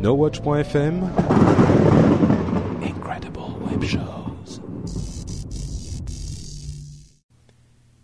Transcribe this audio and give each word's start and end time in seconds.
NoWatch.fm 0.00 1.10
Incredible 2.84 3.40
Web 3.68 3.82
Shows 3.82 4.60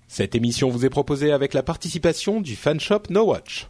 Cette 0.08 0.34
émission 0.34 0.70
vous 0.70 0.84
est 0.84 0.90
proposée 0.90 1.30
avec 1.30 1.54
la 1.54 1.62
participation 1.62 2.40
du 2.40 2.56
fanshop 2.56 3.02
NoWatch. 3.10 3.68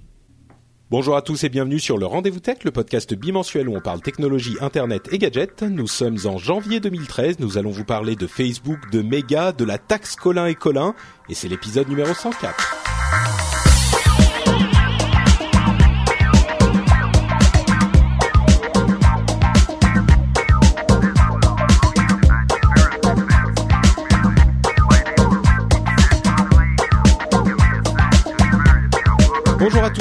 Bonjour 0.91 1.17
à 1.17 1.23
tous 1.23 1.45
et 1.45 1.51
bienvenue 1.51 1.79
sur 1.79 1.99
le 1.99 2.07
Rendez-vous 2.07 2.41
Tech, 2.41 2.65
le 2.65 2.71
podcast 2.71 3.13
bimensuel 3.13 3.69
où 3.69 3.77
on 3.77 3.83
parle 3.83 4.01
technologie, 4.01 4.57
internet 4.63 5.07
et 5.13 5.19
gadgets. 5.19 5.63
Nous 5.63 5.87
sommes 5.87 6.19
en 6.25 6.39
janvier 6.39 6.81
2013, 6.81 7.41
nous 7.41 7.59
allons 7.59 7.73
vous 7.73 7.85
parler 7.85 8.17
de 8.17 8.27
Facebook, 8.27 8.91
de 8.91 9.03
Mega, 9.03 9.53
de 9.53 9.65
la 9.67 9.77
taxe 9.77 10.17
Colin 10.17 10.47
et 10.47 10.55
Colin, 10.55 10.95
et 11.29 11.35
c'est 11.35 11.49
l'épisode 11.49 11.91
numéro 11.91 12.15
104. 12.15 13.74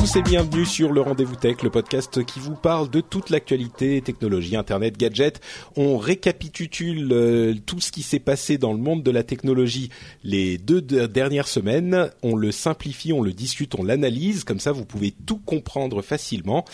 Tous 0.03 0.17
et 0.17 0.21
bienvenue 0.21 0.65
sur 0.65 0.91
le 0.91 0.99
Rendez-vous 0.99 1.37
Tech, 1.37 1.61
le 1.63 1.69
podcast 1.69 2.25
qui 2.25 2.41
vous 2.41 2.55
parle 2.55 2.89
de 2.89 2.99
toute 2.99 3.29
l'actualité, 3.29 4.01
technologie, 4.01 4.57
internet, 4.57 4.97
gadgets. 4.97 5.39
On 5.77 5.97
récapitule 5.97 7.09
euh, 7.13 7.55
tout 7.65 7.79
ce 7.79 7.89
qui 7.89 8.01
s'est 8.01 8.19
passé 8.19 8.57
dans 8.57 8.73
le 8.73 8.79
monde 8.79 9.01
de 9.01 9.11
la 9.11 9.23
technologie 9.23 9.91
les 10.25 10.57
deux 10.57 10.81
dernières 10.81 11.47
semaines. 11.47 12.09
On 12.21 12.35
le 12.35 12.51
simplifie, 12.51 13.13
on 13.13 13.21
le 13.21 13.31
discute, 13.31 13.75
on 13.79 13.83
l'analyse. 13.83 14.43
Comme 14.43 14.59
ça, 14.59 14.73
vous 14.73 14.83
pouvez 14.83 15.11
tout 15.11 15.39
comprendre 15.39 16.01
facilement. 16.01 16.65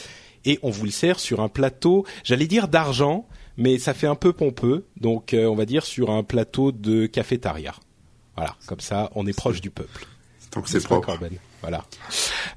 Et 0.44 0.58
on 0.64 0.72
vous 0.72 0.86
le 0.86 0.92
sert 0.92 1.20
sur 1.20 1.40
un 1.40 1.50
plateau, 1.50 2.08
j'allais 2.24 2.48
dire 2.48 2.68
d'argent, 2.68 3.28
mais 3.58 3.78
ça 3.78 3.94
fait 3.94 4.08
un 4.08 4.16
peu 4.16 4.34
pompeux. 4.34 4.88
Donc, 5.00 5.36
euh, 5.36 5.46
on 5.46 5.56
va 5.56 5.66
dire 5.68 5.86
sur 5.86 6.10
un 6.10 6.24
plateau 6.24 6.72
de 6.72 7.06
cafétéria. 7.06 7.76
Voilà, 8.36 8.56
comme 8.66 8.80
ça, 8.80 9.12
on 9.14 9.28
est 9.28 9.38
proche 9.38 9.62
du 9.62 9.70
peuple. 9.70 10.08
Tant 10.52 10.62
que 10.62 10.70
c'est 10.70 10.84
propre. 10.84 11.06
Corben. 11.08 11.32
Voilà. 11.62 11.84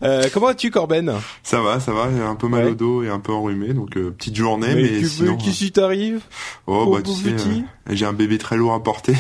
Euh, 0.03 0.29
comment 0.33 0.47
vas-tu, 0.47 0.71
Corben? 0.71 1.13
Ça 1.43 1.61
va, 1.61 1.79
ça 1.81 1.93
va. 1.93 2.09
J'ai 2.15 2.23
un 2.23 2.37
peu 2.37 2.49
mal 2.49 2.65
Ouais. 2.65 2.71
au 2.71 2.75
dos 2.75 3.03
et 3.03 3.09
un 3.09 3.19
peu 3.21 3.33
enrhumé, 3.33 3.75
donc 3.75 3.97
euh, 3.97 4.11
petite 4.13 4.37
journée, 4.37 4.75
Mais 4.75 4.83
mais, 4.83 4.89
tu 4.89 4.95
veux 5.01 5.09
sinon. 5.09 5.37
qui 5.37 5.73
t'arrive? 5.73 6.21
Oh 6.67 6.91
bah 6.93 7.03
tu 7.03 7.11
sais, 7.13 7.33
petit 7.33 7.65
euh, 7.91 7.95
j'ai 7.95 8.07
un 8.07 8.13
bébé 8.13 8.39
très 8.39 8.57
lourd 8.57 8.73
à 8.75 8.83
porter, 8.83 9.15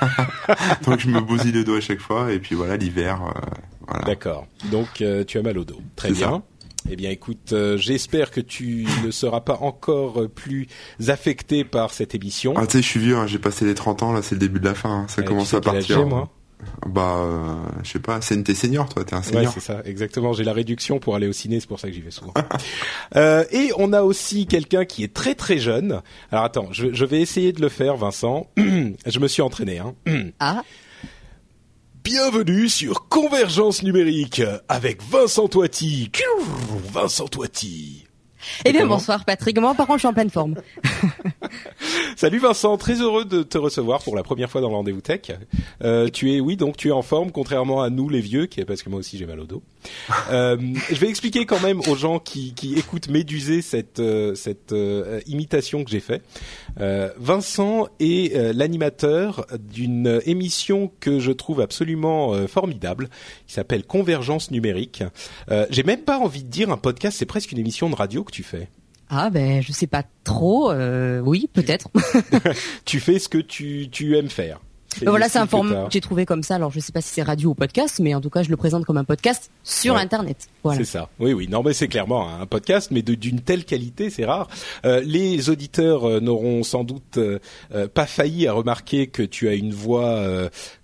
donc 0.86 1.00
je 1.00 1.08
me 1.08 1.20
bousille 1.20 1.52
le 1.52 1.64
dos 1.64 1.76
à 1.76 1.80
chaque 1.80 2.00
fois. 2.00 2.32
Et 2.32 2.38
puis 2.38 2.54
voilà, 2.54 2.76
l'hiver, 2.76 3.20
euh, 3.24 3.40
voilà. 3.86 4.04
D'accord. 4.04 4.46
Donc 4.72 5.00
euh, 5.02 5.24
tu 5.24 5.38
as 5.38 5.42
mal 5.42 5.58
au 5.58 5.64
dos. 5.64 5.80
Très 5.96 6.08
C'est 6.08 6.14
bien. 6.14 6.30
ça. 6.30 6.42
Eh 6.88 6.94
bien, 6.94 7.10
écoute, 7.10 7.52
euh, 7.52 7.76
j'espère 7.76 8.30
que 8.30 8.40
tu 8.40 8.86
ne 9.04 9.10
seras 9.10 9.40
pas 9.40 9.58
encore 9.60 10.22
euh, 10.22 10.28
plus 10.28 10.68
affecté 11.08 11.64
par 11.64 11.92
cette 11.92 12.14
émission. 12.14 12.54
Ah 12.56 12.66
tu 12.66 12.78
sais, 12.78 12.82
je 12.82 12.86
suis 12.88 13.00
vieux, 13.00 13.16
hein, 13.16 13.26
j'ai 13.26 13.38
passé 13.40 13.64
les 13.64 13.74
30 13.74 14.02
ans, 14.04 14.12
là 14.12 14.22
c'est 14.22 14.36
le 14.36 14.40
début 14.40 14.60
de 14.60 14.64
la 14.66 14.74
fin, 14.74 14.90
hein, 15.00 15.06
ça 15.08 15.20
Euh, 15.20 15.24
tu 15.24 15.28
commence 15.28 15.48
sais 15.48 15.56
à 15.56 15.60
partir. 15.60 15.98
j'ai, 15.98 16.04
moi 16.04 16.28
Bah, 16.86 17.16
euh, 17.18 17.54
je 17.82 17.90
sais 17.92 17.98
pas, 17.98 18.20
c'est 18.20 18.42
t'es 18.42 18.54
senior 18.54 18.88
toi, 18.88 19.04
t'es 19.04 19.14
un 19.14 19.18
Ouais, 19.18 19.24
senior. 19.24 19.52
c'est 19.52 19.60
ça, 19.60 19.82
exactement. 19.84 20.32
J'ai 20.32 20.44
la 20.44 20.52
réduction 20.52 20.98
pour 20.98 21.14
aller 21.14 21.26
au 21.28 21.32
ciné, 21.32 21.60
c'est 21.60 21.66
pour 21.66 21.78
ça 21.80 21.88
que 21.88 21.94
j'y 21.94 22.00
vais 22.00 22.10
souvent. 22.10 22.32
euh, 23.16 23.44
et 23.50 23.70
on 23.76 23.92
a 23.92 24.02
aussi 24.02 24.46
quelqu'un 24.46 24.84
qui 24.84 25.04
est 25.04 25.12
très 25.12 25.34
très 25.34 25.58
jeune. 25.58 26.00
Alors 26.32 26.44
attends, 26.44 26.68
je, 26.72 26.92
je 26.94 27.04
vais 27.04 27.20
essayer 27.20 27.52
de 27.52 27.60
le 27.60 27.68
faire, 27.68 27.96
Vincent. 27.96 28.48
je 28.56 29.18
me 29.18 29.28
suis 29.28 29.42
entraîné. 29.42 29.78
Hein. 29.78 29.94
Ah, 30.40 30.62
Bienvenue 32.04 32.68
sur 32.68 33.08
Convergence 33.08 33.82
numérique 33.82 34.40
avec 34.68 35.02
Vincent 35.02 35.48
Toiti. 35.48 36.10
Vincent 36.92 37.26
Toiti. 37.26 38.05
Eh 38.64 38.72
bien 38.72 38.86
bonsoir 38.86 39.24
Patrick. 39.24 39.58
Moi 39.58 39.74
par 39.74 39.86
contre 39.86 39.98
je 39.98 40.02
suis 40.02 40.08
en 40.08 40.14
pleine 40.14 40.30
forme. 40.30 40.56
Salut 42.16 42.38
Vincent, 42.38 42.76
très 42.76 43.00
heureux 43.00 43.24
de 43.24 43.42
te 43.42 43.58
recevoir 43.58 44.02
pour 44.02 44.16
la 44.16 44.22
première 44.22 44.50
fois 44.50 44.60
dans 44.60 44.68
le 44.68 44.76
rendez-vous 44.76 45.00
tech. 45.00 45.32
Euh, 45.82 46.08
tu 46.08 46.32
es, 46.32 46.40
oui, 46.40 46.56
donc 46.56 46.76
tu 46.76 46.88
es 46.88 46.92
en 46.92 47.02
forme, 47.02 47.30
contrairement 47.30 47.82
à 47.82 47.90
nous 47.90 48.08
les 48.08 48.20
vieux, 48.20 48.46
qui 48.46 48.64
parce 48.64 48.82
que 48.82 48.88
moi 48.88 48.98
aussi 48.98 49.18
j'ai 49.18 49.26
mal 49.26 49.40
au 49.40 49.46
dos. 49.46 49.62
Euh, 50.30 50.56
je 50.90 50.96
vais 50.96 51.08
expliquer 51.08 51.46
quand 51.46 51.60
même 51.60 51.80
aux 51.88 51.94
gens 51.94 52.18
qui, 52.18 52.52
qui 52.54 52.74
écoutent 52.74 53.08
méduser 53.08 53.62
cette 53.62 54.00
euh, 54.00 54.34
cette 54.34 54.72
euh, 54.72 55.20
imitation 55.26 55.84
que 55.84 55.90
j'ai 55.90 56.00
fait. 56.00 56.22
Euh, 56.80 57.10
Vincent 57.18 57.86
est 58.00 58.34
euh, 58.34 58.52
l'animateur 58.52 59.46
d'une 59.58 60.20
émission 60.26 60.90
que 61.00 61.20
je 61.20 61.32
trouve 61.32 61.60
absolument 61.60 62.34
euh, 62.34 62.46
formidable, 62.46 63.08
qui 63.46 63.54
s'appelle 63.54 63.84
Convergence 63.84 64.50
numérique. 64.50 65.02
Euh, 65.50 65.66
j'ai 65.70 65.82
même 65.82 66.02
pas 66.02 66.18
envie 66.18 66.42
de 66.42 66.48
dire 66.48 66.70
un 66.70 66.76
podcast, 66.76 67.16
c'est 67.18 67.26
presque 67.26 67.52
une 67.52 67.58
émission 67.58 67.88
de 67.90 67.94
radio 67.94 68.24
que 68.24 68.32
tu 68.36 68.42
fais. 68.42 68.68
Ah 69.08 69.30
ben 69.30 69.62
je 69.62 69.72
sais 69.72 69.86
pas 69.86 70.02
trop. 70.24 70.70
euh, 70.70 71.20
oui 71.20 71.48
peut-être. 71.52 71.88
Tu 72.84 73.00
fais 73.00 73.18
ce 73.18 73.28
que 73.28 73.38
tu 73.38 73.88
tu 73.90 74.16
aimes 74.16 74.28
faire. 74.30 74.60
Ben 75.02 75.10
voilà 75.10 75.28
c'est 75.28 75.38
un 75.38 75.46
format 75.46 75.84
que 75.84 75.92
j'ai 75.92 76.00
trouvé 76.00 76.24
comme 76.26 76.42
ça. 76.42 76.54
Alors 76.56 76.70
je 76.70 76.80
sais 76.80 76.90
pas 76.92 77.00
si 77.02 77.10
c'est 77.10 77.22
radio 77.22 77.50
ou 77.50 77.54
podcast, 77.54 78.00
mais 78.00 78.14
en 78.14 78.20
tout 78.20 78.30
cas 78.30 78.42
je 78.42 78.48
le 78.50 78.56
présente 78.56 78.84
comme 78.84 78.96
un 78.96 79.04
podcast 79.04 79.50
sur 79.62 79.94
Ouais. 79.94 80.00
internet. 80.00 80.48
Voilà. 80.64 80.78
C'est 80.78 80.84
ça. 80.86 81.08
Oui, 81.18 81.32
oui. 81.34 81.48
Non, 81.48 81.62
mais 81.62 81.72
c'est 81.72 81.86
clairement 81.88 82.28
un 82.28 82.46
podcast, 82.46 82.90
mais 82.90 83.02
d'une 83.02 83.40
telle 83.40 83.64
qualité, 83.64 84.10
c'est 84.10 84.24
rare. 84.24 84.48
Euh, 84.84 85.00
les 85.04 85.50
auditeurs 85.50 86.04
euh, 86.08 86.20
n'auront 86.20 86.62
sans 86.62 86.82
doute 86.84 87.18
euh, 87.18 87.38
pas 87.94 88.06
failli 88.06 88.46
à 88.48 88.52
remarquer 88.54 89.06
que 89.06 89.22
tu 89.22 89.48
as 89.48 89.54
une 89.54 89.72
voix, 89.72 90.26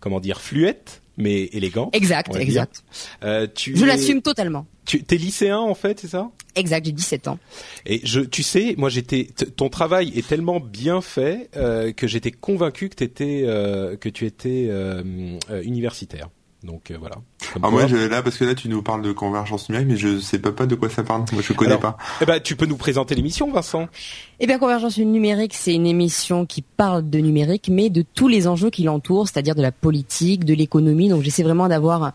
comment 0.00 0.20
dire, 0.20 0.40
fluette, 0.40 1.01
mais 1.17 1.45
élégante. 1.53 1.95
Exact, 1.95 2.34
exact. 2.37 2.83
Euh, 3.23 3.47
tu 3.55 3.77
Je 3.77 3.84
es- 3.84 3.87
l'assume 3.87 4.23
totalement. 4.23 4.67
Tu 4.84 5.05
es 5.09 5.15
lycéen 5.17 5.59
en 5.59 5.75
fait, 5.75 6.00
c'est 6.00 6.09
ça? 6.09 6.31
Exact, 6.56 6.84
j'ai 6.84 6.93
17 6.93 7.28
ans. 7.28 7.39
Et 7.87 8.00
je, 8.05 8.21
tu 8.21 8.43
sais, 8.43 8.75
moi 8.77 8.89
j'étais, 8.89 9.28
ton 9.56 9.69
travail 9.69 10.12
est 10.17 10.27
tellement 10.27 10.59
bien 10.61 11.00
fait 11.00 11.49
euh, 11.56 11.93
que 11.93 12.06
j'étais 12.06 12.33
convaincu 12.33 12.89
que 12.89 12.97
t'étais, 12.97 13.43
euh, 13.47 13.97
que 13.97 14.09
tu 14.09 14.27
étais 14.27 14.67
euh, 14.69 15.03
euh, 15.50 15.62
universitaire. 15.62 16.28
Donc 16.65 16.91
euh, 16.91 16.97
voilà. 16.99 17.17
Comme 17.53 17.65
Ah 17.65 17.69
quoi. 17.69 17.71
moi 17.71 17.87
je, 17.87 17.97
là 17.97 18.23
parce 18.23 18.37
que 18.39 18.45
là 18.45 18.55
tu 18.55 18.69
nous 18.69 18.83
parles 18.83 19.03
de 19.03 19.12
convergence 19.12 19.69
numérique, 19.69 19.89
mais 19.89 19.97
je 19.97 20.21
sais 20.21 20.39
pas 20.39 20.53
pas 20.53 20.67
de 20.67 20.75
quoi 20.75 20.89
ça 20.89 21.03
parle. 21.03 21.25
Moi 21.33 21.43
je 21.43 21.53
connais 21.53 21.71
Alors, 21.73 21.81
pas. 21.81 21.97
Eh 22.21 22.25
ben, 22.25 22.41
tu 22.41 22.56
peux 22.56 22.67
nous 22.67 22.77
présenter 22.77 23.15
l'émission, 23.15 23.50
Vincent 23.50 23.89
Eh 24.41 24.47
bien 24.47 24.59
Convergence 24.59 24.99
numérique, 24.99 25.55
c'est 25.55 25.75
une 25.75 25.87
émission 25.87 26.47
qui 26.47 26.62
parle 26.62 27.09
de 27.09 27.19
numérique, 27.19 27.69
mais 27.71 27.91
de 27.91 28.03
tous 28.15 28.28
les 28.28 28.47
enjeux 28.47 28.71
qui 28.71 28.84
l'entourent, 28.84 29.28
c'est-à-dire 29.28 29.55
de 29.55 29.62
la 29.62 29.73
politique, 29.73 30.45
de 30.45 30.55
l'économie. 30.55 31.09
Donc 31.09 31.23
j'essaie 31.23 31.43
vraiment 31.43 31.69
d'avoir 31.69 32.03
un, 32.05 32.12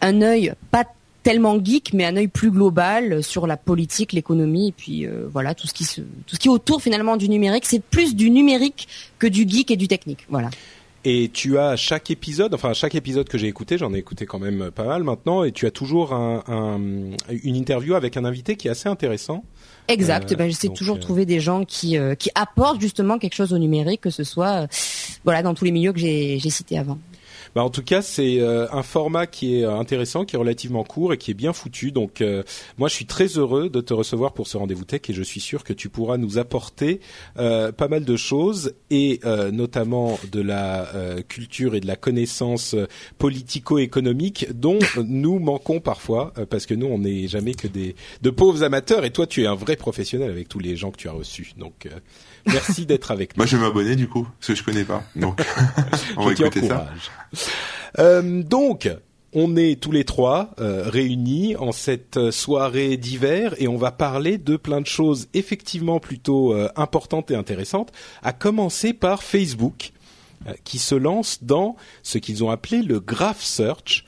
un 0.00 0.22
œil 0.22 0.54
pas 0.70 0.84
tellement 1.22 1.62
geek, 1.62 1.92
mais 1.92 2.06
un 2.06 2.16
œil 2.16 2.28
plus 2.28 2.50
global 2.50 3.22
sur 3.22 3.46
la 3.46 3.58
politique, 3.58 4.14
l'économie, 4.14 4.68
et 4.68 4.72
puis 4.72 5.06
euh, 5.06 5.28
voilà 5.30 5.54
tout 5.54 5.66
ce 5.66 5.74
qui 5.74 5.84
se, 5.84 6.00
tout 6.00 6.34
ce 6.34 6.38
qui 6.38 6.48
est 6.48 6.50
autour 6.50 6.80
finalement 6.80 7.18
du 7.18 7.28
numérique. 7.28 7.66
C'est 7.66 7.82
plus 7.82 8.14
du 8.16 8.30
numérique 8.30 8.88
que 9.18 9.26
du 9.26 9.46
geek 9.46 9.70
et 9.70 9.76
du 9.76 9.86
technique. 9.88 10.20
Voilà. 10.30 10.48
Et 11.04 11.30
tu 11.32 11.56
as 11.56 11.68
à 11.70 11.76
chaque 11.76 12.10
épisode, 12.10 12.52
enfin 12.52 12.70
à 12.70 12.74
chaque 12.74 12.94
épisode 12.94 13.26
que 13.26 13.38
j'ai 13.38 13.46
écouté, 13.46 13.78
j'en 13.78 13.94
ai 13.94 13.98
écouté 13.98 14.26
quand 14.26 14.38
même 14.38 14.70
pas 14.70 14.84
mal 14.84 15.02
maintenant, 15.02 15.44
et 15.44 15.52
tu 15.52 15.66
as 15.66 15.70
toujours 15.70 16.12
un, 16.12 16.42
un- 16.46 17.16
une 17.42 17.56
interview 17.56 17.94
avec 17.94 18.18
un 18.18 18.24
invité 18.26 18.56
qui 18.56 18.68
est 18.68 18.70
assez 18.70 18.88
intéressant. 18.88 19.42
Exact. 19.88 20.30
Euh, 20.30 20.36
ben, 20.36 20.48
j'essaie 20.50 20.68
toujours 20.68 20.96
de 20.96 21.00
euh, 21.00 21.02
trouver 21.02 21.24
des 21.24 21.40
gens 21.40 21.64
qui 21.64 21.96
euh, 21.96 22.14
qui 22.14 22.30
apportent 22.34 22.80
justement 22.82 23.18
quelque 23.18 23.34
chose 23.34 23.52
au 23.54 23.58
numérique, 23.58 24.02
que 24.02 24.10
ce 24.10 24.24
soit 24.24 24.66
voilà 25.24 25.42
dans 25.42 25.54
tous 25.54 25.64
les 25.64 25.72
milieux 25.72 25.92
que 25.94 25.98
j'ai 26.00 26.38
cités 26.38 26.76
avant. 26.78 26.98
Bah, 27.54 27.64
en 27.64 27.70
tout 27.70 27.82
cas, 27.82 28.02
c'est 28.02 28.40
euh, 28.40 28.66
un 28.72 28.82
format 28.82 29.26
qui 29.26 29.58
est 29.58 29.64
euh, 29.64 29.76
intéressant, 29.76 30.24
qui 30.24 30.36
est 30.36 30.38
relativement 30.38 30.84
court 30.84 31.12
et 31.12 31.18
qui 31.18 31.32
est 31.32 31.34
bien 31.34 31.52
foutu. 31.52 31.90
Donc, 31.90 32.20
euh, 32.20 32.42
moi, 32.78 32.88
je 32.88 32.94
suis 32.94 33.06
très 33.06 33.26
heureux 33.38 33.68
de 33.68 33.80
te 33.80 33.92
recevoir 33.92 34.32
pour 34.32 34.46
ce 34.46 34.56
rendez-vous 34.56 34.84
tech 34.84 35.02
et 35.08 35.12
je 35.12 35.22
suis 35.22 35.40
sûr 35.40 35.64
que 35.64 35.72
tu 35.72 35.88
pourras 35.88 36.16
nous 36.16 36.38
apporter 36.38 37.00
pas 37.34 37.88
mal 37.88 38.04
de 38.04 38.16
choses 38.16 38.74
et 38.90 39.20
notamment 39.52 40.18
de 40.30 40.40
la 40.40 40.88
culture 41.28 41.74
et 41.74 41.80
de 41.80 41.86
la 41.86 41.96
connaissance 41.96 42.76
politico-économique 43.18 44.46
dont 44.52 44.78
nous 45.04 45.38
manquons 45.38 45.80
parfois 45.80 46.32
parce 46.50 46.66
que 46.66 46.74
nous, 46.74 46.86
on 46.86 46.98
n'est 46.98 47.28
jamais 47.28 47.54
que 47.54 47.68
des 47.68 47.94
de 48.22 48.30
pauvres 48.30 48.62
amateurs 48.62 49.04
et 49.04 49.10
toi, 49.10 49.26
tu 49.26 49.42
es 49.42 49.46
un 49.46 49.54
vrai 49.54 49.76
professionnel 49.76 50.30
avec 50.30 50.48
tous 50.48 50.58
les 50.58 50.76
gens 50.76 50.90
que 50.90 50.98
tu 50.98 51.08
as 51.08 51.12
reçus. 51.12 51.52
Donc, 51.56 51.88
merci 52.46 52.86
d'être 52.86 53.10
avec 53.10 53.36
nous. 53.36 53.40
Moi 53.40 53.46
je 53.46 53.56
vais 53.56 53.62
m'abonner 53.62 53.96
du 53.96 54.08
coup 54.08 54.26
parce 54.38 54.48
que 54.48 54.54
je 54.54 54.64
connais 54.64 54.84
pas. 54.84 55.02
Donc 55.16 55.40
on 56.16 56.26
va 56.26 56.32
écouter 56.32 56.66
ça. 56.66 56.88
Euh, 57.98 58.42
donc, 58.42 58.88
on 59.32 59.56
est 59.56 59.80
tous 59.80 59.92
les 59.92 60.04
trois 60.04 60.50
euh, 60.58 60.88
réunis 60.88 61.54
en 61.56 61.72
cette 61.72 62.30
soirée 62.30 62.96
d'hiver 62.96 63.54
et 63.58 63.68
on 63.68 63.76
va 63.76 63.92
parler 63.92 64.38
de 64.38 64.56
plein 64.56 64.80
de 64.80 64.86
choses 64.86 65.28
effectivement 65.34 66.00
plutôt 66.00 66.52
euh, 66.52 66.68
importantes 66.74 67.30
et 67.30 67.36
intéressantes, 67.36 67.92
à 68.22 68.32
commencer 68.32 68.92
par 68.92 69.22
Facebook, 69.22 69.92
euh, 70.48 70.52
qui 70.64 70.78
se 70.78 70.96
lance 70.96 71.44
dans 71.44 71.76
ce 72.02 72.18
qu'ils 72.18 72.42
ont 72.42 72.50
appelé 72.50 72.82
le 72.82 72.98
Graph 72.98 73.42
Search. 73.42 74.04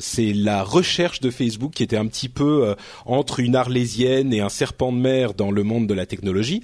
c'est 0.00 0.32
la 0.32 0.62
recherche 0.62 1.20
de 1.20 1.30
Facebook 1.30 1.72
qui 1.74 1.82
était 1.82 1.98
un 1.98 2.06
petit 2.06 2.28
peu 2.30 2.74
entre 3.04 3.40
une 3.40 3.56
arlésienne 3.56 4.32
et 4.32 4.40
un 4.40 4.48
serpent 4.48 4.92
de 4.92 4.98
mer 4.98 5.34
dans 5.34 5.50
le 5.50 5.62
monde 5.62 5.86
de 5.88 5.94
la 5.94 6.06
technologie. 6.06 6.62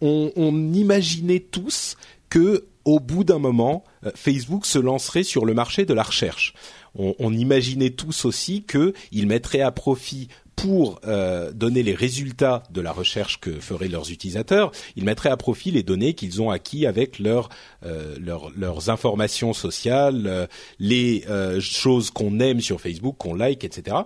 On, 0.00 0.32
on 0.36 0.72
imaginait 0.72 1.40
tous 1.40 1.96
que 2.28 2.66
au 2.84 3.00
bout 3.00 3.24
d'un 3.24 3.40
moment, 3.40 3.82
Facebook 4.14 4.64
se 4.64 4.78
lancerait 4.78 5.24
sur 5.24 5.44
le 5.44 5.54
marché 5.54 5.84
de 5.84 5.92
la 5.92 6.04
recherche 6.04 6.54
on, 6.98 7.32
imaginait 7.32 7.90
tous 7.90 8.24
aussi 8.24 8.64
qu'ils 8.64 9.26
mettraient 9.26 9.60
à 9.60 9.72
profit 9.72 10.28
pour 10.54 11.00
euh, 11.06 11.52
donner 11.52 11.82
les 11.82 11.94
résultats 11.94 12.62
de 12.70 12.80
la 12.80 12.90
recherche 12.90 13.40
que 13.40 13.60
feraient 13.60 13.88
leurs 13.88 14.10
utilisateurs, 14.10 14.72
ils 14.96 15.04
mettraient 15.04 15.28
à 15.28 15.36
profit 15.36 15.70
les 15.70 15.82
données 15.82 16.14
qu'ils 16.14 16.40
ont 16.40 16.48
acquis 16.48 16.86
avec 16.86 17.20
euh, 17.20 18.16
leurs 18.18 18.90
informations 18.90 19.52
sociales, 19.52 20.24
euh, 20.26 20.46
les 20.78 21.24
choses 21.60 22.10
qu'on 22.10 22.40
aime 22.40 22.60
sur 22.60 22.80
Facebook, 22.80 23.16
qu'on 23.18 23.34
like, 23.34 23.64
etc. 23.64 23.96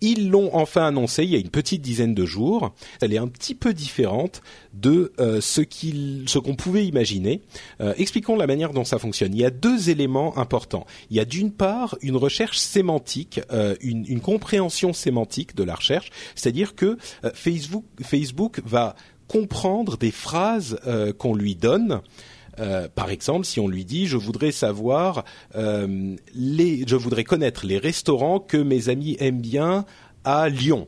Ils 0.00 0.30
l'ont 0.30 0.54
enfin 0.54 0.86
annoncé 0.86 1.24
il 1.24 1.30
y 1.30 1.36
a 1.36 1.38
une 1.38 1.50
petite 1.50 1.82
dizaine 1.82 2.14
de 2.14 2.24
jours. 2.24 2.74
Elle 3.00 3.12
est 3.12 3.18
un 3.18 3.28
petit 3.28 3.54
peu 3.54 3.74
différente 3.74 4.42
de 4.72 5.12
euh, 5.20 5.40
ce 5.40 6.38
qu'on 6.38 6.56
pouvait 6.56 6.86
imaginer. 6.86 7.42
Euh, 7.80 7.92
expliquons 7.98 8.36
la 8.36 8.46
manière 8.46 8.72
dont 8.72 8.84
ça 8.84 8.98
fonctionne. 8.98 9.34
Il 9.34 9.40
y 9.40 9.44
a 9.44 9.50
deux 9.50 9.90
éléments 9.90 10.38
importants. 10.38 10.86
Il 11.10 11.16
y 11.16 11.20
a 11.20 11.24
d'une 11.24 11.52
part 11.52 11.96
une 12.02 12.16
recherche 12.16 12.58
sémantique, 12.58 13.40
euh, 13.52 13.74
une, 13.80 14.04
une, 14.06 14.20
compréhension 14.20 14.92
sémantique 14.92 15.54
de 15.54 15.64
la 15.64 15.74
recherche, 15.74 16.10
c'est-à-dire 16.34 16.74
que 16.74 16.96
Facebook, 17.34 17.84
Facebook 18.02 18.60
va 18.64 18.94
comprendre 19.28 19.96
des 19.96 20.10
phrases 20.10 20.78
qu'on 21.18 21.34
lui 21.34 21.54
donne 21.54 22.00
euh, 22.60 22.88
par 22.94 23.10
exemple, 23.10 23.46
si 23.46 23.60
on 23.60 23.68
lui 23.68 23.84
dit 23.84 24.06
je 24.06 24.16
voudrais 24.16 24.52
savoir 24.52 25.24
euh, 25.56 26.16
les, 26.34 26.84
je 26.86 26.96
voudrais 26.96 27.24
connaître 27.24 27.66
les 27.66 27.78
restaurants 27.78 28.38
que 28.38 28.56
mes 28.56 28.88
amis 28.88 29.16
aiment 29.18 29.40
bien 29.40 29.86
à 30.24 30.48
Lyon, 30.48 30.86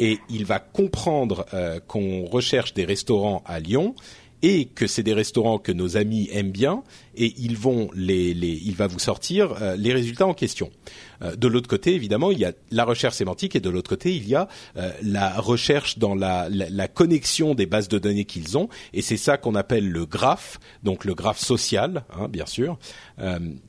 et 0.00 0.18
il 0.30 0.46
va 0.46 0.58
comprendre 0.58 1.46
euh, 1.52 1.80
qu'on 1.86 2.24
recherche 2.24 2.72
des 2.72 2.84
restaurants 2.84 3.42
à 3.44 3.60
Lyon 3.60 3.94
et 4.42 4.66
que 4.66 4.86
c'est 4.86 5.02
des 5.02 5.14
restaurants 5.14 5.58
que 5.58 5.72
nos 5.72 5.96
amis 5.96 6.28
aiment 6.32 6.52
bien 6.52 6.82
et 7.16 7.34
ils 7.38 7.56
vont 7.56 7.88
les, 7.94 8.34
les 8.34 8.60
il 8.64 8.74
va 8.74 8.86
vous 8.86 8.98
sortir 8.98 9.54
euh, 9.62 9.76
les 9.76 9.92
résultats 9.92 10.26
en 10.26 10.34
question. 10.34 10.70
Euh, 11.22 11.34
de 11.34 11.48
l'autre 11.48 11.68
côté, 11.68 11.94
évidemment, 11.94 12.30
il 12.30 12.38
y 12.38 12.44
a 12.44 12.52
la 12.70 12.84
recherche 12.84 13.14
sémantique 13.14 13.56
et 13.56 13.60
de 13.60 13.70
l'autre 13.70 13.88
côté, 13.88 14.14
il 14.14 14.28
y 14.28 14.34
a 14.34 14.48
euh, 14.76 14.90
la 15.02 15.40
recherche 15.40 15.98
dans 15.98 16.14
la, 16.14 16.48
la, 16.50 16.68
la, 16.68 16.88
connexion 16.88 17.54
des 17.54 17.66
bases 17.66 17.88
de 17.88 17.98
données 17.98 18.26
qu'ils 18.26 18.58
ont 18.58 18.68
et 18.92 19.00
c'est 19.02 19.16
ça 19.16 19.38
qu'on 19.38 19.54
appelle 19.54 19.88
le 19.88 20.04
graphe, 20.04 20.58
donc 20.82 21.04
le 21.04 21.14
graphe 21.14 21.38
social, 21.38 22.04
hein, 22.14 22.28
bien 22.28 22.46
sûr, 22.46 22.78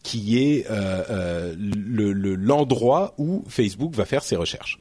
qui 0.04 0.38
est 0.38 0.66
l'endroit 2.38 3.16
le, 3.18 3.24
où 3.24 3.44
Facebook 3.48 3.96
va 3.96 4.06
faire 4.06 4.24
ses 4.24 4.36
recherches. 4.36 4.80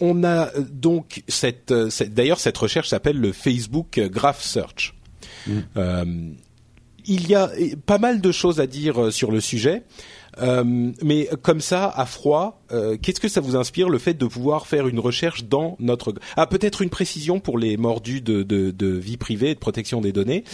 Euh, 0.00 0.06
on 0.06 0.24
a 0.24 0.48
euh, 0.48 0.64
donc 0.70 1.22
cette, 1.28 1.70
euh, 1.70 1.90
cette 1.90 2.14
d'ailleurs 2.14 2.40
cette 2.40 2.56
recherche 2.56 2.88
s'appelle 2.88 3.18
le 3.18 3.32
Facebook 3.32 4.00
Graph 4.00 4.42
Search. 4.42 4.94
Mm. 5.46 5.52
Euh, 5.76 6.04
il 7.08 7.28
y 7.28 7.34
a 7.36 7.50
pas 7.86 7.98
mal 7.98 8.20
de 8.20 8.32
choses 8.32 8.60
à 8.60 8.66
dire 8.66 9.12
sur 9.12 9.30
le 9.30 9.40
sujet. 9.40 9.84
Euh, 10.40 10.92
mais 11.02 11.28
comme 11.42 11.60
ça, 11.60 11.88
à 11.88 12.06
froid, 12.06 12.60
euh, 12.72 12.96
qu'est-ce 13.00 13.20
que 13.20 13.28
ça 13.28 13.40
vous 13.40 13.56
inspire 13.56 13.88
le 13.88 13.98
fait 13.98 14.14
de 14.14 14.26
pouvoir 14.26 14.66
faire 14.66 14.88
une 14.88 14.98
recherche 14.98 15.44
dans 15.44 15.76
notre 15.78 16.14
ah 16.36 16.46
peut-être 16.46 16.82
une 16.82 16.90
précision 16.90 17.40
pour 17.40 17.58
les 17.58 17.76
mordus 17.76 18.20
de, 18.20 18.86
vie 18.86 19.16
privée 19.16 19.50
et 19.50 19.54
de 19.54 19.58
protection 19.58 20.00
des 20.00 20.12
données. 20.12 20.44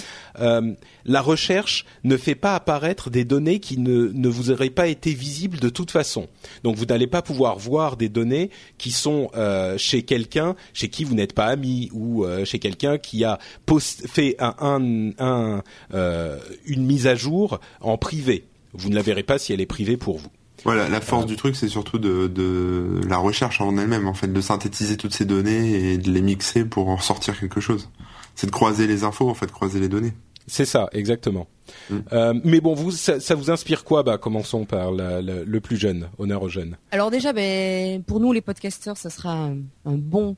Euh, 0.40 0.73
la 1.05 1.20
recherche 1.20 1.84
ne 2.05 2.17
fait 2.17 2.34
pas 2.34 2.55
apparaître 2.55 3.11
des 3.11 3.25
données 3.25 3.61
qui 3.61 3.79
ne, 3.79 4.11
ne 4.12 4.29
vous 4.29 4.50
auraient 4.50 4.70
pas 4.70 4.87
été 4.87 5.14
visibles 5.14 5.58
de 5.58 5.69
toute 5.69 5.90
façon. 5.90 6.29
Donc 6.62 6.76
vous 6.76 6.87
n'allez 6.87 7.06
pas 7.06 7.23
pouvoir 7.23 7.58
voir 7.58 7.96
des 7.96 8.08
données 8.08 8.50
qui 8.79 8.90
sont 8.90 9.31
chez 9.76 10.02
quelqu'un 10.02 10.55
chez 10.73 10.88
qui 10.88 11.05
vous 11.05 11.14
n'êtes 11.14 11.32
pas 11.32 11.46
ami 11.46 11.90
ou 11.93 12.25
chez 12.44 12.58
quelqu'un 12.58 12.99
qui 12.99 13.25
a 13.25 13.38
post 13.67 14.06
fait 14.06 14.37
un, 14.38 14.55
un, 14.61 15.62
un 15.90 16.38
une 16.67 16.84
mise 16.84 17.06
à 17.06 17.14
jour 17.14 17.61
en 17.81 17.96
privé 17.96 18.44
vous 18.74 18.88
ne 18.88 18.94
la 18.94 19.02
verrez 19.02 19.22
pas 19.22 19.38
si 19.38 19.52
elle 19.52 19.60
est 19.60 19.66
privée 19.66 19.96
pour 19.96 20.19
vous. 20.19 20.28
Voilà, 20.64 20.88
la 20.88 21.00
force 21.00 21.26
du 21.26 21.36
truc, 21.36 21.56
c'est 21.56 21.69
surtout 21.69 21.98
de, 21.98 22.28
de, 22.28 23.00
la 23.08 23.16
recherche 23.16 23.60
en 23.60 23.76
elle-même, 23.76 24.06
en 24.06 24.14
fait, 24.14 24.32
de 24.32 24.40
synthétiser 24.40 24.96
toutes 24.96 25.14
ces 25.14 25.24
données 25.24 25.92
et 25.92 25.98
de 25.98 26.10
les 26.10 26.22
mixer 26.22 26.64
pour 26.64 26.88
en 26.88 26.98
sortir 26.98 27.38
quelque 27.38 27.60
chose. 27.60 27.90
C'est 28.36 28.46
de 28.46 28.52
croiser 28.52 28.86
les 28.86 29.02
infos, 29.02 29.28
en 29.28 29.34
fait, 29.34 29.50
croiser 29.50 29.80
les 29.80 29.88
données. 29.88 30.12
C'est 30.46 30.64
ça, 30.64 30.88
exactement. 30.92 31.48
Mm. 31.90 31.98
Euh, 32.12 32.34
mais 32.44 32.60
bon, 32.60 32.74
vous, 32.74 32.90
ça, 32.90 33.19
ça, 33.19 33.34
vous 33.34 33.50
inspire 33.50 33.84
quoi 33.84 34.02
Bah, 34.02 34.19
commençons 34.19 34.64
par 34.64 34.92
la, 34.92 35.20
le 35.20 35.60
plus 35.60 35.76
jeune, 35.76 36.08
honneur 36.19 36.42
aux 36.42 36.48
jeunes. 36.48 36.76
Alors 36.90 37.10
déjà, 37.10 37.32
ben, 37.32 38.02
pour 38.02 38.20
nous 38.20 38.32
les 38.32 38.40
podcasteurs, 38.40 38.96
ça 38.96 39.10
sera 39.10 39.32
un, 39.32 39.56
un 39.84 39.96
bon 39.96 40.36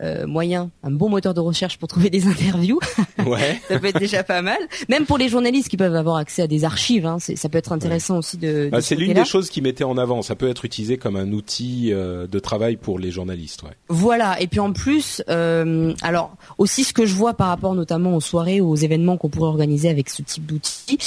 euh, 0.00 0.26
moyen, 0.26 0.70
un 0.82 0.90
bon 0.90 1.10
moteur 1.10 1.34
de 1.34 1.40
recherche 1.40 1.78
pour 1.78 1.88
trouver 1.88 2.10
des 2.10 2.26
interviews. 2.28 2.80
Ouais. 3.26 3.60
ça 3.68 3.78
peut 3.78 3.86
être 3.86 3.98
déjà 3.98 4.22
pas 4.22 4.42
mal. 4.42 4.58
Même 4.88 5.04
pour 5.04 5.18
les 5.18 5.28
journalistes 5.28 5.68
qui 5.68 5.76
peuvent 5.76 5.94
avoir 5.94 6.16
accès 6.16 6.42
à 6.42 6.46
des 6.46 6.64
archives, 6.64 7.06
hein, 7.06 7.18
ça 7.18 7.48
peut 7.48 7.58
être 7.58 7.72
intéressant 7.72 8.18
aussi 8.18 8.38
de. 8.38 8.68
Bah, 8.70 8.80
c'est 8.80 8.94
l'une 8.94 9.12
des 9.12 9.24
choses 9.24 9.50
qui 9.50 9.60
mettait 9.60 9.84
en 9.84 9.98
avant. 9.98 10.22
Ça 10.22 10.34
peut 10.34 10.48
être 10.48 10.64
utilisé 10.64 10.96
comme 10.96 11.16
un 11.16 11.32
outil 11.32 11.90
euh, 11.92 12.26
de 12.26 12.38
travail 12.38 12.76
pour 12.76 12.98
les 12.98 13.10
journalistes. 13.10 13.62
Ouais. 13.62 13.76
Voilà. 13.88 14.40
Et 14.40 14.46
puis 14.46 14.60
en 14.60 14.72
plus, 14.72 15.22
euh, 15.28 15.92
alors 16.02 16.34
aussi 16.58 16.84
ce 16.84 16.92
que 16.92 17.06
je 17.06 17.14
vois 17.14 17.34
par 17.34 17.48
rapport 17.48 17.74
notamment 17.74 18.16
aux 18.16 18.20
soirées 18.20 18.60
aux 18.60 18.76
événements 18.76 19.16
qu'on 19.16 19.28
pourrait 19.28 19.48
organiser 19.48 19.88
avec 19.88 20.08
ce 20.08 20.22
type 20.22 20.46
d'outil, 20.46 20.98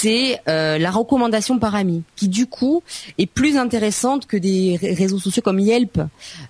c'est 0.00 0.40
euh, 0.48 0.78
la 0.78 0.90
recommandation 0.90 1.58
par 1.58 1.74
ami, 1.74 2.02
qui 2.16 2.28
du 2.28 2.46
coup 2.46 2.82
est 3.18 3.26
plus 3.26 3.56
intéressante 3.56 4.26
que 4.26 4.36
des 4.36 4.76
réseaux 4.76 5.18
sociaux 5.18 5.42
comme 5.42 5.58
Yelp, 5.58 6.00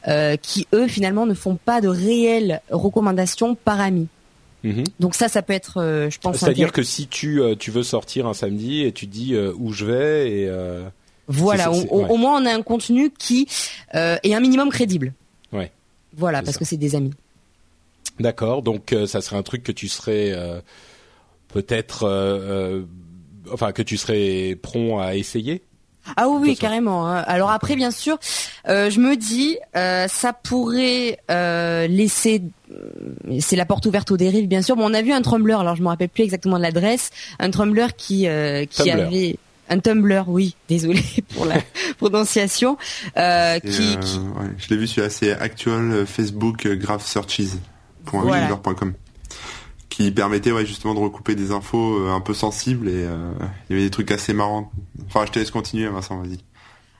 euh, 0.08 0.36
qui 0.36 0.66
eux 0.72 0.88
finalement 0.88 1.26
ne 1.26 1.34
font 1.34 1.56
pas 1.56 1.80
de 1.80 1.88
réelles 1.88 2.60
recommandations 2.70 3.54
par 3.54 3.80
ami. 3.80 4.08
Mhm. 4.64 4.84
Donc 4.98 5.14
ça, 5.14 5.28
ça 5.28 5.42
peut 5.42 5.52
être, 5.52 5.80
euh, 5.80 6.10
je 6.10 6.18
pense. 6.18 6.38
C'est-à-dire 6.38 6.72
que 6.72 6.82
si 6.82 7.06
tu 7.06 7.40
tu 7.58 7.70
veux 7.70 7.84
sortir 7.84 8.26
un 8.26 8.34
samedi 8.34 8.82
et 8.82 8.92
tu 8.92 9.06
dis 9.06 9.36
où 9.36 9.72
je 9.72 9.84
vais 9.84 10.30
et 10.30 10.50
voilà, 11.28 11.70
au, 11.72 12.16
moins 12.16 12.40
on 12.40 12.46
a 12.46 12.52
un 12.52 12.62
contenu 12.62 13.10
qui 13.10 13.48
est 13.92 14.34
un 14.34 14.40
minimum 14.40 14.70
crédible. 14.70 15.12
Ouais. 15.52 15.70
Voilà, 16.16 16.42
parce 16.42 16.56
que 16.56 16.64
c'est 16.64 16.76
des 16.76 16.94
amis. 16.94 17.14
D'accord, 18.18 18.62
donc 18.62 18.94
ça 19.06 19.20
serait 19.20 19.36
un 19.36 19.42
truc 19.42 19.62
que 19.62 19.72
tu 19.72 19.88
serais 19.88 20.34
peut-être, 21.48 22.06
enfin 23.52 23.72
que 23.72 23.82
tu 23.82 23.96
serais 23.96 24.56
prompt 24.60 24.98
à 24.98 25.14
essayer. 25.14 25.62
Ah 26.16 26.28
oui, 26.28 26.38
oui 26.40 26.56
carrément. 26.56 27.08
Hein. 27.08 27.24
Alors 27.26 27.50
après, 27.50 27.74
bien 27.74 27.90
sûr, 27.90 28.18
euh, 28.68 28.90
je 28.90 29.00
me 29.00 29.16
dis, 29.16 29.58
euh, 29.76 30.06
ça 30.08 30.32
pourrait 30.32 31.18
euh, 31.30 31.86
laisser, 31.88 32.42
c'est 33.40 33.56
la 33.56 33.66
porte 33.66 33.86
ouverte 33.86 34.10
aux 34.12 34.16
dérives, 34.16 34.46
bien 34.46 34.62
sûr. 34.62 34.76
Bon, 34.76 34.88
on 34.88 34.94
a 34.94 35.02
vu 35.02 35.12
un 35.12 35.22
Tumblr, 35.22 35.58
alors 35.58 35.74
je 35.74 35.82
me 35.82 35.88
rappelle 35.88 36.08
plus 36.08 36.22
exactement 36.22 36.58
de 36.58 36.62
l'adresse, 36.62 37.10
un 37.38 37.50
Tumblr 37.50 37.96
qui 37.96 38.28
qui 38.70 38.90
avait 38.90 39.36
un 39.68 39.80
Tumblr, 39.80 40.24
oui, 40.28 40.54
désolé 40.68 41.02
pour 41.34 41.44
la 41.44 41.56
prononciation, 41.98 42.76
qui, 42.76 43.16
Ouais, 43.16 43.60
je 44.58 44.68
l'ai 44.70 44.76
vu 44.76 44.86
sur 44.86 45.02
assez 45.02 45.32
actual 45.32 46.06
Facebook 46.06 46.68
Graph 46.68 47.04
Searches. 47.04 47.56
Voilà 48.12 48.48
qui 49.96 50.10
permettait 50.10 50.52
justement 50.66 50.92
de 50.92 50.98
recouper 50.98 51.34
des 51.34 51.52
infos 51.52 52.00
euh, 52.00 52.10
un 52.10 52.20
peu 52.20 52.34
sensibles 52.34 52.86
et 52.90 53.04
euh, 53.04 53.32
il 53.70 53.72
y 53.72 53.78
avait 53.78 53.86
des 53.86 53.90
trucs 53.90 54.10
assez 54.10 54.34
marrants. 54.34 54.70
Enfin, 55.06 55.24
je 55.24 55.32
te 55.32 55.38
laisse 55.38 55.50
continuer, 55.50 55.88
Vincent, 55.88 56.20
vas-y. 56.20 56.36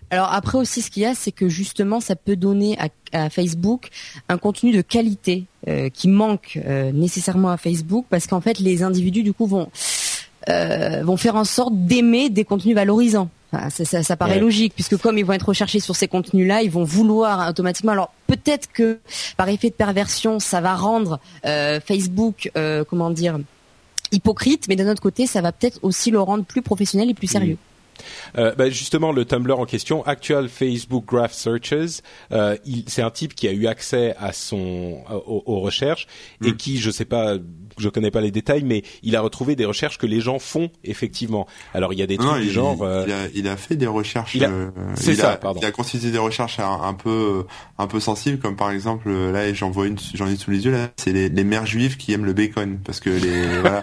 Alors 0.09 0.33
après 0.33 0.57
aussi, 0.57 0.81
ce 0.81 0.91
qu'il 0.91 1.03
y 1.03 1.07
a, 1.07 1.15
c'est 1.15 1.33
que 1.33 1.47
justement, 1.47 2.00
ça 2.00 2.17
peut 2.17 2.37
donner 2.37 2.79
à, 2.79 2.88
à 3.12 3.29
Facebook 3.29 3.91
un 4.31 4.38
contenu 4.38 4.73
de 4.73 4.81
qualité 4.81 5.45
euh, 5.69 5.91
qui 5.91 6.09
manque 6.09 6.59
nécessairement 6.95 7.50
à 7.50 7.59
Facebook, 7.59 8.07
parce 8.09 8.26
qu'en 8.26 8.41
fait, 8.41 8.61
les 8.61 8.83
individus 8.83 9.23
du 9.23 9.33
coup 9.33 9.47
vont 9.47 9.71
vont 10.49 11.17
faire 11.17 11.35
en 11.35 11.45
sorte 11.45 11.75
d'aimer 11.75 12.31
des 12.31 12.45
contenus 12.45 12.76
valorisants 12.76 13.29
ça, 13.53 14.03
ça, 14.03 14.17
paraît 14.17 14.41
logique 14.41 14.75
puisque 14.75 14.97
comme 14.97 15.19
ils 15.19 15.25
vont 15.25 15.33
être 15.33 15.49
recherchés 15.49 15.81
sur 15.81 15.97
ces 15.97 16.09
contenus-là, 16.09 16.62
ils 16.62 16.71
vont 16.71 16.85
vouloir 16.85 17.49
automatiquement. 17.49 17.93
Alors 17.93 18.12
peut-être 18.26 18.71
que 18.73 18.99
par 19.37 19.49
effet 19.49 19.71
de 19.71 19.75
perversion, 19.75 20.38
ça 20.38 20.61
va 20.61 20.75
rendre 20.75 21.21
euh, 21.45 21.81
Facebook, 21.81 22.50
euh, 22.57 22.85
comment 22.85 23.11
dire, 23.11 23.38
hypocrite, 24.12 24.69
mais 24.69 24.76
d'un 24.76 24.91
autre 24.91 25.03
côté, 25.03 25.26
ça 25.26 25.41
va 25.41 25.53
peut-être 25.53 25.79
aussi 25.83 26.11
le 26.11 26.21
rendre 26.21 26.45
plus 26.45 26.62
professionnel 26.62 27.11
et 27.11 27.15
plus 27.15 27.29
sérieux. 27.29 27.59
Euh, 28.37 28.55
bah, 28.55 28.69
justement, 28.71 29.12
le 29.12 29.25
Tumblr 29.25 29.59
en 29.59 29.67
question, 29.67 30.05
Actual 30.05 30.49
Facebook 30.49 31.05
Graph 31.07 31.33
Searches, 31.33 32.03
euh, 32.33 32.57
c'est 32.87 33.03
un 33.03 33.11
type 33.11 33.35
qui 33.35 33.49
a 33.49 33.53
eu 33.53 33.67
accès 33.67 34.15
à 34.19 34.33
son 34.33 35.03
aux, 35.09 35.61
recherches 35.61 36.07
et 36.45 36.50
mm. 36.50 36.57
qui, 36.57 36.79
je 36.79 36.91
sais 36.91 37.05
pas, 37.05 37.37
je 37.78 37.88
connais 37.88 38.11
pas 38.11 38.21
les 38.21 38.30
détails, 38.30 38.62
mais 38.64 38.83
il 39.02 39.16
a 39.16 39.21
retrouvé 39.21 39.56
des 39.56 39.64
recherches 39.64 39.99
que 39.99 40.06
les 40.06 40.21
gens 40.21 40.38
font 40.38 40.71
effectivement. 40.85 41.47
Alors 41.75 41.92
il 41.92 41.99
y 41.99 42.02
a 42.02 42.06
des 42.06 42.16
trucs 42.16 42.42
du 42.42 42.50
genre. 42.50 42.83
Euh, 42.83 43.04
il, 43.06 43.12
a, 43.12 43.16
il, 43.35 43.49
a, 43.49 43.56
fait 43.56 43.76
des 43.76 43.87
recherches. 43.87 44.37
C'est 44.95 45.14
ça, 45.14 45.37
pardon. 45.37 45.61
Il 45.62 45.66
a 45.66 45.71
constitué 45.71 46.11
des 46.11 46.18
recherches 46.18 46.59
un, 46.59 46.95
peu 46.95 47.45
un 47.78 47.87
peu 47.87 48.00
sensibles, 48.00 48.38
comme 48.38 48.56
par 48.56 48.71
exemple 48.71 49.11
là, 49.11 49.52
j'en 49.52 49.71
vois 49.71 49.87
une, 49.87 49.99
j'en 50.14 50.26
ai 50.26 50.37
sous 50.37 50.50
les 50.50 50.64
yeux 50.64 50.73
là, 50.73 50.88
c'est 50.97 51.12
les, 51.12 51.28
les, 51.28 51.45
mères 51.45 51.66
juives 51.66 51.97
qui 51.97 52.12
aiment 52.12 52.25
le 52.25 52.33
bacon 52.33 52.78
parce 52.85 53.00
que 53.00 53.11
les 53.11 53.61
voilà, 53.61 53.83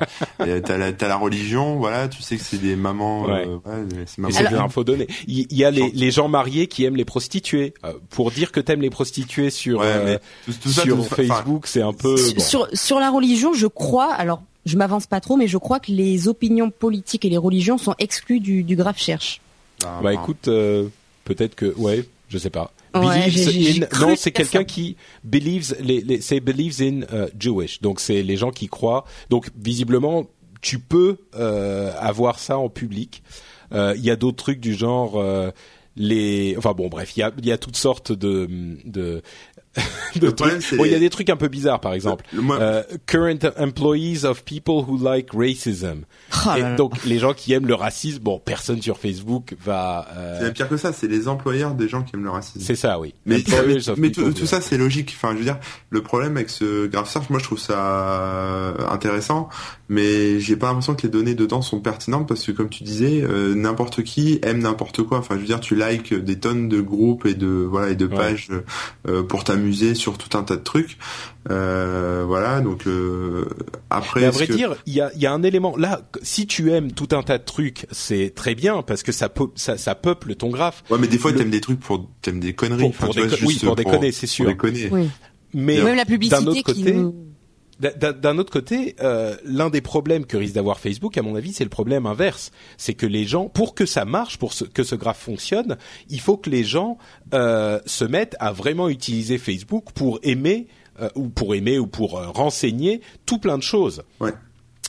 t'as 0.62 0.78
la, 0.78 0.88
as 0.88 1.08
la 1.08 1.16
religion, 1.16 1.78
voilà, 1.78 2.08
tu 2.08 2.22
sais 2.22 2.38
que 2.38 2.44
c'est 2.44 2.62
des 2.62 2.76
mamans. 2.76 3.26
Ouais. 3.26 3.48
c'est 4.06 4.56
info 4.56 4.84
donnée. 4.84 5.08
Il, 5.28 5.52
y 5.52 5.64
a 5.64 5.72
les, 5.72 5.92
les, 5.92 6.12
gens 6.12 6.28
mariés 6.28 6.68
qui 6.68 6.84
aiment 6.86 6.96
les 6.96 7.06
prostituées. 7.06 7.74
pour 8.10 8.32
dire 8.32 8.52
que 8.52 8.60
t'aimes 8.60 8.82
les 8.82 8.90
prostituées 8.90 9.50
sur 9.50 9.84
sur 10.60 11.06
Facebook, 11.06 11.68
c'est 11.68 11.82
un 11.82 11.94
peu 11.94 12.18
sur 12.18 12.68
sur 12.74 13.00
la 13.00 13.10
religion, 13.10 13.54
je 13.54 13.68
crois. 13.68 13.83
Alors, 14.18 14.44
je 14.66 14.78
m'avance 14.78 15.08
pas 15.08 15.20
trop, 15.20 15.36
mais 15.36 15.48
je 15.48 15.58
crois 15.58 15.80
que 15.80 15.92
les 15.92 16.28
opinions 16.28 16.70
politiques 16.70 17.26
et 17.26 17.30
les 17.30 17.38
religions 17.38 17.78
sont 17.78 17.96
exclues 18.00 18.40
du, 18.40 18.64
du 18.64 18.76
graphe 18.76 19.00
cherche. 19.00 19.42
Ah, 19.86 20.00
bah 20.02 20.14
écoute, 20.14 20.48
euh, 20.48 20.88
peut-être 21.26 21.56
que 21.56 21.74
ouais, 21.78 22.06
je 22.30 22.38
sais 22.38 22.50
pas. 22.50 22.72
believes 22.94 23.84
in, 23.84 24.00
non, 24.00 24.16
c'est 24.16 24.32
quelqu'un 24.32 24.64
qui 24.64 24.96
believes 25.24 25.76
les, 25.80 26.02
les 26.02 26.22
c'est 26.22 26.40
believes 26.40 26.82
in 26.82 27.02
uh, 27.02 27.30
Jewish. 27.38 27.82
Donc 27.82 28.00
c'est 28.00 28.22
les 28.22 28.38
gens 28.38 28.52
qui 28.52 28.68
croient. 28.68 29.06
Donc 29.30 29.50
visiblement, 29.58 30.28
tu 30.62 30.80
peux 30.80 31.18
euh, 31.36 31.92
avoir 32.00 32.40
ça 32.40 32.58
en 32.58 32.70
public. 32.70 33.22
Euh, 33.74 33.94
il 33.98 34.04
y 34.04 34.10
a 34.10 34.16
d'autres 34.16 34.38
trucs 34.38 34.60
du 34.60 34.74
genre 34.74 35.18
euh, 35.18 35.52
les 35.96 36.56
enfin 36.58 36.74
bon 36.74 36.88
bref 36.88 37.16
il 37.16 37.20
y 37.20 37.24
a 37.24 37.32
il 37.38 37.46
y 37.46 37.52
a 37.52 37.58
toutes 37.58 37.76
sortes 37.76 38.12
de 38.12 38.48
de 38.86 39.22
il 40.16 40.92
y 40.92 40.96
a 40.96 41.00
des 41.00 41.10
trucs 41.10 41.30
un 41.30 41.36
peu 41.36 41.48
bizarres, 41.48 41.80
par 41.80 41.94
exemple. 41.94 42.26
Euh, 42.34 42.84
current 43.08 43.52
employees 43.58 44.24
of 44.24 44.44
people 44.44 44.84
who 44.88 44.98
like 44.98 45.30
racism. 45.34 46.04
Oh 46.46 46.50
et 46.56 46.76
donc 46.76 47.04
les 47.06 47.18
gens 47.20 47.34
qui 47.34 47.54
aiment 47.54 47.68
le 47.68 47.74
racisme, 47.74 48.20
bon, 48.20 48.40
personne 48.40 48.82
sur 48.82 48.98
Facebook 48.98 49.56
va. 49.64 50.08
Euh... 50.16 50.40
C'est 50.42 50.54
pire 50.54 50.70
que 50.70 50.78
ça, 50.78 50.94
c'est 50.94 51.08
les 51.08 51.28
employeurs 51.28 51.74
des 51.74 51.88
gens 51.88 52.04
qui 52.04 52.16
aiment 52.16 52.24
le 52.24 52.30
racisme. 52.30 52.62
C'est 52.62 52.76
ça, 52.76 53.00
oui. 53.00 53.16
Mais, 53.26 53.38
mais, 53.98 54.12
tout, 54.12 54.46
ça, 54.46 54.62
c'est 54.62 54.78
logique. 54.78 55.14
Enfin, 55.16 55.34
je 55.34 55.40
veux 55.40 55.46
dire, 55.46 55.58
le 55.90 56.04
problème 56.04 56.38
avec 56.38 56.50
ce 56.50 56.86
graph 56.88 57.14
moi, 57.30 57.40
je 57.40 57.44
trouve 57.44 57.60
ça 57.60 58.74
intéressant, 58.90 59.50
mais 59.94 60.40
j'ai 60.40 60.56
pas 60.56 60.68
l'impression 60.68 60.96
que 60.96 61.04
les 61.04 61.10
données 61.10 61.36
dedans 61.36 61.62
sont 61.62 61.80
pertinentes 61.80 62.28
parce 62.28 62.44
que, 62.44 62.52
comme 62.52 62.70
tu 62.70 62.84
disais, 62.84 63.22
euh, 63.22 63.54
n'importe 63.54 64.02
qui 64.02 64.40
aime 64.42 64.60
n'importe 64.60 65.04
quoi. 65.04 65.20
Enfin, 65.20 65.36
je 65.36 65.42
veux 65.42 65.46
dire, 65.46 65.60
tu 65.60 65.76
likes 65.76 66.16
des 66.16 66.40
tonnes 66.40 66.68
de 66.68 66.82
groupes 66.82 67.28
et 67.28 67.36
de 67.36 67.48
voilà 67.48 67.92
et 67.92 67.96
de 67.96 68.08
pages 68.08 68.50
euh, 69.08 69.22
pour 69.22 69.44
ta 69.44 69.56
musée 69.56 69.94
sur 69.94 70.18
tout 70.18 70.36
un 70.36 70.42
tas 70.44 70.56
de 70.56 70.64
trucs. 70.64 70.98
Euh, 71.52 72.24
voilà, 72.26 72.62
donc 72.62 72.88
euh, 72.88 73.46
après. 73.92 74.22
Mais 74.22 74.26
à 74.26 74.32
vrai 74.32 74.48
dire, 74.48 74.76
il 74.88 74.94
y 74.94 75.02
a, 75.02 75.12
y 75.16 75.28
a 75.28 75.32
un 75.32 75.44
élément 75.44 75.78
là. 75.78 76.10
Si 76.24 76.48
tu 76.48 76.72
aimes 76.72 76.92
tout 76.92 77.10
un 77.12 77.22
tas 77.22 77.38
de 77.38 77.44
trucs, 77.44 77.86
c'est 77.92 78.34
très 78.34 78.56
bien 78.56 78.82
parce 78.82 79.04
que 79.04 79.12
ça, 79.12 79.32
ça, 79.56 79.78
ça 79.78 79.94
peuple 79.94 80.36
ton 80.36 80.50
graphe. 80.50 80.84
Ouais, 80.90 80.98
mais 81.00 81.08
des 81.08 81.20
fois 81.20 81.32
tu 81.32 81.38
t'aimes 81.38 81.52
des 81.52 81.62
trucs 81.62 81.80
pour 81.80 82.10
t'aimes 82.22 82.40
des 82.40 82.54
conneries. 82.54 82.90
Pour, 82.92 83.14
des, 83.14 83.28
oui, 83.46 83.60
pour 83.62 83.76
déconner, 83.76 84.12
c'est 84.12 84.28
sûr. 84.28 84.52
Oui. 84.64 85.10
Mais 85.54 85.84
même 85.84 85.96
la 85.96 86.06
publicité 86.06 86.44
d'un 86.44 86.48
autre 86.48 86.64
côté. 86.64 86.96
D'un 87.98 88.38
autre 88.38 88.52
côté, 88.52 88.96
euh, 89.02 89.36
l'un 89.44 89.70
des 89.70 89.82
problèmes 89.82 90.26
que 90.26 90.38
risque 90.38 90.56
d'avoir 90.56 90.80
Facebook, 90.80 91.18
à 91.18 91.22
mon 91.22 91.36
avis, 91.36 91.54
c'est 91.54 91.64
le 91.64 91.70
problème 91.70 92.06
inverse. 92.06 92.52
C'est 92.78 92.94
que 92.94 93.06
les 93.06 93.26
gens, 93.26 93.50
pour 93.50 93.76
que 93.76 93.86
ça 93.86 94.06
marche, 94.06 94.38
pour 94.38 94.54
que 94.74 94.84
ce 94.84 94.96
graphe 94.96 95.20
fonctionne, 95.20 95.78
il 96.10 96.20
faut 96.20 96.38
que 96.38 96.50
les 96.50 96.64
gens 96.64 96.98
euh, 97.34 97.80
se 97.86 98.06
mettent 98.06 98.36
à 98.40 98.52
vraiment 98.52 98.90
utiliser 98.90 99.38
Facebook 99.38 99.92
pour 99.94 100.20
aimer 100.24 100.68
euh, 101.02 101.10
ou 101.16 101.30
pour 101.30 101.56
aimer 101.56 101.80
ou 101.80 101.88
pour 101.88 102.20
euh, 102.20 102.30
renseigner 102.30 103.02
tout 103.26 103.40
plein 103.40 103.58
de 103.58 103.64
choses. 103.64 104.04
Ouais. 104.20 104.32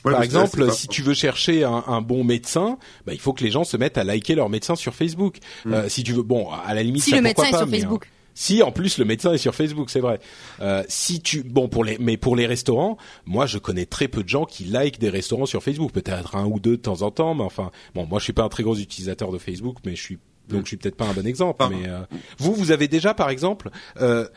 Par 0.03 0.21
exemple, 0.21 0.71
si 0.71 0.87
tu 0.87 1.01
veux 1.01 1.15
chercher 1.15 1.63
un, 1.63 1.83
un 1.87 2.01
bon 2.01 2.23
médecin, 2.23 2.77
bah, 3.07 3.13
il 3.13 3.19
faut 3.19 3.33
que 3.33 3.43
les 3.43 3.49
gens 3.49 3.63
se 3.63 3.75
mettent 3.75 3.97
à 3.97 4.03
liker 4.03 4.35
leur 4.35 4.49
médecin 4.49 4.75
sur 4.75 4.93
Facebook. 4.93 5.37
Mm. 5.65 5.73
Euh, 5.73 5.89
si 5.89 6.03
tu 6.03 6.13
veux, 6.13 6.21
bon, 6.21 6.49
à 6.51 6.75
la 6.75 6.83
limite, 6.83 7.01
si 7.03 7.09
ça, 7.09 7.15
le 7.15 7.23
médecin 7.23 7.45
est 7.45 7.57
sur 7.57 7.67
Facebook. 7.67 8.07
Si 8.35 8.61
en 8.61 8.71
plus 8.71 8.97
le 8.99 9.05
médecin 9.05 9.33
est 9.33 9.37
sur 9.37 9.55
Facebook, 9.55 9.89
c'est 9.89 10.01
vrai. 10.01 10.19
Euh, 10.59 10.83
si 10.87 11.21
tu 11.21 11.41
bon 11.41 11.69
pour 11.69 11.83
les 11.83 11.97
mais 11.99 12.17
pour 12.17 12.35
les 12.35 12.45
restaurants, 12.45 12.97
moi 13.25 13.45
je 13.45 13.57
connais 13.57 13.85
très 13.85 14.09
peu 14.09 14.23
de 14.23 14.29
gens 14.29 14.45
qui 14.45 14.65
like 14.65 14.99
des 14.99 15.09
restaurants 15.09 15.45
sur 15.45 15.63
Facebook, 15.63 15.91
peut-être 15.93 16.35
un 16.35 16.45
ou 16.45 16.59
deux 16.59 16.77
de 16.77 16.81
temps 16.81 17.01
en 17.01 17.11
temps, 17.11 17.33
mais 17.33 17.43
enfin 17.43 17.71
bon 17.95 18.05
moi 18.05 18.19
je 18.19 18.25
suis 18.25 18.33
pas 18.33 18.43
un 18.43 18.49
très 18.49 18.63
gros 18.63 18.75
utilisateur 18.75 19.31
de 19.31 19.37
Facebook, 19.37 19.77
mais 19.85 19.95
je 19.95 20.01
suis 20.01 20.19
donc 20.49 20.63
je 20.63 20.67
suis 20.67 20.77
peut-être 20.77 20.97
pas 20.97 21.05
un 21.05 21.13
bon 21.13 21.25
exemple. 21.25 21.65
Mais 21.69 21.87
euh, 21.87 22.01
vous 22.37 22.53
vous 22.53 22.71
avez 22.71 22.89
déjà 22.89 23.13
par 23.13 23.29
exemple 23.29 23.69
euh, 24.01 24.27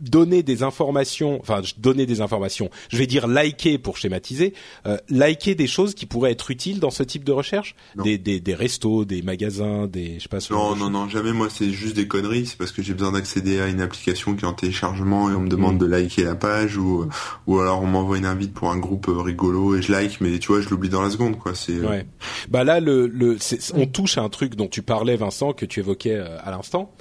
donner 0.00 0.42
des 0.42 0.62
informations, 0.62 1.38
enfin 1.40 1.62
donner 1.78 2.06
des 2.06 2.20
informations, 2.20 2.70
je 2.88 2.96
vais 2.96 3.06
dire 3.06 3.26
liker 3.26 3.78
pour 3.78 3.96
schématiser, 3.96 4.54
euh, 4.86 4.96
liker 5.08 5.54
des 5.54 5.66
choses 5.66 5.94
qui 5.94 6.06
pourraient 6.06 6.32
être 6.32 6.50
utiles 6.50 6.80
dans 6.80 6.90
ce 6.90 7.02
type 7.02 7.24
de 7.24 7.32
recherche, 7.32 7.74
des, 8.02 8.18
des, 8.18 8.40
des 8.40 8.54
restos, 8.54 9.04
des 9.04 9.22
magasins, 9.22 9.86
des 9.86 10.18
je 10.18 10.24
sais 10.24 10.28
pas. 10.28 10.38
non 10.50 10.76
non 10.76 10.90
non 10.90 11.08
jamais 11.08 11.32
moi 11.32 11.48
c'est 11.50 11.70
juste 11.70 11.96
des 11.96 12.08
conneries, 12.08 12.46
c'est 12.46 12.58
parce 12.58 12.72
que 12.72 12.82
j'ai 12.82 12.94
besoin 12.94 13.12
d'accéder 13.12 13.60
à 13.60 13.68
une 13.68 13.80
application 13.80 14.34
qui 14.34 14.44
est 14.44 14.48
en 14.48 14.52
téléchargement 14.52 15.30
et 15.30 15.34
on 15.34 15.40
me 15.40 15.48
demande 15.48 15.76
mm. 15.76 15.78
de 15.78 15.86
liker 15.86 16.24
la 16.24 16.34
page 16.34 16.76
ou 16.76 17.08
ou 17.46 17.58
alors 17.58 17.82
on 17.82 17.86
m'envoie 17.86 18.18
une 18.18 18.26
invite 18.26 18.52
pour 18.52 18.70
un 18.70 18.78
groupe 18.78 19.06
rigolo 19.08 19.76
et 19.76 19.82
je 19.82 19.92
like 19.92 20.20
mais 20.20 20.38
tu 20.38 20.48
vois 20.48 20.60
je 20.60 20.68
l'oublie 20.68 20.88
dans 20.88 21.02
la 21.02 21.10
seconde 21.10 21.38
quoi 21.38 21.54
c'est. 21.54 21.72
Euh, 21.72 21.88
ouais. 21.88 22.06
Bah 22.48 22.64
là 22.64 22.80
le 22.80 23.06
le 23.06 23.38
on 23.74 23.86
touche 23.86 24.18
à 24.18 24.22
un 24.22 24.28
truc 24.28 24.54
dont 24.54 24.68
tu 24.68 24.82
parlais 24.82 25.16
Vincent 25.16 25.52
que 25.52 25.64
tu 25.64 25.80
évoquais 25.80 26.14
euh, 26.14 26.38
à 26.42 26.50
l'instant 26.50 26.92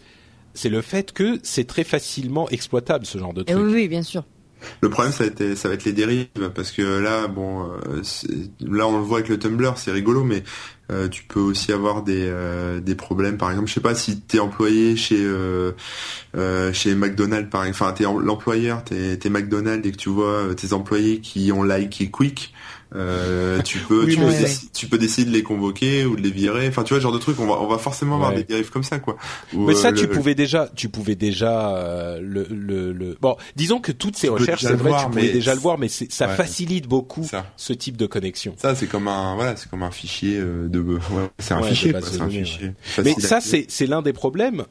c'est 0.56 0.70
le 0.70 0.82
fait 0.82 1.12
que 1.12 1.40
c'est 1.44 1.66
très 1.66 1.84
facilement 1.84 2.50
exploitable 2.50 3.06
ce 3.06 3.18
genre 3.18 3.34
de 3.34 3.44
truc. 3.44 3.58
oui, 3.58 3.74
oui, 3.74 3.88
bien 3.88 4.04
sûr. 4.04 4.24
Le 4.82 4.90
problème, 4.90 5.14
ça 5.14 5.24
va 5.24 5.30
être, 5.30 5.56
ça 5.56 5.68
va 5.68 5.76
être 5.76 5.86
les 5.86 5.94
dérives, 5.94 6.28
parce 6.54 6.72
que 6.72 6.82
là, 7.00 7.28
bon, 7.28 7.64
euh, 7.64 8.02
là 8.62 8.88
on 8.88 8.98
le 8.98 9.04
voit 9.04 9.20
avec 9.20 9.30
le 9.30 9.38
Tumblr, 9.38 9.78
c'est 9.78 9.92
rigolo, 9.92 10.24
mais 10.24 10.44
euh, 10.92 11.08
tu 11.08 11.24
peux 11.24 11.40
aussi 11.40 11.72
avoir 11.72 12.04
des 12.04 12.26
euh, 12.28 12.80
des 12.80 12.96
problèmes. 12.96 13.38
Par 13.38 13.52
exemple, 13.52 13.68
je 13.68 13.74
sais 13.74 13.80
pas 13.82 13.96
si 13.96 14.20
t'es 14.22 14.40
employé 14.40 14.96
chez 14.96 15.24
chez 16.74 16.96
McDonald's, 16.96 17.50
par 17.50 17.66
exemple, 17.66 17.84
enfin 17.84 17.94
t'es 17.94 18.04
l'employeur, 18.04 18.84
t'es 18.84 19.18
t'es 19.18 19.30
McDonald's 19.30 19.88
et 19.88 19.92
que 19.92 19.98
tu 19.98 20.10
vois 20.10 20.56
tes 20.56 20.74
employés 20.74 21.20
qui 21.20 21.52
ont 21.52 21.64
like 21.64 22.02
et 22.02 22.10
quick, 22.10 22.54
euh, 22.94 23.62
tu 23.62 23.80
peux, 23.80 24.08
tu, 24.08 24.18
peux 24.18 24.32
tu, 24.74 24.88
peux 24.88 24.98
décider 24.98 25.30
de 25.30 25.36
les 25.36 25.44
convoquer 25.44 26.06
ou 26.06 26.16
de 26.16 26.22
les 26.22 26.32
virer. 26.32 26.68
Enfin, 26.68 26.84
tu 26.84 26.94
vois, 26.94 27.00
ce 27.00 27.04
genre 27.04 27.12
de 27.12 27.18
truc. 27.18 27.40
On 27.40 27.48
va, 27.48 27.60
on 27.60 27.68
va 27.68 27.78
forcément 27.78 28.16
avoir 28.16 28.34
des 28.34 28.44
dérives 28.44 28.70
comme 28.70 28.84
ça, 28.84 29.00
quoi. 29.00 29.18
mais 29.54 29.74
ça, 29.74 29.90
euh, 29.90 29.94
tu 29.94 30.08
pouvais 30.08 30.36
déjà, 30.36 30.70
tu 30.76 30.90
pouvais 30.90 31.16
déjà 31.16 31.76
euh, 31.76 32.20
le, 32.22 32.48
le, 32.50 32.94
le, 32.94 33.18
Bon, 33.20 33.38
disons 33.56 33.80
que 33.80 33.92
toutes 33.92 34.16
ces 34.16 34.30
recherches, 34.30 34.62
c'est 34.62 34.74
vrai, 34.74 34.92
tu 35.00 35.10
pouvais 35.10 35.32
déjà 35.32 35.54
le 35.54 35.60
voir, 35.60 35.78
mais 35.78 35.88
ça 35.88 36.28
facilite 36.28 36.88
beaucoup 36.88 37.28
ce 37.58 37.74
type 37.74 37.98
de 37.98 38.06
connexion. 38.06 38.54
Ça, 38.58 38.76
c'est 38.76 38.88
comme 38.88 39.08
un, 39.08 39.36
voilà, 39.36 39.56
c'est 39.56 39.70
comme 39.70 39.84
un 39.84 39.92
fichier 39.92 40.38
de. 40.40 41.00
c'est 41.40 41.54
un 41.54 41.64
fichier. 41.64 41.96
un 41.96 42.30
fichier. 42.30 42.72
Mais 43.04 43.14
ça, 43.14 43.42
c'est, 43.42 43.66
c'est 43.68 43.88
l'un 43.88 44.02
des 44.02 44.14
problèmes. 44.14 44.64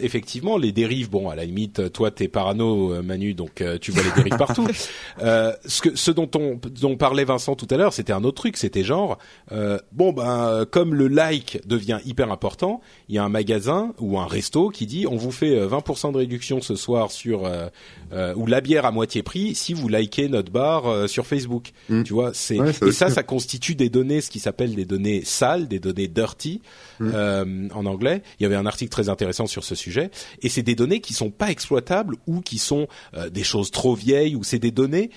effectivement, 0.00 0.58
les 0.58 0.72
dérives. 0.72 1.10
Bon, 1.10 1.28
à 1.28 1.34
la 1.34 1.44
limite, 1.44 1.92
toi, 1.92 2.10
t'es 2.10 2.28
parano, 2.28 3.02
Manu, 3.02 3.34
donc 3.34 3.62
tu 3.80 3.90
vois 3.90 4.02
les 4.02 4.10
dérives 4.10 4.36
partout. 4.36 4.66
ce 5.18 5.80
que, 5.80 5.96
ce 5.96 6.10
dont 6.10 6.30
on, 6.36 6.60
dont 6.80 6.96
parlait 6.96 7.24
Vincent 7.24 7.53
tout 7.54 7.66
à 7.70 7.76
l'heure, 7.76 7.92
c'était 7.92 8.12
un 8.12 8.24
autre 8.24 8.36
truc. 8.36 8.56
C'était 8.56 8.84
genre, 8.84 9.18
euh, 9.52 9.78
bon 9.92 10.12
ben, 10.12 10.64
comme 10.70 10.94
le 10.94 11.08
like 11.08 11.60
devient 11.66 11.98
hyper 12.04 12.30
important, 12.30 12.80
il 13.08 13.14
y 13.14 13.18
a 13.18 13.24
un 13.24 13.28
magasin 13.28 13.92
ou 13.98 14.18
un 14.18 14.26
resto 14.26 14.70
qui 14.70 14.86
dit, 14.86 15.06
on 15.06 15.16
vous 15.16 15.32
fait 15.32 15.66
20% 15.66 16.08
euh, 16.08 16.12
de 16.12 16.18
réduction 16.18 16.60
ce 16.60 16.76
soir 16.76 17.10
sur 17.10 17.44
euh, 17.44 18.34
ou 18.34 18.46
la 18.46 18.60
bière 18.60 18.86
à 18.86 18.90
moitié 18.90 19.22
prix 19.22 19.54
si 19.54 19.74
vous 19.74 19.88
likez 19.88 20.28
notre 20.28 20.52
bar 20.52 21.08
sur 21.08 21.26
Facebook. 21.26 21.72
Mm. 21.88 22.02
Tu 22.02 22.12
vois, 22.12 22.32
c'est 22.34 22.56
et 22.56 22.92
ça, 22.92 23.10
ça 23.10 23.22
constitue 23.22 23.74
des 23.74 23.88
données, 23.88 24.20
ce 24.20 24.30
qui 24.30 24.38
s'appelle 24.38 24.74
des 24.74 24.84
données 24.84 25.22
sales, 25.24 25.68
des 25.68 25.78
données 25.78 26.08
dirty 26.08 26.60
mm. 27.00 27.68
en 27.74 27.86
anglais. 27.86 28.22
Il 28.38 28.42
y 28.42 28.46
avait 28.46 28.56
un 28.56 28.66
article 28.66 28.90
très 28.90 29.08
intéressant 29.08 29.46
sur 29.46 29.64
ce 29.64 29.74
sujet, 29.74 30.10
et 30.42 30.48
c'est 30.48 30.62
des 30.62 30.74
données 30.74 31.00
qui 31.00 31.14
sont 31.14 31.30
pas 31.30 31.50
exploitables 31.50 32.16
ou 32.26 32.40
qui 32.40 32.58
sont 32.58 32.86
des 33.30 33.44
choses 33.44 33.70
trop 33.70 33.94
vieilles 33.94 34.36
ou 34.36 34.44
c'est 34.44 34.58
des 34.58 34.70
données 34.70 35.10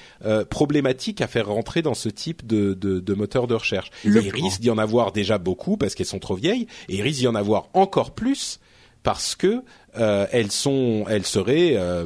problématiques 0.50 1.22
à 1.22 1.28
faire 1.28 1.48
rentrer 1.48 1.82
dans 1.82 1.94
ce 1.94 2.10
type 2.10 2.27
de, 2.34 2.74
de, 2.74 3.00
de 3.00 3.14
moteurs 3.14 3.48
de 3.48 3.56
recherche. 3.56 3.92
il 4.04 4.18
risque 4.18 4.62
d'y 4.62 4.70
en 4.70 4.78
avoir 4.78 5.12
déjà 5.12 5.38
beaucoup 5.38 5.78
parce 5.78 5.96
qu'elles 5.96 6.06
sont 6.06 6.20
trop 6.20 6.36
vieilles, 6.36 6.68
et 6.90 6.96
il 6.96 7.02
risque 7.02 7.20
d'y 7.20 7.28
en 7.28 7.36
avoir 7.36 7.70
encore 7.74 8.12
plus 8.12 8.60
parce 9.04 9.36
que 9.36 9.64
euh, 9.98 10.28
elles 10.32 10.52
sont, 10.52 11.06
elles 11.08 11.26
seraient, 11.26 11.76
euh, 11.76 12.06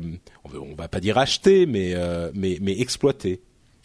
on 0.54 0.76
va 0.76 0.88
pas 0.88 1.00
dire 1.00 1.18
achetées, 1.18 1.66
mais 1.66 1.94
euh, 1.96 2.32
mais 2.36 2.60
mais 2.62 2.80
exploitées. 2.80 3.42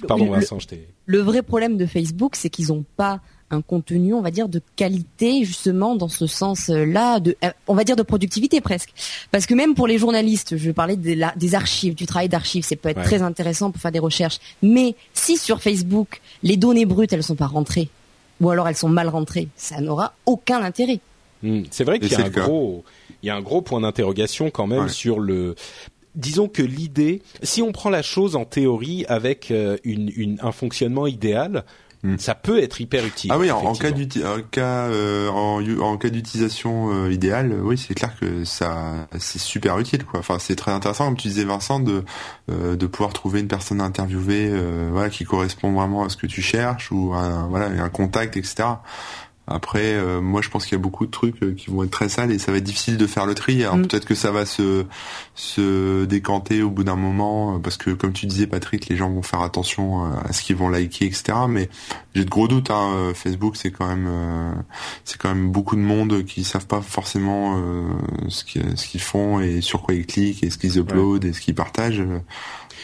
Pardon 0.06 0.30
Vincent, 0.30 0.58
je. 0.58 0.66
Le 1.06 1.20
vrai 1.20 1.42
problème 1.42 1.76
de 1.76 1.86
Facebook, 1.86 2.36
c'est 2.36 2.50
qu'ils 2.50 2.68
n'ont 2.68 2.84
pas 2.96 3.22
un 3.50 3.62
contenu, 3.62 4.14
on 4.14 4.22
va 4.22 4.30
dire, 4.30 4.48
de 4.48 4.60
qualité 4.76 5.44
justement 5.44 5.94
dans 5.94 6.08
ce 6.08 6.26
sens-là, 6.26 7.20
de, 7.20 7.36
euh, 7.44 7.50
on 7.66 7.74
va 7.74 7.84
dire 7.84 7.96
de 7.96 8.02
productivité 8.02 8.60
presque. 8.60 8.92
Parce 9.30 9.46
que 9.46 9.54
même 9.54 9.74
pour 9.74 9.86
les 9.86 9.98
journalistes, 9.98 10.56
je 10.56 10.70
parlais 10.70 10.96
de 10.96 11.12
la, 11.12 11.32
des 11.36 11.54
archives, 11.54 11.94
du 11.94 12.06
travail 12.06 12.28
d'archives, 12.28 12.64
c'est 12.64 12.76
peut 12.76 12.88
être 12.88 13.02
très 13.02 13.22
intéressant 13.22 13.70
pour 13.70 13.80
faire 13.80 13.92
des 13.92 13.98
recherches. 13.98 14.38
Mais 14.62 14.94
si 15.14 15.36
sur 15.36 15.62
Facebook 15.62 16.20
les 16.42 16.56
données 16.56 16.86
brutes 16.86 17.12
elles 17.12 17.22
sont 17.22 17.36
pas 17.36 17.46
rentrées, 17.46 17.88
ou 18.40 18.50
alors 18.50 18.68
elles 18.68 18.76
sont 18.76 18.88
mal 18.88 19.08
rentrées. 19.08 19.48
Ça 19.56 19.80
n'aura 19.80 20.14
aucun 20.26 20.62
intérêt. 20.62 21.00
Hmm. 21.42 21.62
C'est 21.70 21.84
vrai 21.84 21.98
qu'il 21.98 22.12
y 22.12 22.14
a 22.14 22.24
un 22.24 22.28
gros, 22.28 22.84
il 23.22 23.26
y 23.26 23.30
a 23.30 23.36
un 23.36 23.42
gros 23.42 23.62
point 23.62 23.80
d'interrogation 23.80 24.50
quand 24.50 24.66
même 24.66 24.88
sur 24.88 25.20
le. 25.20 25.54
Disons 26.14 26.48
que 26.48 26.62
l'idée, 26.62 27.20
si 27.42 27.60
on 27.60 27.72
prend 27.72 27.90
la 27.90 28.00
chose 28.00 28.36
en 28.36 28.46
théorie 28.46 29.04
avec 29.06 29.50
euh, 29.50 29.76
une, 29.84 30.10
une, 30.16 30.38
un 30.40 30.50
fonctionnement 30.50 31.06
idéal, 31.06 31.64
hmm. 32.02 32.18
ça 32.18 32.34
peut 32.34 32.62
être 32.62 32.80
hyper 32.80 33.04
utile. 33.04 33.30
Ah 33.32 33.38
oui, 33.38 33.50
en, 33.50 33.74
cas, 33.74 33.90
cas, 34.50 34.86
euh, 34.88 35.28
en, 35.28 35.62
en, 35.80 35.96
cas 35.96 36.08
d'utilisation 36.08 36.92
euh, 36.92 37.12
idéale, 37.12 37.54
oui, 37.62 37.78
c'est 37.78 37.94
clair 37.94 38.14
que 38.18 38.44
ça, 38.44 39.08
c'est 39.18 39.40
super 39.40 39.78
utile, 39.78 40.04
quoi. 40.04 40.20
Enfin, 40.20 40.38
c'est 40.38 40.56
très 40.56 40.72
intéressant, 40.72 41.06
comme 41.06 41.16
tu 41.16 41.28
disais, 41.28 41.44
Vincent, 41.44 41.80
de 41.80 42.04
de 42.48 42.86
pouvoir 42.86 43.12
trouver 43.12 43.40
une 43.40 43.48
personne 43.48 43.80
interviewée, 43.80 44.52
voilà, 44.92 45.10
qui 45.10 45.24
correspond 45.24 45.72
vraiment 45.72 46.04
à 46.04 46.08
ce 46.08 46.16
que 46.16 46.26
tu 46.28 46.42
cherches 46.42 46.92
ou 46.92 47.12
un, 47.12 47.48
voilà, 47.48 47.66
un 47.66 47.88
contact, 47.88 48.36
etc. 48.36 48.64
Après, 49.48 49.94
euh, 49.94 50.20
moi, 50.20 50.42
je 50.42 50.50
pense 50.50 50.64
qu'il 50.64 50.72
y 50.72 50.80
a 50.80 50.82
beaucoup 50.82 51.06
de 51.06 51.10
trucs 51.10 51.40
euh, 51.42 51.54
qui 51.54 51.70
vont 51.70 51.84
être 51.84 51.90
très 51.90 52.08
sales 52.08 52.32
et 52.32 52.38
ça 52.38 52.50
va 52.50 52.58
être 52.58 52.64
difficile 52.64 52.96
de 52.96 53.06
faire 53.06 53.26
le 53.26 53.34
tri. 53.34 53.62
Alors 53.62 53.76
mm. 53.76 53.86
peut-être 53.86 54.04
que 54.04 54.16
ça 54.16 54.32
va 54.32 54.44
se 54.44 54.84
se 55.36 56.04
décanter 56.04 56.62
au 56.62 56.70
bout 56.70 56.82
d'un 56.82 56.96
moment 56.96 57.54
euh, 57.54 57.58
parce 57.60 57.76
que, 57.76 57.90
comme 57.90 58.12
tu 58.12 58.26
disais, 58.26 58.48
Patrick, 58.48 58.88
les 58.88 58.96
gens 58.96 59.08
vont 59.08 59.22
faire 59.22 59.42
attention 59.42 60.04
à 60.04 60.32
ce 60.32 60.42
qu'ils 60.42 60.56
vont 60.56 60.68
liker, 60.68 61.06
etc. 61.06 61.38
Mais 61.48 61.68
j'ai 62.14 62.24
de 62.24 62.30
gros 62.30 62.48
doutes. 62.48 62.70
Hein. 62.70 63.12
Facebook, 63.14 63.56
c'est 63.56 63.70
quand 63.70 63.86
même 63.86 64.08
c'est 65.04 65.18
quand 65.18 65.28
même 65.28 65.50
beaucoup 65.50 65.76
de 65.76 65.80
monde 65.80 66.24
qui 66.24 66.42
savent 66.42 66.66
pas 66.66 66.80
forcément 66.80 67.62
ce 68.28 68.44
qu'ils 68.44 68.76
ce 68.76 68.86
qu'ils 68.86 69.00
font 69.00 69.40
et 69.40 69.60
sur 69.60 69.82
quoi 69.82 69.94
ils 69.94 70.06
cliquent 70.06 70.42
et 70.42 70.50
ce 70.50 70.58
qu'ils 70.58 70.78
uploadent 70.78 71.24
et 71.24 71.32
ce 71.32 71.40
qu'ils 71.40 71.54
partagent. 71.54 72.02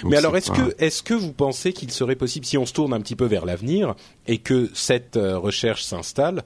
Mais 0.04 0.16
alors, 0.16 0.36
est-ce 0.36 0.50
que 0.50 0.74
est-ce 0.78 1.02
que 1.02 1.14
vous 1.14 1.32
pensez 1.32 1.72
qu'il 1.72 1.90
serait 1.90 2.16
possible, 2.16 2.46
si 2.46 2.58
on 2.58 2.66
se 2.66 2.72
tourne 2.72 2.92
un 2.92 3.00
petit 3.00 3.16
peu 3.16 3.26
vers 3.26 3.44
l'avenir 3.44 3.94
et 4.26 4.38
que 4.38 4.70
cette 4.74 5.16
euh, 5.16 5.38
recherche 5.38 5.84
s'installe, 5.84 6.44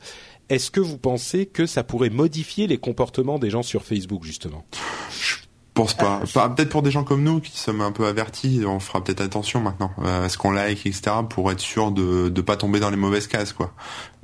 est-ce 0.49 0.71
que 0.71 0.81
vous 0.81 0.99
pensez 0.99 1.47
que 1.47 1.67
ça 1.67 1.83
pourrait 1.83 2.11
modifier 2.11 2.67
les 2.67 2.79
comportements 2.79 3.39
des 3.39 3.51
gens 3.51 3.63
sur 3.63 3.85
Facebook 3.85 4.25
justement? 4.25 4.65
Pense 5.77 5.95
pas. 5.95 6.21
Peut-être 6.49 6.71
pour 6.71 6.83
des 6.83 6.91
gens 6.91 7.05
comme 7.05 7.23
nous 7.23 7.41
qui 7.41 7.57
sommes 7.57 7.83
un 7.83 7.93
peu 7.93 8.07
avertis, 8.07 8.63
on 8.67 8.81
fera 8.81 9.05
peut-être 9.05 9.21
attention 9.21 9.61
maintenant 9.61 9.93
euh, 10.03 10.25
à 10.25 10.29
ce 10.29 10.39
qu'on 10.39 10.51
like, 10.51 10.87
etc. 10.87 11.17
pour 11.29 11.53
être 11.53 11.61
sûr 11.61 11.93
de 11.93 12.33
ne 12.35 12.41
pas 12.41 12.57
tomber 12.57 12.81
dans 12.81 12.91
les 12.91 12.97
mauvaises 12.97 13.27
cases, 13.27 13.53
quoi. 13.53 13.73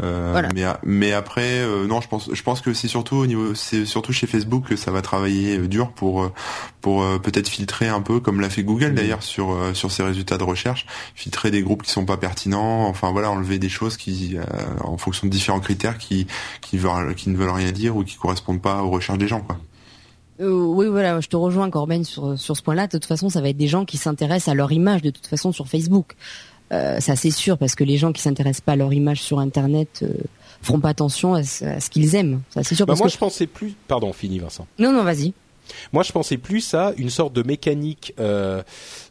Euh, 0.02 0.42
mais 0.54 0.64
mais 0.82 1.12
après, 1.12 1.60
euh, 1.60 1.86
non, 1.86 2.00
je 2.00 2.08
pense 2.08 2.30
je 2.32 2.42
pense 2.42 2.60
que 2.60 2.72
c'est 2.72 2.88
surtout 2.88 3.16
au 3.16 3.26
niveau, 3.26 3.54
c'est 3.54 3.84
surtout 3.84 4.12
chez 4.12 4.26
Facebook 4.26 4.64
que 4.68 4.76
ça 4.76 4.90
va 4.90 5.02
travailler 5.02 5.58
dur 5.58 5.92
pour 5.92 6.30
pour 6.80 7.04
peut-être 7.20 7.48
filtrer 7.48 7.86
un 7.86 8.00
peu 8.00 8.18
comme 8.18 8.40
l'a 8.40 8.50
fait 8.50 8.64
Google 8.64 8.92
mmh. 8.92 8.94
d'ailleurs 8.94 9.22
sur 9.22 9.56
sur 9.74 9.92
ses 9.92 10.02
résultats 10.02 10.38
de 10.38 10.44
recherche, 10.44 10.86
filtrer 11.14 11.50
des 11.50 11.62
groupes 11.62 11.82
qui 11.82 11.90
sont 11.90 12.06
pas 12.06 12.16
pertinents, 12.16 12.88
enfin 12.88 13.12
voilà, 13.12 13.30
enlever 13.30 13.58
des 13.58 13.68
choses 13.68 13.96
qui 13.96 14.36
en 14.80 14.96
fonction 14.96 15.26
de 15.26 15.32
différents 15.32 15.60
critères 15.60 15.98
qui 15.98 16.26
qui 16.62 16.78
veulent 16.78 17.14
qui 17.14 17.28
ne 17.28 17.36
veulent 17.36 17.50
rien 17.50 17.72
dire 17.72 17.96
ou 17.96 18.02
qui 18.02 18.16
correspondent 18.16 18.62
pas 18.62 18.82
aux 18.82 18.90
recherches 18.90 19.18
des 19.18 19.28
gens, 19.28 19.40
quoi. 19.40 19.58
Euh, 20.42 20.50
oui, 20.50 20.86
voilà, 20.86 21.20
je 21.20 21.28
te 21.28 21.36
rejoins, 21.36 21.70
Corben, 21.70 22.04
sur, 22.04 22.38
sur 22.38 22.56
ce 22.56 22.62
point-là. 22.62 22.86
De 22.86 22.92
toute 22.92 23.04
façon, 23.04 23.28
ça 23.28 23.40
va 23.40 23.48
être 23.48 23.56
des 23.56 23.68
gens 23.68 23.84
qui 23.84 23.96
s'intéressent 23.96 24.48
à 24.48 24.54
leur 24.54 24.72
image, 24.72 25.02
de 25.02 25.10
toute 25.10 25.26
façon, 25.26 25.52
sur 25.52 25.68
Facebook. 25.68 26.14
Euh, 26.72 27.00
ça, 27.00 27.16
c'est 27.16 27.30
sûr, 27.30 27.58
parce 27.58 27.74
que 27.74 27.84
les 27.84 27.98
gens 27.98 28.12
qui 28.12 28.22
s'intéressent 28.22 28.62
pas 28.62 28.72
à 28.72 28.76
leur 28.76 28.92
image 28.92 29.20
sur 29.20 29.38
Internet 29.38 30.00
euh, 30.02 30.14
feront 30.62 30.80
pas 30.80 30.88
attention 30.88 31.34
à 31.34 31.42
ce, 31.42 31.90
qu'ils 31.90 32.14
aiment. 32.14 32.42
Ça, 32.50 32.62
c'est 32.62 32.74
sûr. 32.74 32.86
Bah, 32.86 32.94
moi, 32.96 33.08
je 33.08 33.18
pensais 33.18 33.46
plus. 33.46 33.74
Pardon, 33.88 34.12
fini, 34.12 34.38
Vincent. 34.38 34.66
Non, 34.78 34.92
non, 34.92 35.02
vas-y. 35.02 35.34
Moi, 35.92 36.02
je 36.02 36.12
pensais 36.12 36.38
plus 36.38 36.74
à 36.74 36.92
une 36.96 37.10
sorte 37.10 37.32
de 37.32 37.42
mécanique 37.42 38.14
euh, 38.18 38.62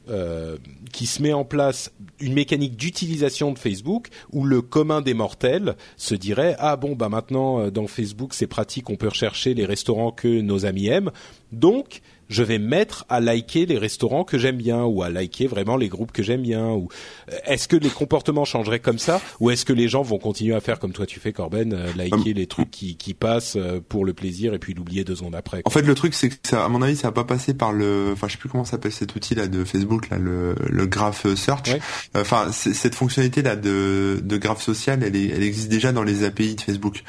euh, 0.10 0.58
qui 0.92 1.06
se 1.06 1.22
met 1.22 1.32
en 1.32 1.46
place, 1.46 1.92
une 2.20 2.34
mécanique 2.34 2.76
d'utilisation 2.76 3.52
de 3.52 3.60
Facebook 3.60 4.08
où 4.32 4.44
le 4.44 4.62
commun 4.62 5.02
des 5.02 5.14
mortels 5.14 5.76
se 5.96 6.16
dirait 6.16 6.56
ah 6.58 6.76
bon 6.76 6.96
bah 6.96 7.08
maintenant 7.08 7.60
euh, 7.60 7.70
dans 7.70 7.86
Facebook 7.86 8.34
c'est 8.34 8.48
pratique, 8.48 8.90
on 8.90 8.96
peut 8.96 9.10
rechercher 9.10 9.54
les 9.54 9.66
restaurants 9.66 10.12
que 10.12 10.42
nos 10.42 10.66
amis 10.66 10.88
aiment, 10.88 11.12
donc 11.52 12.02
je 12.32 12.44
vais 12.44 12.58
mettre 12.58 13.06
à 13.10 13.20
liker 13.20 13.66
les 13.66 13.78
restaurants 13.78 14.24
que 14.24 14.38
j'aime 14.38 14.56
bien 14.56 14.84
ou 14.84 15.04
à 15.04 15.10
liker 15.10 15.48
vraiment 15.48 15.76
les 15.76 15.90
groupes 15.90 16.14
que 16.14 16.24
j'aime 16.24 16.42
bien 16.42 16.70
ou 16.70 16.88
euh, 17.32 17.36
est-ce 17.46 17.68
que 17.68 17.76
les 17.76 17.90
comportements 17.90 18.46
changeraient 18.46 18.80
comme 18.80 18.98
ça 18.98 19.22
ou 19.40 19.52
est-ce 19.52 19.66
que 19.66 19.74
les 19.74 19.90
gens 19.90 20.02
vont 20.02 20.18
continuer 20.18 20.56
à 20.56 20.62
faire 20.62 20.80
comme 20.80 20.94
toi 20.94 21.06
tu 21.06 21.20
fais 21.20 21.34
Corben 21.34 21.74
euh, 21.74 21.92
liker 21.96 22.34
les 22.34 22.48
trucs 22.48 22.72
qui, 22.72 22.96
qui 22.96 23.14
passent 23.14 23.58
euh, 23.58 23.82
pour 23.88 24.06
le 24.06 24.14
plaisir 24.14 24.54
et 24.54 24.60
puis 24.60 24.74
l'oublier 24.74 25.04
deux 25.04 25.16
secondes 25.16 25.36
après 25.36 25.62
En 25.66 25.70
fait 25.70 25.82
le 25.82 25.94
truc 25.94 26.14
c'est 26.14 26.30
que 26.30 26.36
ça 26.44 26.64
à 26.64 26.70
mon 26.70 26.82
avis 26.82 26.96
ça 26.96 27.10
va 27.10 27.12
pas 27.12 27.26
passer 27.26 27.54
par 27.54 27.74
le 27.74 28.12
enfin 28.14 28.28
je 28.28 28.34
sais 28.34 28.40
plus 28.40 28.50
comment 28.50 28.66
s'appelle 28.66 28.94
cet 28.94 29.14
outil 29.14 29.36
là 29.36 29.48
de 29.48 29.66
Facebook 29.66 30.10
là 30.10 30.18
le 30.18 30.56
le 30.70 30.88
graph 30.88 31.28
search. 31.36 31.72
Enfin 32.16 32.52
cette 32.52 32.96
fonctionnalité 32.96 33.42
là 33.42 33.58
de 33.58 34.22
de 34.24 34.38
graph 34.38 34.62
social 34.62 35.04
elle 35.04 35.16
est, 35.18 35.28
elle 35.28 35.44
existe 35.44 35.70
déjà 35.70 35.92
dans 35.92 36.04
les 36.04 36.24
API 36.24 36.56
de 36.56 36.62
Facebook. 36.62 37.04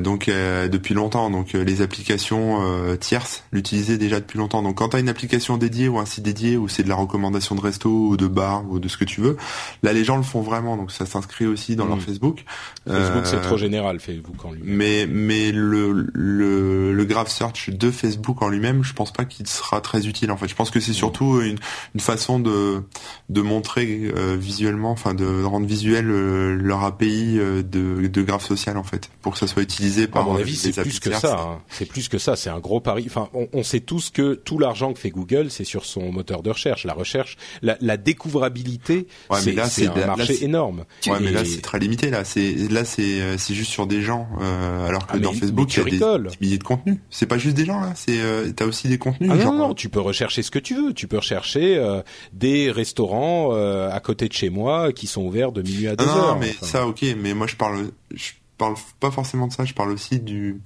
Donc 0.00 0.26
depuis 0.26 0.94
longtemps. 0.94 1.30
Donc 1.30 1.52
les 1.52 1.82
applications 1.82 2.96
tierces 2.98 3.44
l'utilisaient 3.52 3.98
déjà 3.98 4.20
depuis 4.20 4.38
longtemps 4.38 4.45
donc 4.48 4.76
quand 4.76 4.90
tu 4.90 4.96
as 4.96 5.00
une 5.00 5.08
application 5.08 5.56
dédiée 5.56 5.88
ou 5.88 5.98
un 5.98 6.06
site 6.06 6.24
dédié 6.24 6.56
où 6.56 6.68
c'est 6.68 6.82
de 6.82 6.88
la 6.88 6.94
recommandation 6.94 7.54
de 7.54 7.60
resto 7.60 7.88
ou 7.88 8.16
de 8.16 8.26
bar 8.26 8.64
ou 8.70 8.78
de 8.78 8.88
ce 8.88 8.96
que 8.96 9.04
tu 9.04 9.20
veux, 9.20 9.36
là 9.82 9.92
les 9.92 10.04
gens 10.04 10.16
le 10.16 10.22
font 10.22 10.40
vraiment. 10.40 10.76
Donc 10.76 10.90
ça 10.90 11.06
s'inscrit 11.06 11.46
aussi 11.46 11.76
dans 11.76 11.86
leur 11.86 11.96
mmh. 11.96 12.00
Facebook. 12.00 12.44
Facebook 12.86 13.26
c'est 13.26 13.36
euh, 13.36 13.42
trop 13.42 13.56
général 13.56 14.00
Facebook 14.00 14.44
en 14.44 14.52
lui-même. 14.52 14.76
Mais 14.76 15.06
mais 15.06 15.52
le 15.52 16.10
le 16.12 16.92
le 16.92 17.04
graph 17.04 17.28
search 17.28 17.70
de 17.70 17.90
Facebook 17.90 18.42
en 18.42 18.48
lui-même, 18.48 18.84
je 18.84 18.92
pense 18.92 19.12
pas 19.12 19.24
qu'il 19.24 19.46
sera 19.46 19.80
très 19.80 20.06
utile 20.06 20.30
en 20.30 20.36
fait. 20.36 20.48
Je 20.48 20.54
pense 20.54 20.70
que 20.70 20.80
c'est 20.80 20.92
mmh. 20.92 20.94
surtout 20.94 21.40
une 21.40 21.58
une 21.94 22.00
façon 22.00 22.38
de 22.38 22.82
de 23.28 23.40
montrer 23.40 24.12
euh, 24.16 24.36
visuellement, 24.38 24.90
enfin 24.90 25.14
de 25.14 25.44
rendre 25.44 25.66
visuel 25.66 26.10
euh, 26.10 26.56
leur 26.56 26.84
API 26.84 27.36
de 27.36 28.06
de 28.06 28.22
graph 28.22 28.44
social 28.44 28.76
en 28.76 28.84
fait, 28.84 29.10
pour 29.22 29.32
que 29.32 29.38
ça 29.38 29.46
soit 29.46 29.62
utilisé 29.62 30.06
par. 30.06 30.22
À 30.22 30.24
mon 30.26 30.36
avis, 30.36 30.56
c'est 30.56 30.72
plus 30.72 31.00
que 31.00 31.12
ça. 31.12 31.38
Hein. 31.38 31.58
C'est 31.68 31.86
plus 31.86 32.08
que 32.08 32.18
ça. 32.18 32.36
C'est 32.36 32.50
un 32.50 32.58
gros 32.58 32.80
pari. 32.80 33.04
Enfin, 33.06 33.28
on, 33.34 33.48
on 33.52 33.62
sait 33.62 33.80
tous 33.80 34.10
que 34.10 34.35
tout 34.44 34.58
l'argent 34.58 34.92
que 34.92 34.98
fait 34.98 35.10
Google, 35.10 35.50
c'est 35.50 35.64
sur 35.64 35.84
son 35.84 36.12
moteur 36.12 36.42
de 36.42 36.50
recherche. 36.50 36.84
La 36.84 36.94
recherche, 36.94 37.36
la, 37.62 37.76
la 37.80 37.96
découvrabilité, 37.96 39.06
c'est 39.34 39.88
un 39.88 40.06
marché 40.06 40.44
énorme. 40.44 40.84
Ouais, 41.06 41.18
mais 41.20 41.32
là 41.32 41.44
c'est 41.44 41.62
très 41.62 41.78
limité. 41.78 42.10
Là, 42.10 42.24
c'est 42.24 42.52
là 42.70 42.84
c'est 42.84 43.20
euh, 43.20 43.36
c'est 43.38 43.54
juste 43.54 43.70
sur 43.70 43.86
des 43.86 44.02
gens, 44.02 44.28
euh, 44.40 44.86
alors 44.86 45.06
que 45.06 45.16
ah, 45.16 45.18
dans 45.18 45.32
Facebook 45.32 45.72
il 45.74 45.78
y 45.78 46.02
a 46.02 46.18
des, 46.18 46.28
milliers 46.40 46.58
de 46.58 46.64
contenus. 46.64 46.98
C'est 47.10 47.26
pas 47.26 47.38
juste 47.38 47.56
des 47.56 47.64
gens 47.64 47.80
là. 47.80 47.92
C'est 47.94 48.20
euh, 48.20 48.50
t'as 48.54 48.66
aussi 48.66 48.88
des 48.88 48.98
contenus. 48.98 49.30
Ah, 49.32 49.36
non, 49.36 49.52
non, 49.52 49.74
tu 49.74 49.88
peux 49.88 50.00
rechercher 50.00 50.42
ce 50.42 50.50
que 50.50 50.58
tu 50.58 50.74
veux. 50.74 50.92
Tu 50.92 51.08
peux 51.08 51.18
rechercher 51.18 51.76
euh, 51.76 52.02
des 52.32 52.70
restaurants 52.70 53.52
à 53.56 54.00
côté 54.00 54.28
de 54.28 54.32
chez 54.32 54.50
moi 54.50 54.92
qui 54.92 55.06
sont 55.06 55.22
ouverts 55.22 55.52
de 55.52 55.62
minuit 55.62 55.88
à 55.88 55.96
deux 55.96 56.04
heures. 56.04 56.34
Non, 56.34 56.40
mais 56.40 56.54
ça 56.62 56.86
ok. 56.86 57.04
Mais 57.18 57.34
moi 57.34 57.46
je 57.46 57.56
parle. 57.56 57.90
Je, 58.14 58.32
parle 58.56 58.74
pas 59.00 59.10
forcément 59.10 59.46
de 59.46 59.52
ça, 59.52 59.64
je 59.64 59.74
parle 59.74 59.90
aussi 59.90 60.20
du 60.20 60.60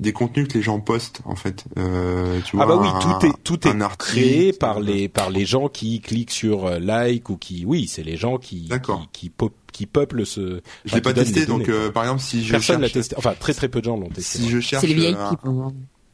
des 0.00 0.12
contenus 0.12 0.48
que 0.48 0.54
les 0.54 0.62
gens 0.62 0.80
postent 0.80 1.20
en 1.24 1.36
fait. 1.36 1.64
Euh, 1.78 2.40
tu 2.44 2.56
vois, 2.56 2.64
ah 2.64 2.68
bah 2.68 2.76
oui, 2.76 2.88
tout 3.00 3.26
est 3.26 3.32
tout 3.44 3.68
est 3.68 3.96
créé 3.98 4.52
par 4.52 4.80
les 4.80 5.08
par 5.08 5.30
les 5.30 5.44
gens 5.44 5.68
qui 5.68 6.00
cliquent 6.00 6.30
sur 6.30 6.66
euh, 6.66 6.78
like 6.78 7.28
ou 7.30 7.36
qui 7.36 7.64
oui, 7.66 7.86
c'est 7.86 8.02
les 8.02 8.16
gens 8.16 8.38
qui 8.38 8.68
qui, 9.12 9.30
qui, 9.30 9.32
qui 9.72 9.86
peuplent 9.86 10.24
ce. 10.24 10.62
Je 10.84 10.94
l'ai 10.94 11.00
pas 11.00 11.12
testé, 11.12 11.46
donc 11.46 11.68
euh, 11.68 11.90
par 11.90 12.04
exemple 12.04 12.22
si 12.22 12.44
je 12.44 12.52
personne 12.52 12.80
l'a 12.80 12.88
testé, 12.88 13.14
enfin 13.18 13.34
très 13.38 13.52
très 13.52 13.68
peu 13.68 13.80
de 13.80 13.84
gens 13.84 13.96
l'ont 13.96 14.08
testé. 14.08 14.38
Si 14.38 14.48
je 14.48 14.60
cherche, 14.60 14.82
c'est 14.82 14.88
les 14.88 14.94
vieilles 14.94 15.16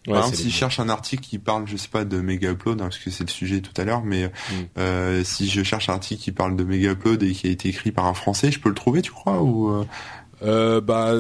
euh, 0.09 0.12
par 0.12 0.16
exemple, 0.21 0.37
si 0.37 0.51
je 0.51 0.57
cherche 0.57 0.81
un 0.81 0.88
article 0.88 1.23
qui 1.23 1.38
parle, 1.38 1.69
je 1.69 1.77
sais 1.77 1.88
pas, 1.88 2.07
de 2.07 2.23
méga 2.23 2.53
upload, 2.53 2.81
hein, 2.81 2.85
parce 2.85 2.97
que 2.97 3.11
c'est 3.11 3.25
le 3.25 3.31
sujet 3.31 3.61
tout 3.61 3.79
à 3.79 3.85
l'heure, 3.85 4.03
mais 4.03 4.29
mm. 4.29 4.31
euh, 4.79 5.25
si 5.25 5.47
je 5.47 5.62
cherche 5.62 5.90
un 5.90 5.93
article 5.93 6.23
qui 6.23 6.33
parle 6.33 6.57
de 6.57 6.64
méga 6.64 6.93
upload 6.93 7.23
et 7.23 7.33
qui 7.33 7.49
a 7.49 7.51
été 7.51 7.69
écrit 7.69 7.93
par 7.93 8.07
un 8.07 8.14
Français, 8.14 8.51
je 8.51 8.59
peux 8.59 8.71
le 8.71 8.75
trouver, 8.75 9.03
tu 9.03 9.11
crois 9.11 9.43
ou 9.43 9.85
euh, 10.42 10.81
bah, 10.81 11.14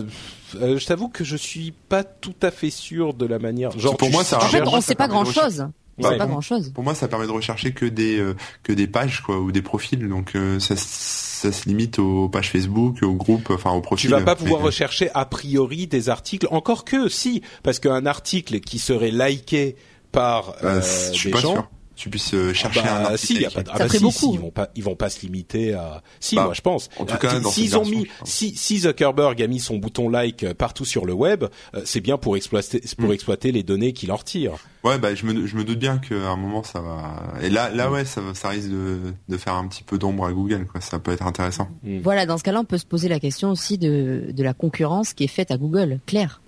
euh, 0.56 0.78
je 0.78 0.86
t'avoue 0.86 1.08
que 1.08 1.24
je 1.24 1.36
suis 1.36 1.72
pas 1.88 2.04
tout 2.04 2.34
à 2.42 2.50
fait 2.50 2.70
sûr 2.70 3.14
de 3.14 3.26
la 3.26 3.38
manière. 3.38 3.76
Genre, 3.78 3.96
pour 3.96 4.10
moi, 4.10 4.24
ça. 4.24 4.38
En 4.38 4.48
fait, 4.48 4.62
on 4.66 4.80
sait 4.80 4.94
pas 4.94 5.08
grand 5.08 5.24
chose. 5.24 5.66
pas 5.98 6.26
grand 6.26 6.40
chose. 6.40 6.70
Pour 6.74 6.84
moi, 6.84 6.94
ça 6.94 7.08
permet 7.08 7.26
de 7.26 7.32
rechercher 7.32 7.72
que 7.72 7.86
des 7.86 8.18
euh, 8.18 8.34
que 8.62 8.72
des 8.72 8.86
pages 8.86 9.20
quoi 9.20 9.38
ou 9.38 9.52
des 9.52 9.62
profils. 9.62 10.08
Donc 10.08 10.34
euh, 10.34 10.58
ça 10.58 10.74
ça 10.76 11.52
se 11.52 11.68
limite 11.68 11.98
aux 11.98 12.28
pages 12.28 12.50
Facebook, 12.50 13.02
aux 13.02 13.14
groupes, 13.14 13.50
enfin 13.50 13.70
aux 13.72 13.80
profils. 13.80 14.10
Tu 14.10 14.14
vas 14.14 14.22
pas 14.22 14.36
pouvoir 14.36 14.60
rechercher 14.60 15.10
a 15.14 15.24
priori 15.24 15.86
des 15.86 16.08
articles. 16.08 16.46
Encore 16.50 16.84
que 16.84 17.08
si, 17.08 17.42
parce 17.62 17.78
qu'un 17.78 18.06
article 18.06 18.60
qui 18.60 18.78
serait 18.78 19.10
liké 19.10 19.76
par 20.12 20.54
euh, 20.64 20.80
je 21.12 21.18
suis 21.18 21.30
pas 21.30 21.40
Sûr 21.40 21.68
tu 22.00 22.08
puisses 22.08 22.32
euh, 22.32 22.54
chercher 22.54 22.80
ah 22.84 22.96
un 22.96 23.04
article. 23.04 23.34
Si, 23.36 23.42
y 23.42 23.44
a 23.44 23.50
pas 23.50 23.62
de... 23.62 23.70
ah 23.70 23.78
bah 23.78 23.88
si, 23.90 23.98
beaucoup. 23.98 24.32
ils 24.32 24.40
vont 24.40 24.50
pas, 24.50 24.70
ils 24.74 24.82
vont 24.82 24.96
pas 24.96 25.10
se 25.10 25.20
limiter 25.20 25.74
à. 25.74 26.02
Si, 26.18 26.34
bah, 26.34 26.44
moi 26.44 26.54
je 26.54 26.62
pense. 26.62 26.88
En 26.98 27.04
tout 27.04 27.18
cas, 27.18 27.34
euh, 27.34 27.42
s'ils 27.50 27.76
ont 27.76 27.84
mis, 27.84 28.06
si, 28.24 28.56
si 28.56 28.78
Zuckerberg 28.78 29.40
a 29.42 29.46
mis 29.46 29.60
son 29.60 29.76
bouton 29.76 30.08
like 30.08 30.42
euh, 30.42 30.54
partout 30.54 30.86
sur 30.86 31.04
le 31.04 31.12
web, 31.12 31.44
c'est 31.84 32.00
bien 32.00 32.16
pour 32.16 32.38
exploiter, 32.38 32.80
pour 32.96 33.10
hmm. 33.10 33.12
exploiter 33.12 33.52
les 33.52 33.62
données 33.62 33.92
qu'il 33.92 34.12
en 34.12 34.16
retire. 34.16 34.54
Ouais, 34.82 34.98
bah 34.98 35.14
je 35.14 35.26
me, 35.26 35.46
je 35.46 35.56
me 35.56 35.64
doute 35.64 35.78
bien 35.78 35.98
qu'à 35.98 36.14
un 36.14 36.36
moment 36.36 36.62
ça 36.62 36.80
va. 36.80 37.22
Et 37.42 37.50
là, 37.50 37.68
là 37.68 37.90
hmm. 37.90 37.92
ouais, 37.92 38.04
ça, 38.06 38.22
ça 38.32 38.48
risque 38.48 38.70
de, 38.70 38.98
de 39.28 39.36
faire 39.36 39.54
un 39.54 39.68
petit 39.68 39.82
peu 39.82 39.98
d'ombre 39.98 40.24
à 40.24 40.32
Google, 40.32 40.66
quoi. 40.66 40.80
Ça 40.80 40.98
peut 40.98 41.12
être 41.12 41.26
intéressant. 41.26 41.68
Hmm. 41.82 42.00
Voilà, 42.00 42.24
dans 42.24 42.38
ce 42.38 42.44
cas-là, 42.44 42.60
on 42.60 42.64
peut 42.64 42.78
se 42.78 42.86
poser 42.86 43.08
la 43.08 43.20
question 43.20 43.50
aussi 43.50 43.76
de, 43.76 44.30
de 44.32 44.42
la 44.42 44.54
concurrence 44.54 45.12
qui 45.12 45.24
est 45.24 45.28
faite 45.28 45.50
à 45.50 45.58
Google, 45.58 46.00
clair. 46.06 46.40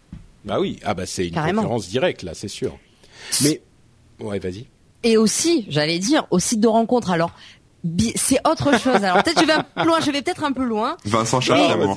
Bah 0.47 0.59
oui, 0.59 0.81
ah 0.83 0.95
bah 0.95 1.05
c'est 1.05 1.29
une 1.29 1.35
concurrence 1.35 1.89
directe 1.89 2.23
là, 2.23 2.33
c'est 2.33 2.49
sûr. 2.49 2.79
Mais 3.43 3.61
ouais, 4.19 4.39
vas-y 4.39 4.67
et 5.03 5.17
aussi, 5.17 5.67
j'allais 5.69 5.99
dire, 5.99 6.27
au 6.31 6.39
site 6.39 6.61
de 6.61 6.69
rencontre. 6.69 7.11
Alors, 7.11 7.33
c'est 8.17 8.39
autre 8.47 8.79
chose. 8.83 9.03
Alors 9.03 9.23
peut-être 9.23 9.41
je 9.41 9.47
vais 9.47 9.53
un 9.53 9.63
peu 9.63 9.85
loin, 9.85 10.01
je 10.01 10.11
vais 10.11 10.23
peut-être 10.23 10.45
un 10.45 10.53
peu 10.53 10.65
loin. 10.65 10.97
Vincent 11.05 11.41
Charles, 11.41 11.97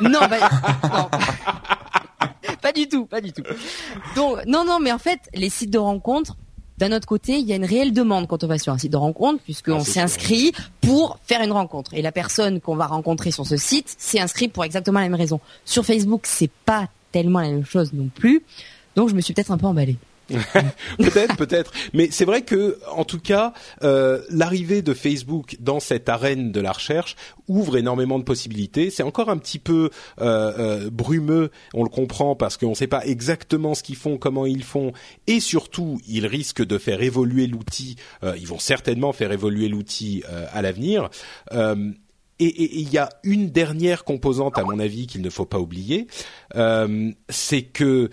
Non, 0.00 0.20
bah, 0.28 0.50
non. 0.82 1.08
pas 2.62 2.72
du 2.72 2.88
tout, 2.88 3.06
pas 3.06 3.20
du 3.20 3.32
tout. 3.32 3.42
Donc 4.16 4.44
non, 4.46 4.64
non, 4.64 4.78
mais 4.80 4.92
en 4.92 4.98
fait, 4.98 5.20
les 5.34 5.50
sites 5.50 5.70
de 5.70 5.78
rencontres, 5.78 6.36
d'un 6.78 6.92
autre 6.92 7.06
côté, 7.06 7.38
il 7.38 7.46
y 7.46 7.52
a 7.52 7.56
une 7.56 7.64
réelle 7.64 7.92
demande 7.92 8.26
quand 8.26 8.42
on 8.44 8.46
va 8.46 8.58
sur 8.58 8.72
un 8.72 8.78
site 8.78 8.92
de 8.92 8.96
rencontre, 8.96 9.40
puisqu'on 9.44 9.80
ah, 9.80 9.84
s'inscrit 9.84 10.52
pour 10.80 11.18
faire 11.22 11.42
une 11.42 11.52
rencontre. 11.52 11.94
Et 11.94 12.02
la 12.02 12.12
personne 12.12 12.60
qu'on 12.60 12.74
va 12.74 12.86
rencontrer 12.86 13.30
sur 13.30 13.46
ce 13.46 13.56
site 13.56 13.94
s'est 13.98 14.18
inscrite 14.18 14.52
pour 14.52 14.64
exactement 14.64 14.98
la 14.98 15.08
même 15.08 15.18
raison. 15.18 15.38
Sur 15.64 15.84
Facebook, 15.84 16.22
c'est 16.24 16.50
pas 16.64 16.88
tellement 17.12 17.40
la 17.40 17.50
même 17.50 17.64
chose 17.64 17.92
non 17.92 18.08
plus. 18.12 18.42
Donc 18.96 19.08
je 19.10 19.14
me 19.14 19.20
suis 19.20 19.32
peut-être 19.34 19.52
un 19.52 19.58
peu 19.58 19.66
emballée. 19.66 19.96
peut-être, 20.98 21.36
peut-être. 21.36 21.72
Mais 21.92 22.08
c'est 22.10 22.24
vrai 22.24 22.42
que, 22.42 22.78
en 22.90 23.04
tout 23.04 23.18
cas, 23.18 23.52
euh, 23.82 24.22
l'arrivée 24.30 24.82
de 24.82 24.94
Facebook 24.94 25.56
dans 25.60 25.80
cette 25.80 26.08
arène 26.08 26.52
de 26.52 26.60
la 26.60 26.72
recherche 26.72 27.16
ouvre 27.48 27.76
énormément 27.76 28.18
de 28.18 28.24
possibilités. 28.24 28.90
C'est 28.90 29.02
encore 29.02 29.28
un 29.28 29.38
petit 29.38 29.58
peu 29.58 29.90
euh, 30.20 30.52
euh, 30.58 30.90
brumeux, 30.90 31.50
on 31.74 31.82
le 31.82 31.88
comprend 31.88 32.36
parce 32.36 32.56
qu'on 32.56 32.70
ne 32.70 32.74
sait 32.74 32.86
pas 32.86 33.04
exactement 33.04 33.74
ce 33.74 33.82
qu'ils 33.82 33.96
font, 33.96 34.16
comment 34.16 34.46
ils 34.46 34.64
font, 34.64 34.92
et 35.26 35.40
surtout, 35.40 36.00
ils 36.06 36.26
risquent 36.26 36.64
de 36.64 36.78
faire 36.78 37.02
évoluer 37.02 37.46
l'outil. 37.46 37.96
ils 38.36 38.46
vont 38.46 38.58
certainement 38.58 39.12
faire 39.12 39.32
évoluer 39.32 39.68
l'outil 39.68 40.22
à 40.52 40.62
l'avenir. 40.62 41.10
Et 42.38 42.80
il 42.80 42.92
y 42.92 42.98
a 42.98 43.08
une 43.22 43.50
dernière 43.50 44.04
composante, 44.04 44.58
à 44.58 44.64
mon 44.64 44.78
avis, 44.78 45.06
qu'il 45.06 45.22
ne 45.22 45.30
faut 45.30 45.44
pas 45.44 45.58
oublier, 45.58 46.06
c'est 47.28 47.62
que 47.62 48.10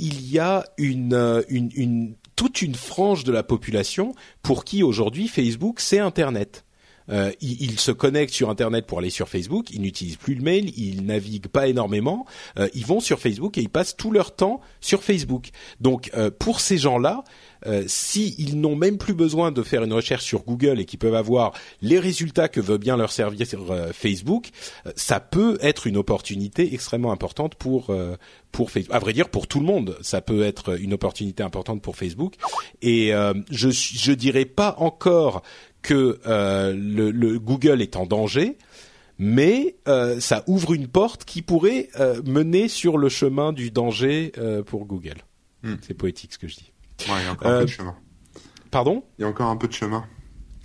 il 0.00 0.30
y 0.30 0.38
a 0.38 0.64
euh, 0.80 1.42
une, 1.48 2.14
toute 2.36 2.62
une 2.62 2.74
frange 2.74 3.24
de 3.24 3.32
la 3.32 3.42
population 3.42 4.14
pour 4.42 4.64
qui 4.64 4.82
aujourd'hui 4.82 5.28
Facebook 5.28 5.80
c'est 5.80 5.98
Internet. 5.98 6.64
Euh, 7.08 7.32
ils, 7.40 7.80
se 7.80 7.90
connectent 7.90 8.32
sur 8.32 8.50
Internet 8.50 8.86
pour 8.86 9.00
aller 9.00 9.10
sur 9.10 9.28
Facebook, 9.28 9.70
ils 9.72 9.80
n'utilisent 9.80 10.16
plus 10.16 10.36
le 10.36 10.42
mail, 10.42 10.72
ils 10.78 11.04
naviguent 11.04 11.48
pas 11.48 11.66
énormément, 11.66 12.24
euh, 12.56 12.68
ils 12.72 12.86
vont 12.86 13.00
sur 13.00 13.18
Facebook 13.18 13.58
et 13.58 13.62
ils 13.62 13.68
passent 13.68 13.96
tout 13.96 14.12
leur 14.12 14.36
temps 14.36 14.60
sur 14.80 15.02
Facebook. 15.02 15.48
Donc 15.80 16.12
pour 16.38 16.60
ces 16.60 16.78
gens-là, 16.78 17.24
euh, 17.66 17.84
s'ils 17.86 18.60
n'ont 18.60 18.76
même 18.76 18.98
plus 18.98 19.14
besoin 19.14 19.52
de 19.52 19.62
faire 19.62 19.82
une 19.82 19.92
recherche 19.92 20.24
sur 20.24 20.44
Google 20.44 20.80
et 20.80 20.84
qu'ils 20.84 20.98
peuvent 20.98 21.14
avoir 21.14 21.52
les 21.82 21.98
résultats 21.98 22.48
que 22.48 22.60
veut 22.60 22.78
bien 22.78 22.96
leur 22.96 23.12
servir 23.12 23.46
euh, 23.70 23.92
Facebook, 23.92 24.50
euh, 24.86 24.92
ça 24.96 25.20
peut 25.20 25.58
être 25.60 25.86
une 25.86 25.96
opportunité 25.96 26.72
extrêmement 26.74 27.12
importante 27.12 27.54
pour 27.54 27.94
pour 28.52 28.70
Facebook. 28.70 28.94
À 28.94 28.98
vrai 28.98 29.12
dire, 29.12 29.28
pour 29.28 29.46
tout 29.46 29.60
le 29.60 29.66
monde, 29.66 29.96
ça 30.00 30.20
peut 30.20 30.42
être 30.42 30.80
une 30.80 30.94
opportunité 30.94 31.42
importante 31.42 31.82
pour 31.82 31.96
Facebook. 31.96 32.34
Et 32.82 33.12
je 33.50 33.70
je 33.70 34.12
dirais 34.12 34.44
pas 34.44 34.74
encore 34.78 35.42
que 35.82 36.18
le, 36.24 37.10
le, 37.10 37.38
Google 37.38 37.82
est 37.82 37.96
en 37.96 38.06
danger 38.06 38.56
mais 39.18 39.76
ça 40.18 40.44
ouvre 40.46 40.72
une 40.72 40.88
porte 40.88 41.24
qui 41.24 41.42
pourrait 41.42 41.88
mener 42.24 42.68
sur 42.68 42.98
le 42.98 43.08
chemin 43.08 43.52
du 43.52 43.70
danger 43.70 44.32
pour 44.66 44.86
Google. 44.86 45.18
Hmm. 45.62 45.74
C'est 45.82 45.94
poétique 45.94 46.32
ce 46.32 46.38
que 46.38 46.48
je 46.48 46.56
dis. 46.56 46.69
Ouais, 47.08 47.20
il 47.20 47.24
y 47.24 47.28
a 47.28 47.32
encore 47.32 47.48
un 47.48 47.58
peu 47.60 47.64
de 47.64 47.70
euh, 47.70 47.74
chemin. 47.74 47.96
Pardon? 48.70 49.04
Il 49.18 49.22
y 49.22 49.24
a 49.24 49.28
encore 49.28 49.48
un 49.48 49.56
peu 49.56 49.68
de 49.68 49.72
chemin. 49.72 50.04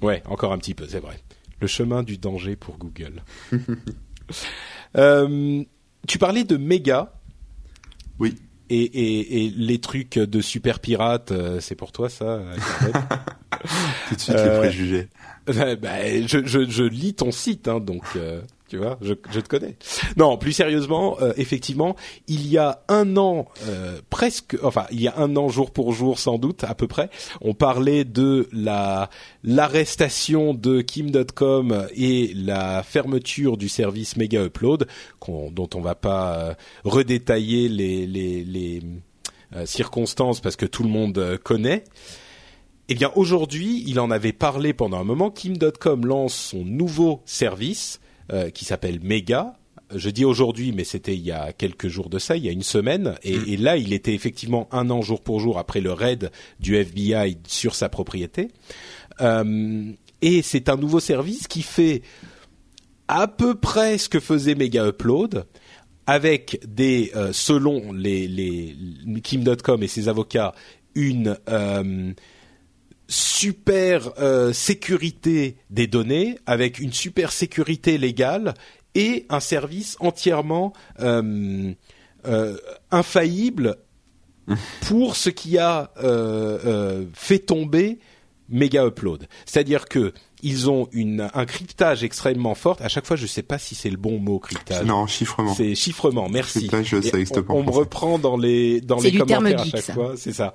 Ouais, 0.02 0.22
encore 0.26 0.52
un 0.54 0.58
petit 0.58 0.74
peu, 0.74 0.88
c'est 0.88 1.00
vrai. 1.00 1.20
Le 1.60 1.68
chemin 1.68 2.04
du 2.04 2.18
danger 2.18 2.56
pour 2.56 2.78
Google. 2.78 3.24
euh, 4.98 5.64
tu 6.08 6.18
parlais 6.18 6.44
de 6.44 6.58
méga. 6.58 7.14
Oui. 8.20 8.36
Et, 8.70 8.82
et, 8.82 9.46
et, 9.46 9.50
les 9.52 9.80
trucs 9.80 10.18
de 10.18 10.42
super 10.42 10.80
pirate, 10.80 11.32
euh, 11.32 11.60
c'est 11.60 11.76
pour 11.76 11.92
toi 11.92 12.10
ça 12.10 12.42
Tout 14.10 14.16
de 14.16 14.20
suite 14.20 14.36
les 14.36 14.42
euh, 14.42 14.60
préjugés. 14.60 15.08
bah, 15.46 16.26
je, 16.26 16.46
je, 16.46 16.68
je, 16.68 16.84
lis 16.84 17.14
ton 17.14 17.32
site, 17.32 17.68
hein, 17.68 17.80
donc 17.80 18.04
tu 18.68 18.78
vois, 18.78 18.98
je, 19.02 19.14
te 19.14 19.48
connais. 19.48 19.78
Non, 20.18 20.38
plus 20.38 20.52
sérieusement, 20.52 21.18
euh, 21.22 21.34
effectivement, 21.38 21.96
il 22.28 22.48
y 22.48 22.58
a 22.58 22.82
un 22.88 23.16
an, 23.16 23.48
euh, 23.68 24.00
presque, 24.10 24.58
enfin, 24.64 24.86
il 24.92 25.02
y 25.02 25.08
a 25.08 25.18
un 25.18 25.36
an 25.36 25.50
jour 25.50 25.72
pour 25.72 25.94
jour, 25.94 26.18
sans 26.18 26.40
doute, 26.40 26.64
à 26.64 26.74
peu 26.74 26.88
près, 26.88 27.12
on 27.42 27.54
parlait 27.54 28.06
de 28.06 28.50
la 28.52 29.10
l'arrestation 29.44 30.56
de 30.56 30.82
Kim.com 30.82 31.88
et 31.96 32.34
la 32.34 32.82
fermeture 32.82 33.58
du 33.58 33.70
service 33.70 34.18
Mega 34.18 34.44
Upload, 34.44 34.88
dont 35.28 35.70
on 35.76 35.82
va 35.82 35.94
pas 35.94 36.38
euh, 36.38 36.54
redétailler 36.84 37.70
les, 37.70 38.08
les 38.08 38.82
circonstances 39.66 40.42
parce 40.42 40.56
que 40.56 40.66
tout 40.66 40.84
le 40.84 40.90
monde 40.90 41.40
connaît. 41.44 41.84
Eh 42.88 42.96
bien, 42.96 43.12
aujourd'hui, 43.16 43.84
il 43.88 44.00
en 44.00 44.12
avait 44.12 44.34
parlé 44.34 44.74
pendant 44.74 45.00
un 45.00 45.04
moment. 45.04 45.32
Kim.com 45.32 46.06
lance 46.06 46.36
son 46.36 46.64
nouveau 46.64 47.22
service 47.26 48.00
euh, 48.32 48.50
qui 48.50 48.66
s'appelle 48.66 49.00
Mega. 49.02 49.56
Je 49.94 50.10
dis 50.10 50.26
aujourd'hui, 50.26 50.72
mais 50.72 50.84
c'était 50.84 51.16
il 51.16 51.22
y 51.22 51.32
a 51.32 51.54
quelques 51.54 51.88
jours 51.88 52.10
de 52.10 52.18
ça, 52.18 52.36
il 52.38 52.46
y 52.46 52.50
a 52.50 52.52
une 52.52 52.64
semaine, 52.64 53.16
et, 53.24 53.38
mm. 53.38 53.62
là, 53.62 53.78
il 53.78 53.94
était 53.94 54.14
effectivement 54.14 54.68
un 54.72 54.90
an 54.90 55.02
jour 55.02 55.22
pour 55.22 55.40
jour 55.40 55.60
après 55.60 55.80
le 55.80 55.94
raid 55.94 56.32
du 56.60 56.76
FBI 56.76 57.38
sur 57.48 57.76
sa 57.76 57.88
propriété. 57.88 58.50
Euh, 59.22 59.92
et 60.22 60.42
c'est 60.42 60.70
un 60.70 60.76
nouveau 60.76 61.00
service 61.00 61.48
qui 61.48 61.62
fait 61.62 62.02
à 63.08 63.28
peu 63.28 63.54
près 63.54 64.00
ce 64.00 64.10
que 64.10 64.20
faisait 64.20 64.56
Mega 64.56 64.88
Upload, 64.88 65.46
avec 66.08 66.60
des, 66.68 67.12
euh, 67.16 67.32
selon 67.32 67.92
les, 67.94 68.28
les 68.28 68.76
Kim.com 69.22 69.84
et 69.84 69.88
ses 69.88 70.10
avocats, 70.10 70.54
une 70.96 71.38
super 73.08 74.12
euh, 74.20 74.54
sécurité 74.54 75.58
des 75.70 75.88
données, 75.88 76.38
avec 76.46 76.80
une 76.80 76.94
super 76.94 77.32
sécurité 77.32 77.98
légale 77.98 78.54
et 78.96 79.26
un 79.30 79.40
service 79.40 79.98
entièrement 80.00 80.74
euh, 81.00 81.74
euh, 82.28 82.58
infaillible 82.92 83.78
pour 84.88 85.16
ce 85.16 85.30
qui 85.30 85.58
a 85.58 85.92
fait 87.14 87.40
tomber 87.40 88.00
Mega 88.50 88.86
Upload. 88.86 89.28
C'est-à-dire 89.46 89.86
que 89.86 90.14
ils 90.44 90.70
ont 90.70 90.88
une, 90.92 91.30
un 91.34 91.46
cryptage 91.46 92.04
extrêmement 92.04 92.56
fort. 92.56 92.78
À 92.80 92.90
chaque 92.90 93.06
fois, 93.06 93.16
je 93.16 93.24
ne 93.24 93.28
sais 93.28 93.44
pas 93.44 93.58
si 93.58 93.76
c'est 93.76 93.90
le 93.90 93.98
bon 93.98 94.20
mot 94.20 94.40
cryptage. 94.40 94.86
Non, 94.86 95.08
chiffrement. 95.08 95.54
C'est 95.54 95.76
chiffrement. 95.76 96.30
Merci. 96.30 96.68
Cryptage, 96.68 97.02
ça 97.02 97.40
on, 97.40 97.44
pas 97.44 97.54
on 97.54 97.64
me 97.64 97.70
reprend 97.70 98.20
dans 98.20 98.38
les 98.38 98.82
dans 98.82 99.00
les 99.00 99.12
commentaires 99.12 99.62
à 99.62 99.66
chaque 99.66 99.92
fois. 99.92 100.14
C'est 100.18 100.34
ça. 100.34 100.54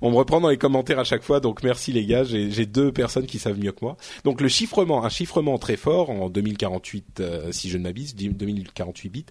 On 0.00 0.10
me 0.10 0.16
reprend 0.16 0.40
dans 0.40 0.48
les 0.48 0.58
commentaires 0.58 0.98
à 0.98 1.04
chaque 1.04 1.22
fois. 1.22 1.40
Donc 1.40 1.62
merci 1.62 1.92
les 1.92 2.06
gars. 2.06 2.24
J'ai 2.24 2.66
deux 2.66 2.92
personnes 2.92 3.26
qui 3.26 3.38
savent 3.38 3.58
mieux 3.58 3.72
que 3.72 3.84
moi. 3.84 3.96
Donc 4.24 4.40
le 4.40 4.48
chiffrement, 4.48 5.04
un 5.04 5.08
chiffrement 5.08 5.58
très 5.58 5.76
fort 5.76 6.10
en 6.10 6.28
2048, 6.28 7.20
euh, 7.20 7.52
si 7.52 7.68
je 7.68 7.78
ne 7.78 7.82
m'abuse, 7.82 8.14
2048 8.14 9.08
bits. 9.08 9.26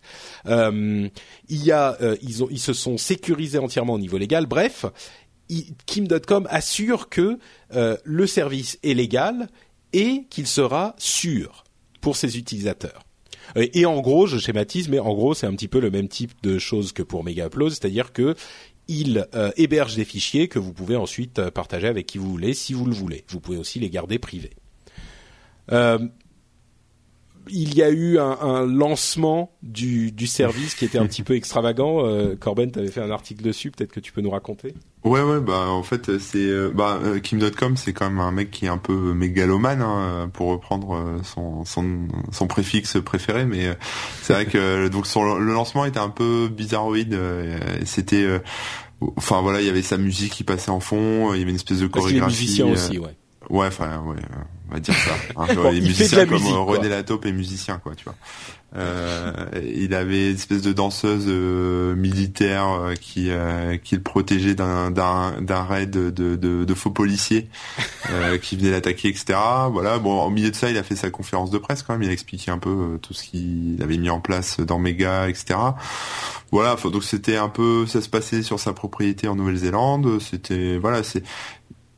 Euh, 0.48 1.08
il 1.50 1.64
y 1.64 1.72
a, 1.72 1.98
euh, 2.02 2.16
ils 2.22 2.44
ont, 2.44 2.48
ils 2.50 2.60
se 2.60 2.74
sont 2.74 2.98
sécurisés 2.98 3.60
entièrement 3.60 3.94
au 3.94 4.00
niveau 4.00 4.18
légal. 4.18 4.46
Bref, 4.46 4.86
Kim.com 5.86 6.48
assure 6.50 7.10
que 7.10 7.38
euh, 7.76 7.98
le 8.04 8.28
service 8.28 8.80
est 8.84 8.94
légal 8.94 9.48
et 9.94 10.26
qu'il 10.30 10.48
sera 10.48 10.96
sûr 10.98 11.64
pour 12.00 12.16
ses 12.16 12.38
utilisateurs. 12.38 13.04
Euh, 13.58 13.68
et 13.74 13.86
en 13.86 14.00
gros, 14.02 14.28
je 14.28 14.38
schématise, 14.38 14.90
mais 14.90 15.00
en 15.00 15.14
gros, 15.14 15.34
c'est 15.34 15.48
un 15.48 15.54
petit 15.54 15.68
peu 15.68 15.80
le 15.80 15.92
même 15.92 16.08
type 16.08 16.34
de 16.44 16.58
choses 16.58 16.92
que 16.92 17.04
pour 17.04 17.24
MegaUpload, 17.24 17.72
c'est-à-dire 17.72 18.14
que 18.14 18.36
il 18.88 19.28
euh, 19.36 19.52
héberge 19.56 19.96
des 19.96 20.04
fichiers 20.04 20.48
que 20.48 20.60
vous 20.60 20.74
pouvez 20.74 20.96
ensuite 20.96 21.40
euh, 21.40 21.52
partager 21.52 21.88
avec 21.88 22.08
qui 22.08 22.18
vous 22.18 22.30
voulez, 22.30 22.54
si 22.54 22.74
vous 22.74 22.86
le 22.86 22.94
voulez. 22.94 23.24
Vous 23.30 23.40
pouvez 23.40 23.58
aussi 23.58 23.80
les 23.80 23.90
garder 23.90 24.20
privés. 24.20 24.52
Il 27.50 27.76
y 27.76 27.84
a 27.84 27.90
eu 27.90 28.18
un, 28.20 28.38
un 28.42 28.66
lancement 28.66 29.52
du, 29.64 30.12
du, 30.12 30.28
service 30.28 30.76
qui 30.76 30.86
était 30.86 30.98
un 30.98 31.06
petit 31.06 31.24
peu 31.24 31.36
extravagant. 31.36 32.06
Euh, 32.06 32.36
Corben, 32.36 32.72
tu 32.72 32.80
avais 32.80 32.90
fait 32.90 33.02
un 33.02 33.12
article 33.12 33.44
dessus, 33.44 33.72
peut-être 33.72 33.92
que 33.92 34.00
tu 34.00 34.12
peux 34.12 34.22
nous 34.22 34.30
raconter? 34.30 34.74
Ouais, 35.04 35.22
ouais, 35.22 35.40
bah 35.40 35.68
en 35.70 35.82
fait 35.82 36.20
c'est 36.20 36.38
euh, 36.38 36.72
bah 36.74 37.00
euh, 37.04 37.20
Kim.com, 37.20 37.76
c'est 37.76 37.92
quand 37.92 38.10
même 38.10 38.20
un 38.20 38.32
mec 38.32 38.52
qui 38.52 38.66
est 38.66 38.70
un 38.70 38.78
peu 38.78 39.14
mégalomane 39.14 39.82
hein, 39.82 40.30
pour 40.32 40.50
reprendre 40.50 40.96
euh, 40.96 41.18
son, 41.24 41.66
son, 41.66 42.08
son 42.32 42.48
préfixe 42.48 42.98
préféré, 43.02 43.46
mais 43.46 43.76
c'est 44.22 44.34
vrai 44.34 44.46
que 44.46 44.88
donc 44.90 45.08
son, 45.08 45.36
le 45.36 45.54
lancement 45.54 45.86
était 45.86 46.00
un 46.00 46.10
peu 46.10 46.50
bizarroïde. 46.50 47.18
C'était 47.86 48.28
enfin 49.16 49.42
voilà, 49.42 49.62
il 49.62 49.68
y 49.68 49.70
avait 49.70 49.82
sa 49.82 49.98
musique 49.98 50.34
qui 50.34 50.44
passait 50.44 50.72
en 50.72 50.80
fond, 50.80 51.34
il 51.34 51.40
y 51.40 51.42
avait 51.42 51.52
une 51.52 51.56
espèce 51.56 51.80
de 51.80 51.88
chorégraphie. 51.88 52.20
Parce 52.20 52.40
musicien 52.40 52.68
aussi, 52.68 53.00
ouais. 53.00 53.16
Ouais, 53.52 53.68
enfin, 53.68 54.02
ouais, 54.06 54.16
on 54.70 54.74
va 54.74 54.80
dire 54.80 54.96
ça. 54.96 55.12
Hein, 55.36 55.46
les 55.74 55.82
musiciens 55.82 56.26
comme 56.26 56.42
musique, 56.42 56.56
René 56.56 56.88
Lataupe 56.88 57.26
est 57.26 57.34
musicien, 57.34 57.80
quoi, 57.80 57.94
tu 57.96 58.06
vois. 58.06 58.16
Euh, 58.78 59.34
il 59.76 59.94
avait 59.94 60.30
une 60.30 60.38
espèce 60.38 60.62
de 60.62 60.72
danseuse 60.72 61.26
euh, 61.28 61.94
militaire 61.94 62.70
euh, 62.70 62.94
qui 62.94 63.30
euh, 63.30 63.76
qui 63.76 63.96
le 63.96 64.02
protégeait 64.02 64.56
d'un 64.56 64.90
d'un 64.90 65.42
d'un 65.42 65.64
raid 65.64 65.90
de, 65.90 66.10
de, 66.10 66.38
de, 66.38 66.74
faux 66.74 66.92
policiers 66.92 67.50
qui 68.42 68.56
venaient 68.56 68.72
l'attaquer, 68.72 69.10
etc. 69.10 69.38
Voilà. 69.70 70.00
Bon, 70.00 70.24
au 70.24 70.30
milieu 70.30 70.50
de 70.50 70.56
ça, 70.56 70.70
il 70.70 70.78
a 70.78 70.84
fait 70.84 70.96
sa 70.96 71.10
conférence 71.10 71.52
de 71.52 71.58
presse 71.58 71.84
quand 71.84 71.92
même. 71.92 72.04
Il 72.04 72.10
a 72.10 72.14
expliqué 72.14 72.52
un 72.52 72.58
peu 72.58 72.98
tout 73.02 73.14
ce 73.14 73.26
qu'il 73.26 73.78
avait 73.84 73.98
mis 73.98 74.10
en 74.10 74.22
place 74.22 74.62
dans 74.62 74.80
Mega, 74.80 75.28
etc. 75.28 75.60
Voilà. 76.54 76.78
Donc 76.82 77.04
c'était 77.04 77.36
un 77.36 77.50
peu, 77.50 77.86
ça 77.86 78.00
se 78.02 78.08
passait 78.08 78.44
sur 78.44 78.62
sa 78.62 78.72
propriété 78.72 79.28
en 79.28 79.36
Nouvelle-Zélande. 79.36 80.22
C'était 80.22 80.78
voilà, 80.78 81.04
c'est 81.04 81.24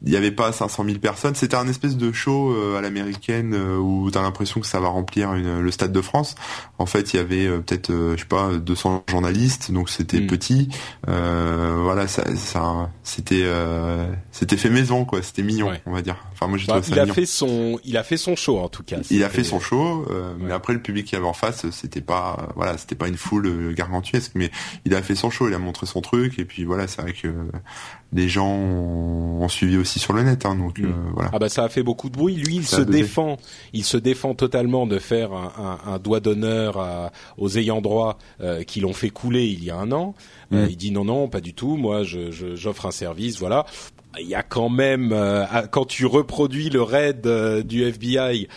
il 0.04 0.12
n'y 0.12 0.18
avait 0.18 0.32
pas 0.32 0.52
500 0.52 0.84
000 0.86 0.98
personnes. 1.00 1.36
C'était 1.36 1.56
un 1.56 1.68
espèce 1.68 1.96
de 1.96 2.12
show 2.12 2.52
euh, 2.52 2.78
à 2.78 2.82
l'américaine 2.82 3.54
euh, 3.54 3.78
où 3.78 4.12
t'as 4.12 4.22
l'impression 4.22 4.60
que 4.60 4.68
ça 4.68 4.80
va 4.80 4.89
remplir 4.89 5.34
le 5.34 5.72
Stade 5.72 5.94
de 5.94 6.02
France. 6.02 6.36
En 6.78 6.86
fait, 6.86 7.13
il 7.13 7.18
y 7.18 7.20
avait 7.20 7.48
euh, 7.48 7.60
peut-être, 7.60 7.89
je 7.89 8.20
sais 8.20 8.26
pas, 8.26 8.54
200 8.54 9.06
journalistes, 9.10 9.72
donc 9.72 9.89
c'était 9.89 10.20
mm. 10.20 10.28
petit. 10.28 10.70
voilà, 11.06 12.08
ça, 12.08 12.36
ça 12.36 12.89
c'était, 13.04 13.46
c'était 14.32 14.58
fait 14.58 14.70
maison, 14.70 15.06
quoi. 15.06 15.22
C'était 15.22 15.44
mignon, 15.44 15.72
on 15.86 15.92
va 15.92 16.02
dire. 16.02 16.18
Enfin, 16.34 16.48
moi, 16.48 16.58
j'ai 16.58 16.67
bah, 16.67 16.82
il 16.88 17.00
a 17.00 17.06
fait 17.08 17.26
son, 17.26 17.80
il 17.84 17.98
a 17.98 18.04
fait 18.04 18.17
son 18.17 18.36
show 18.36 18.60
en 18.60 18.69
tout 18.69 18.84
cas. 18.84 18.98
Il 19.10 19.24
a 19.24 19.30
fait 19.30 19.43
son 19.43 19.60
show, 19.60 20.06
mais 20.39 20.52
après 20.52 20.74
le 20.74 20.82
public 20.82 21.06
qui 21.06 21.15
avait 21.15 21.26
en 21.26 21.34
face, 21.34 21.69
c'était 21.72 22.02
pas, 22.02 22.50
voilà, 22.56 22.78
c'était 22.78 22.96
pas 22.96 23.08
une 23.08 23.17
foule 23.17 23.74
gargantuesque, 23.74 24.32
mais 24.36 24.52
il 24.86 24.93
a 24.96 25.02
fait 25.02 25.15
son 25.15 25.30
show, 25.30 25.48
il 25.48 25.54
a 25.54 25.60
montré 25.60 25.86
son 25.86 26.02
truc, 26.02 26.39
et 26.39 26.46
puis 26.46 26.63
voilà, 26.63 26.88
c'est 26.88 27.02
vrai 27.02 27.13
que 27.13 27.34
les 28.13 28.30
gens 28.30 28.50
ont, 28.50 29.48
suivi 29.50 29.78
aussi 29.78 30.00
sur 30.00 30.13
le 30.13 30.24
net. 30.24 30.46
Hein, 30.46 30.56
donc 30.56 30.80
mm. 30.80 30.86
euh, 30.86 30.89
voilà. 31.13 31.30
Ah 31.34 31.39
bah 31.39 31.50
ça 31.50 31.63
a 31.63 31.69
fait 31.69 31.84
beaucoup 31.84 32.10
de 32.10 32.17
bruit. 32.17 32.36
Lui, 32.36 32.56
il 32.58 32.65
se 32.65 32.82
défend, 32.82 33.38
il 33.74 33.84
se 33.84 33.98
défend 33.98 34.36
totalement 34.36 34.88
de 34.88 35.00
faire 35.00 35.34
un, 35.34 35.80
un, 35.86 35.93
un 35.93 36.00
doigt 36.00 36.22
d'honneur 36.22 37.12
aux 37.38 37.58
ayants 37.58 37.82
droit 37.82 38.17
euh, 38.41 38.63
qui 38.63 38.80
l'ont 38.80 38.93
fait 38.93 39.10
couler 39.10 39.46
il 39.48 39.63
y 39.63 39.69
a 39.69 39.78
un 39.78 39.91
an. 39.91 40.15
Euh, 40.54 40.65
mm. 40.65 40.69
il 40.69 40.78
dit 40.78 40.91
non 40.91 41.06
non, 41.06 41.28
pas 41.28 41.41
du 41.41 41.54
tout. 41.54 41.76
Moi, 41.76 42.04
je, 42.04 42.32
j'offre 42.56 42.86
un 42.86 42.91
service, 42.91 43.39
voilà. 43.39 43.65
Il 44.19 44.28
y 44.28 44.36
a 44.36 44.43
quand 44.43 44.69
même 44.69 45.15
quand 45.71 45.86
tu 45.86 46.06
reproduis 46.06 46.69
le 46.69 46.82
raid 46.82 47.28
du 47.65 47.84
FBI 47.84 48.47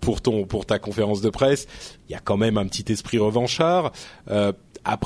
pour 0.00 0.20
ton 0.20 0.46
pour 0.46 0.66
ta 0.66 0.78
conférence 0.78 1.20
de 1.20 1.30
presse, 1.30 1.66
il 2.08 2.12
y 2.12 2.14
a 2.14 2.20
quand 2.20 2.36
même 2.36 2.58
un 2.58 2.66
petit 2.66 2.92
esprit 2.92 3.18
revanchard. 3.18 3.92
Euh, 4.28 4.52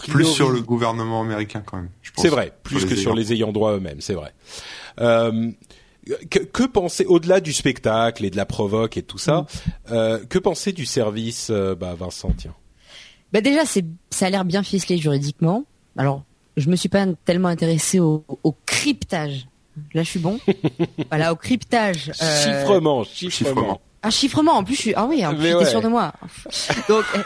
plus 0.06 0.24
sur 0.24 0.50
le 0.50 0.60
gouvernement 0.60 1.20
américain 1.20 1.62
quand 1.64 1.78
même. 1.78 1.90
C'est 2.16 2.28
vrai, 2.28 2.52
plus 2.62 2.84
que 2.84 2.94
sur 2.94 3.14
les 3.14 3.32
ayants 3.32 3.52
droit 3.52 3.72
eux-mêmes, 3.72 4.00
c'est 4.00 4.14
vrai. 4.14 4.32
Euh, 5.00 5.50
que, 6.30 6.38
que 6.38 6.64
penser 6.64 7.06
au-delà 7.06 7.40
du 7.40 7.52
spectacle 7.52 8.24
et 8.24 8.30
de 8.30 8.36
la 8.36 8.46
provoque 8.46 8.96
et 8.96 9.02
tout 9.02 9.18
ça 9.18 9.40
mm. 9.40 9.70
euh, 9.90 10.24
Que 10.26 10.38
penser 10.38 10.72
du 10.72 10.86
service, 10.86 11.48
euh, 11.50 11.74
bah 11.74 11.94
Vincent, 11.94 12.32
tiens? 12.36 12.54
Bah 13.32 13.40
déjà, 13.40 13.64
c'est 13.64 13.84
ça 14.10 14.26
a 14.26 14.30
l'air 14.30 14.44
bien 14.44 14.62
ficelé 14.62 14.98
juridiquement. 14.98 15.64
Alors, 15.96 16.24
je 16.56 16.68
me 16.68 16.76
suis 16.76 16.88
pas 16.88 17.06
tellement 17.24 17.48
intéressé 17.48 18.00
au, 18.00 18.24
au 18.42 18.54
cryptage. 18.66 19.46
Là, 19.92 20.02
je 20.02 20.10
suis 20.10 20.20
bon. 20.20 20.38
voilà, 21.10 21.32
au 21.32 21.36
cryptage. 21.36 22.12
Euh... 22.22 22.44
Chiffrement, 22.44 23.04
chiffrement. 23.04 23.80
Ah, 24.02 24.10
chiffrement. 24.10 24.52
En 24.52 24.64
plus, 24.64 24.76
je 24.76 24.80
suis. 24.80 24.94
Ah 24.94 25.06
oui, 25.06 25.24
en 25.26 25.34
plus, 25.34 25.48
j'étais 25.48 25.64
sûr 25.66 25.80
de 25.80 25.88
moi. 25.88 26.12
Donc, 26.88 27.04
euh, 27.16 27.22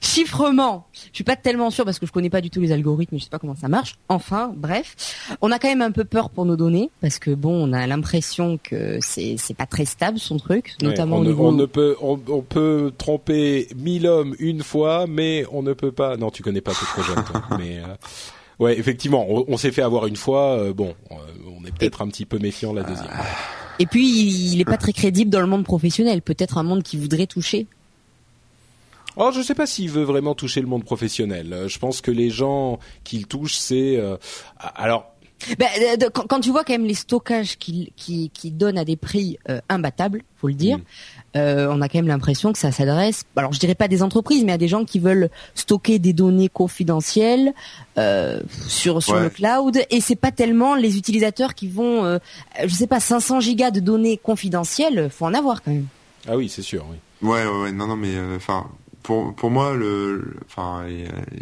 chiffrement, 0.00 0.86
je 0.92 1.08
suis 1.12 1.24
pas 1.24 1.36
tellement 1.36 1.70
sûr 1.70 1.84
parce 1.84 1.98
que 1.98 2.06
je 2.06 2.12
connais 2.12 2.30
pas 2.30 2.40
du 2.40 2.50
tout 2.50 2.60
les 2.60 2.72
algorithmes, 2.72 3.18
je 3.18 3.24
sais 3.24 3.30
pas 3.30 3.38
comment 3.38 3.54
ça 3.54 3.68
marche. 3.68 3.96
Enfin, 4.08 4.52
bref, 4.56 4.96
on 5.40 5.52
a 5.52 5.58
quand 5.58 5.68
même 5.68 5.82
un 5.82 5.92
peu 5.92 6.04
peur 6.04 6.30
pour 6.30 6.46
nos 6.46 6.56
données 6.56 6.90
parce 7.00 7.18
que 7.18 7.30
bon, 7.30 7.68
on 7.68 7.72
a 7.72 7.86
l'impression 7.86 8.58
que 8.62 8.98
c'est 9.00 9.36
c'est 9.38 9.54
pas 9.54 9.66
très 9.66 9.84
stable 9.84 10.18
son 10.18 10.38
truc, 10.38 10.74
notamment 10.82 11.16
on, 11.16 11.20
au 11.20 11.24
niveau. 11.24 11.48
On 11.48 11.52
ne 11.52 11.66
peut 11.66 11.96
on, 12.00 12.16
peut 12.16 12.92
tromper 12.96 13.68
mille 13.76 14.06
hommes 14.06 14.34
une 14.38 14.62
fois, 14.62 15.06
mais 15.06 15.44
on 15.52 15.62
ne 15.62 15.74
peut 15.74 15.92
pas. 15.92 16.16
Non, 16.16 16.30
tu 16.30 16.42
connais 16.42 16.62
pas 16.62 16.74
ce 16.74 16.84
projet, 16.86 17.14
toi. 17.14 17.42
mais 17.58 17.78
euh... 17.78 17.94
ouais, 18.60 18.78
effectivement, 18.78 19.26
on, 19.28 19.56
s'est 19.56 19.72
fait 19.72 19.82
avoir 19.82 20.06
une 20.06 20.16
fois. 20.16 20.58
Euh, 20.58 20.72
bon, 20.72 20.94
euh, 21.10 21.14
on 21.60 21.64
est 21.66 21.76
peut-être 21.76 22.02
un 22.02 22.08
petit 22.08 22.26
peu 22.26 22.38
méfiant 22.38 22.72
la 22.72 22.84
deuxième. 22.84 23.10
Et 23.80 23.86
puis, 23.86 24.06
il 24.08 24.60
est 24.60 24.64
pas 24.64 24.76
très 24.76 24.92
crédible 24.92 25.30
dans 25.30 25.40
le 25.40 25.46
monde 25.46 25.64
professionnel. 25.64 26.22
Peut-être 26.22 26.58
un 26.58 26.62
monde 26.62 26.82
qui 26.82 26.96
voudrait 26.96 27.26
toucher 27.26 27.66
Oh, 29.16 29.30
je 29.34 29.42
sais 29.42 29.54
pas 29.54 29.66
s'il 29.66 29.90
veut 29.90 30.04
vraiment 30.04 30.34
toucher 30.34 30.60
le 30.60 30.66
monde 30.66 30.84
professionnel. 30.84 31.52
Euh, 31.52 31.68
je 31.68 31.78
pense 31.78 32.00
que 32.00 32.10
les 32.10 32.30
gens 32.30 32.78
qu'il 33.04 33.26
touche, 33.26 33.54
c'est 33.54 33.96
euh, 33.96 34.16
alors. 34.58 35.14
Ben, 35.58 35.68
euh, 36.02 36.10
quand, 36.10 36.40
tu 36.40 36.50
vois 36.50 36.64
quand 36.64 36.74
même 36.74 36.84
les 36.84 36.94
stockages 36.94 37.56
qu'il 37.56 37.90
qui, 37.96 38.30
qui 38.30 38.50
donne 38.50 38.76
à 38.76 38.84
des 38.84 38.96
prix 38.96 39.38
imbattables, 39.70 40.22
faut 40.36 40.48
le 40.48 40.54
dire, 40.54 40.78
mm. 41.34 41.38
on 41.70 41.80
a 41.80 41.88
quand 41.88 41.98
même 41.98 42.08
l'impression 42.08 42.52
que 42.52 42.58
ça 42.58 42.72
s'adresse, 42.72 43.24
alors 43.36 43.52
je 43.52 43.58
dirais 43.58 43.74
pas 43.74 43.88
des 43.88 44.02
entreprises, 44.02 44.44
mais 44.44 44.52
à 44.52 44.58
des 44.58 44.68
gens 44.68 44.84
qui 44.84 44.98
veulent 44.98 45.30
stocker 45.54 45.98
des 45.98 46.12
données 46.12 46.48
confidentielles 46.48 47.52
sur 48.66 49.02
sur 49.02 49.20
le 49.20 49.28
cloud. 49.28 49.78
Et 49.90 50.00
c'est 50.00 50.16
pas 50.16 50.32
tellement 50.32 50.74
les 50.74 50.96
utilisateurs 50.96 51.54
qui 51.54 51.68
vont, 51.68 52.18
je 52.62 52.74
sais 52.74 52.86
pas, 52.86 53.00
500 53.00 53.40
gigas 53.40 53.70
de 53.70 53.80
données 53.80 54.16
confidentielles, 54.16 55.10
faut 55.10 55.26
en 55.26 55.34
avoir 55.34 55.62
quand 55.62 55.72
même. 55.72 55.86
Ah 56.28 56.36
oui, 56.36 56.48
c'est 56.48 56.62
sûr, 56.62 56.84
oui. 56.90 56.96
Ouais, 57.28 57.44
ouais, 57.44 57.62
ouais, 57.62 57.72
non, 57.72 57.86
non, 57.86 57.96
mais 57.96 58.14
enfin, 58.36 58.66
pour 59.02 59.34
pour 59.34 59.50
moi 59.50 59.74
le 59.74 60.36
enfin 60.46 60.84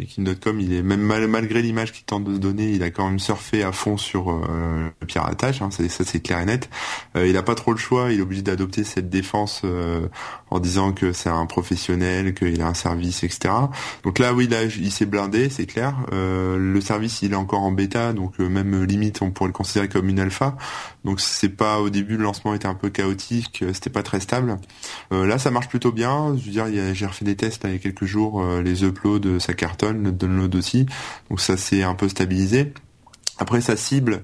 King.com 0.07 0.59
il 0.59 0.73
est 0.73 0.81
même 0.81 1.01
malgré 1.01 1.61
l'image 1.61 1.91
qu'il 1.91 2.05
tente 2.05 2.23
de 2.23 2.35
se 2.35 2.39
donner 2.39 2.71
il 2.71 2.83
a 2.83 2.89
quand 2.89 3.07
même 3.07 3.19
surfé 3.19 3.63
à 3.63 3.71
fond 3.71 3.97
sur 3.97 4.31
euh, 4.31 4.89
le 4.99 5.07
piratage 5.07 5.61
hein, 5.61 5.69
ça 5.71 5.83
c'est 5.87 6.19
clair 6.21 6.39
et 6.39 6.45
net. 6.45 6.69
Euh, 7.15 7.27
il 7.27 7.37
a 7.37 7.43
pas 7.43 7.55
trop 7.55 7.71
le 7.71 7.77
choix 7.77 8.11
il 8.11 8.19
est 8.19 8.21
obligé 8.21 8.41
d'adopter 8.41 8.83
cette 8.83 9.09
défense 9.09 9.61
euh, 9.65 10.07
en 10.51 10.59
disant 10.59 10.91
que 10.91 11.13
c'est 11.13 11.29
un 11.29 11.45
professionnel 11.45 12.33
qu'il 12.33 12.61
a 12.61 12.67
un 12.67 12.73
service 12.73 13.23
etc 13.23 13.53
donc 14.03 14.19
là 14.19 14.33
oui 14.33 14.47
là 14.47 14.63
il 14.63 14.91
s'est 14.91 15.05
blindé 15.05 15.49
c'est 15.49 15.65
clair. 15.65 15.95
Le 16.11 16.81
service 16.81 17.21
il 17.21 17.33
est 17.33 17.35
encore 17.35 17.61
en 17.61 17.71
bêta 17.71 18.13
donc 18.13 18.39
même 18.39 18.83
limite 18.83 19.21
on 19.21 19.31
pourrait 19.31 19.49
le 19.49 19.53
considérer 19.53 19.87
comme 19.87 20.09
une 20.09 20.19
alpha. 20.19 20.57
Donc 21.05 21.19
c'est 21.19 21.49
pas 21.49 21.79
au 21.79 21.89
début 21.89 22.17
le 22.17 22.23
lancement 22.23 22.53
était 22.53 22.67
un 22.67 22.73
peu 22.73 22.89
chaotique 22.89 23.63
c'était 23.73 23.89
pas 23.89 24.03
très 24.03 24.19
stable. 24.19 24.57
Là 25.11 25.37
ça 25.37 25.51
marche 25.51 25.69
plutôt 25.69 25.91
bien. 25.91 26.35
Je 26.37 26.45
veux 26.45 26.51
dire 26.51 26.93
j'ai 26.93 27.05
refait 27.05 27.25
des 27.25 27.35
tests 27.35 27.65
il 27.65 27.73
y 27.73 27.75
a 27.75 27.79
quelques 27.79 28.05
jours, 28.05 28.41
euh, 28.41 28.61
les 28.61 28.83
uploads, 28.83 29.39
ça 29.39 29.53
cartonne, 29.53 30.03
le 30.03 30.11
download 30.11 30.55
aussi. 30.55 30.85
Donc 31.29 31.39
ça 31.39 31.57
s'est 31.57 31.83
un 31.83 31.95
peu 31.95 32.09
stabilisé. 32.09 32.73
Après, 33.37 33.61
sa 33.61 33.77
cible, 33.77 34.23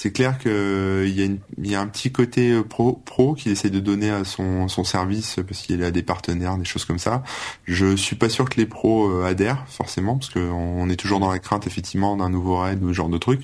c'est 0.00 0.12
clair 0.12 0.38
qu'il 0.38 0.52
y, 0.52 1.24
a 1.24 1.68
y 1.68 1.74
a 1.74 1.80
un 1.80 1.86
petit 1.88 2.12
côté 2.12 2.52
euh, 2.52 2.62
pro, 2.62 2.92
pro 3.04 3.34
qu'il 3.34 3.50
essaie 3.50 3.68
de 3.68 3.80
donner 3.80 4.10
à 4.10 4.22
son, 4.22 4.68
son 4.68 4.84
service 4.84 5.40
parce 5.44 5.62
qu'il 5.62 5.82
a 5.82 5.90
des 5.90 6.04
partenaires, 6.04 6.56
des 6.56 6.64
choses 6.64 6.84
comme 6.84 7.00
ça. 7.00 7.24
Je 7.64 7.96
suis 7.96 8.14
pas 8.14 8.28
sûr 8.28 8.48
que 8.48 8.58
les 8.58 8.66
pros 8.66 9.10
euh, 9.10 9.24
adhèrent 9.24 9.64
forcément 9.66 10.16
parce 10.16 10.30
qu'on 10.30 10.88
est 10.88 10.94
toujours 10.94 11.18
dans 11.18 11.32
la 11.32 11.40
crainte 11.40 11.66
effectivement 11.66 12.16
d'un 12.16 12.30
nouveau 12.30 12.58
raid 12.58 12.80
ou 12.80 12.90
ce 12.90 12.92
genre 12.92 13.08
de 13.08 13.18
truc. 13.18 13.42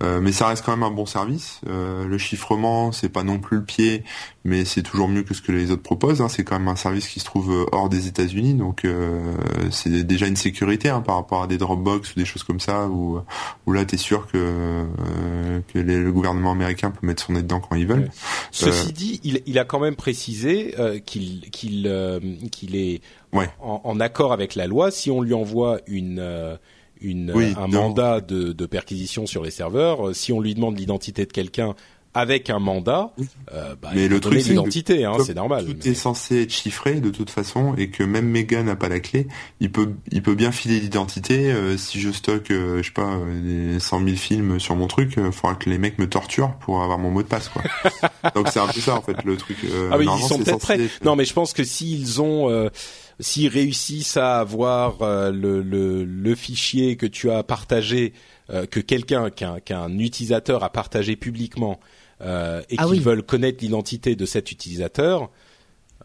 Euh, 0.00 0.20
mais 0.20 0.30
ça 0.30 0.46
reste 0.46 0.64
quand 0.64 0.70
même 0.70 0.84
un 0.84 0.92
bon 0.92 1.06
service. 1.06 1.60
le 1.66 2.18
chiffrement, 2.18 2.92
c'est 2.92 3.08
pas 3.08 3.24
non 3.24 3.40
plus 3.40 3.56
le 3.56 3.64
pied, 3.64 4.04
mais 4.44 4.64
c'est 4.64 4.82
toujours 4.82 5.08
mieux 5.08 5.24
que 5.24 5.34
ce 5.34 5.42
que 5.42 5.50
les 5.50 5.72
autres 5.72 5.82
proposent. 5.82 6.20
Hein. 6.20 6.28
C'est 6.28 6.44
quand 6.44 6.56
même 6.56 6.68
un 6.68 6.76
service 6.76 7.08
qui 7.08 7.18
se 7.18 7.24
trouve 7.24 7.66
hors 7.72 7.88
des 7.88 8.06
États-Unis, 8.06 8.54
donc 8.54 8.86
c'est 9.70 10.06
déjà 10.06 10.28
une 10.28 10.36
sécurité 10.36 10.88
hein, 10.88 11.00
par 11.00 11.16
rapport 11.16 11.42
à 11.42 11.46
des 11.48 11.58
Dropbox 11.58 12.12
ou 12.12 12.18
des 12.20 12.24
choses 12.24 12.44
comme 12.44 12.60
ça 12.60 12.86
où, 12.86 13.20
où 13.66 13.72
là 13.72 13.84
t'es 13.84 13.96
sûr 13.96 14.28
que, 14.28 14.86
que 15.72 15.78
les 15.80 15.95
le 16.02 16.12
gouvernement 16.12 16.52
américain 16.52 16.90
peut 16.90 17.06
mettre 17.06 17.24
son 17.24 17.32
nez 17.32 17.42
dedans 17.42 17.60
quand 17.60 17.76
ils 17.76 17.86
veulent. 17.86 18.10
Ceci 18.50 18.88
euh, 18.88 18.92
dit, 18.92 19.20
il, 19.46 19.58
a 19.58 19.64
quand 19.64 19.80
même 19.80 19.96
précisé 19.96 20.74
euh, 20.78 20.98
qu'il 20.98 21.50
qu'il 21.50 21.86
euh, 21.86 22.20
qu'il 22.50 22.76
est 22.76 23.00
en, 23.60 24.00
accord 24.00 24.32
avec 24.32 24.54
la 24.54 24.66
loi. 24.66 24.90
Si 24.90 25.10
on 25.10 25.20
lui 25.20 25.34
envoie 25.34 25.80
une 25.86 26.58
une, 27.02 27.30
un 27.30 27.66
mandat 27.66 28.22
de, 28.22 28.52
de, 28.52 28.66
perquisition 28.66 29.26
sur 29.26 29.42
les 29.42 29.50
serveurs, 29.50 30.14
si 30.16 30.32
on 30.32 30.40
lui 30.40 30.54
demande 30.54 30.78
l'identité 30.78 31.26
de 31.26 31.32
quelqu'un 31.32 31.74
avec 32.16 32.48
un 32.48 32.58
mandat, 32.58 33.12
euh, 33.52 33.74
bah, 33.80 33.90
mais 33.94 34.08
le 34.08 34.20
truc 34.20 34.42
l'identité, 34.42 35.04
hein, 35.04 35.18
c'est 35.22 35.34
normal. 35.34 35.66
Tout 35.66 35.86
est 35.86 35.92
censé 35.92 36.44
être 36.44 36.50
chiffré 36.50 37.02
de 37.02 37.10
toute 37.10 37.28
façon 37.28 37.74
et 37.76 37.90
que 37.90 38.02
même 38.02 38.26
Mega 38.26 38.62
n'a 38.62 38.74
pas 38.74 38.88
la 38.88 39.00
clé, 39.00 39.28
il 39.60 39.70
peut 39.70 39.92
il 40.10 40.22
peut 40.22 40.34
bien 40.34 40.50
filer 40.50 40.80
l'identité. 40.80 41.52
Euh, 41.52 41.76
si 41.76 42.00
je 42.00 42.10
stocke, 42.10 42.50
euh, 42.52 42.78
je 42.78 42.86
sais 42.86 42.94
pas, 42.94 43.18
des 43.42 43.78
100 43.78 44.02
000 44.02 44.16
films 44.16 44.58
sur 44.58 44.76
mon 44.76 44.86
truc, 44.86 45.12
il 45.18 45.30
faudra 45.30 45.56
que 45.56 45.68
les 45.68 45.76
mecs 45.76 45.98
me 45.98 46.08
torturent 46.08 46.56
pour 46.58 46.82
avoir 46.82 46.98
mon 46.98 47.10
mot 47.10 47.22
de 47.22 47.28
passe, 47.28 47.50
quoi. 47.50 47.62
Donc 48.34 48.48
c'est 48.50 48.60
un 48.60 48.66
peu 48.66 48.80
ça 48.80 48.94
en 48.94 49.02
fait 49.02 49.22
le 49.22 49.36
truc. 49.36 49.58
ah 49.92 49.98
oui, 49.98 50.06
ils 50.18 50.26
sont 50.26 50.38
peut-être 50.38 50.58
prêts. 50.60 50.80
Non, 51.04 51.16
mais 51.16 51.26
je 51.26 51.34
pense 51.34 51.52
que 51.52 51.64
s'ils 51.64 52.22
ont 52.22 52.70
s'ils 53.20 53.48
réussissent 53.48 54.16
à 54.16 54.38
avoir 54.40 54.96
le, 55.32 55.60
le, 55.60 56.04
le, 56.04 56.34
fichier 56.34 56.96
que 56.96 57.06
tu 57.06 57.30
as 57.30 57.42
partagé, 57.42 58.14
que 58.48 58.80
quelqu'un, 58.80 59.28
qu'un 59.30 59.98
utilisateur 59.98 60.64
a 60.64 60.70
partagé 60.70 61.16
publiquement, 61.16 61.78
euh, 62.20 62.62
et 62.70 62.76
ah 62.78 62.86
qu'ils 62.86 63.02
veulent 63.02 63.22
connaître 63.22 63.58
l'identité 63.62 64.16
de 64.16 64.26
cet 64.26 64.50
utilisateur, 64.52 65.30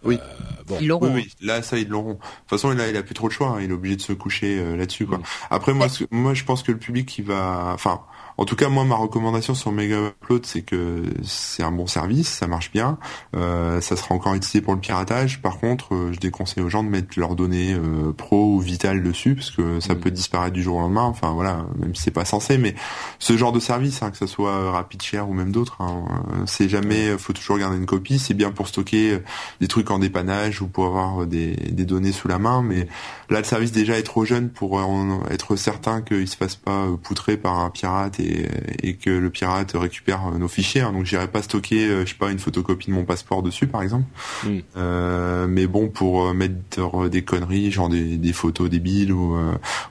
oui. 0.03 0.17
Euh, 0.19 0.63
bon. 0.65 0.77
Ils 0.81 0.87
l'auront. 0.87 1.13
Oui, 1.13 1.29
Là, 1.41 1.61
ça, 1.61 1.77
ils 1.77 1.87
l'auront. 1.87 2.13
De 2.13 2.17
toute 2.17 2.49
façon, 2.49 2.71
là, 2.71 2.87
il 2.87 2.97
a 2.97 3.03
plus 3.03 3.13
trop 3.13 3.27
de 3.27 3.33
choix. 3.33 3.49
Hein. 3.49 3.61
Il 3.61 3.69
est 3.69 3.73
obligé 3.73 3.95
de 3.95 4.01
se 4.01 4.13
coucher 4.13 4.59
euh, 4.59 4.75
là-dessus, 4.75 5.05
quoi. 5.05 5.19
Après, 5.49 5.73
moi, 5.73 5.87
moi, 6.09 6.33
je 6.33 6.43
pense 6.43 6.63
que 6.63 6.71
le 6.71 6.77
public, 6.77 7.07
qui 7.07 7.21
va, 7.21 7.71
enfin, 7.73 8.01
en 8.41 8.45
tout 8.45 8.55
cas, 8.55 8.69
moi, 8.69 8.83
ma 8.85 8.95
recommandation 8.95 9.53
sur 9.53 9.71
Mega 9.71 9.97
Upload, 9.97 10.47
c'est 10.47 10.63
que 10.63 11.03
c'est 11.23 11.61
un 11.61 11.71
bon 11.71 11.85
service, 11.85 12.27
ça 12.27 12.47
marche 12.47 12.71
bien, 12.71 12.97
euh, 13.35 13.79
ça 13.81 13.95
sera 13.95 14.15
encore 14.15 14.33
utilisé 14.33 14.61
pour 14.61 14.73
le 14.73 14.79
piratage. 14.79 15.43
Par 15.43 15.59
contre, 15.59 15.93
euh, 15.93 16.11
je 16.11 16.19
déconseille 16.19 16.63
aux 16.63 16.69
gens 16.69 16.83
de 16.83 16.89
mettre 16.89 17.19
leurs 17.19 17.35
données 17.35 17.75
euh, 17.75 18.11
pro 18.13 18.55
ou 18.55 18.59
vitales 18.59 19.03
dessus, 19.03 19.35
parce 19.35 19.51
que 19.51 19.79
ça 19.79 19.93
mm. 19.93 19.99
peut 19.99 20.09
disparaître 20.09 20.53
du 20.53 20.63
jour 20.63 20.77
au 20.77 20.79
lendemain. 20.79 21.03
Enfin 21.03 21.33
voilà, 21.33 21.67
même 21.77 21.93
si 21.93 22.01
c'est 22.01 22.09
pas 22.09 22.25
censé, 22.25 22.57
mais 22.57 22.73
ce 23.19 23.37
genre 23.37 23.51
de 23.51 23.59
service, 23.59 24.01
hein, 24.01 24.09
que 24.09 24.17
ça 24.17 24.25
soit 24.25 24.71
RapidShare 24.71 25.29
ou 25.29 25.35
même 25.35 25.51
d'autres, 25.51 25.77
hein, 25.79 26.03
c'est 26.47 26.67
jamais, 26.67 27.15
faut 27.19 27.33
toujours 27.33 27.59
garder 27.59 27.77
une 27.77 27.85
copie. 27.85 28.17
C'est 28.17 28.33
bien 28.33 28.49
pour 28.49 28.67
stocker 28.67 29.19
des 29.59 29.67
trucs 29.67 29.91
en 29.91 29.99
dépannage 29.99 30.63
ou 30.63 30.67
pour 30.67 30.87
avoir 30.87 31.27
des, 31.27 31.55
des 31.55 31.85
données 31.85 32.11
sous 32.11 32.27
la 32.27 32.39
main, 32.39 32.63
mais 32.63 32.87
là, 33.31 33.39
le 33.39 33.45
service 33.45 33.71
déjà 33.71 33.97
est 33.97 34.03
trop 34.03 34.25
jeune 34.25 34.49
pour 34.49 34.81
être 35.29 35.55
certain 35.55 36.01
qu'il 36.01 36.27
se 36.27 36.35
fasse 36.35 36.55
pas 36.55 36.87
poutrer 37.01 37.37
par 37.37 37.59
un 37.59 37.69
pirate 37.69 38.19
et 38.19 38.95
que 38.95 39.09
le 39.09 39.29
pirate 39.29 39.71
récupère 39.73 40.31
nos 40.37 40.47
fichiers. 40.47 40.81
Hein. 40.81 40.91
donc 40.91 41.05
j'irai 41.05 41.27
pas 41.27 41.41
stocker, 41.41 42.01
je 42.01 42.09
sais 42.09 42.15
pas, 42.15 42.31
une 42.31 42.39
photocopie 42.39 42.87
de 42.87 42.93
mon 42.93 43.05
passeport 43.05 43.41
dessus, 43.41 43.67
par 43.67 43.81
exemple. 43.81 44.05
Mm. 44.43 45.45
mais 45.47 45.67
bon, 45.67 45.87
pour 45.87 46.33
mettre 46.33 47.09
des 47.09 47.23
conneries, 47.23 47.71
genre 47.71 47.89
des, 47.89 48.17
des 48.17 48.33
photos 48.33 48.69
débiles 48.69 49.13
ou 49.13 49.37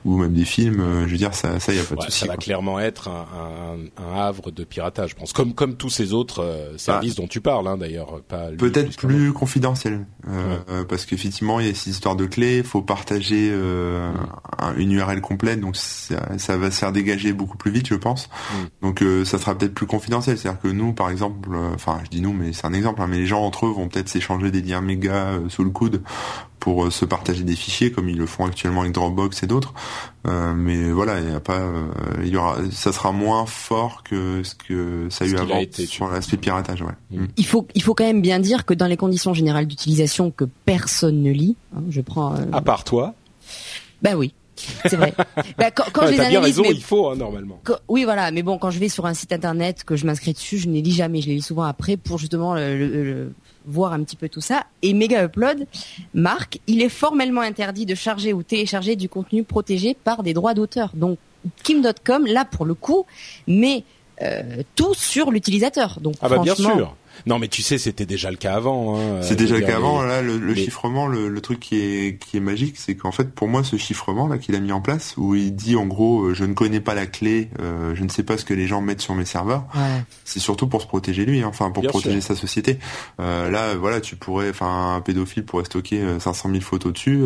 ou 0.05 0.17
même 0.19 0.35
des 0.35 0.45
films, 0.45 1.05
je 1.07 1.11
veux 1.11 1.19
dire, 1.19 1.35
ça, 1.35 1.59
ça 1.61 1.73
y 1.73 1.79
a 1.79 1.85
pas 1.85 1.97
de 1.97 2.03
souci. 2.03 2.21
Ça 2.21 2.27
va 2.27 2.37
clairement 2.37 2.79
être 2.79 3.09
un, 3.09 3.27
un, 3.99 4.03
un, 4.05 4.21
havre 4.21 4.51
de 4.51 4.65
piratage, 4.65 5.11
je 5.11 5.17
pense, 5.17 5.33
comme 5.33 5.55
comme 5.55 5.77
tous 5.77 5.91
ces 5.91 6.13
autres 6.13 6.75
services 6.77 7.17
bah, 7.17 7.23
dont 7.23 7.29
tu 7.29 7.41
parles, 7.41 7.67
hein, 7.69 7.79
d'ailleurs. 7.79 8.21
Peut-être 8.59 8.97
plus 8.97 9.33
confidentiel, 9.33 10.07
parce 10.89 11.07
qu'effectivement, 11.07 11.61
il 11.61 11.67
y 11.67 11.71
a 11.71 11.75
ces 11.75 11.91
histoires 11.91 12.17
de 12.17 12.27
clés, 12.27 12.63
faut 12.63 12.83
partager 12.83 13.30
une 13.33 14.93
URL 14.93 15.21
complète, 15.21 15.61
donc 15.61 15.77
ça, 15.77 16.39
ça, 16.39 16.57
va 16.57 16.71
se 16.71 16.79
faire 16.79 16.93
dégager 16.93 17.33
beaucoup 17.33 17.57
plus 17.57 17.71
vite, 17.71 17.87
je 17.89 17.95
pense. 17.95 18.29
Mm. 18.29 18.57
Donc 18.83 19.03
euh, 19.03 19.25
ça 19.25 19.39
sera 19.39 19.57
peut-être 19.57 19.75
plus 19.75 19.87
confidentiel. 19.87 20.39
C'est-à-dire 20.39 20.61
que 20.61 20.69
nous, 20.69 20.93
par 20.93 21.11
exemple, 21.11 21.49
euh, 21.53 21.71
enfin 21.75 22.01
je 22.05 22.11
dis 22.11 22.21
nous, 22.21 22.33
mais 22.33 22.53
c'est 22.53 22.67
un 22.67 22.73
exemple, 22.73 23.01
hein, 23.03 23.07
mais 23.09 23.19
les 23.19 23.27
gens 23.27 23.43
entre 23.43 23.67
eux 23.67 23.71
vont 23.71 23.89
peut-être 23.89 24.09
s'échanger 24.09 24.51
des 24.51 24.63
liens 24.63 24.81
méga 24.81 25.29
euh, 25.29 25.49
sous 25.49 25.65
le 25.65 25.71
coude 25.71 26.03
pour 26.59 26.93
se 26.93 27.07
partager 27.07 27.43
des 27.43 27.57
fichiers 27.57 27.91
comme 27.91 28.11
ils 28.11 28.19
le 28.19 28.27
font 28.27 28.45
actuellement 28.45 28.83
avec 28.83 28.93
Dropbox 28.93 29.43
et 29.43 29.47
d'autres. 29.47 29.73
mais 30.27 30.91
voilà, 30.91 31.19
il 31.19 31.31
y 31.31 31.35
a 31.35 31.41
pas, 31.41 31.59
il 32.23 32.29
y 32.29 32.37
aura, 32.37 32.59
ça 32.71 32.93
sera 32.93 33.13
moins 33.13 33.47
fort 33.47 34.03
que 34.03 34.43
ce 34.43 34.55
que 34.55 35.07
ça 35.09 35.25
a 35.25 35.29
eu 35.29 35.39
avant 35.39 35.63
sur 35.73 36.11
l'aspect 36.11 36.37
piratage. 36.37 36.83
Ouais. 36.83 36.93
Mm. 37.13 37.25
Il 37.39 37.47
faut, 37.47 37.67
il 37.75 37.83
faut 37.83 37.95
quand 37.95 38.05
même 38.05 38.21
bien 38.21 38.41
dire 38.41 38.67
que 38.67 38.75
dans 38.75 38.89
les 38.89 38.99
conditions 38.99 39.33
générales 39.33 39.65
d'utilisation 39.65 40.31
que 40.31 40.45
personne 40.67 41.23
ne 41.23 41.31
lit, 41.31 41.57
hein, 41.75 41.81
je 41.89 42.03
prends. 42.03 42.35
À 42.53 42.61
part 42.61 42.85
toi. 42.85 43.15
Ben 44.03 44.15
oui. 44.15 44.35
C'est 44.87 44.97
vrai. 44.97 45.15
Bah, 45.59 45.71
quand, 45.71 45.85
quand 45.93 46.07
je 46.07 46.13
les 46.13 46.21
analyse, 46.21 46.59
raison, 46.59 46.63
il 46.65 46.83
faut 46.83 47.09
hein, 47.09 47.17
normalement. 47.17 47.61
oui, 47.89 48.05
voilà. 48.05 48.31
Mais 48.31 48.43
bon, 48.43 48.59
quand 48.59 48.71
je 48.71 48.79
vais 48.79 48.89
sur 48.89 49.07
un 49.07 49.15
site 49.15 49.33
internet 49.33 49.85
que 49.85 49.97
je 49.97 50.07
m'inscris 50.07 50.33
dessus, 50.33 50.59
je 50.59 50.69
ne 50.69 50.75
les 50.75 50.83
lis 50.83 50.93
jamais. 50.93 51.21
Je 51.21 51.29
les 51.29 51.35
lis 51.35 51.43
souvent 51.43 51.63
après 51.63 51.97
pour 51.97 52.19
justement 52.19 52.55
le, 52.55 53.33
voir 53.67 53.93
un 53.93 54.03
petit 54.03 54.17
peu 54.17 54.29
tout 54.29 54.41
ça. 54.41 54.65
Et 54.83 54.95
Mega 54.95 55.25
Upload 55.25 55.67
marque, 56.15 56.61
il 56.67 56.83
est 56.83 56.89
formellement 56.89 57.41
interdit 57.41 57.87
de 57.87 57.95
charger 57.95 58.33
ou 58.33 58.43
télécharger 58.43 58.97
du 58.97 59.09
contenu 59.09 59.45
protégé 59.45 59.95
par 59.95 60.23
des 60.23 60.35
droits 60.35 60.55
d'auteur. 60.55 60.91
Donc 60.95 61.19
Kim.com, 61.63 62.27
là 62.27 62.45
pour 62.45 62.65
le 62.65 62.75
coup, 62.75 63.07
met 63.47 63.85
euh, 64.23 64.63
tout 64.75 64.95
sur 64.95 65.31
l'utilisateur. 65.31 65.99
Donc 66.01 66.15
ah 66.21 66.29
bah 66.29 66.39
bien 66.39 66.55
sûr. 66.55 66.95
Non, 67.27 67.39
mais 67.39 67.49
tu 67.49 67.63
sais, 67.63 67.79
c'était 67.79 68.07
déjà 68.07 68.31
le 68.31 68.37
cas 68.37 68.55
avant. 68.55 68.99
Hein, 68.99 69.23
c'est 69.23 69.37
déjà 69.37 69.57
le 69.59 69.67
cas 69.67 69.77
avant. 69.77 70.03
Là, 70.03 70.23
le, 70.23 70.55
chiffrement, 70.55 71.07
le, 71.07 71.41
truc 71.41 71.61
qui 71.61 71.81
est 71.81 72.19
qui 72.19 72.37
est 72.37 72.41
magique, 72.41 72.77
c'est 72.77 72.95
qu'en 72.95 73.13
fait, 73.13 73.31
pour 73.31 73.49
moi, 73.49 73.65
ce 73.65 73.77
chiffrement 73.77 74.29
là 74.29 74.39
qu'il 74.39 74.55
a 74.55 74.61
mis 74.61 74.73
en 74.73 74.81
place, 74.81 75.15
où 75.17 75.35
il 75.35 75.55
dit 75.55 75.77
en 75.77 75.87
gros, 75.87 76.25
euh, 76.25 76.35
je 76.35 76.45
ne 76.45 76.55
connais 76.55 76.81
pas 76.81 76.95
la 76.95 77.07
clé, 77.07 77.49
euh, 77.61 77.95
je 77.95 78.03
ne 78.03 78.09
sais 78.09 78.23
pas 78.23 78.37
ce 78.37 78.45
que 78.45 78.55
les 78.55 78.67
gens 78.67 78.81
mettent 78.81 79.01
sur 79.01 79.15
mes 79.15 79.25
serveurs. 79.25 79.65
C'est 80.25 80.41
surtout 80.41 80.67
pour 80.67 80.83
se 80.83 80.87
protéger 80.87 81.25
lui, 81.25 81.43
hein, 81.43 81.49
enfin 81.49 81.71
pour 81.71 81.87
protéger 81.87 82.21
sa 82.21 82.35
société. 82.35 82.79
Euh, 83.21 83.51
là, 83.51 83.75
voilà, 83.75 84.01
tu 84.01 84.17
pourrais, 84.17 84.51
enfin, 84.51 84.97
un 84.97 85.01
pédophile 85.01 85.45
pourrait 85.45 85.65
stocker 85.65 86.03
500 86.19 86.51
000 86.51 86.61
photos 86.61 86.93
dessus. 86.93 87.25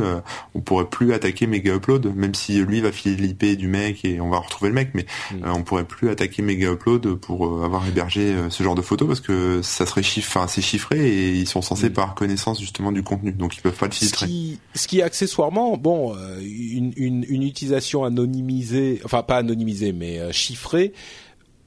on 0.54 0.60
pourrait 0.60 0.86
plus 0.86 1.12
attaquer 1.12 1.46
Mega 1.46 1.74
Upload, 1.74 2.14
même 2.14 2.34
si 2.34 2.58
lui 2.60 2.80
va 2.80 2.92
filer 2.92 3.16
l'IP 3.16 3.56
du 3.56 3.68
mec 3.68 4.04
et 4.04 4.20
on 4.20 4.30
va 4.30 4.38
retrouver 4.38 4.68
le 4.68 4.74
mec, 4.74 4.90
mais 4.94 5.06
mm. 5.32 5.50
on 5.52 5.62
pourrait 5.62 5.84
plus 5.84 6.10
attaquer 6.10 6.42
Mega 6.42 6.72
Upload 6.72 7.14
pour 7.14 7.64
avoir 7.64 7.86
hébergé 7.86 8.34
ce 8.48 8.62
genre 8.62 8.74
de 8.74 8.82
photos 8.82 9.08
parce 9.08 9.20
que 9.20 9.62
ça 9.62 9.83
ça 9.84 9.90
serait 9.90 10.02
chiffré, 10.02 10.40
c'est 10.48 10.62
chiffré 10.62 11.08
et 11.08 11.32
ils 11.34 11.48
sont 11.48 11.62
censés 11.62 11.90
mm. 11.90 11.94
par 11.94 12.14
connaissance 12.14 12.60
justement 12.60 12.92
du 12.92 13.02
contenu, 13.02 13.32
donc 13.32 13.56
ils 13.56 13.60
peuvent 13.60 13.76
pas 13.76 13.86
le 13.86 13.92
filtrer. 13.92 14.26
Ce 14.26 14.30
qui, 14.30 14.58
ce 14.74 14.88
qui 14.88 15.02
accessoirement, 15.02 15.76
bon, 15.76 16.16
euh, 16.16 16.40
une, 16.40 16.92
une, 16.96 17.24
une, 17.28 17.42
utilisation 17.42 18.04
anonymisée, 18.04 19.00
enfin 19.04 19.22
pas 19.22 19.36
anonymisée, 19.36 19.92
mais 19.92 20.18
euh, 20.18 20.32
chiffrée. 20.32 20.92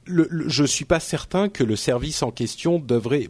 Le, 0.04 0.26
le, 0.30 0.48
je 0.48 0.64
suis 0.64 0.84
pas 0.84 1.00
certain 1.00 1.48
que 1.48 1.62
le 1.62 1.76
service 1.76 2.22
en 2.22 2.30
question 2.30 2.78
devrait. 2.78 3.28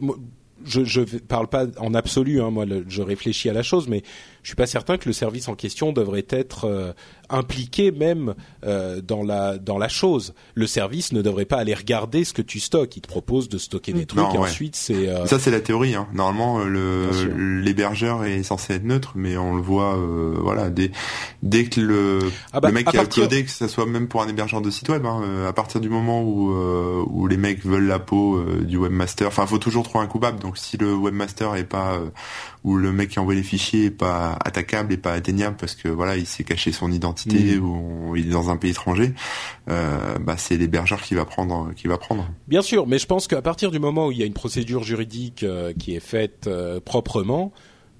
Je, 0.65 0.83
je 0.83 1.01
parle 1.01 1.47
pas 1.47 1.67
en 1.77 1.93
absolu, 1.93 2.41
hein, 2.41 2.49
moi, 2.49 2.65
je 2.87 3.01
réfléchis 3.01 3.49
à 3.49 3.53
la 3.53 3.63
chose, 3.63 3.87
mais 3.87 4.03
je 4.43 4.49
suis 4.49 4.55
pas 4.55 4.67
certain 4.67 4.97
que 4.97 5.07
le 5.07 5.13
service 5.13 5.47
en 5.47 5.55
question 5.55 5.91
devrait 5.91 6.25
être 6.29 6.65
euh, 6.65 6.93
impliqué 7.29 7.91
même 7.91 8.35
euh, 8.65 9.01
dans 9.01 9.23
la 9.23 9.57
dans 9.57 9.77
la 9.77 9.89
chose. 9.89 10.33
Le 10.55 10.67
service 10.67 11.11
ne 11.11 11.21
devrait 11.21 11.45
pas 11.45 11.57
aller 11.57 11.73
regarder 11.73 12.23
ce 12.23 12.33
que 12.33 12.41
tu 12.41 12.59
stockes. 12.59 12.95
Il 12.97 13.01
te 13.01 13.07
propose 13.07 13.49
de 13.49 13.57
stocker 13.57 13.93
des 13.93 14.05
trucs 14.05 14.33
et 14.33 14.37
ensuite 14.37 14.75
c'est. 14.75 15.09
Euh, 15.09 15.25
Ça 15.25 15.39
c'est 15.39 15.51
la 15.51 15.59
théorie. 15.59 15.95
Hein. 15.95 16.07
Normalement 16.13 16.59
le 16.59 17.09
l'hébergeur 17.61 18.23
est 18.23 18.43
censé 18.43 18.73
être 18.73 18.85
neutre, 18.85 19.13
mais 19.15 19.37
on 19.37 19.55
le 19.55 19.61
voit 19.61 19.97
voilà 20.41 20.69
dès 20.69 20.91
dès 21.43 21.65
que 21.65 21.81
le 21.81 22.19
ah 22.53 22.59
bah, 22.59 22.69
le 22.69 22.75
mec 22.75 22.87
a 22.95 23.03
uploadé, 23.03 23.43
que 23.43 23.51
ce 23.51 23.67
soit 23.67 23.85
même 23.85 24.07
pour 24.07 24.21
un 24.21 24.27
hébergeur 24.27 24.61
de 24.61 24.69
site 24.69 24.89
web, 24.89 25.05
hein, 25.05 25.45
à 25.47 25.53
partir 25.53 25.81
du 25.81 25.89
moment 25.89 26.23
où 26.23 26.51
où 27.05 27.27
les 27.27 27.37
mecs 27.37 27.65
veulent 27.65 27.87
la 27.87 27.99
peau 27.99 28.41
du 28.61 28.77
webmaster, 28.77 29.27
enfin 29.27 29.45
faut 29.45 29.57
toujours 29.57 29.83
trouver 29.83 30.03
un 30.03 30.07
coupable. 30.07 30.39
Donc 30.39 30.57
si 30.57 30.77
le 30.77 30.93
webmaster 30.93 31.55
est 31.55 31.63
pas 31.63 31.99
ou 32.63 32.75
le 32.75 32.91
mec 32.91 33.09
qui 33.09 33.19
envoie 33.19 33.35
les 33.35 33.43
fichiers 33.43 33.85
est 33.85 33.91
pas 33.91 34.28
attaquable 34.35 34.93
et 34.93 34.97
pas 34.97 35.13
atteignable 35.13 35.55
parce 35.57 35.75
que 35.75 35.87
voilà 35.87 36.17
il 36.17 36.25
s'est 36.25 36.43
caché 36.43 36.71
son 36.71 36.91
identité 36.91 37.57
mm. 37.57 37.63
ou 37.63 38.15
il 38.15 38.27
est 38.27 38.31
dans 38.31 38.49
un 38.49 38.57
pays 38.57 38.71
étranger, 38.71 39.13
euh, 39.69 40.17
bah 40.19 40.35
c'est 40.37 40.57
l'hébergeur 40.57 41.01
qui 41.01 41.15
va 41.15 41.25
prendre 41.25 41.73
qui 41.75 41.87
va 41.87 41.97
prendre. 41.97 42.27
Bien 42.47 42.61
sûr, 42.61 42.87
mais 42.87 42.99
je 42.99 43.05
pense 43.05 43.27
qu'à 43.27 43.41
partir 43.41 43.71
du 43.71 43.79
moment 43.79 44.07
où 44.07 44.11
il 44.11 44.17
y 44.17 44.23
a 44.23 44.25
une 44.25 44.33
procédure 44.33 44.83
juridique 44.83 45.43
euh, 45.43 45.73
qui 45.77 45.95
est 45.95 45.99
faite 45.99 46.47
euh, 46.47 46.79
proprement, 46.79 47.51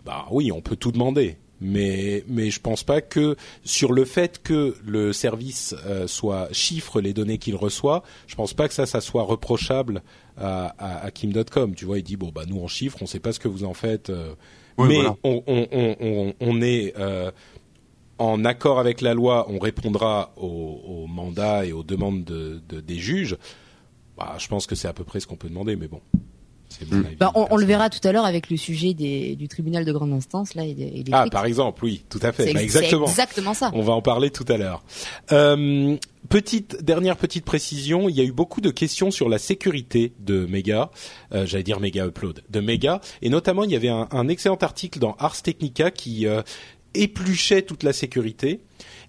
bah 0.05 0.25
oui, 0.31 0.51
on 0.51 0.61
peut 0.61 0.75
tout 0.75 0.91
demander. 0.91 1.37
Mais 1.61 2.23
mais 2.29 2.51
je 2.51 2.61
pense 2.61 2.83
pas 2.83 3.01
que 3.01 3.35
sur 3.65 3.91
le 3.91 4.05
fait 4.05 4.41
que 4.41 4.77
le 4.85 5.11
service 5.11 5.75
soit 6.07 6.47
chiffre 6.53 7.01
les 7.01 7.11
données 7.11 7.37
qu'il 7.37 7.57
reçoit, 7.57 8.03
je 8.27 8.35
pense 8.35 8.53
pas 8.53 8.69
que 8.69 8.73
ça 8.73 8.85
ça 8.85 9.01
soit 9.01 9.23
reprochable 9.23 10.01
à, 10.37 10.73
à, 10.79 11.05
à 11.05 11.11
Kim.com. 11.11 11.75
Tu 11.75 11.83
vois, 11.83 11.97
il 11.97 12.03
dit 12.03 12.15
bon 12.15 12.31
bah 12.33 12.43
nous 12.47 12.55
on 12.55 12.67
chiffre, 12.69 12.99
on 13.01 13.05
sait 13.05 13.19
pas 13.19 13.33
ce 13.33 13.41
que 13.41 13.49
vous 13.49 13.65
en 13.65 13.73
faites 13.73 14.09
mais 14.87 15.05
on, 15.23 15.43
on, 15.47 15.67
on, 15.71 16.33
on, 16.39 16.61
est 16.61 16.93
euh, 16.97 17.31
en 18.17 18.45
accord 18.45 18.79
avec 18.79 19.01
la 19.01 19.13
loi, 19.13 19.45
on 19.49 19.59
répondra 19.59 20.33
aux, 20.37 20.81
aux 20.85 21.07
mandats 21.07 21.65
et 21.65 21.71
aux 21.71 21.83
demandes 21.83 22.23
de, 22.23 22.61
de, 22.67 22.79
des 22.79 22.97
juges. 22.97 23.37
Bah, 24.17 24.35
je 24.37 24.47
pense 24.47 24.67
que 24.67 24.75
c'est 24.75 24.87
à 24.87 24.93
peu 24.93 25.03
près 25.03 25.19
ce 25.19 25.27
qu'on 25.27 25.37
peut 25.37 25.49
demander, 25.49 25.75
mais 25.75 25.87
bon. 25.87 26.01
Bah, 27.19 27.31
on, 27.35 27.47
on, 27.49 27.57
le 27.57 27.65
verra 27.65 27.89
tout 27.89 28.05
à 28.07 28.11
l'heure 28.11 28.25
avec 28.25 28.49
le 28.49 28.57
sujet 28.57 28.93
des, 28.93 29.35
du 29.35 29.47
tribunal 29.47 29.85
de 29.85 29.91
grande 29.91 30.13
instance 30.13 30.55
là. 30.55 30.63
Et 30.65 31.03
ah, 31.11 31.25
par 31.31 31.45
exemple, 31.45 31.83
oui, 31.83 32.03
tout 32.09 32.19
à 32.21 32.31
fait. 32.31 32.53
Bah, 32.53 32.61
exactement. 32.61 33.07
exactement 33.07 33.53
ça. 33.53 33.71
On 33.73 33.81
va 33.81 33.93
en 33.93 34.01
parler 34.01 34.29
tout 34.29 34.45
à 34.47 34.57
l'heure. 34.57 34.83
Euh, 35.31 35.97
petite 36.29 36.83
dernière 36.83 37.17
petite 37.17 37.45
précision, 37.45 38.07
il 38.07 38.15
y 38.15 38.21
a 38.21 38.23
eu 38.23 38.31
beaucoup 38.31 38.61
de 38.61 38.69
questions 38.69 39.11
sur 39.11 39.29
la 39.29 39.39
sécurité 39.39 40.13
de 40.19 40.45
Mega, 40.45 40.91
euh, 41.33 41.45
j'allais 41.45 41.63
dire 41.63 41.79
Mega 41.79 42.05
Upload, 42.05 42.43
de 42.49 42.59
Mega, 42.59 43.01
et 43.21 43.29
notamment 43.29 43.63
il 43.63 43.71
y 43.71 43.75
avait 43.75 43.89
un, 43.89 44.07
un 44.11 44.27
excellent 44.27 44.57
article 44.57 44.99
dans 44.99 45.15
Ars 45.19 45.41
Technica 45.41 45.91
qui 45.91 46.27
euh, 46.27 46.41
épluchait 46.93 47.63
toute 47.63 47.83
la 47.83 47.93
sécurité. 47.93 48.61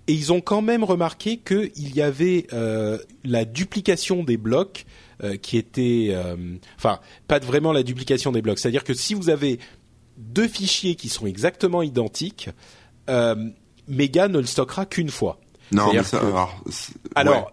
Et 0.06 0.12
ils 0.12 0.32
ont 0.32 0.40
quand 0.40 0.62
même 0.62 0.82
remarqué 0.82 1.36
qu'il 1.36 1.94
y 1.94 2.00
avait 2.00 2.46
euh, 2.52 2.98
la 3.22 3.44
duplication 3.44 4.24
des 4.24 4.36
blocs 4.36 4.86
euh, 5.22 5.36
qui 5.36 5.56
était, 5.56 6.08
euh, 6.10 6.56
enfin, 6.76 7.00
pas 7.28 7.38
vraiment 7.38 7.72
la 7.72 7.82
duplication 7.82 8.32
des 8.32 8.42
blocs. 8.42 8.58
C'est-à-dire 8.58 8.84
que 8.84 8.94
si 8.94 9.14
vous 9.14 9.28
avez 9.30 9.58
deux 10.16 10.48
fichiers 10.48 10.94
qui 10.94 11.08
sont 11.08 11.26
exactement 11.26 11.82
identiques, 11.82 12.50
euh, 13.08 13.50
Mega 13.88 14.28
ne 14.28 14.38
le 14.38 14.46
stockera 14.46 14.86
qu'une 14.86 15.10
fois. 15.10 15.38
Non, 15.72 15.92
mais 15.92 16.02
ça, 16.02 16.18
alors, 16.18 16.62
alors 17.14 17.52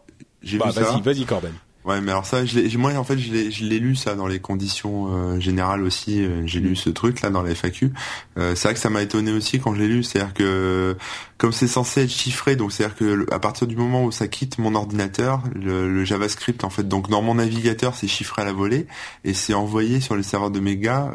bah, 0.59 0.69
vas-y, 0.71 1.01
vas-y, 1.01 1.25
Corben. 1.25 1.53
Ouais, 1.87 2.01
mais 2.01 2.11
alors 2.11 2.25
ça, 2.25 2.45
je 2.45 2.77
moi 2.77 2.93
en 2.95 3.05
fait, 3.05 3.17
je 3.17 3.31
l'ai 3.63 3.79
lu 3.79 3.95
ça 3.95 4.13
dans 4.13 4.27
les 4.27 4.39
conditions 4.39 5.07
euh, 5.07 5.39
générales 5.39 5.83
aussi. 5.83 6.21
Euh, 6.21 6.45
j'ai 6.45 6.59
lu 6.59 6.75
ce 6.75 6.89
truc 6.89 7.21
là 7.21 7.29
dans 7.29 7.41
la 7.41 7.55
FAQ. 7.55 7.93
Euh, 8.37 8.55
c'est 8.55 8.67
vrai 8.67 8.73
que 8.73 8.79
ça 8.81 8.89
m'a 8.89 9.01
étonné 9.01 9.31
aussi 9.31 9.61
quand 9.61 9.73
je 9.73 9.79
l'ai 9.79 9.87
lu. 9.87 10.03
C'est-à-dire 10.03 10.33
que 10.33 10.97
comme 11.37 11.53
c'est 11.53 11.69
censé 11.69 12.03
être 12.03 12.11
chiffré, 12.11 12.57
donc 12.57 12.73
c'est-à-dire 12.73 12.97
que 12.97 13.25
à 13.31 13.39
partir 13.39 13.67
du 13.67 13.77
moment 13.77 14.03
où 14.03 14.11
ça 14.11 14.27
quitte 14.27 14.57
mon 14.57 14.75
ordinateur, 14.75 15.41
le, 15.55 16.03
JavaScript 16.03 16.65
en 16.65 16.69
fait, 16.69 16.85
donc 16.85 17.09
dans 17.09 17.21
mon 17.21 17.35
navigateur, 17.35 17.95
c'est 17.95 18.09
chiffré 18.09 18.41
à 18.41 18.45
la 18.45 18.51
volée 18.51 18.85
et 19.23 19.33
c'est 19.33 19.53
envoyé 19.53 20.01
sur 20.01 20.17
les 20.17 20.23
serveurs 20.23 20.51
de 20.51 20.59
Mega 20.59 21.09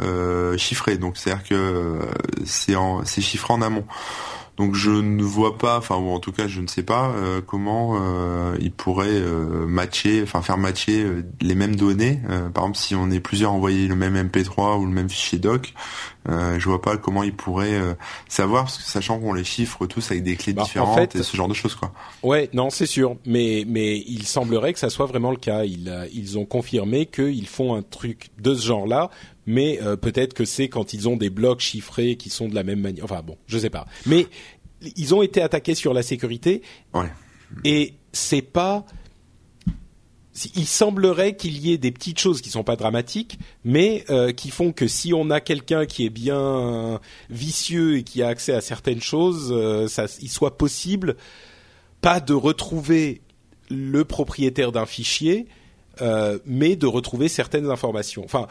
chiffré. 0.56 0.96
Donc 0.96 1.18
c'est-à-dire 1.18 1.44
que 1.44 1.98
c'est 2.46 3.20
chiffré 3.20 3.52
en 3.52 3.60
amont. 3.60 3.84
Donc 4.62 4.76
je 4.76 4.92
ne 4.92 5.24
vois 5.24 5.58
pas, 5.58 5.76
enfin 5.76 5.96
ou 5.96 6.10
en 6.10 6.20
tout 6.20 6.30
cas 6.30 6.46
je 6.46 6.60
ne 6.60 6.68
sais 6.68 6.84
pas 6.84 7.10
euh, 7.16 7.40
comment 7.44 7.98
euh, 8.00 8.56
ils 8.60 8.70
pourraient 8.70 9.08
euh, 9.08 9.66
matcher, 9.66 10.22
enfin 10.22 10.40
faire 10.40 10.56
matcher 10.56 11.04
les 11.40 11.56
mêmes 11.56 11.74
données. 11.74 12.20
par 12.54 12.62
exemple, 12.62 12.78
si 12.78 12.94
on 12.94 13.10
est 13.10 13.18
plusieurs 13.18 13.50
envoyer 13.50 13.88
le 13.88 13.96
même 13.96 14.14
MP3 14.14 14.78
ou 14.78 14.86
le 14.86 14.92
même 14.92 15.10
fichier 15.10 15.40
doc, 15.40 15.74
je 16.28 16.64
vois 16.64 16.80
pas 16.80 16.96
comment 16.96 17.24
ils 17.24 17.34
pourraient 17.34 17.80
savoir, 18.28 18.64
parce 18.64 18.78
que 18.78 18.84
sachant 18.84 19.18
qu'on 19.18 19.32
les 19.32 19.42
chiffre 19.42 19.84
tous 19.86 20.12
avec 20.12 20.22
des 20.22 20.36
clés 20.36 20.52
bah, 20.52 20.62
différentes 20.62 21.16
et 21.16 21.24
ce 21.24 21.36
genre 21.36 21.48
de 21.48 21.54
choses 21.54 21.74
quoi. 21.74 21.92
Ouais, 22.22 22.48
non, 22.52 22.70
c'est 22.70 22.86
sûr, 22.86 23.16
mais 23.26 23.64
mais 23.66 23.98
il 24.06 24.24
semblerait 24.24 24.72
que 24.74 24.78
ça 24.78 24.90
soit 24.90 25.06
vraiment 25.06 25.32
le 25.32 25.38
cas. 25.38 25.64
Ils 25.64 26.08
ils 26.12 26.38
ont 26.38 26.44
confirmé 26.44 27.06
qu'ils 27.06 27.48
font 27.48 27.74
un 27.74 27.82
truc 27.82 28.30
de 28.38 28.54
ce 28.54 28.64
genre-là, 28.64 29.10
mais 29.46 29.80
euh, 29.82 29.96
peut-être 29.96 30.34
que 30.34 30.44
c'est 30.44 30.68
quand 30.68 30.92
ils 30.92 31.08
ont 31.08 31.16
des 31.16 31.30
blocs 31.30 31.60
chiffrés 31.60 32.16
qui 32.16 32.30
sont 32.30 32.48
de 32.48 32.54
la 32.54 32.62
même 32.62 32.80
manière. 32.80 33.04
Enfin 33.04 33.22
bon, 33.22 33.36
je 33.46 33.58
sais 33.58 33.70
pas. 33.70 33.86
Mais 34.06 34.26
ils 34.96 35.14
ont 35.14 35.22
été 35.22 35.42
attaqués 35.42 35.74
sur 35.74 35.94
la 35.94 36.02
sécurité. 36.02 36.62
Ouais. 36.94 37.10
Et 37.64 37.94
c'est 38.12 38.42
pas 38.42 38.84
il 40.54 40.66
semblerait 40.66 41.36
qu'il 41.36 41.58
y 41.58 41.74
ait 41.74 41.78
des 41.78 41.92
petites 41.92 42.18
choses 42.18 42.40
qui 42.40 42.48
sont 42.48 42.64
pas 42.64 42.76
dramatiques, 42.76 43.38
mais 43.64 44.02
euh, 44.08 44.32
qui 44.32 44.48
font 44.48 44.72
que 44.72 44.86
si 44.86 45.12
on 45.12 45.28
a 45.28 45.42
quelqu'un 45.42 45.84
qui 45.84 46.06
est 46.06 46.10
bien 46.10 46.98
vicieux 47.28 47.98
et 47.98 48.02
qui 48.02 48.22
a 48.22 48.28
accès 48.28 48.54
à 48.54 48.62
certaines 48.62 49.02
choses, 49.02 49.52
euh, 49.52 49.88
ça, 49.88 50.06
il 50.22 50.30
soit 50.30 50.56
possible 50.56 51.16
pas 52.00 52.18
de 52.18 52.32
retrouver 52.32 53.20
le 53.68 54.06
propriétaire 54.06 54.72
d'un 54.72 54.86
fichier, 54.86 55.46
mais 56.46 56.76
de 56.76 56.86
retrouver 56.86 57.28
certaines 57.28 57.70
informations. 57.70 58.24
Enfin, 58.24 58.48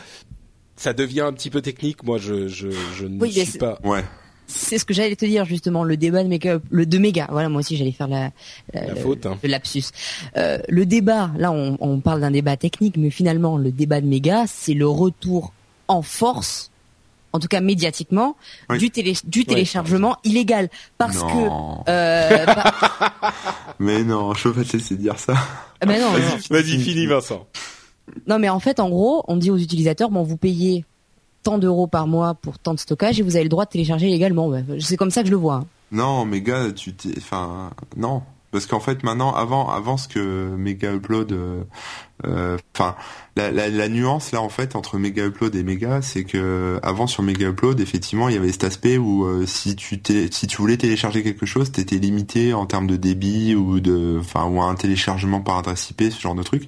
ça 0.76 0.94
devient 0.94 1.22
un 1.22 1.34
petit 1.34 1.50
peu 1.50 1.62
technique. 1.62 2.04
Moi, 2.04 2.18
je, 2.18 2.48
je, 2.48 2.70
je 2.98 3.06
ne 3.06 3.26
suis 3.26 3.58
pas. 3.58 3.80
Ouais. 3.84 4.04
C'est 4.48 4.78
ce 4.78 4.86
que 4.86 4.94
j'allais 4.94 5.16
te 5.16 5.26
dire 5.26 5.46
justement, 5.46 5.84
le 5.84 5.96
débat 5.96 6.24
de 6.24 6.28
méga, 6.28 6.60
le 6.70 6.86
de 6.86 6.98
méga. 6.98 7.28
Voilà, 7.32 7.48
moi 7.48 7.60
aussi 7.60 7.78
j'allais 7.78 7.94
faire 7.94 8.10
la, 8.10 8.32
la, 8.74 8.96
faute, 8.96 9.26
hein. 9.26 9.38
le 9.42 9.50
lapsus. 9.50 9.86
Euh, 10.36 10.58
le 10.68 10.86
débat, 10.86 11.32
là 11.38 11.54
on, 11.54 11.78
on 11.80 12.02
parle 12.02 12.20
d'un 12.20 12.32
débat 12.32 12.58
technique, 12.58 12.98
mais 12.98 13.12
finalement 13.12 13.58
le 13.58 13.72
débat 13.72 14.02
de 14.02 14.08
méga, 14.08 14.44
c'est 14.48 14.74
le 14.74 14.88
retour 14.88 15.54
en 15.88 16.02
force 16.02 16.72
en 17.34 17.40
tout 17.40 17.48
cas 17.48 17.62
médiatiquement, 17.62 18.36
du, 18.78 18.90
télé, 18.90 19.14
du 19.24 19.46
téléchargement 19.46 20.18
illégal. 20.24 20.70
Parce 20.98 21.18
que... 21.18 21.90
Euh, 21.90 22.46
bah 22.46 22.74
mais 23.80 24.04
non, 24.04 24.34
je 24.34 24.44
peux 24.44 24.54
pas 24.54 24.64
te 24.64 24.76
laisser 24.76 24.96
dire 24.96 25.18
ça. 25.18 25.36
Mais 25.86 26.00
non, 26.00 26.12
Vas-y, 26.50 26.80
finis 26.80 27.06
Vincent. 27.06 27.48
Non 28.28 28.40
mais 28.40 28.50
en 28.50 28.60
fait, 28.60 28.80
en 28.80 28.90
gros, 28.90 29.24
on 29.28 29.38
dit 29.38 29.52
aux 29.52 29.58
utilisateurs, 29.58 30.10
bon, 30.10 30.24
vous 30.24 30.38
payez 30.38 30.86
tant 31.44 31.58
d'euros 31.58 31.88
par 31.88 32.08
mois 32.08 32.36
pour 32.36 32.60
tant 32.60 32.74
de 32.74 32.80
stockage 32.80 33.20
et 33.20 33.24
vous 33.24 33.36
avez 33.36 33.44
le 33.44 33.50
droit 33.50 33.66
de 33.66 33.72
télécharger 33.72 34.08
légalement. 34.08 34.52
C'est 34.80 34.98
comme 34.98 35.12
ça 35.12 35.22
que 35.22 35.28
je 35.28 35.32
le 35.32 35.38
vois. 35.38 35.56
Hein. 35.56 35.68
Non, 35.92 36.26
gars, 36.26 36.72
tu 36.72 36.94
t'es, 36.94 37.14
enfin, 37.18 37.72
non, 37.98 38.22
parce 38.52 38.66
qu'en 38.66 38.80
fait 38.80 39.04
maintenant, 39.04 39.34
avant, 39.34 39.70
avant 39.70 39.98
ce 39.98 40.08
que 40.08 40.56
Mega 40.58 40.94
Upload 40.94 41.32
euh, 41.32 41.64
enfin, 42.24 42.96
la, 43.36 43.50
la, 43.50 43.70
la, 43.70 43.88
nuance 43.88 44.34
là 44.34 44.42
en 44.42 44.50
fait 44.50 44.76
entre 44.76 44.98
Mega 44.98 45.26
Upload 45.26 45.56
et 45.56 45.64
Mega, 45.64 46.02
c'est 46.02 46.24
que 46.24 46.80
avant 46.84 47.08
sur 47.08 47.24
Mega 47.24 47.48
Upload, 47.48 47.80
effectivement, 47.80 48.28
il 48.28 48.36
y 48.36 48.38
avait 48.38 48.52
cet 48.52 48.66
aspect 48.66 48.98
où 48.98 49.26
euh, 49.26 49.46
si 49.46 49.76
tu 49.76 50.02
si 50.32 50.48
tu 50.48 50.58
voulais 50.58 50.78
télécharger 50.78 51.24
quelque 51.24 51.46
chose, 51.46 51.72
t'étais 51.72 51.98
limité 51.98 52.54
en 52.54 52.66
termes 52.66 52.88
de 52.88 52.98
débit 52.98 53.56
ou 53.56 53.80
de, 53.80 54.18
enfin, 54.20 54.46
ou 54.46 54.62
un 54.62 54.76
téléchargement 54.76 55.40
par 55.40 55.58
adresse 55.58 55.90
IP, 55.90 56.12
ce 56.12 56.20
genre 56.20 56.36
de 56.36 56.44
truc. 56.44 56.68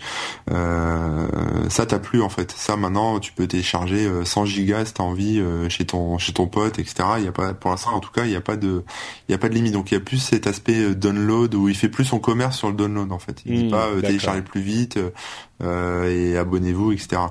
Euh, 0.52 1.28
ça 1.70 1.86
t'as 1.86 2.00
plus 2.00 2.22
en 2.22 2.30
fait. 2.30 2.52
Ça 2.52 2.78
maintenant, 2.78 3.20
tu 3.20 3.34
peux 3.34 3.48
télécharger 3.48 4.10
100 4.24 4.46
gigas 4.46 4.86
si 4.86 4.94
t'as 4.94 5.04
envie 5.04 5.42
chez 5.70 5.86
ton 5.86 6.18
chez 6.18 6.32
ton 6.32 6.48
pote, 6.48 6.80
etc. 6.80 7.04
Il 7.18 7.26
y 7.26 7.28
a 7.28 7.34
pas, 7.34 7.54
pour 7.54 7.72
l'instant 7.72 7.94
en 7.94 8.00
tout 8.00 8.12
cas, 8.12 8.26
il 8.26 8.32
y 8.32 8.36
a 8.38 8.42
pas 8.42 8.56
de 8.56 8.84
il 9.28 9.32
y 9.34 9.36
a 9.36 9.38
pas 9.38 9.50
de 9.50 9.54
limite. 9.54 9.74
Donc 9.74 9.92
il 9.92 9.96
y 9.96 9.98
a 9.98 10.02
plus 10.02 10.20
cet 10.20 10.48
aspect 10.48 10.96
download 10.96 11.56
où 11.56 11.68
il 11.68 11.76
fait 11.76 11.90
plus 11.90 12.06
son 12.06 12.20
commerce 12.20 12.58
sur 12.58 12.70
le 12.70 12.76
download 12.76 13.12
en 13.12 13.20
fait. 13.20 13.42
Il 13.46 13.58
dit 13.58 13.66
mmh, 13.66 13.72
pas 13.72 13.90
télécharger 14.02 14.42
plus 14.42 14.62
vite. 14.62 14.98
Euh, 14.98 15.10
et 15.62 16.38
abonnez-vous, 16.38 16.92
etc. 16.92 17.22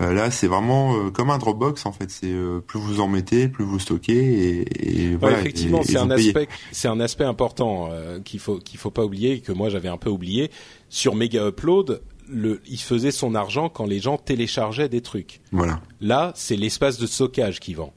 Euh, 0.00 0.12
là, 0.12 0.30
c'est 0.30 0.46
vraiment 0.46 0.96
euh, 0.96 1.10
comme 1.10 1.30
un 1.30 1.38
Dropbox 1.38 1.86
en 1.86 1.92
fait. 1.92 2.10
C'est 2.10 2.34
plus 2.66 2.80
vous 2.80 3.00
en 3.00 3.08
mettez, 3.08 3.48
plus 3.48 3.64
vous 3.64 3.78
stockez 3.78 4.12
et, 4.12 5.10
et 5.10 5.16
voilà. 5.16 5.40
effectivement, 5.40 5.82
c'est 5.82 5.98
un 5.98 6.10
aspect, 6.10 6.48
c'est 6.70 6.88
un 6.88 7.00
aspect 7.00 7.24
important 7.24 7.90
qu'il 8.24 8.40
faut 8.40 8.58
qu'il 8.58 8.78
faut 8.78 8.90
pas 8.90 9.04
oublier 9.04 9.40
que 9.40 9.52
moi 9.52 9.68
j'avais 9.68 9.88
un 9.88 9.96
peu 9.96 10.10
oublié 10.10 10.50
sur 10.88 11.14
Mega 11.14 11.46
Upload. 11.48 12.02
Le, 12.28 12.62
il 12.66 12.80
faisait 12.80 13.10
son 13.10 13.34
argent 13.34 13.68
quand 13.68 13.84
les 13.84 13.98
gens 13.98 14.16
téléchargeaient 14.16 14.88
des 14.88 15.02
trucs. 15.02 15.40
Voilà. 15.50 15.80
Là, 16.00 16.32
c'est 16.34 16.56
l'espace 16.56 16.98
de 16.98 17.06
stockage 17.06 17.60
qui 17.60 17.74
vend. 17.74 17.92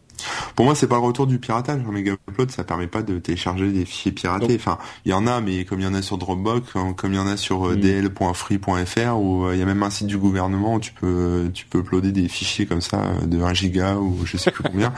Pour 0.55 0.65
moi, 0.65 0.75
c'est 0.75 0.87
pas 0.87 0.95
le 0.95 1.01
retour 1.01 1.27
du 1.27 1.39
piratage. 1.39 1.81
Un 1.87 1.91
méga 1.91 2.13
upload, 2.29 2.51
ça 2.51 2.63
permet 2.63 2.87
pas 2.87 3.01
de 3.01 3.19
télécharger 3.19 3.71
des 3.71 3.85
fichiers 3.85 4.11
piratés. 4.11 4.55
Enfin, 4.55 4.77
il 5.05 5.11
y 5.11 5.13
en 5.13 5.27
a, 5.27 5.41
mais 5.41 5.65
comme 5.65 5.79
il 5.79 5.83
y 5.83 5.87
en 5.87 5.93
a 5.93 6.01
sur 6.01 6.17
Dropbox, 6.17 6.73
comme 6.95 7.13
il 7.13 7.15
y 7.15 7.19
en 7.19 7.27
a 7.27 7.37
sur 7.37 7.67
euh, 7.67 7.75
mm. 7.75 7.79
dl.free.fr, 7.79 9.17
où 9.17 9.45
euh, 9.45 9.55
il 9.55 9.59
y 9.59 9.61
a 9.61 9.65
même 9.65 9.83
un 9.83 9.89
site 9.89 10.07
du 10.07 10.17
gouvernement 10.17 10.75
où 10.75 10.79
tu 10.79 10.93
peux 10.93 11.49
tu 11.53 11.65
peux 11.65 11.79
uploader 11.79 12.11
des 12.11 12.27
fichiers 12.27 12.65
comme 12.65 12.81
ça 12.81 13.01
euh, 13.01 13.25
de 13.25 13.41
1 13.41 13.53
giga 13.53 13.97
ou 13.97 14.25
je 14.25 14.37
sais 14.37 14.51
plus 14.51 14.63
combien. 14.71 14.93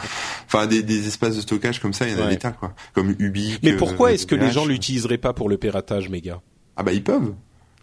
enfin, 0.45 0.67
des, 0.67 0.83
des 0.83 1.07
espaces 1.07 1.35
de 1.35 1.41
stockage 1.41 1.79
comme 1.79 1.93
ça, 1.93 2.07
il 2.07 2.17
y 2.17 2.21
en 2.21 2.25
a 2.25 2.29
des 2.29 2.37
tas 2.37 2.51
quoi. 2.51 2.73
Comme 2.93 3.15
Ubique. 3.19 3.59
Mais 3.63 3.73
pourquoi 3.73 4.11
est-ce 4.13 4.25
que 4.25 4.35
les 4.35 4.51
gens 4.51 4.65
l'utiliseraient 4.65 5.17
pas 5.17 5.33
pour 5.33 5.49
le 5.49 5.57
piratage 5.57 6.09
méga 6.09 6.41
Ah 6.75 6.83
bah 6.83 6.93
ils 6.93 7.03
peuvent. 7.03 7.33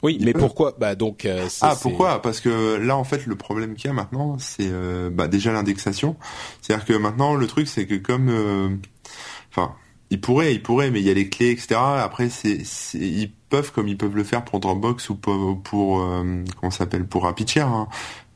Oui, 0.05 0.19
mais 0.21 0.35
pourquoi? 0.35 0.75
Bah 0.79 0.95
donc. 0.95 1.25
Euh, 1.25 1.49
ah 1.63 1.75
pourquoi? 1.81 2.21
Parce 2.21 2.41
que 2.41 2.77
là 2.77 2.95
en 2.95 3.05
fait 3.05 3.25
le 3.27 3.37
problème 3.37 3.75
qu'il 3.75 3.87
y 3.87 3.91
a 3.91 3.95
maintenant, 3.95 4.37
c'est 4.39 4.69
euh, 4.69 5.09
bah, 5.09 5.29
déjà 5.29 5.51
l'indexation. 5.51 6.17
C'est-à-dire 6.61 6.85
que 6.85 6.93
maintenant 6.93 7.35
le 7.35 7.47
truc 7.47 7.67
c'est 7.67 7.87
que 7.87 7.95
comme, 7.95 8.29
euh, 8.29 8.69
enfin, 9.51 9.75
ils 10.11 10.21
pourraient, 10.21 10.55
ils 10.55 10.63
pourraient, 10.63 10.91
mais 10.91 11.01
il 11.01 11.07
y 11.07 11.11
a 11.11 11.15
les 11.15 11.31
clés, 11.31 11.53
etc. 11.53 11.77
Après 11.81 12.29
c'est, 12.29 12.59
ils 12.93 13.33
peuvent 13.49 13.73
comme 13.73 13.89
ils 13.89 13.97
peuvent 13.97 14.15
le 14.15 14.25
faire 14.25 14.45
pour 14.45 14.61
Dropbox 14.61 15.09
ou 15.09 15.15
pour, 15.15 15.63
pour 15.63 16.07
comment 16.61 16.71
s'appelle? 16.71 17.07
Pour 17.07 17.23
RapidShare. 17.23 17.73
Hein. 17.73 17.89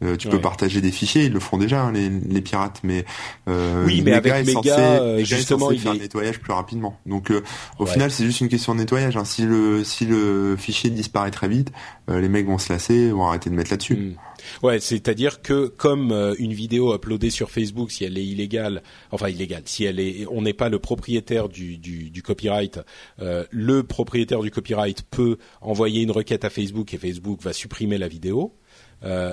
Euh, 0.03 0.17
tu 0.17 0.29
peux 0.29 0.41
partager 0.41 0.81
des 0.81 0.93
fichiers, 0.93 1.25
ils 1.25 1.33
le 1.33 1.41
font 1.41 1.59
déjà 1.59 1.83
hein, 1.83 1.93
les, 1.93 2.09
les, 2.09 2.41
pirates, 2.41 2.81
mais 2.85 3.05
euh, 3.49 3.85
oui, 3.85 4.03
mais 4.03 4.13
avec 4.13 4.47
Mega, 4.47 4.79
euh, 4.79 5.25
justement, 5.25 5.73
il 5.73 5.81
faire 5.81 5.95
le 5.95 5.99
nettoyage 5.99 6.39
plus 6.39 6.53
rapidement. 6.53 7.01
Donc 7.05 7.33
euh, 7.33 7.43
au 7.81 7.87
final, 7.87 8.11
c'est 8.13 8.25
juste 8.25 8.41
une 8.41 8.49
question 8.49 8.75
de 8.75 8.81
nettoyage. 8.81 9.17
Hein. 9.17 9.25
Si 9.25 9.43
le 9.43 9.83
si 9.83 10.07
le 10.07 10.57
fichier 10.57 10.91
disparaît 10.91 11.33
très 11.33 11.49
vite, 11.49 11.73
les 12.09 12.29
mecs 12.29 12.47
vont 12.47 12.59
se 12.59 12.73
lasser, 12.73 13.11
vont 13.11 13.27
arrêter 13.27 13.51
de 13.51 13.57
mettre 13.57 13.73
là-dessus. 13.73 13.97
Hmm. 13.97 14.15
Ouais, 14.63 14.79
c'est-à-dire 14.79 15.43
que 15.43 15.67
comme 15.67 16.13
une 16.39 16.53
vidéo 16.53 16.95
uploadée 16.95 17.31
sur 17.31 17.51
Facebook, 17.51 17.91
si 17.91 18.05
elle 18.05 18.17
est 18.17 18.25
illégale, 18.25 18.83
enfin 19.11 19.29
illégale, 19.29 19.63
si 19.65 19.85
elle 19.85 19.99
est, 19.99 20.27
on 20.31 20.43
n'est 20.43 20.53
pas 20.53 20.69
le 20.69 20.79
propriétaire 20.79 21.49
du, 21.49 21.77
du, 21.77 22.11
du 22.11 22.23
copyright, 22.23 22.81
le 23.19 23.83
propriétaire 23.83 24.41
du 24.41 24.53
copyright 24.53 25.03
peut 25.11 25.39
envoyer 25.61 26.03
une 26.03 26.13
requête 26.13 26.45
à 26.45 26.51
Facebook 26.51 26.95
et 26.95 26.99
Facebook 26.99 27.43
va 27.43 27.53
supprimer 27.53 27.99
la 27.99 28.07
vidéo. 28.07 28.55
Euh, 29.05 29.33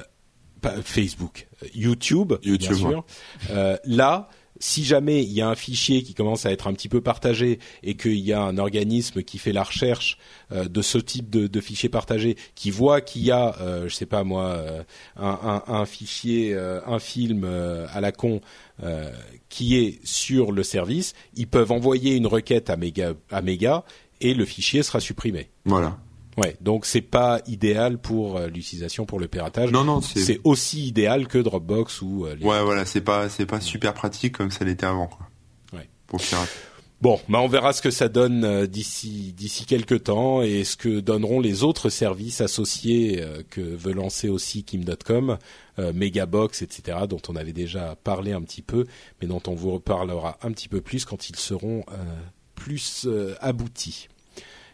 Facebook, 0.84 1.48
YouTube, 1.74 2.34
YouTube 2.44 2.60
bien 2.60 2.76
sûr. 2.76 3.06
Euh, 3.52 3.78
là, 3.86 4.30
si 4.60 4.84
jamais 4.84 5.24
il 5.24 5.32
y 5.32 5.42
a 5.42 5.50
un 5.50 5.56
fichier 5.56 6.04
qui 6.04 6.14
commence 6.14 6.46
à 6.46 6.52
être 6.52 6.68
un 6.68 6.74
petit 6.74 6.90
peu 6.90 7.02
partagé 7.02 7.60
et 7.84 7.96
qu'il 7.96 8.20
y 8.20 8.34
a 8.34 8.42
un 8.42 8.58
organisme 8.58 9.24
qui 9.24 9.38
fait 9.38 9.52
la 9.52 9.64
recherche 9.64 10.18
euh, 10.52 10.66
de 10.66 10.82
ce 10.82 10.98
type 10.98 11.30
de, 11.30 11.48
de 11.48 11.62
fichier 11.62 11.90
partagé, 11.90 12.38
qui 12.56 12.72
voit 12.72 13.02
qu'il 13.02 13.24
y 13.24 13.32
a, 13.32 13.56
euh, 13.60 13.90
je 13.90 13.96
sais 13.96 14.06
pas 14.06 14.24
moi, 14.24 14.46
euh, 14.46 14.84
un, 15.18 15.64
un, 15.68 15.74
un, 15.74 15.86
fichier, 15.86 16.54
euh, 16.54 16.80
un 16.86 17.00
film 17.00 17.46
à 17.92 18.02
la 18.02 18.12
con 18.12 18.42
qui 19.50 19.78
est 19.78 20.06
sur 20.06 20.52
le 20.52 20.64
service, 20.64 21.14
ils 21.36 21.48
peuvent 21.48 21.72
envoyer 21.72 22.16
une 22.16 22.28
requête 22.28 22.70
à 22.70 22.76
Mega, 22.76 23.14
à 23.32 23.42
Mega 23.42 23.86
et 24.20 24.34
le 24.34 24.46
fichier 24.46 24.84
sera 24.84 25.00
supprimé. 25.00 25.50
Voilà. 25.64 25.98
Ouais, 26.38 26.58
donc 26.60 26.86
c'est 26.86 27.02
pas 27.02 27.42
idéal 27.48 27.98
pour 27.98 28.38
euh, 28.38 28.48
l'utilisation 28.48 29.06
pour 29.06 29.20
le 29.20 29.28
piratage. 29.28 29.72
Non, 29.72 29.84
non, 29.84 30.02
c'est 30.02 30.42
aussi 30.44 30.88
idéal 30.88 31.28
que 31.28 31.38
Dropbox 31.38 32.02
ou. 32.02 32.26
Euh, 32.26 32.36
ouais, 32.42 32.62
voilà, 32.62 32.86
c'est 32.86 33.02
pas 33.02 33.30
c'est 33.30 33.46
pas 33.46 33.62
super 33.62 33.94
pratique 33.94 34.38
comme 34.38 34.52
ça 34.52 34.66
l'était 34.66 34.86
avant, 34.86 35.08
quoi. 35.08 35.28
Ouais. 35.74 35.88
Pour 36.08 36.20
pirater. 36.20 36.52
Bon, 37.02 37.20
bah 37.30 37.40
on 37.42 37.48
verra 37.48 37.74
ce 37.74 37.82
que 37.82 37.92
ça 37.92 38.08
donne 38.08 38.46
euh, 38.46 38.68
d'ici 38.68 39.34
d'ici 39.34 39.66
quelques 39.66 40.04
temps 40.04 40.42
et 40.42 40.64
ce 40.64 40.76
que 40.76 41.00
donneront 41.00 41.40
les 41.40 41.64
autres 41.64 41.90
services 41.90 42.42
associés 42.42 43.24
que 43.50 43.62
veut 43.62 43.94
lancer 43.94 44.28
aussi 44.28 44.64
Kim.com, 44.64 45.38
Megabox, 45.78 46.62
etc., 46.62 47.00
dont 47.08 47.22
on 47.28 47.36
avait 47.36 47.54
déjà 47.54 47.96
parlé 48.04 48.32
un 48.32 48.42
petit 48.42 48.62
peu, 48.62 48.86
mais 49.22 49.28
dont 49.28 49.42
on 49.48 49.56
vous 49.56 49.72
reparlera 49.72 50.38
un 50.42 50.52
petit 50.52 50.70
peu 50.70 50.82
plus 50.82 51.06
quand 51.06 51.30
ils 51.30 51.36
seront 51.36 51.84
plus 52.56 53.08
aboutis. 53.40 54.08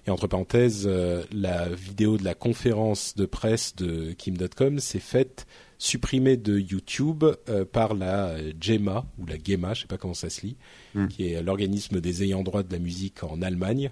Et 0.07 0.09
entre 0.09 0.27
parenthèses, 0.27 0.85
euh, 0.87 1.23
la 1.31 1.69
vidéo 1.69 2.17
de 2.17 2.23
la 2.23 2.33
conférence 2.33 3.15
de 3.15 3.25
presse 3.25 3.75
de 3.75 4.13
Kim.com 4.13 4.79
s'est 4.79 4.99
faite 4.99 5.45
supprimée 5.77 6.37
de 6.37 6.59
YouTube 6.59 7.23
euh, 7.49 7.65
par 7.65 7.93
la 7.93 8.35
GEMA 8.59 9.05
ou 9.19 9.25
la 9.25 9.35
GEMA, 9.43 9.73
je 9.73 9.81
sais 9.81 9.87
pas 9.87 9.97
comment 9.97 10.13
ça 10.13 10.29
se 10.29 10.41
lit, 10.41 10.57
hmm. 10.95 11.07
qui 11.07 11.31
est 11.31 11.41
l'organisme 11.41 12.01
des 12.01 12.23
ayants 12.23 12.43
droit 12.43 12.63
de 12.63 12.71
la 12.71 12.79
musique 12.79 13.23
en 13.23 13.41
Allemagne. 13.41 13.89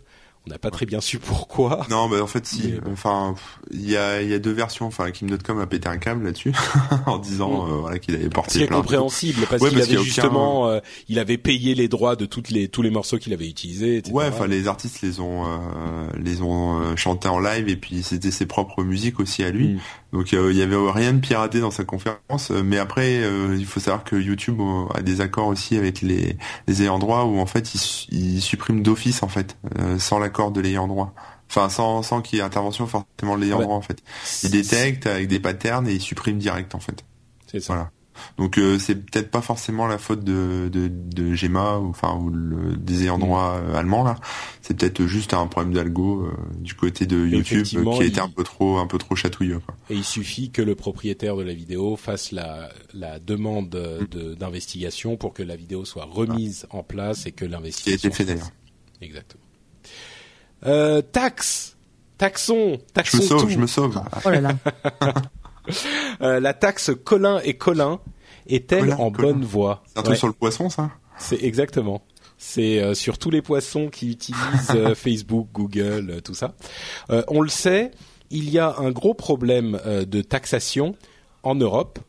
On 0.48 0.52
n'a 0.52 0.58
pas 0.58 0.72
très 0.72 0.86
bien 0.86 1.02
su 1.02 1.20
pourquoi. 1.20 1.86
Non, 1.90 2.08
mais 2.08 2.20
en 2.20 2.28
fait, 2.28 2.46
si. 2.46 2.74
Enfin, 2.92 3.36
il 3.72 3.90
y 3.90 3.98
a, 3.98 4.22
y 4.22 4.34
a 4.34 4.40
deux 4.40 4.54
versions. 4.54 4.88
Enfin, 4.88 5.12
Kim.com 5.12 5.60
a 5.60 5.68
pété 5.68 5.90
un 5.90 5.98
câble 5.98 6.24
là-dessus 6.24 6.54
en 7.06 7.18
disant 7.18 7.66
mm. 7.66 7.72
euh, 7.72 7.76
voilà 7.82 8.00
qu'il 8.00 8.16
avait 8.16 8.30
porté. 8.30 8.60
C'est 8.60 8.68
compréhensible 8.68 9.46
parce 9.50 9.68
qu'il 9.68 9.82
avait 9.82 9.98
justement, 9.98 10.70
euh, 10.70 10.80
il 11.10 11.20
avait 11.20 11.38
payé 11.38 11.76
les 11.76 11.88
droits 11.88 12.16
de 12.16 12.26
toutes 12.26 12.50
les 12.50 12.70
tous 12.70 12.82
les 12.82 12.90
morceaux 12.90 13.18
qu'il 13.18 13.34
avait 13.34 13.50
utilisés. 13.50 13.98
Etc. 13.98 14.16
Ouais, 14.16 14.28
enfin, 14.28 14.48
les 14.48 14.68
artistes 14.68 15.02
les 15.02 15.20
ont 15.20 15.46
euh, 15.46 16.08
les 16.18 16.42
ont 16.42 16.96
chantés 16.96 17.28
en 17.28 17.40
live 17.40 17.68
et 17.68 17.76
puis 17.76 18.02
c'était 18.02 18.32
ses 18.32 18.46
propres 18.46 18.84
musiques 18.84 19.20
aussi 19.20 19.44
à 19.44 19.52
lui. 19.52 19.74
Mm. 19.74 19.80
Donc 20.14 20.32
il 20.32 20.56
y 20.56 20.62
avait 20.62 20.92
rien 20.92 21.14
de 21.14 21.20
piraté 21.20 21.60
dans 21.60 21.72
sa 21.72 21.84
conférence. 21.84 22.50
Mais 22.52 22.78
après, 22.78 23.22
il 23.58 23.66
faut 23.66 23.80
savoir 23.80 24.04
que 24.04 24.16
YouTube 24.16 24.60
a 24.96 25.02
des 25.02 25.22
accords 25.22 25.48
aussi 25.48 25.78
avec 25.78 26.02
les 26.02 26.38
les 26.68 26.82
ayants 26.82 27.00
droit 27.00 27.26
où 27.26 27.40
en 27.40 27.46
fait 27.46 27.76
ils, 27.76 28.36
ils 28.36 28.42
suppriment 28.42 28.82
d'office 28.82 29.22
en 29.22 29.28
fait 29.28 29.58
sans 30.00 30.18
la 30.18 30.30
accord 30.30 30.52
de 30.52 30.62
l'ayant 30.62 30.88
droit. 30.88 31.14
Enfin, 31.50 31.70
sans, 31.70 32.04
sans 32.04 32.22
qu'il 32.22 32.38
y 32.38 32.42
ait 32.42 32.46
intervention 32.46 32.86
forcément 32.86 33.36
de 33.36 33.42
l'ayant 33.42 33.60
droit, 33.60 33.76
en 33.76 33.82
fait. 33.82 34.04
Il 34.44 34.52
détecte 34.52 35.08
avec 35.08 35.28
des 35.28 35.40
patterns 35.40 35.88
et 35.88 35.94
il 35.94 36.00
supprime 36.00 36.38
direct, 36.38 36.76
en 36.76 36.80
fait. 36.80 37.04
C'est 37.48 37.60
ça. 37.60 37.74
Voilà. 37.74 37.92
Donc 38.38 38.58
euh, 38.58 38.80
c'est 38.80 38.96
peut-être 38.96 39.32
pas 39.32 39.42
forcément 39.42 39.88
la 39.88 39.98
faute 39.98 40.24
de, 40.24 40.70
de, 40.72 40.88
de 40.90 41.34
Gemma 41.34 41.78
ou 41.78 41.90
enfin 41.90 42.16
ou 42.16 42.30
le, 42.30 42.76
des 42.78 43.04
ayants 43.04 43.18
droit 43.18 43.58
euh, 43.58 43.76
allemands 43.76 44.04
là. 44.04 44.16
C'est 44.62 44.78
peut-être 44.78 45.06
juste 45.06 45.34
un 45.34 45.48
problème 45.48 45.74
d'algo 45.74 46.26
euh, 46.26 46.32
du 46.58 46.74
côté 46.74 47.06
de 47.06 47.26
YouTube 47.26 47.66
qui 47.66 48.04
était 48.04 48.22
un 48.22 48.30
peu 48.30 48.44
trop 48.44 48.78
un 48.78 48.88
peu 48.88 48.98
trop 48.98 49.16
chatouilleux. 49.16 49.60
Quoi. 49.60 49.76
Et 49.90 49.96
il 49.96 50.04
suffit 50.04 50.52
que 50.52 50.62
le 50.62 50.76
propriétaire 50.76 51.36
de 51.36 51.44
la 51.44 51.54
vidéo 51.54 51.96
fasse 51.96 52.32
la, 52.32 52.70
la 52.94 53.20
demande 53.20 53.76
mm. 53.76 54.36
d'investigation 54.36 55.18
pour 55.18 55.34
que 55.34 55.44
la 55.44 55.56
vidéo 55.56 55.86
soit 55.86 56.06
remise 56.06 56.68
en 56.70 56.84
place 56.84 57.26
et 57.26 57.32
que 57.32 57.46
l'investigation. 57.46 58.00
Qui 58.00 58.06
a 58.06 58.10
été 58.10 58.16
fait 58.16 58.26
d'ailleurs. 58.26 58.52
Exactement. 59.02 59.44
Euh, 60.66 61.02
taxe, 61.02 61.78
taxons, 62.18 62.80
taxons 62.94 63.18
je 63.18 63.24
me 63.24 63.28
sauve, 63.28 63.42
tout. 63.42 63.50
Je 63.50 63.58
me 63.58 63.68
sauve. 63.68 64.02
Oh 64.26 64.30
là 64.30 64.42
là. 64.42 64.56
euh, 66.22 66.40
la 66.40 66.54
taxe 66.54 66.92
Colin 67.04 67.40
et 67.44 67.56
Colin 67.56 68.00
est-elle 68.48 68.94
en 68.94 69.12
bonne 69.12 69.44
voie 69.44 69.84
C'est 69.88 70.00
un 70.00 70.04
truc 70.04 70.18
sur 70.18 70.28
le 70.28 70.34
poisson, 70.34 70.70
ça 70.70 70.92
C'est 71.18 71.44
exactement. 71.44 72.02
C'est 72.42 72.82
euh, 72.82 72.94
sur 72.94 73.18
tous 73.18 73.30
les 73.30 73.42
poissons 73.42 73.90
qui 73.90 74.10
utilisent 74.10 74.72
euh, 74.74 74.96
Facebook, 74.96 75.50
Google, 75.54 76.10
euh, 76.10 76.22
tout 76.22 76.34
ça. 76.34 76.56
on 77.28 77.42
le 77.42 77.50
sait, 77.50 77.92
il 78.32 78.50
y 78.50 78.58
a 78.58 78.78
un 78.78 78.92
gros 78.92 79.14
problème 79.14 79.80
de 79.86 80.22
taxation 80.22 80.96
en 81.44 81.56
Europe. 81.56 82.00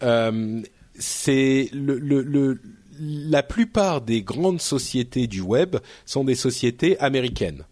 c'est 0.00 1.68
le, 1.72 1.98
le, 1.98 2.22
le, 2.22 2.60
la 2.98 3.42
plupart 3.42 4.00
des 4.00 4.22
grandes 4.22 4.60
sociétés 4.60 5.26
du 5.26 5.40
web 5.40 5.76
sont 6.06 6.24
des 6.24 6.34
sociétés 6.36 6.98
américaines 7.00 7.64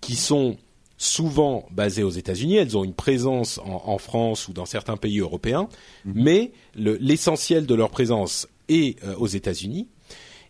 qui 0.00 0.16
sont 0.16 0.56
souvent 1.00 1.66
basées 1.70 2.02
aux 2.02 2.10
États-Unis. 2.10 2.56
Elles 2.56 2.76
ont 2.76 2.84
une 2.84 2.94
présence 2.94 3.58
en, 3.58 3.82
en, 3.86 3.96
France 3.96 4.48
ou 4.48 4.52
dans 4.52 4.66
certains 4.66 4.98
pays 4.98 5.18
européens, 5.18 5.66
mmh. 6.04 6.12
mais 6.14 6.52
l'essentiel 6.74 7.64
de 7.64 7.74
leur 7.74 7.88
présence 7.90 8.46
est 8.68 9.02
euh, 9.02 9.16
aux 9.16 9.26
États-Unis. 9.26 9.88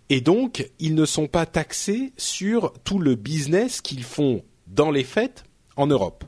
Et 0.09 0.21
donc, 0.21 0.69
ils 0.81 0.97
ne 0.97 1.05
sont 1.05 1.29
pas 1.29 1.47
taxés 1.47 2.13
sur 2.17 2.73
tout 2.83 2.99
le 2.99 3.15
business 3.15 3.81
qu'ils 3.81 4.03
font 4.03 4.43
dans 4.67 4.91
les 4.91 5.05
faits 5.05 5.45
en 5.77 5.87
Europe. 5.87 6.25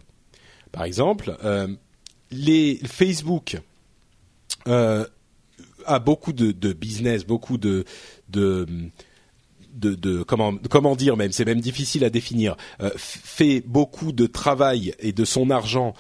Par 0.70 0.84
exemple, 0.84 1.36
euh, 1.42 1.66
les 2.30 2.76
Facebook 2.86 3.60
euh, 4.68 5.04
a 5.84 5.98
beaucoup 5.98 6.32
de, 6.32 6.52
de, 6.52 6.72
business, 6.72 7.26
beaucoup 7.26 7.58
de, 7.58 7.84
de 8.28 8.68
de, 9.72 9.94
de 9.94 10.22
comment 10.22 10.54
comment 10.70 10.96
dire 10.96 11.16
même 11.16 11.32
c'est 11.32 11.44
même 11.44 11.60
difficile 11.60 12.04
à 12.04 12.10
définir 12.10 12.56
euh, 12.80 12.90
fait 12.96 13.62
beaucoup 13.66 14.12
de 14.12 14.26
travail 14.26 14.94
et 14.98 15.12
de 15.12 15.24
son 15.24 15.50
argent 15.50 15.94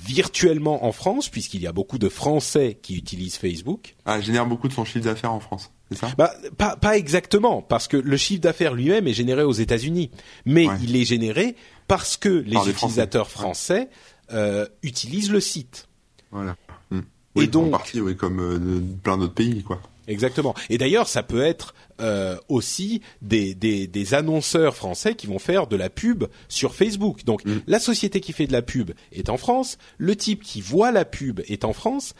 virtuellement 0.00 0.84
en 0.84 0.92
France 0.92 1.28
puisqu'il 1.28 1.62
y 1.62 1.66
a 1.66 1.72
beaucoup 1.72 1.98
de 1.98 2.08
Français 2.08 2.78
qui 2.80 2.96
utilisent 2.96 3.36
Facebook. 3.36 3.94
Ah, 4.04 4.20
génère 4.20 4.46
beaucoup 4.46 4.68
de 4.68 4.72
son 4.72 4.84
chiffre 4.84 5.04
d'affaires 5.04 5.32
en 5.32 5.40
France. 5.40 5.70
C'est 5.90 5.98
ça? 5.98 6.08
Bah, 6.16 6.32
pas, 6.56 6.76
pas 6.76 6.96
exactement, 6.96 7.60
parce 7.60 7.88
que 7.88 7.96
le 7.96 8.16
chiffre 8.16 8.40
d'affaires 8.40 8.74
lui-même 8.74 9.06
est 9.06 9.12
généré 9.12 9.42
aux 9.42 9.52
États-Unis, 9.52 10.10
mais 10.46 10.66
ouais. 10.66 10.76
il 10.82 10.96
est 10.96 11.04
généré 11.04 11.56
parce 11.88 12.16
que 12.16 12.30
les 12.30 12.54
Par 12.54 12.68
utilisateurs 12.68 13.28
français, 13.28 13.90
français 13.90 13.90
euh, 14.32 14.66
utilisent 14.82 15.30
le 15.30 15.40
site. 15.40 15.88
Voilà. 16.30 16.56
Mmh. 16.90 17.00
Oui, 17.34 17.44
et 17.44 17.46
donc, 17.48 17.66
en 17.66 17.70
partie, 17.70 18.00
oui, 18.00 18.16
comme 18.16 18.40
euh, 18.40 18.80
plein 19.02 19.18
d'autres 19.18 19.34
pays, 19.34 19.62
quoi. 19.62 19.80
Exactement. 20.08 20.54
Et 20.68 20.78
d'ailleurs, 20.78 21.08
ça 21.08 21.22
peut 21.22 21.42
être 21.42 21.74
euh, 22.00 22.36
aussi 22.48 23.02
des, 23.20 23.54
des, 23.54 23.86
des, 23.86 24.14
annonceurs 24.14 24.74
français 24.74 25.14
qui 25.14 25.26
vont 25.26 25.38
faire 25.38 25.66
de 25.66 25.76
la 25.76 25.90
pub 25.90 26.24
sur 26.48 26.74
Facebook. 26.74 27.24
Donc, 27.24 27.44
mmh. 27.44 27.58
la 27.66 27.78
société 27.78 28.20
qui 28.20 28.32
fait 28.32 28.46
de 28.46 28.52
la 28.52 28.62
pub 28.62 28.90
est 29.12 29.28
en 29.28 29.36
France, 29.36 29.78
le 29.98 30.16
type 30.16 30.42
qui 30.42 30.60
voit 30.60 30.90
la 30.90 31.04
pub 31.04 31.40
est 31.46 31.64
en 31.64 31.72
France. 31.72 32.14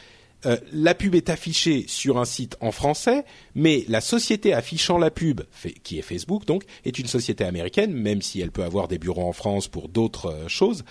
Euh, 0.44 0.56
la 0.72 0.94
pub 0.94 1.14
est 1.14 1.30
affichée 1.30 1.84
sur 1.86 2.18
un 2.18 2.24
site 2.24 2.56
en 2.60 2.72
français, 2.72 3.24
mais 3.54 3.84
la 3.88 4.00
société 4.00 4.52
affichant 4.52 4.98
la 4.98 5.10
pub, 5.10 5.42
fait, 5.50 5.72
qui 5.72 5.98
est 5.98 6.02
Facebook 6.02 6.44
donc, 6.46 6.64
est 6.84 6.98
une 6.98 7.06
société 7.06 7.44
américaine, 7.44 7.92
même 7.92 8.22
si 8.22 8.40
elle 8.40 8.50
peut 8.50 8.64
avoir 8.64 8.88
des 8.88 8.98
bureaux 8.98 9.26
en 9.26 9.32
France 9.32 9.68
pour 9.68 9.88
d'autres 9.88 10.26
euh, 10.26 10.48
choses. 10.48 10.84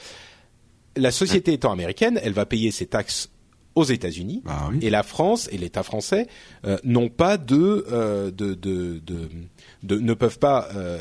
La 0.97 1.11
société 1.11 1.53
étant 1.53 1.71
américaine, 1.71 2.19
elle 2.21 2.33
va 2.33 2.45
payer 2.45 2.71
ses 2.71 2.85
taxes 2.85 3.30
aux 3.75 3.83
États-Unis 3.83 4.41
bah 4.43 4.69
oui. 4.71 4.79
et 4.81 4.89
la 4.89 5.03
France 5.03 5.47
et 5.51 5.57
l'État 5.57 5.83
français 5.83 6.27
euh, 6.65 6.77
n'ont 6.83 7.09
pas 7.09 7.37
de, 7.37 7.85
euh, 7.91 8.31
de, 8.31 8.53
de, 8.53 9.01
de, 9.83 9.99
ne 9.99 10.13
peuvent 10.13 10.39
pas 10.39 10.67
euh, 10.75 10.99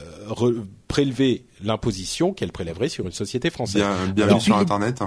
prélever 0.89 1.47
l'imposition 1.63 2.33
qu'elle 2.33 2.53
prélèverait 2.53 2.89
sur 2.89 3.07
une 3.07 3.13
société 3.13 3.51
française. 3.51 3.83
Bien, 3.83 4.07
bien 4.15 4.27
Alors, 4.27 4.41
sur 4.41 4.57
Internet. 4.57 5.01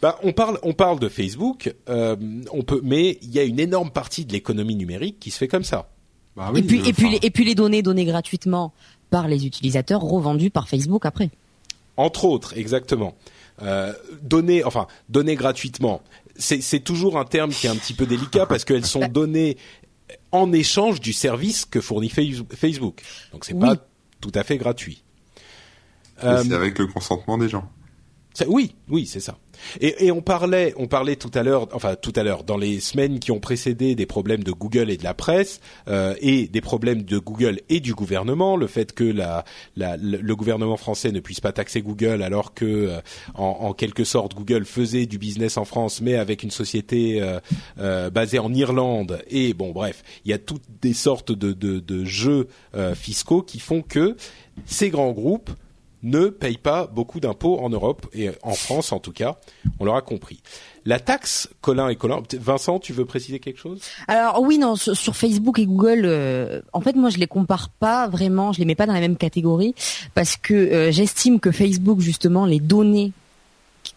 Bah, 0.00 0.18
on 0.22 0.32
parle, 0.32 0.58
on 0.62 0.72
parle 0.72 0.98
de 0.98 1.08
Facebook, 1.08 1.74
on 1.88 2.62
peut, 2.62 2.80
mais 2.82 3.18
il 3.22 3.30
y 3.30 3.38
a 3.38 3.42
une 3.42 3.60
énorme 3.60 3.90
partie 3.90 4.24
de 4.24 4.32
l'économie 4.32 4.76
numérique 4.76 5.18
qui 5.20 5.30
se 5.30 5.38
fait 5.38 5.48
comme 5.48 5.64
ça. 5.64 5.90
Bah 6.36 6.50
oui, 6.52 6.60
et 6.60 6.62
puis, 6.62 6.88
et 6.88 6.92
puis, 6.92 7.10
les, 7.10 7.18
et 7.22 7.30
puis 7.30 7.44
les 7.44 7.54
données 7.54 7.82
données 7.82 8.04
gratuitement 8.04 8.72
par 9.10 9.28
les 9.28 9.46
utilisateurs 9.46 10.00
revendues 10.00 10.50
par 10.50 10.68
Facebook 10.68 11.06
après. 11.06 11.30
Entre 11.96 12.24
autres, 12.24 12.56
exactement. 12.56 13.14
Euh, 13.62 13.92
données, 14.20 14.64
enfin 14.64 14.88
données 15.08 15.36
gratuitement, 15.36 16.02
c'est 16.36 16.80
toujours 16.80 17.18
un 17.18 17.24
terme 17.24 17.50
qui 17.50 17.66
est 17.66 17.70
un 17.70 17.76
petit 17.76 17.94
peu 17.94 18.06
délicat 18.06 18.46
parce 18.46 18.64
qu'elles 18.64 18.86
sont 18.86 19.06
données 19.08 19.56
en 20.32 20.52
échange 20.52 21.00
du 21.00 21.12
service 21.12 21.64
que 21.64 21.80
fournit 21.80 22.08
Facebook. 22.10 23.02
Donc 23.32 23.44
c'est 23.44 23.54
oui. 23.54 23.60
pas 23.60 23.76
tout 24.20 24.32
à 24.34 24.42
fait 24.42 24.58
gratuit. 24.58 25.04
Euh, 26.22 26.42
c'est 26.42 26.54
avec 26.54 26.78
le 26.78 26.86
consentement 26.86 27.38
des 27.38 27.48
gens. 27.48 27.70
Oui, 28.48 28.74
oui, 28.88 29.06
c'est 29.06 29.20
ça. 29.20 29.38
Et, 29.80 30.10
on 30.10 30.20
parlait, 30.20 30.74
on 30.76 30.86
parlait 30.88 31.16
tout 31.16 31.30
à 31.34 31.42
l'heure, 31.42 31.68
enfin 31.72 31.94
tout 31.94 32.12
à 32.16 32.22
l'heure, 32.22 32.42
dans 32.42 32.56
les 32.56 32.80
semaines 32.80 33.18
qui 33.20 33.30
ont 33.30 33.38
précédé 33.38 33.94
des 33.94 34.06
problèmes 34.06 34.42
de 34.42 34.50
Google 34.50 34.90
et 34.90 34.96
de 34.96 35.04
la 35.04 35.14
presse, 35.14 35.60
euh, 35.88 36.14
et 36.20 36.48
des 36.48 36.60
problèmes 36.60 37.02
de 37.02 37.18
Google 37.18 37.60
et 37.68 37.80
du 37.80 37.94
gouvernement, 37.94 38.56
le 38.56 38.66
fait 38.66 38.92
que 38.92 39.04
le 39.76 40.34
gouvernement 40.34 40.76
français 40.76 41.12
ne 41.12 41.20
puisse 41.20 41.40
pas 41.40 41.52
taxer 41.52 41.82
Google 41.82 42.22
alors 42.22 42.54
que, 42.54 42.64
euh, 42.64 43.00
en, 43.34 43.72
quelque 43.72 44.04
sorte, 44.04 44.34
Google 44.34 44.64
faisait 44.64 45.06
du 45.06 45.18
business 45.18 45.56
en 45.56 45.64
France, 45.64 46.00
mais 46.00 46.16
avec 46.16 46.42
une 46.42 46.50
société 46.50 47.22
euh, 47.78 48.10
basée 48.10 48.38
en 48.38 48.52
Irlande. 48.52 49.22
Et 49.28 49.54
bon, 49.54 49.72
bref, 49.72 50.02
il 50.24 50.30
y 50.30 50.34
a 50.34 50.38
toutes 50.38 50.64
des 50.82 50.94
sortes 50.94 51.32
de, 51.32 52.04
jeux 52.04 52.48
fiscaux 52.94 53.42
qui 53.42 53.60
font 53.60 53.82
que 53.82 54.16
ces 54.66 54.90
grands 54.90 55.12
groupes 55.12 55.50
ne 56.04 56.28
payent 56.28 56.58
pas 56.58 56.86
beaucoup 56.86 57.18
d'impôts 57.18 57.58
en 57.60 57.70
Europe 57.70 58.06
et 58.14 58.30
en 58.42 58.52
France 58.54 58.92
en 58.92 59.00
tout 59.00 59.10
cas. 59.12 59.36
On 59.80 59.84
l'aura 59.84 60.02
compris. 60.02 60.40
La 60.84 61.00
taxe 61.00 61.48
Colin 61.62 61.88
et 61.88 61.96
Colin. 61.96 62.22
Vincent, 62.38 62.78
tu 62.78 62.92
veux 62.92 63.06
préciser 63.06 63.40
quelque 63.40 63.58
chose? 63.58 63.80
Alors 64.06 64.40
oui, 64.42 64.58
non, 64.58 64.76
sur 64.76 65.16
Facebook 65.16 65.58
et 65.58 65.64
Google, 65.66 66.02
euh, 66.04 66.60
en 66.74 66.80
fait, 66.82 66.94
moi, 66.94 67.08
je 67.08 67.16
les 67.16 67.26
compare 67.26 67.70
pas 67.70 68.06
vraiment. 68.06 68.52
Je 68.52 68.58
les 68.58 68.66
mets 68.66 68.74
pas 68.74 68.84
dans 68.86 68.92
la 68.92 69.00
même 69.00 69.16
catégorie 69.16 69.74
parce 70.14 70.36
que 70.36 70.52
euh, 70.54 70.92
j'estime 70.92 71.40
que 71.40 71.50
Facebook, 71.50 72.00
justement, 72.00 72.44
les 72.44 72.60
données 72.60 73.12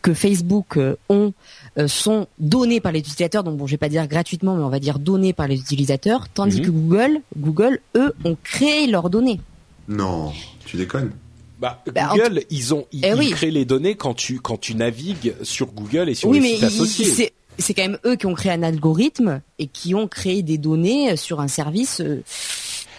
que 0.02 0.14
Facebook 0.14 0.78
euh, 0.78 0.96
ont 1.10 1.34
euh, 1.78 1.88
sont 1.90 2.28
données 2.40 2.80
par 2.80 2.92
les 2.94 3.00
utilisateurs. 3.00 3.44
Donc 3.44 3.58
bon, 3.58 3.68
je 3.68 3.72
vais 3.72 3.78
pas 3.78 3.90
dire 3.90 4.08
gratuitement, 4.08 4.56
mais 4.56 4.64
on 4.64 4.70
va 4.70 4.80
dire 4.80 5.00
données 5.00 5.34
par 5.34 5.48
les 5.48 5.60
utilisateurs, 5.60 6.30
tandis 6.30 6.60
Mhm. 6.62 6.66
que 6.66 6.72
Google, 6.72 7.22
Google, 7.38 7.80
eux, 7.96 8.14
ont 8.24 8.38
créé 8.44 8.88
leurs 8.88 9.10
données. 9.10 9.42
Non, 9.90 10.32
tu 10.66 10.78
déconnes. 10.78 11.12
Bah, 11.60 11.84
Bah, 11.94 12.10
Google, 12.12 12.44
ils 12.50 12.74
ont 12.74 12.86
ils, 12.92 13.04
Eh 13.06 13.10
ils 13.10 13.16
oui. 13.16 13.30
créent 13.32 13.52
les 13.52 13.66
données 13.66 13.96
quand 13.96 14.14
tu 14.14 14.40
quand 14.40 14.58
tu 14.60 14.76
navigues 14.76 15.34
sur 15.44 15.68
Google 15.68 16.10
et 16.10 16.14
sur 16.16 16.30
oui, 16.30 16.40
les 16.40 16.42
mais 16.50 16.56
sites 16.56 16.64
associés. 16.66 17.06
c'est 17.06 17.34
c'est 17.60 17.74
quand 17.74 17.82
même 17.84 17.98
eux 18.06 18.16
qui 18.16 18.28
ont 18.28 18.36
créé 18.36 18.52
un 18.52 18.62
algorithme 18.64 19.42
et 19.58 19.66
qui 19.68 19.96
ont 19.96 20.08
créé 20.08 20.44
des 20.44 20.60
données 20.60 21.16
sur 21.18 21.40
un 21.40 21.48
service. 21.48 22.02
euh, 22.02 22.22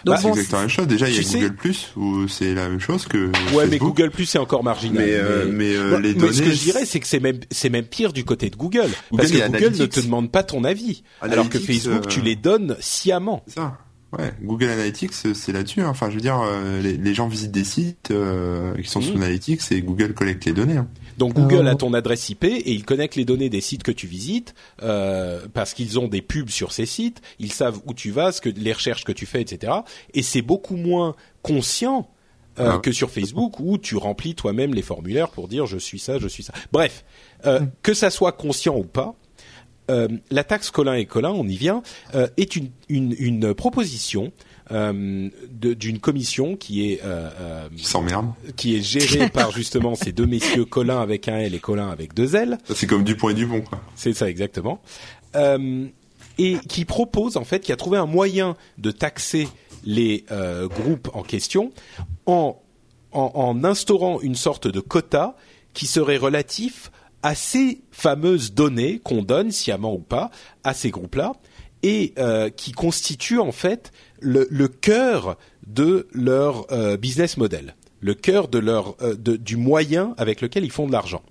Donc 0.03 0.15
Bah, 0.15 0.17
c'est 0.17 0.23
bon, 0.23 0.29
exactement 0.33 0.57
la 0.57 0.61
même 0.63 0.69
chose. 0.69 0.87
Déjà, 0.87 1.09
il 1.09 1.15
y 1.15 1.19
a 1.19 1.23
sais- 1.23 1.39
Google 1.39 1.55
Plus 1.55 1.87
où 1.95 2.27
c'est 2.27 2.53
la 2.53 2.67
même 2.67 2.79
chose 2.81 3.05
que 3.05 3.31
Ouais, 3.53 3.67
mais. 3.67 3.77
Google 3.77 4.11
Plus 4.11 4.25
c'est 4.25 4.37
encore 4.37 4.63
marginal. 4.65 5.01
Mais, 5.05 5.13
euh, 5.13 5.45
mais, 5.49 5.73
euh, 5.75 5.95
Ouais, 5.95 6.01
les 6.01 6.13
mais 6.15 6.33
ce 6.33 6.41
que 6.41 6.51
je 6.51 6.61
dirais, 6.63 6.85
c'est 6.85 6.99
que 6.99 7.07
c'est 7.07 7.21
même 7.21 7.39
c'est 7.51 7.69
même 7.69 7.85
pire 7.85 8.11
du 8.11 8.25
côté 8.25 8.49
de 8.49 8.57
Google, 8.57 8.89
parce 9.15 9.31
que 9.31 9.37
Google 9.47 9.77
ne 9.77 9.85
te 9.85 9.99
demande 10.01 10.29
pas 10.29 10.43
ton 10.43 10.65
avis, 10.65 11.03
alors 11.21 11.47
que 11.49 11.59
Facebook 11.59 12.03
euh, 12.05 12.09
tu 12.09 12.19
les 12.21 12.35
donnes 12.35 12.75
sciemment. 12.81 13.43
C'est 13.47 13.55
ça. 13.55 13.77
Ouais, 14.17 14.31
Google 14.41 14.69
Analytics, 14.69 15.13
c'est 15.13 15.51
là-dessus. 15.51 15.81
hein. 15.81 15.89
Enfin, 15.89 16.09
je 16.09 16.15
veux 16.15 16.21
dire, 16.21 16.39
euh, 16.43 16.81
les, 16.81 16.97
les 16.97 17.13
gens 17.13 17.27
visitent 17.27 17.51
des 17.51 17.63
sites 17.63 18.09
euh, 18.09 18.75
qui 18.75 18.89
sont 18.89 19.01
sous 19.01 19.15
Analytics 19.15 19.61
et 19.71 19.81
Google 19.83 20.13
collecte 20.15 20.45
les 20.45 20.53
données. 20.53 20.77
hein. 20.77 20.87
Donc 21.19 21.33
Google 21.35 21.67
Euh, 21.67 21.71
a 21.71 21.75
ton 21.75 21.93
adresse 21.93 22.27
IP 22.29 22.43
et 22.45 22.71
il 22.71 22.85
connecte 22.85 23.15
les 23.15 23.25
données 23.25 23.49
des 23.49 23.61
sites 23.61 23.83
que 23.83 23.91
tu 23.91 24.07
visites 24.07 24.55
euh, 24.81 25.45
parce 25.53 25.73
qu'ils 25.75 25.99
ont 25.99 26.07
des 26.07 26.21
pubs 26.23 26.49
sur 26.49 26.71
ces 26.71 26.87
sites, 26.87 27.21
ils 27.37 27.51
savent 27.51 27.79
où 27.85 27.93
tu 27.93 28.09
vas, 28.09 28.31
ce 28.31 28.41
que 28.41 28.49
les 28.49 28.73
recherches 28.73 29.03
que 29.03 29.11
tu 29.11 29.25
fais, 29.27 29.41
etc. 29.41 29.73
Et 30.15 30.23
c'est 30.23 30.41
beaucoup 30.41 30.75
moins 30.77 31.15
conscient 31.43 32.09
euh, 32.59 32.71
Ah. 32.75 32.79
que 32.79 32.91
sur 32.91 33.11
Facebook 33.11 33.59
où 33.59 33.77
tu 33.77 33.95
remplis 33.95 34.33
toi-même 34.33 34.73
les 34.73 34.81
formulaires 34.81 35.29
pour 35.29 35.47
dire 35.47 35.65
je 35.65 35.77
suis 35.77 35.99
ça, 35.99 36.17
je 36.19 36.27
suis 36.27 36.43
ça. 36.43 36.53
Bref, 36.71 37.05
euh, 37.45 37.59
Mm. 37.59 37.71
que 37.83 37.93
ça 37.93 38.09
soit 38.09 38.31
conscient 38.31 38.75
ou 38.75 38.83
pas. 38.85 39.13
Euh, 39.89 40.07
la 40.29 40.43
taxe 40.43 40.71
Colin 40.71 40.93
et 40.93 41.05
Colin, 41.05 41.31
on 41.31 41.47
y 41.47 41.55
vient, 41.55 41.81
euh, 42.15 42.27
est 42.37 42.55
une, 42.55 42.69
une, 42.87 43.15
une 43.17 43.53
proposition 43.53 44.31
euh, 44.71 45.29
d'une 45.49 45.99
commission 45.99 46.55
qui 46.55 46.91
est 46.91 47.01
Qui 48.55 48.75
est 48.75 48.81
gérée 48.81 49.29
par 49.33 49.51
justement 49.51 49.95
ces 49.95 50.11
deux 50.11 50.27
messieurs 50.27 50.65
Colin 50.65 51.01
avec 51.01 51.27
un 51.27 51.37
L 51.37 51.55
et 51.55 51.59
Colin 51.59 51.89
avec 51.89 52.13
deux 52.13 52.35
L. 52.35 52.57
C'est 52.73 52.87
comme 52.87 53.03
Dupont 53.03 53.29
et 53.29 53.33
Dupont. 53.33 53.63
C'est 53.95 54.13
ça 54.13 54.29
exactement. 54.29 54.81
Et 55.35 56.57
qui 56.69 56.85
propose 56.85 57.35
en 57.35 57.43
fait, 57.43 57.59
qui 57.59 57.71
a 57.71 57.75
trouvé 57.75 57.97
un 57.97 58.05
moyen 58.05 58.55
de 58.77 58.91
taxer 58.91 59.47
les 59.85 60.25
groupes 60.69 61.09
en 61.13 61.23
question 61.23 61.71
en, 62.25 62.61
en, 63.11 63.31
en 63.33 63.63
instaurant 63.63 64.21
une 64.21 64.35
sorte 64.35 64.67
de 64.67 64.79
quota 64.79 65.35
qui 65.73 65.87
serait 65.87 66.17
relatif 66.17 66.91
à 67.23 67.35
ces 67.35 67.81
fameuses 67.91 68.53
données 68.53 68.99
qu'on 68.99 69.23
donne, 69.23 69.51
sciemment 69.51 69.93
ou 69.93 69.99
pas, 69.99 70.31
à 70.63 70.73
ces 70.73 70.89
groupes-là, 70.89 71.33
et 71.83 72.13
euh, 72.17 72.49
qui 72.49 72.71
constituent 72.71 73.39
en 73.39 73.51
fait 73.51 73.91
le, 74.19 74.47
le 74.49 74.67
cœur 74.67 75.37
de 75.65 76.07
leur 76.11 76.65
euh, 76.71 76.97
business 76.97 77.37
model, 77.37 77.75
le 78.01 78.13
cœur 78.13 78.47
de 78.47 78.59
leur 78.59 78.95
euh, 79.01 79.15
de, 79.15 79.35
du 79.37 79.55
moyen 79.55 80.13
avec 80.17 80.41
lequel 80.41 80.65
ils 80.65 80.71
font 80.71 80.87
de 80.87 80.91
l'argent. 80.91 81.23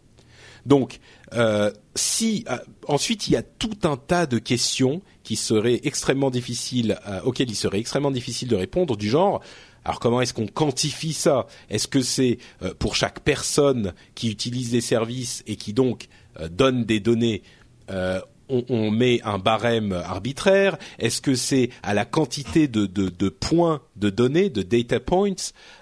Donc, 0.65 1.01
euh, 1.35 1.71
si 1.95 2.45
euh, 2.51 2.59
ensuite 2.87 3.29
il 3.29 3.33
y 3.33 3.37
a 3.37 3.43
tout 3.43 3.79
un 3.85 3.97
tas 3.97 4.27
de 4.27 4.39
questions 4.39 5.03
qui 5.23 5.37
seraient 5.37 5.81
extrêmement 5.85 6.31
difficiles, 6.31 6.99
euh, 7.07 7.21
auxquelles 7.23 7.51
il 7.51 7.57
serait 7.57 7.79
extrêmement 7.81 8.11
difficile 8.11 8.49
de 8.49 8.57
répondre, 8.57 8.97
du 8.97 9.09
genre 9.09 9.41
alors 9.85 10.01
comment 10.01 10.21
est-ce 10.21 10.35
qu'on 10.35 10.47
quantifie 10.47 11.13
ça? 11.13 11.47
Est-ce 11.71 11.89
que 11.89 12.03
c'est 12.03 12.39
euh, 12.63 12.75
pour 12.79 12.95
chaque 12.95 13.21
personne 13.21 13.95
qui 14.15 14.31
utilise 14.31 14.73
les 14.73 14.81
services 14.81 15.43
et 15.47 15.57
qui 15.57 15.73
donc 15.73 16.09
euh, 16.41 16.49
donne 16.49 16.85
des 16.85 17.01
données 17.01 17.43
euh, 17.91 18.21
on, 18.51 18.91
met 18.91 19.21
un 19.25 19.39
barème 19.39 19.93
arbitraire? 19.93 20.79
Est-ce 20.99 21.21
que 21.21 21.35
c'est 21.35 21.69
à 21.83 21.93
la 21.93 22.05
quantité 22.07 22.67
de, 22.67 23.29
points 23.29 23.83
de 23.97 24.09
données, 24.09 24.49
de 24.49 24.63
data 24.63 25.01
points, 25.01 25.35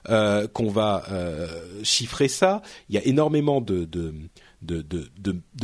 qu'on 0.04 0.70
va 0.70 1.04
chiffrer 1.84 2.26
ça? 2.26 2.62
Il 2.88 2.96
y 2.96 2.98
a 2.98 3.06
énormément 3.06 3.60
de, 3.60 3.86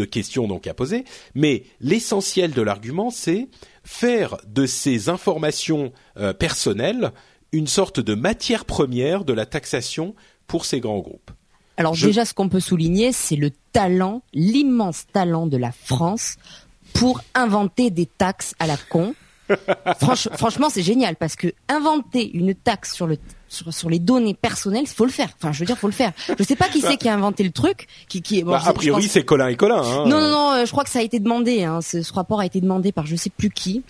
questions 0.05 0.47
donc 0.47 0.69
à 0.69 0.75
poser, 0.75 1.05
mais 1.35 1.65
l'essentiel 1.81 2.53
de 2.53 2.63
l'argument, 2.63 3.11
c'est 3.11 3.49
faire 3.83 4.37
de 4.47 4.65
ces 4.65 5.09
informations 5.09 5.93
personnelles 6.39 7.11
une 7.53 7.67
sorte 7.67 8.01
de 8.01 8.15
matière 8.15 8.65
première 8.65 9.25
de 9.25 9.33
la 9.33 9.47
taxation 9.47 10.15
pour 10.47 10.65
ces 10.65 10.81
grands 10.81 11.01
groupes. 11.01 11.31
Alors 11.77 11.95
Je... 11.95 12.07
déjà, 12.07 12.25
ce 12.25 12.35
qu'on 12.35 12.49
peut 12.49 12.61
souligner, 12.61 13.13
c'est 13.13 13.37
le 13.37 13.51
talent, 13.73 14.23
l'immense 14.33 15.07
talent 15.13 15.47
de 15.47 15.57
la 15.57 15.73
France 15.73 16.37
pour 16.95 17.21
inventer 17.35 17.91
des 17.91 18.07
taxes 18.07 18.55
à 18.59 18.67
la 18.67 18.77
con. 18.77 19.15
Franch, 20.01 20.29
franchement, 20.37 20.69
c'est 20.71 20.83
génial 20.83 21.17
parce 21.17 21.37
que 21.37 21.49
inventer 21.69 22.31
une 22.33 22.55
taxe 22.55 22.95
sur 22.95 23.07
le 23.07 23.19
sur, 23.49 23.73
sur 23.73 23.91
les 23.91 23.99
données 23.99 24.33
personnelles, 24.33 24.87
faut 24.87 25.05
le 25.05 25.11
faire. 25.11 25.29
Enfin, 25.37 25.53
je 25.53 25.61
veux 25.61 25.67
dire, 25.67 25.77
faut 25.77 25.89
le 25.89 25.93
faire. 25.93 26.13
Je 26.39 26.43
sais 26.43 26.57
pas 26.57 26.69
qui 26.69 26.81
c'est 26.81 26.97
qui 26.97 27.09
a 27.09 27.15
inventé 27.15 27.45
le 27.45 27.51
truc. 27.51 27.87
Qui, 28.09 28.23
qui 28.23 28.43
bon, 28.43 28.53
bah, 28.53 28.63
a 28.65 28.73
priori, 28.73 29.09
c'est 29.09 29.25
Colin 29.25 29.49
et 29.49 29.57
Colin. 29.57 29.83
Hein. 29.83 30.05
Non, 30.07 30.21
non, 30.21 30.31
non. 30.31 30.65
Je 30.65 30.71
crois 30.71 30.85
que 30.85 30.91
ça 30.91 31.01
a 31.01 31.03
été 31.03 31.19
demandé. 31.21 31.65
Hein. 31.65 31.81
Ce, 31.83 32.03
ce 32.03 32.13
rapport 32.15 32.41
a 32.41 32.47
été 32.47 32.63
demandé 32.63 32.93
par 32.93 33.05
je 33.05 33.17
sais 33.17 33.31
plus 33.31 33.51
qui. 33.51 33.83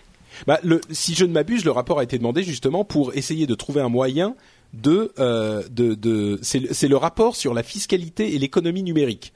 Bah, 0.47 0.59
le, 0.63 0.81
si 0.91 1.15
je 1.15 1.25
ne 1.25 1.33
m'abuse, 1.33 1.65
le 1.65 1.71
rapport 1.71 1.99
a 1.99 2.05
été 2.05 2.19
demandé 2.19 2.43
justement 2.43 2.85
pour 2.85 3.15
essayer 3.15 3.47
de 3.47 3.55
trouver 3.55 3.81
un 3.81 3.89
moyen 3.89 4.35
de, 4.73 5.13
euh, 5.19 5.63
de, 5.71 5.95
de 5.95 6.39
c'est 6.43 6.89
le 6.89 6.97
rapport 6.97 7.37
sur 7.37 7.53
la 7.53 7.63
fiscalité 7.63 8.35
et 8.35 8.39
l'économie 8.39 8.83
numérique 8.83 9.33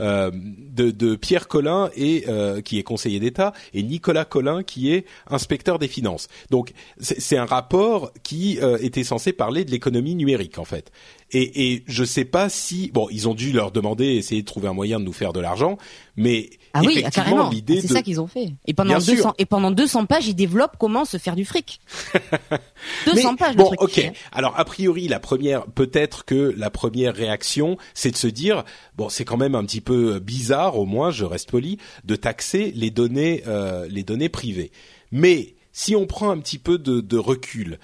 euh, 0.00 0.30
de, 0.32 0.90
de, 0.90 1.14
Pierre 1.14 1.46
Collin 1.46 1.90
et 1.94 2.24
euh, 2.28 2.62
qui 2.62 2.78
est 2.78 2.82
conseiller 2.82 3.20
d'État 3.20 3.52
et 3.74 3.82
Nicolas 3.82 4.24
Collin 4.24 4.62
qui 4.62 4.92
est 4.92 5.04
inspecteur 5.28 5.78
des 5.78 5.88
finances. 5.88 6.28
Donc 6.50 6.72
c'est 7.00 7.36
un 7.36 7.44
rapport 7.44 8.12
qui 8.22 8.58
euh, 8.62 8.78
était 8.80 9.04
censé 9.04 9.32
parler 9.32 9.64
de 9.64 9.70
l'économie 9.70 10.14
numérique 10.14 10.58
en 10.58 10.64
fait. 10.64 10.90
Et, 11.30 11.72
et 11.72 11.84
je 11.86 12.04
sais 12.04 12.24
pas 12.24 12.48
si 12.48 12.90
bon 12.92 13.06
ils 13.10 13.28
ont 13.28 13.34
dû 13.34 13.52
leur 13.52 13.70
demander 13.70 14.06
essayer 14.06 14.40
de 14.40 14.46
trouver 14.46 14.68
un 14.68 14.72
moyen 14.72 14.98
de 14.98 15.04
nous 15.04 15.12
faire 15.12 15.32
de 15.32 15.40
l'argent, 15.40 15.76
mais 16.16 16.50
ah 16.74 16.80
oui, 16.84 17.04
carrément. 17.12 17.50
C'est 17.50 17.62
de... 17.62 17.80
ça 17.80 18.02
qu'ils 18.02 18.20
ont 18.20 18.26
fait. 18.26 18.52
Et 18.66 18.74
pendant 18.74 18.96
Bien 18.96 18.98
200 18.98 19.14
sûr. 19.16 19.34
et 19.38 19.46
pendant 19.46 19.70
200 19.70 20.06
pages, 20.06 20.26
ils 20.26 20.34
développent 20.34 20.76
comment 20.78 21.04
se 21.04 21.16
faire 21.16 21.36
du 21.36 21.44
fric. 21.44 21.80
200 23.06 23.32
Mais, 23.32 23.36
pages. 23.36 23.56
Bon, 23.56 23.72
ok. 23.78 24.12
Alors 24.32 24.58
a 24.58 24.64
priori, 24.64 25.08
la 25.08 25.20
première, 25.20 25.66
peut-être 25.66 26.24
que 26.24 26.54
la 26.56 26.70
première 26.70 27.14
réaction, 27.14 27.76
c'est 27.94 28.10
de 28.10 28.16
se 28.16 28.26
dire, 28.26 28.64
bon, 28.96 29.08
c'est 29.08 29.24
quand 29.24 29.36
même 29.36 29.54
un 29.54 29.64
petit 29.64 29.80
peu 29.80 30.18
bizarre, 30.18 30.78
au 30.78 30.86
moins, 30.86 31.10
je 31.10 31.24
reste 31.24 31.50
poli, 31.50 31.78
de 32.04 32.16
taxer 32.16 32.72
les 32.74 32.90
données, 32.90 33.42
euh, 33.46 33.86
les 33.90 34.02
données 34.02 34.28
privées. 34.28 34.70
Mais 35.12 35.54
si 35.72 35.94
on 35.94 36.06
prend 36.06 36.30
un 36.30 36.38
petit 36.38 36.58
peu 36.58 36.78
de, 36.78 37.00
de 37.00 37.16
recul 37.16 37.78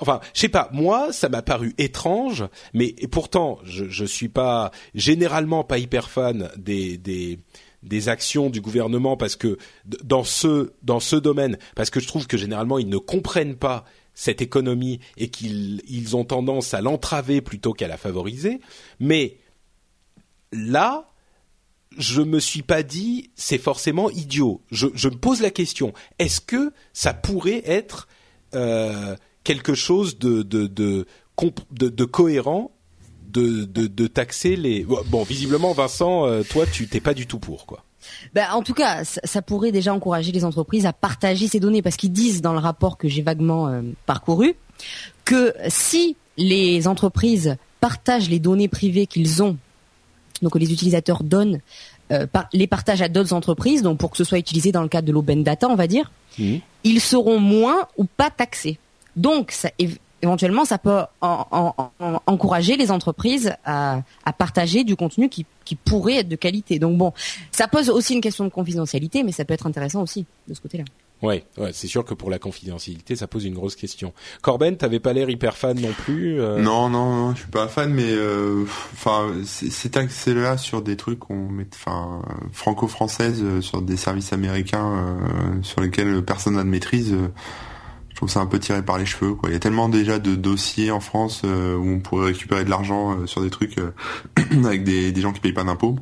enfin, 0.00 0.20
je 0.34 0.40
sais 0.40 0.48
pas, 0.48 0.68
moi, 0.72 1.12
ça 1.12 1.28
m'a 1.28 1.42
paru 1.42 1.74
étrange, 1.78 2.44
mais 2.72 2.94
pourtant, 3.10 3.58
je, 3.64 3.86
je 3.88 4.04
suis 4.04 4.28
pas 4.28 4.70
généralement 4.94 5.64
pas 5.64 5.78
hyper 5.78 6.10
fan 6.10 6.50
des 6.56 6.98
des 7.84 8.08
actions 8.08 8.50
du 8.50 8.60
gouvernement 8.60 9.16
parce 9.16 9.36
que 9.36 9.58
dans 10.02 10.24
ce 10.24 10.72
dans 10.82 11.00
ce 11.00 11.16
domaine, 11.16 11.58
parce 11.76 11.90
que 11.90 12.00
je 12.00 12.08
trouve 12.08 12.26
que 12.26 12.36
généralement 12.36 12.78
ils 12.78 12.88
ne 12.88 12.98
comprennent 12.98 13.56
pas 13.56 13.84
cette 14.14 14.40
économie 14.42 15.00
et 15.16 15.28
qu'ils 15.28 15.82
ils 15.88 16.16
ont 16.16 16.24
tendance 16.24 16.74
à 16.74 16.80
l'entraver 16.80 17.40
plutôt 17.40 17.72
qu'à 17.72 17.88
la 17.88 17.96
favoriser. 17.96 18.60
Mais 19.00 19.38
là, 20.52 21.08
je 21.98 22.22
me 22.22 22.40
suis 22.40 22.62
pas 22.62 22.82
dit 22.82 23.30
c'est 23.34 23.58
forcément 23.58 24.10
idiot. 24.10 24.62
Je, 24.70 24.86
je, 24.94 25.08
me 25.08 25.16
pose 25.16 25.40
la 25.42 25.50
question 25.50 25.92
est-ce 26.18 26.40
que 26.40 26.72
ça 26.92 27.12
pourrait 27.12 27.62
être 27.66 28.08
euh, 28.54 29.16
quelque 29.44 29.74
chose 29.74 30.18
de, 30.18 30.42
de, 30.42 30.66
de, 30.66 31.06
de, 31.70 31.88
de 31.88 32.04
cohérent 32.04 32.72
de, 33.28 33.64
de, 33.64 33.86
de, 33.86 34.06
taxer 34.06 34.56
les. 34.56 34.84
Bon, 34.84 35.22
visiblement, 35.24 35.72
Vincent, 35.72 36.26
euh, 36.26 36.42
toi, 36.42 36.66
tu 36.66 36.86
t'es 36.86 37.00
pas 37.00 37.14
du 37.14 37.26
tout 37.26 37.38
pour, 37.38 37.66
quoi. 37.66 37.84
Ben, 38.34 38.46
en 38.52 38.62
tout 38.62 38.74
cas, 38.74 39.02
ça, 39.04 39.20
ça, 39.24 39.42
pourrait 39.42 39.72
déjà 39.72 39.92
encourager 39.92 40.30
les 40.30 40.44
entreprises 40.44 40.86
à 40.86 40.92
partager 40.92 41.48
ces 41.48 41.58
données 41.58 41.82
parce 41.82 41.96
qu'ils 41.96 42.12
disent 42.12 42.42
dans 42.42 42.52
le 42.52 42.58
rapport 42.58 42.96
que 42.98 43.08
j'ai 43.08 43.22
vaguement 43.22 43.68
euh, 43.68 43.82
parcouru 44.06 44.54
que 45.24 45.54
si 45.68 46.16
les 46.36 46.86
entreprises 46.86 47.56
partagent 47.80 48.28
les 48.28 48.38
données 48.38 48.68
privées 48.68 49.06
qu'ils 49.06 49.42
ont, 49.42 49.56
donc 50.42 50.52
que 50.52 50.58
les 50.58 50.72
utilisateurs 50.72 51.22
donnent, 51.22 51.60
euh, 52.12 52.26
par, 52.26 52.48
les 52.52 52.66
partagent 52.66 53.02
à 53.02 53.08
d'autres 53.08 53.32
entreprises, 53.32 53.82
donc 53.82 53.98
pour 53.98 54.10
que 54.10 54.16
ce 54.16 54.24
soit 54.24 54.38
utilisé 54.38 54.70
dans 54.70 54.82
le 54.82 54.88
cadre 54.88 55.08
de 55.08 55.12
l'open 55.12 55.42
data, 55.42 55.68
on 55.68 55.76
va 55.76 55.86
dire, 55.86 56.12
mmh. 56.38 56.56
ils 56.84 57.00
seront 57.00 57.40
moins 57.40 57.88
ou 57.96 58.04
pas 58.04 58.30
taxés. 58.30 58.78
Donc, 59.16 59.52
ça, 59.52 59.70
éventuellement, 60.24 60.64
ça 60.64 60.78
peut 60.78 61.02
en, 61.20 61.46
en, 61.50 61.90
en, 62.00 62.20
encourager 62.26 62.76
les 62.76 62.90
entreprises 62.90 63.54
à, 63.64 64.00
à, 64.24 64.32
partager 64.32 64.82
du 64.82 64.96
contenu 64.96 65.28
qui, 65.28 65.46
qui 65.64 65.76
pourrait 65.76 66.16
être 66.16 66.28
de 66.28 66.36
qualité. 66.36 66.78
Donc 66.78 66.96
bon, 66.98 67.12
ça 67.52 67.68
pose 67.68 67.90
aussi 67.90 68.14
une 68.14 68.20
question 68.20 68.44
de 68.44 68.50
confidentialité, 68.50 69.22
mais 69.22 69.32
ça 69.32 69.44
peut 69.44 69.54
être 69.54 69.66
intéressant 69.66 70.02
aussi 70.02 70.26
de 70.48 70.54
ce 70.54 70.60
côté-là. 70.60 70.84
Ouais, 71.22 71.44
ouais 71.56 71.70
c'est 71.72 71.86
sûr 71.86 72.04
que 72.04 72.12
pour 72.12 72.28
la 72.28 72.38
confidentialité, 72.38 73.16
ça 73.16 73.26
pose 73.26 73.44
une 73.44 73.54
grosse 73.54 73.76
question. 73.76 74.12
Corben, 74.42 74.76
t'avais 74.76 75.00
pas 75.00 75.12
l'air 75.12 75.30
hyper 75.30 75.56
fan 75.56 75.80
non 75.80 75.92
plus. 75.92 76.40
Euh... 76.40 76.60
Non, 76.60 76.90
non, 76.90 77.14
non, 77.14 77.34
je 77.34 77.40
suis 77.40 77.50
pas 77.50 77.68
fan, 77.68 77.92
mais 77.92 78.12
enfin, 78.92 79.28
euh, 79.28 79.42
c'est 79.44 79.96
axé 79.96 80.34
là 80.34 80.58
sur 80.58 80.82
des 80.82 80.96
trucs 80.96 81.20
qu'on 81.20 81.48
met, 81.48 81.66
enfin, 81.72 82.22
franco-françaises, 82.52 83.42
euh, 83.42 83.60
sur 83.62 83.80
des 83.80 83.96
services 83.96 84.32
américains 84.32 84.84
euh, 84.86 85.62
sur 85.62 85.80
lesquels 85.80 86.22
personne 86.22 86.54
n'a 86.54 86.64
de 86.64 86.68
maîtrise 86.68 87.14
je 88.14 88.18
trouve 88.20 88.30
ça 88.30 88.40
un 88.40 88.46
peu 88.46 88.60
tiré 88.60 88.80
par 88.80 88.96
les 88.96 89.06
cheveux. 89.06 89.34
Quoi. 89.34 89.50
Il 89.50 89.54
y 89.54 89.56
a 89.56 89.58
tellement 89.58 89.88
déjà 89.88 90.20
de 90.20 90.36
dossiers 90.36 90.92
en 90.92 91.00
France 91.00 91.42
euh, 91.44 91.76
où 91.76 91.88
on 91.88 91.98
pourrait 91.98 92.26
récupérer 92.26 92.64
de 92.64 92.70
l'argent 92.70 93.18
euh, 93.18 93.26
sur 93.26 93.42
des 93.42 93.50
trucs 93.50 93.76
euh, 93.78 93.90
avec 94.64 94.84
des, 94.84 95.10
des, 95.10 95.20
gens 95.20 95.32
qui 95.32 95.40
payent 95.40 95.52
pas 95.52 95.64
d'impôts. 95.64 95.98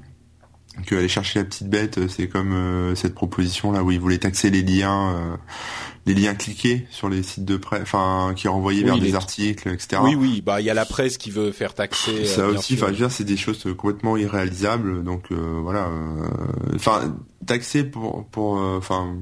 Que 0.86 0.94
aller 0.94 1.08
chercher 1.08 1.38
la 1.38 1.46
petite 1.46 1.68
bête, 1.68 2.08
c'est 2.08 2.28
comme 2.28 2.52
euh, 2.52 2.94
cette 2.94 3.14
proposition 3.14 3.72
là 3.72 3.82
où 3.82 3.90
ils 3.90 4.00
voulaient 4.00 4.18
taxer 4.18 4.50
les 4.50 4.62
liens, 4.62 5.14
euh, 5.14 5.36
les 6.04 6.14
liens 6.14 6.34
cliqués 6.34 6.86
sur 6.90 7.08
les 7.08 7.22
sites 7.22 7.46
de 7.46 7.56
presse, 7.56 7.82
enfin 7.82 8.34
qui 8.36 8.46
renvoyaient 8.46 8.80
oui, 8.80 8.86
vers 8.86 8.98
des 8.98 9.14
articles, 9.14 9.68
etc. 9.68 10.02
Oui, 10.04 10.14
oui, 10.14 10.42
bah 10.42 10.60
il 10.60 10.66
y 10.66 10.70
a 10.70 10.74
la 10.74 10.84
presse 10.84 11.16
qui 11.16 11.30
veut 11.30 11.52
faire 11.52 11.74
taxer. 11.74 12.26
Ça 12.26 12.46
aussi, 12.46 12.74
enfin, 12.74 12.86
je 12.86 12.92
veux 12.92 12.96
dire, 12.96 13.10
c'est 13.10 13.24
des 13.24 13.36
choses 13.38 13.66
complètement 13.76 14.18
irréalisables. 14.18 15.02
Donc 15.02 15.30
voilà, 15.30 15.90
enfin 16.74 17.16
taxer 17.46 17.84
pour, 17.84 18.26
pour, 18.28 18.52
enfin 18.52 19.14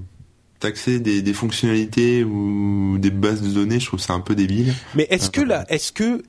taxer 0.60 1.00
des, 1.00 1.22
des, 1.22 1.32
fonctionnalités 1.32 2.22
ou 2.22 2.98
des 2.98 3.10
bases 3.10 3.42
de 3.42 3.48
données, 3.48 3.80
je 3.80 3.86
trouve 3.86 4.00
ça 4.00 4.12
un 4.12 4.20
peu 4.20 4.34
débile. 4.34 4.74
Mais 4.94 5.06
est-ce 5.10 5.30
que 5.30 5.40
là, 5.40 5.64
est-ce 5.68 5.90
que 5.90 6.22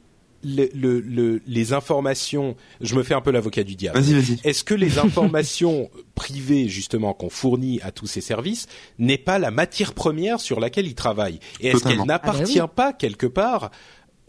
le, 0.44 0.70
le, 0.74 1.00
le, 1.00 1.42
les 1.46 1.74
informations, 1.74 2.56
je 2.80 2.96
me 2.96 3.04
fais 3.04 3.14
un 3.14 3.22
peu 3.22 3.32
l'avocat 3.32 3.64
du 3.64 3.76
diable. 3.76 4.00
Vas-y, 4.00 4.14
vas-y. 4.14 4.40
Est-ce 4.44 4.64
que 4.64 4.74
les 4.74 4.98
informations 4.98 5.90
privées 6.16 6.68
justement 6.68 7.14
qu'on 7.14 7.30
fournit 7.30 7.80
à 7.82 7.92
tous 7.92 8.08
ces 8.08 8.22
services 8.22 8.68
n'est 9.00 9.18
pas 9.18 9.40
la 9.40 9.52
matière 9.52 9.94
première 9.94 10.40
sur 10.40 10.60
laquelle 10.60 10.88
ils 10.88 10.96
travaillent? 10.96 11.40
Et 11.60 11.70
est-ce 11.70 11.84
qu'elle 11.84 12.04
n'appartient 12.04 12.60
ah 12.60 12.66
oui. 12.66 12.72
pas 12.76 12.94
quelque 12.94 13.28
part 13.28 13.72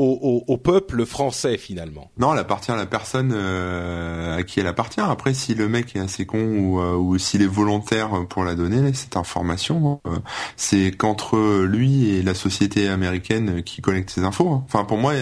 au, 0.02 0.56
peuple 0.56 1.06
français 1.06 1.56
finalement. 1.56 2.10
Non, 2.18 2.32
elle 2.32 2.38
appartient 2.38 2.70
à 2.70 2.76
la 2.76 2.86
personne 2.86 3.32
euh, 3.34 4.38
à 4.38 4.42
qui 4.42 4.60
elle 4.60 4.66
appartient. 4.66 5.00
Après, 5.00 5.34
si 5.34 5.54
le 5.54 5.68
mec 5.68 5.96
est 5.96 6.00
assez 6.00 6.26
con 6.26 6.38
ou, 6.38 6.80
euh, 6.80 6.94
ou 6.94 7.18
s'il 7.18 7.42
est 7.42 7.46
volontaire 7.46 8.26
pour 8.28 8.44
la 8.44 8.54
donner, 8.54 8.92
cette 8.92 9.16
information, 9.16 10.00
euh, 10.06 10.18
c'est 10.56 10.92
qu'entre 10.92 11.64
lui 11.64 12.10
et 12.10 12.22
la 12.22 12.34
société 12.34 12.88
américaine 12.88 13.62
qui 13.62 13.80
collecte 13.80 14.10
ces 14.10 14.24
infos. 14.24 14.50
Hein. 14.50 14.64
Enfin, 14.66 14.84
pour 14.84 14.98
moi, 14.98 15.14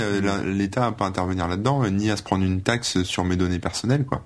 l'État 0.44 0.82
n'a 0.82 0.92
pas 0.92 1.04
à 1.04 1.08
intervenir 1.08 1.48
là-dedans, 1.48 1.88
ni 1.90 2.10
à 2.10 2.16
se 2.16 2.22
prendre 2.22 2.44
une 2.44 2.62
taxe 2.62 3.02
sur 3.02 3.24
mes 3.24 3.36
données 3.36 3.58
personnelles, 3.58 4.04
quoi. 4.04 4.22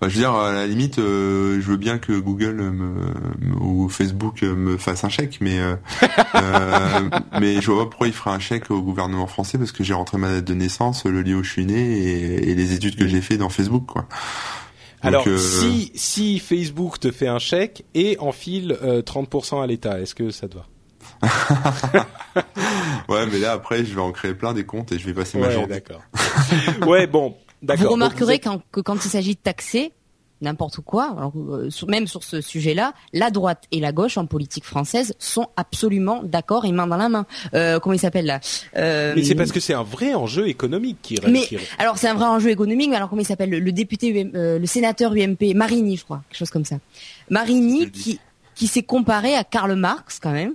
Enfin, 0.00 0.10
je 0.10 0.14
veux 0.14 0.20
dire, 0.20 0.32
à 0.32 0.52
la 0.52 0.66
limite, 0.68 1.00
euh, 1.00 1.60
je 1.60 1.66
veux 1.66 1.76
bien 1.76 1.98
que 1.98 2.12
Google 2.12 2.54
me, 2.54 3.60
ou 3.60 3.88
Facebook 3.88 4.42
me 4.42 4.76
fasse 4.76 5.02
un 5.02 5.08
chèque, 5.08 5.38
mais 5.40 5.58
euh, 5.58 5.74
euh, 6.36 7.10
mais 7.40 7.60
je 7.60 7.68
vois 7.68 7.82
pas 7.82 7.90
pourquoi 7.90 8.06
il 8.06 8.12
ferait 8.12 8.30
un 8.30 8.38
chèque 8.38 8.70
au 8.70 8.80
gouvernement 8.80 9.26
français 9.26 9.58
parce 9.58 9.72
que 9.72 9.82
j'ai 9.82 9.94
rentré 9.94 10.16
ma 10.16 10.30
date 10.30 10.44
de 10.44 10.54
naissance, 10.54 11.04
le 11.04 11.22
lieu 11.22 11.34
où 11.34 11.42
je 11.42 11.50
suis 11.50 11.66
né 11.66 11.80
et, 11.80 12.54
les 12.54 12.72
études 12.74 12.94
que 12.94 13.08
j'ai 13.08 13.20
fait 13.20 13.38
dans 13.38 13.48
Facebook, 13.48 13.86
quoi. 13.86 14.06
Alors, 15.00 15.24
si 15.36 15.92
si 15.94 16.38
Facebook 16.38 17.00
te 17.00 17.10
fait 17.10 17.28
un 17.28 17.38
chèque 17.38 17.84
et 17.94 18.18
enfile 18.18 18.76
30% 18.82 19.62
à 19.62 19.66
l'État, 19.66 20.00
est-ce 20.00 20.14
que 20.14 20.30
ça 20.30 20.48
te 20.48 20.56
va? 20.56 20.66
Ouais, 23.08 23.26
mais 23.32 23.38
là 23.38 23.52
après, 23.52 23.84
je 23.84 23.94
vais 23.94 24.00
en 24.00 24.12
créer 24.12 24.34
plein 24.34 24.52
des 24.52 24.64
comptes 24.64 24.92
et 24.92 24.98
je 24.98 25.06
vais 25.06 25.14
passer 25.14 25.38
ma 25.38 25.50
journée. 25.50 25.68
D'accord. 25.68 26.02
ouais, 26.86 27.06
bon, 27.06 27.34
vous 27.62 27.88
remarquerez 27.88 28.38
que 28.38 28.80
quand 28.80 29.04
il 29.04 29.10
s'agit 29.10 29.34
de 29.34 29.40
taxer 29.40 29.92
n'importe 30.40 30.80
quoi, 30.80 31.32
euh, 31.34 31.68
même 31.88 32.06
sur 32.06 32.22
ce 32.22 32.40
sujet-là, 32.40 32.94
la 33.12 33.30
droite 33.30 33.64
et 33.72 33.80
la 33.80 33.92
gauche 33.92 34.16
en 34.18 34.26
politique 34.26 34.64
française 34.64 35.14
sont 35.18 35.48
absolument 35.56 36.22
d'accord 36.22 36.64
et 36.64 36.72
main 36.72 36.86
dans 36.86 36.96
la 36.96 37.08
main. 37.08 37.26
Euh, 37.54 37.80
comment 37.80 37.94
il 37.94 37.98
s'appelle 37.98 38.26
là 38.26 38.40
euh, 38.76 39.14
Mais 39.16 39.24
c'est 39.24 39.34
parce 39.34 39.52
que 39.52 39.60
c'est 39.60 39.74
un 39.74 39.82
vrai 39.82 40.14
enjeu 40.14 40.48
économique 40.48 40.98
qui. 41.02 41.18
Mais 41.28 41.48
alors 41.78 41.98
c'est 41.98 42.08
un 42.08 42.14
vrai 42.14 42.26
enjeu 42.26 42.50
économique, 42.50 42.90
mais 42.90 42.96
alors 42.96 43.08
comment 43.08 43.22
il 43.22 43.26
s'appelle 43.26 43.50
le, 43.50 43.72
député, 43.72 44.30
le 44.32 44.66
sénateur 44.66 45.12
UMP, 45.12 45.54
Marini, 45.54 45.96
je 45.96 46.04
crois, 46.04 46.22
quelque 46.28 46.38
chose 46.38 46.50
comme 46.50 46.64
ça. 46.64 46.76
Marini 47.30 47.90
qui 47.90 48.20
qui 48.54 48.66
s'est 48.66 48.82
comparé 48.82 49.34
à 49.34 49.44
Karl 49.44 49.74
Marx 49.76 50.18
quand 50.18 50.32
même. 50.32 50.54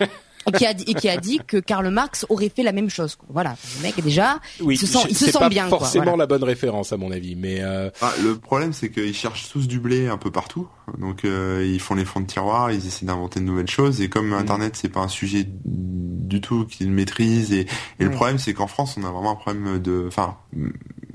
et 0.46 0.52
qui 0.52 0.66
a 0.66 0.74
dit, 0.74 0.84
et 0.86 0.94
qui 0.94 1.08
a 1.08 1.16
dit 1.16 1.40
que 1.46 1.56
Karl 1.58 1.88
Marx 1.90 2.26
aurait 2.28 2.48
fait 2.48 2.62
la 2.62 2.72
même 2.72 2.90
chose. 2.90 3.16
Voilà, 3.28 3.56
le 3.76 3.82
mec 3.82 4.02
déjà, 4.02 4.40
il 4.60 4.78
se 4.78 4.86
sent, 4.86 5.06
il 5.08 5.16
se 5.16 5.30
sent 5.30 5.48
bien. 5.48 5.64
C'est 5.64 5.70
forcément 5.70 6.16
la 6.16 6.26
bonne 6.26 6.44
référence 6.44 6.92
à 6.92 6.96
mon 6.96 7.10
avis, 7.10 7.36
mais 7.36 7.60
euh... 7.60 7.90
ah, 8.00 8.12
le 8.22 8.36
problème 8.36 8.72
c'est 8.72 8.90
qu'ils 8.90 9.14
cherchent 9.14 9.50
tous 9.50 9.68
du 9.68 9.78
blé 9.78 10.08
un 10.08 10.18
peu 10.18 10.30
partout, 10.30 10.68
donc 10.98 11.24
euh, 11.24 11.66
ils 11.66 11.80
font 11.80 11.94
les 11.94 12.04
fonds 12.04 12.20
de 12.20 12.26
tiroir, 12.26 12.72
ils 12.72 12.86
essaient 12.86 13.06
d'inventer 13.06 13.40
de 13.40 13.44
nouvelles 13.44 13.70
choses, 13.70 14.00
et 14.00 14.08
comme 14.08 14.30
mm. 14.30 14.34
Internet 14.34 14.76
c'est 14.76 14.88
pas 14.88 15.00
un 15.00 15.08
sujet 15.08 15.46
du 15.64 16.40
tout 16.40 16.66
qu'ils 16.66 16.90
maîtrisent, 16.90 17.52
et, 17.52 17.66
et 17.98 18.04
le 18.04 18.10
mm. 18.10 18.14
problème 18.14 18.38
c'est 18.38 18.54
qu'en 18.54 18.66
France 18.66 18.96
on 18.98 19.04
a 19.04 19.10
vraiment 19.10 19.32
un 19.32 19.36
problème 19.36 19.80
de, 19.80 20.04
enfin 20.08 20.36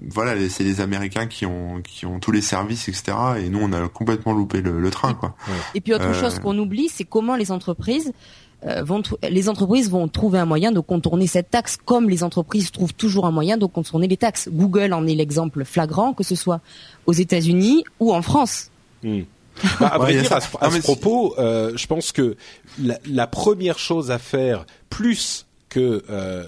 voilà, 0.09 0.33
c'est 0.49 0.63
les 0.63 0.81
Américains 0.81 1.27
qui 1.27 1.45
ont 1.45 1.81
qui 1.81 2.05
ont 2.05 2.19
tous 2.19 2.31
les 2.31 2.41
services, 2.41 2.87
etc. 2.87 3.17
Et 3.39 3.49
nous, 3.49 3.59
on 3.61 3.73
a 3.73 3.87
complètement 3.89 4.33
loupé 4.33 4.61
le, 4.61 4.79
le 4.79 4.89
train, 4.89 5.13
quoi. 5.13 5.35
Et 5.75 5.81
puis 5.81 5.93
autre 5.93 6.05
euh, 6.05 6.13
chose 6.13 6.39
qu'on 6.39 6.57
oublie, 6.57 6.89
c'est 6.89 7.03
comment 7.03 7.35
les 7.35 7.51
entreprises 7.51 8.13
vont 8.63 9.03
les 9.29 9.49
entreprises 9.49 9.89
vont 9.89 10.07
trouver 10.07 10.39
un 10.39 10.45
moyen 10.45 10.71
de 10.71 10.79
contourner 10.79 11.27
cette 11.27 11.51
taxe, 11.51 11.77
comme 11.77 12.09
les 12.09 12.23
entreprises 12.23 12.71
trouvent 12.71 12.93
toujours 12.93 13.25
un 13.25 13.31
moyen 13.31 13.57
de 13.57 13.65
contourner 13.65 14.07
les 14.07 14.17
taxes. 14.17 14.49
Google 14.51 14.93
en 14.93 15.05
est 15.05 15.15
l'exemple 15.15 15.63
flagrant, 15.63 16.13
que 16.13 16.23
ce 16.23 16.35
soit 16.35 16.61
aux 17.05 17.13
États-Unis 17.13 17.83
ou 17.99 18.13
en 18.13 18.21
France. 18.21 18.71
Hmm. 19.03 19.21
Bah, 19.79 19.97
à, 19.99 20.11
dire, 20.11 20.31
à, 20.31 20.69
ce, 20.69 20.81
propos, 20.81 21.33
euh, 21.39 21.75
je 21.75 21.87
pense 21.87 22.11
que 22.11 22.37
la, 22.79 22.99
la, 23.09 23.25
première 23.25 23.79
chose 23.79 24.11
à 24.11 24.19
faire, 24.19 24.67
plus 24.91 25.47
que 25.69 26.03
euh, 26.11 26.45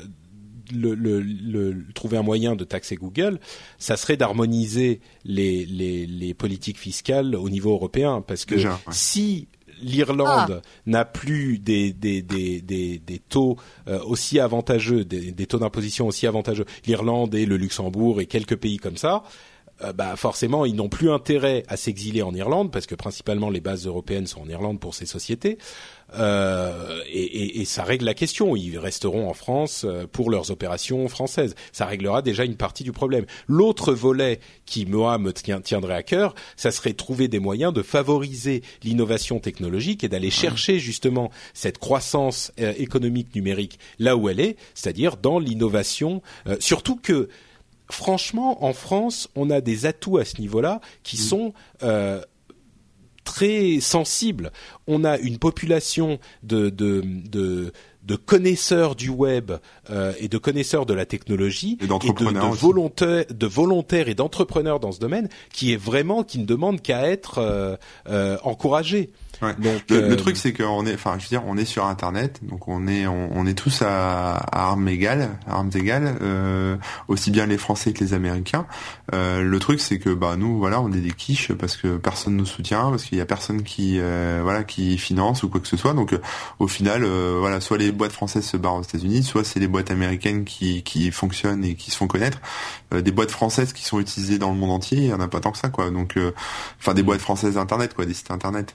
le, 0.72 0.94
le, 0.94 1.20
le, 1.22 1.86
trouver 1.94 2.18
un 2.18 2.22
moyen 2.22 2.56
de 2.56 2.64
taxer 2.64 2.96
Google, 2.96 3.40
ça 3.78 3.98
serait 3.98 4.18
d'harmoniser 4.18 5.02
les, 5.26 5.66
les, 5.66 6.06
les, 6.06 6.34
politiques 6.34 6.78
fiscales 6.78 7.36
au 7.36 7.50
niveau 7.50 7.72
européen, 7.72 8.24
parce 8.26 8.46
que 8.46 8.56
si 8.92 9.48
l'Irlande 9.82 10.62
ah. 10.64 10.70
n'a 10.86 11.06
plus 11.06 11.60
des, 11.60 11.94
des, 11.94 12.22
des, 12.22 12.62
des, 12.62 13.00
des 13.00 13.20
taux 13.20 13.58
euh, 13.88 14.00
aussi 14.04 14.40
avantageux, 14.40 15.06
des, 15.06 15.32
des 15.32 15.46
taux 15.46 15.60
d'imposition 15.60 16.08
aussi 16.08 16.28
avantageux, 16.28 16.66
l'Irlande 16.86 17.36
et 17.36 17.46
le 17.46 17.58
Luxembourg 17.58 18.22
et 18.22 18.26
quelques 18.26 18.56
pays 18.56 18.78
comme 18.78 18.98
ça, 18.98 19.24
euh, 19.84 19.94
bah 19.94 20.16
forcément 20.16 20.66
ils 20.66 20.76
n'ont 20.76 20.90
plus 20.90 21.12
intérêt 21.12 21.64
à 21.68 21.78
s'exiler 21.78 22.22
en 22.22 22.34
Irlande 22.34 22.72
parce 22.72 22.86
que 22.86 22.96
principalement 22.96 23.50
les 23.50 23.62
bases 23.62 23.86
européennes 23.86 24.28
sont 24.28 24.42
en 24.42 24.50
Irlande 24.50 24.80
pour 24.80 24.94
ces 24.94 25.06
sociétés. 25.06 25.58
Euh, 26.16 27.02
et, 27.08 27.24
et, 27.24 27.62
et, 27.62 27.66
ça 27.66 27.84
règle 27.84 28.06
la 28.06 28.14
question. 28.14 28.56
Ils 28.56 28.78
resteront 28.78 29.30
en 29.30 29.34
France 29.34 29.86
euh, 29.86 30.08
pour 30.12 30.30
leurs 30.32 30.52
opérations 30.52 31.08
françaises. 31.08 31.56
Ça 31.72 31.86
réglera 31.86 32.22
déjà 32.22 32.46
une 32.46 32.56
partie 32.56 32.84
du 32.84 32.92
problème. 32.92 33.26
L'autre 33.48 33.94
volet 33.94 34.40
qui 34.66 34.86
moi 34.86 35.18
me 35.18 35.34
tiendrait 35.34 35.96
à 35.96 36.04
cœur, 36.04 36.36
ça 36.56 36.72
serait 36.72 36.94
trouver 36.94 37.28
des 37.28 37.40
moyens 37.40 37.74
de 37.74 37.82
favoriser 37.82 38.64
l'innovation 38.84 39.40
technologique 39.40 40.04
et 40.04 40.10
d'aller 40.10 40.32
chercher 40.32 40.80
justement 40.80 41.32
cette 41.54 41.78
croissance 41.78 42.52
euh, 42.60 42.74
économique 42.78 43.36
numérique 43.36 43.80
là 44.00 44.16
où 44.16 44.30
elle 44.30 44.40
est, 44.40 44.58
c'est-à-dire 44.74 45.18
dans 45.18 45.40
l'innovation. 45.40 46.22
surtout 46.60 46.96
que 46.96 47.30
franchement, 47.90 48.64
en 48.64 48.74
France, 48.74 49.30
on 49.36 49.50
a 49.50 49.62
des 49.62 49.86
atouts 49.86 50.18
à 50.18 50.26
ce 50.26 50.40
niveau-là 50.40 50.80
qui 51.04 51.18
mmh. 51.18 51.20
sont 51.20 51.54
euh, 51.84 52.22
très 53.30 53.80
sensible. 53.80 54.52
On 54.88 55.04
a 55.04 55.20
une 55.20 55.38
population 55.38 56.18
de, 56.42 56.70
de, 56.70 57.04
de, 57.06 57.72
de 58.02 58.16
connaisseurs 58.16 58.96
du 58.96 59.10
web 59.10 59.52
euh, 59.92 60.14
et 60.20 60.28
de 60.28 60.40
connaisseurs 60.40 60.88
de 60.88 60.96
la 60.96 61.06
technologie 61.06 61.78
et, 61.80 61.86
de, 61.86 62.56
volontaires, 62.56 63.26
de 63.30 63.46
volontaires 63.46 64.10
et 64.10 64.16
d'entrepreneurs 64.16 64.80
dans 64.80 64.92
ce 64.92 65.00
domaine 65.00 65.30
qui 65.54 65.72
est 65.74 65.78
vraiment 65.78 66.24
qui 66.24 66.40
ne 66.40 66.46
demande 66.46 66.82
qu'à 66.82 67.08
être 67.08 67.38
euh, 67.38 67.78
euh, 68.10 68.38
encouragé. 68.44 69.12
Ouais. 69.42 69.54
Donc, 69.58 69.84
le, 69.90 70.02
le, 70.02 70.12
euh, 70.12 70.16
truc 70.16 70.36
c'est 70.36 70.54
qu'on 70.54 70.86
est, 70.86 70.94
enfin, 70.94 71.16
je 71.18 71.24
veux 71.24 71.30
dire, 71.30 71.44
on 71.48 71.58
est 71.58 71.66
sur 71.66 71.86
Internet, 71.86 72.40
donc 72.44 72.68
on 72.68 72.88
est, 72.88 73.08
on, 73.08 73.30
on 73.34 73.46
est 73.46 73.54
tous 73.54 73.82
à, 73.82 74.36
à, 74.36 74.70
armes 74.70 74.88
égales, 74.88 75.30
armes 75.48 75.72
égales, 75.74 76.18
euh, 76.22 76.76
aussi 77.08 77.32
bien 77.32 77.46
les 77.46 77.58
Français 77.58 77.94
que 77.94 78.04
les 78.04 78.14
Américains. 78.14 78.66
Euh, 79.14 79.42
le 79.42 79.60
truc 79.60 79.80
c'est 79.80 79.98
que, 80.00 80.10
bah, 80.10 80.36
nous, 80.38 80.58
voilà, 80.58 80.82
on 80.82 80.92
est 80.92 81.00
des 81.00 81.12
quiches 81.12 81.54
parce 81.54 81.78
que 81.78 81.98
personne 81.98 82.36
nous 82.36 82.46
soutient, 82.46 82.90
parce 82.90 83.04
qu'il 83.06 83.18
y 83.18 83.22
a 83.22 83.26
personne 83.26 83.64
qui, 83.64 83.98
euh, 84.00 84.42
voilà, 84.44 84.64
qui 84.64 84.98
finance 84.98 85.44
ou 85.44 85.50
quoi 85.50 85.62
que 85.62 85.68
ce 85.68 85.78
soit. 85.78 85.94
Donc, 85.94 86.14
au 86.60 86.68
final, 86.68 87.04
euh, 87.04 87.38
voilà, 87.40 87.62
soit 87.62 87.78
les 87.78 87.92
boîtes 87.92 88.12
françaises 88.12 88.46
se 88.46 88.58
barrent 88.58 88.76
aux 88.76 88.84
États-Unis, 88.84 89.24
soit 89.24 89.44
c'est 89.44 89.60
les 89.60 89.68
boîtes 89.68 89.92
américaines 89.92 90.44
qui, 90.44 90.84
qui 90.84 91.12
fonctionnent 91.12 91.64
et 91.64 91.76
qui 91.76 91.92
se 91.92 91.98
font 91.98 92.08
connaître. 92.08 92.40
Des 92.92 93.12
boîtes 93.12 93.32
françaises 93.32 93.74
qui 93.74 93.84
sont 93.84 94.00
utilisées 94.00 94.40
dans 94.40 94.52
le 94.52 94.58
monde 94.58 94.72
entier, 94.72 94.98
il 94.98 95.06
y 95.06 95.14
en 95.14 95.20
a 95.20 95.28
pas 95.28 95.40
tant 95.40 95.52
que 95.52 95.58
ça, 95.58 95.70
quoi. 95.70 95.92
Donc, 95.92 96.18
enfin, 96.80 96.94
des 96.94 97.04
boîtes 97.04 97.22
françaises 97.22 97.58
Internet, 97.58 97.94
quoi, 97.94 98.06
des 98.06 98.14
sites 98.14 98.32
Internet 98.32 98.74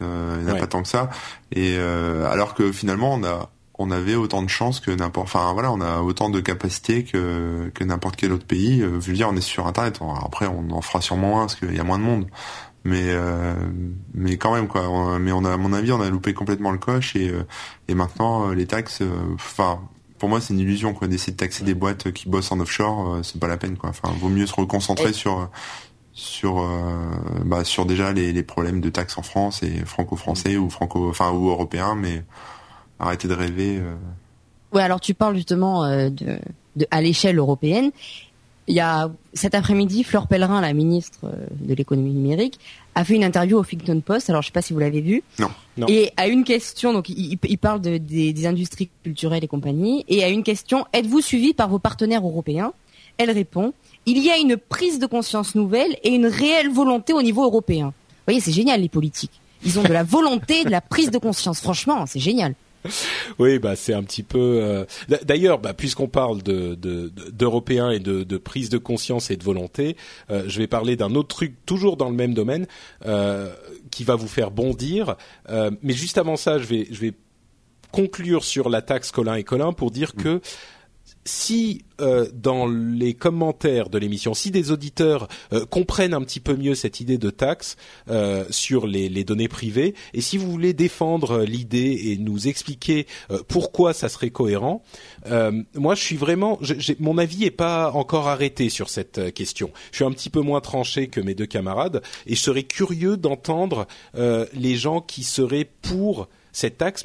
pas 0.64 0.66
tant 0.66 0.82
que 0.82 0.88
ça. 0.88 1.10
Et 1.52 1.76
euh, 1.78 2.30
alors 2.30 2.54
que 2.54 2.72
finalement, 2.72 3.14
on 3.14 3.24
a 3.24 3.50
on 3.76 3.90
avait 3.90 4.14
autant 4.14 4.40
de 4.42 4.48
chances 4.48 4.78
que 4.78 4.92
n'importe 4.92 5.26
enfin 5.26 5.52
voilà 5.52 5.72
on 5.72 5.80
a 5.80 5.98
autant 5.98 6.30
de 6.30 6.38
capacités 6.38 7.02
que 7.02 7.72
que 7.74 7.82
n'importe 7.82 8.16
quel 8.16 8.32
autre 8.32 8.46
pays. 8.46 8.82
Euh, 8.82 8.98
veux 8.98 9.12
dire 9.12 9.28
on 9.30 9.36
est 9.36 9.40
sur 9.40 9.66
internet. 9.66 10.00
Après 10.24 10.46
on 10.46 10.70
en 10.70 10.80
fera 10.80 11.00
sûrement 11.00 11.28
moins 11.28 11.40
parce 11.40 11.56
qu'il 11.56 11.74
y 11.74 11.80
a 11.80 11.84
moins 11.84 11.98
de 11.98 12.04
monde. 12.04 12.26
Mais 12.84 13.02
euh, 13.06 13.54
mais 14.14 14.36
quand 14.36 14.54
même 14.54 14.68
quoi. 14.68 15.18
Mais 15.18 15.32
on 15.32 15.44
a 15.44 15.52
à 15.52 15.56
mon 15.56 15.72
avis 15.72 15.92
on 15.92 16.00
a 16.00 16.08
loupé 16.08 16.34
complètement 16.34 16.70
le 16.70 16.78
coche 16.78 17.16
et 17.16 17.32
et 17.88 17.94
maintenant 17.94 18.50
les 18.50 18.66
taxes 18.66 19.02
enfin 19.34 19.80
pour 20.24 20.30
moi 20.30 20.40
c'est 20.40 20.54
une 20.54 20.60
illusion 20.60 20.94
quoi 20.94 21.06
d'essayer 21.06 21.34
de 21.34 21.36
taxer 21.36 21.64
des 21.64 21.74
boîtes 21.74 22.10
qui 22.12 22.30
bossent 22.30 22.50
en 22.50 22.58
offshore 22.58 23.18
c'est 23.22 23.38
pas 23.38 23.46
la 23.46 23.58
peine 23.58 23.76
quoi 23.76 23.90
enfin 23.90 24.10
vaut 24.18 24.30
mieux 24.30 24.46
se 24.46 24.54
reconcentrer 24.54 25.12
sur 25.12 25.50
sur 26.14 26.60
euh, 26.60 27.10
bah, 27.44 27.62
sur 27.62 27.84
déjà 27.84 28.10
les, 28.10 28.32
les, 28.32 28.42
problèmes 28.42 28.80
de 28.80 28.88
taxes 28.88 29.18
en 29.18 29.22
France 29.22 29.62
et 29.62 29.84
franco-français 29.84 30.56
ou 30.56 30.70
franco 30.70 31.10
enfin 31.10 31.30
ou 31.30 31.50
européens 31.50 31.94
mais 31.94 32.22
arrêtez 32.98 33.28
de 33.28 33.34
rêver 33.34 33.80
euh. 33.80 33.96
Ouais, 34.72 34.80
alors 34.80 34.98
tu 34.98 35.12
parles 35.12 35.36
justement 35.36 35.84
euh, 35.84 36.08
de, 36.08 36.38
de 36.76 36.86
à 36.90 37.02
l'échelle 37.02 37.36
européenne. 37.36 37.90
Il 38.66 38.74
y 38.74 38.80
a 38.80 39.10
cet 39.34 39.54
après-midi 39.54 40.04
Fleur 40.04 40.26
Pellerin, 40.26 40.60
la 40.60 40.72
ministre 40.72 41.30
de 41.60 41.74
l'économie 41.74 42.12
numérique, 42.12 42.58
a 42.94 43.04
fait 43.04 43.14
une 43.14 43.24
interview 43.24 43.58
au 43.58 43.62
Huffington 43.62 44.00
Post. 44.00 44.30
Alors 44.30 44.42
je 44.42 44.46
sais 44.46 44.52
pas 44.52 44.62
si 44.62 44.72
vous 44.72 44.78
l'avez 44.78 45.02
vu. 45.02 45.22
Non. 45.38 45.50
non. 45.76 45.86
Et 45.88 46.12
à 46.16 46.28
une 46.28 46.44
question, 46.44 46.92
donc 46.92 47.08
il, 47.10 47.38
il 47.42 47.58
parle 47.58 47.80
de, 47.80 47.98
des, 47.98 48.32
des 48.32 48.46
industries 48.46 48.88
culturelles 49.02 49.44
et 49.44 49.48
compagnie. 49.48 50.04
Et 50.08 50.24
à 50.24 50.28
une 50.28 50.42
question, 50.42 50.86
êtes-vous 50.92 51.20
suivi 51.20 51.52
par 51.52 51.68
vos 51.68 51.78
partenaires 51.78 52.24
européens? 52.24 52.72
Elle 53.18 53.30
répond 53.30 53.74
il 54.06 54.18
y 54.18 54.30
a 54.30 54.36
une 54.36 54.56
prise 54.56 54.98
de 54.98 55.06
conscience 55.06 55.54
nouvelle 55.54 55.96
et 56.02 56.10
une 56.10 56.26
réelle 56.26 56.70
volonté 56.70 57.12
au 57.12 57.22
niveau 57.22 57.44
européen. 57.44 57.86
Vous 57.86 58.26
voyez, 58.26 58.40
c'est 58.40 58.52
génial 58.52 58.80
les 58.80 58.88
politiques. 58.88 59.40
Ils 59.64 59.78
ont 59.78 59.82
de 59.82 59.92
la 59.92 60.02
volonté, 60.04 60.64
de 60.64 60.70
la 60.70 60.80
prise 60.80 61.10
de 61.10 61.18
conscience. 61.18 61.60
Franchement, 61.60 62.04
c'est 62.06 62.20
génial. 62.20 62.54
Oui, 63.38 63.58
bah 63.58 63.76
c'est 63.76 63.94
un 63.94 64.02
petit 64.02 64.22
peu. 64.22 64.60
Euh, 64.62 64.84
d'ailleurs, 65.24 65.58
bah, 65.58 65.74
puisqu'on 65.74 66.08
parle 66.08 66.42
de 66.42 66.74
d'européens 66.74 67.90
et 67.90 67.98
de, 67.98 68.22
de, 68.22 68.36
prise 68.36 68.68
de 68.68 68.78
conscience 68.78 69.30
et 69.30 69.36
de 69.36 69.44
volonté, 69.44 69.96
euh, 70.30 70.44
je 70.46 70.58
vais 70.58 70.66
parler 70.66 70.96
d'un 70.96 71.14
autre 71.14 71.28
truc 71.28 71.54
toujours 71.66 71.96
dans 71.96 72.08
le 72.08 72.16
même 72.16 72.34
domaine 72.34 72.66
euh, 73.06 73.52
qui 73.90 74.04
va 74.04 74.14
vous 74.14 74.28
faire 74.28 74.50
bondir. 74.50 75.16
mais 75.48 75.92
juste 75.92 76.18
avant 76.18 76.36
ça, 76.36 76.58
je 76.58 76.66
vais 76.66 76.86
je 76.90 77.00
vais 77.00 77.12
conclure 77.90 78.44
sur 78.44 78.68
la 78.68 78.82
taxe 78.82 79.12
Colin 79.12 79.36
et 79.36 79.44
Colin 79.44 79.72
pour 79.72 79.90
dire 79.90 80.12
mm. 80.16 80.22
que 80.22 80.40
si 81.24 81.84
euh, 82.00 82.28
dans 82.32 82.66
les 82.66 83.14
commentaires 83.14 83.88
de 83.88 83.98
l'émission, 83.98 84.34
si 84.34 84.50
des 84.50 84.70
auditeurs 84.70 85.28
euh, 85.52 85.64
comprennent 85.64 86.14
un 86.14 86.22
petit 86.22 86.40
peu 86.40 86.56
mieux 86.56 86.74
cette 86.74 87.00
idée 87.00 87.18
de 87.18 87.30
taxe 87.30 87.76
euh, 88.10 88.44
sur 88.50 88.86
les, 88.86 89.24
données 89.24 89.48
privées, 89.48 89.94
et 90.12 90.20
si 90.20 90.36
vous 90.36 90.50
voulez 90.50 90.72
défendre 90.72 91.42
l'idée 91.44 91.98
et 92.06 92.18
nous 92.18 92.48
expliquer 92.48 93.06
pourquoi 93.48 93.94
ça 93.94 94.08
serait 94.08 94.30
cohérent, 94.30 94.82
moi 95.74 95.94
je 95.94 96.02
suis 96.02 96.16
vraiment, 96.16 96.58
mon 96.98 97.16
avis 97.16 97.44
est 97.44 97.50
pas 97.50 97.90
encore 97.92 98.28
arrêté 98.28 98.68
sur 98.68 98.90
cette 98.90 99.32
question. 99.32 99.70
Je 99.92 99.96
suis 99.96 100.04
un 100.04 100.10
petit 100.10 100.28
peu 100.28 100.40
moins 100.40 100.60
tranché 100.60 101.06
que 101.06 101.20
mes 101.20 101.34
deux 101.34 101.46
camarades, 101.46 102.02
et 102.26 102.34
je 102.34 102.40
serais 102.40 102.64
curieux 102.64 103.16
d'entendre 103.16 103.86
les 104.14 104.76
gens 104.76 105.00
qui 105.00 105.22
seraient 105.22 105.68
pour 105.80 106.28
cette 106.52 106.76
taxe. 106.78 107.04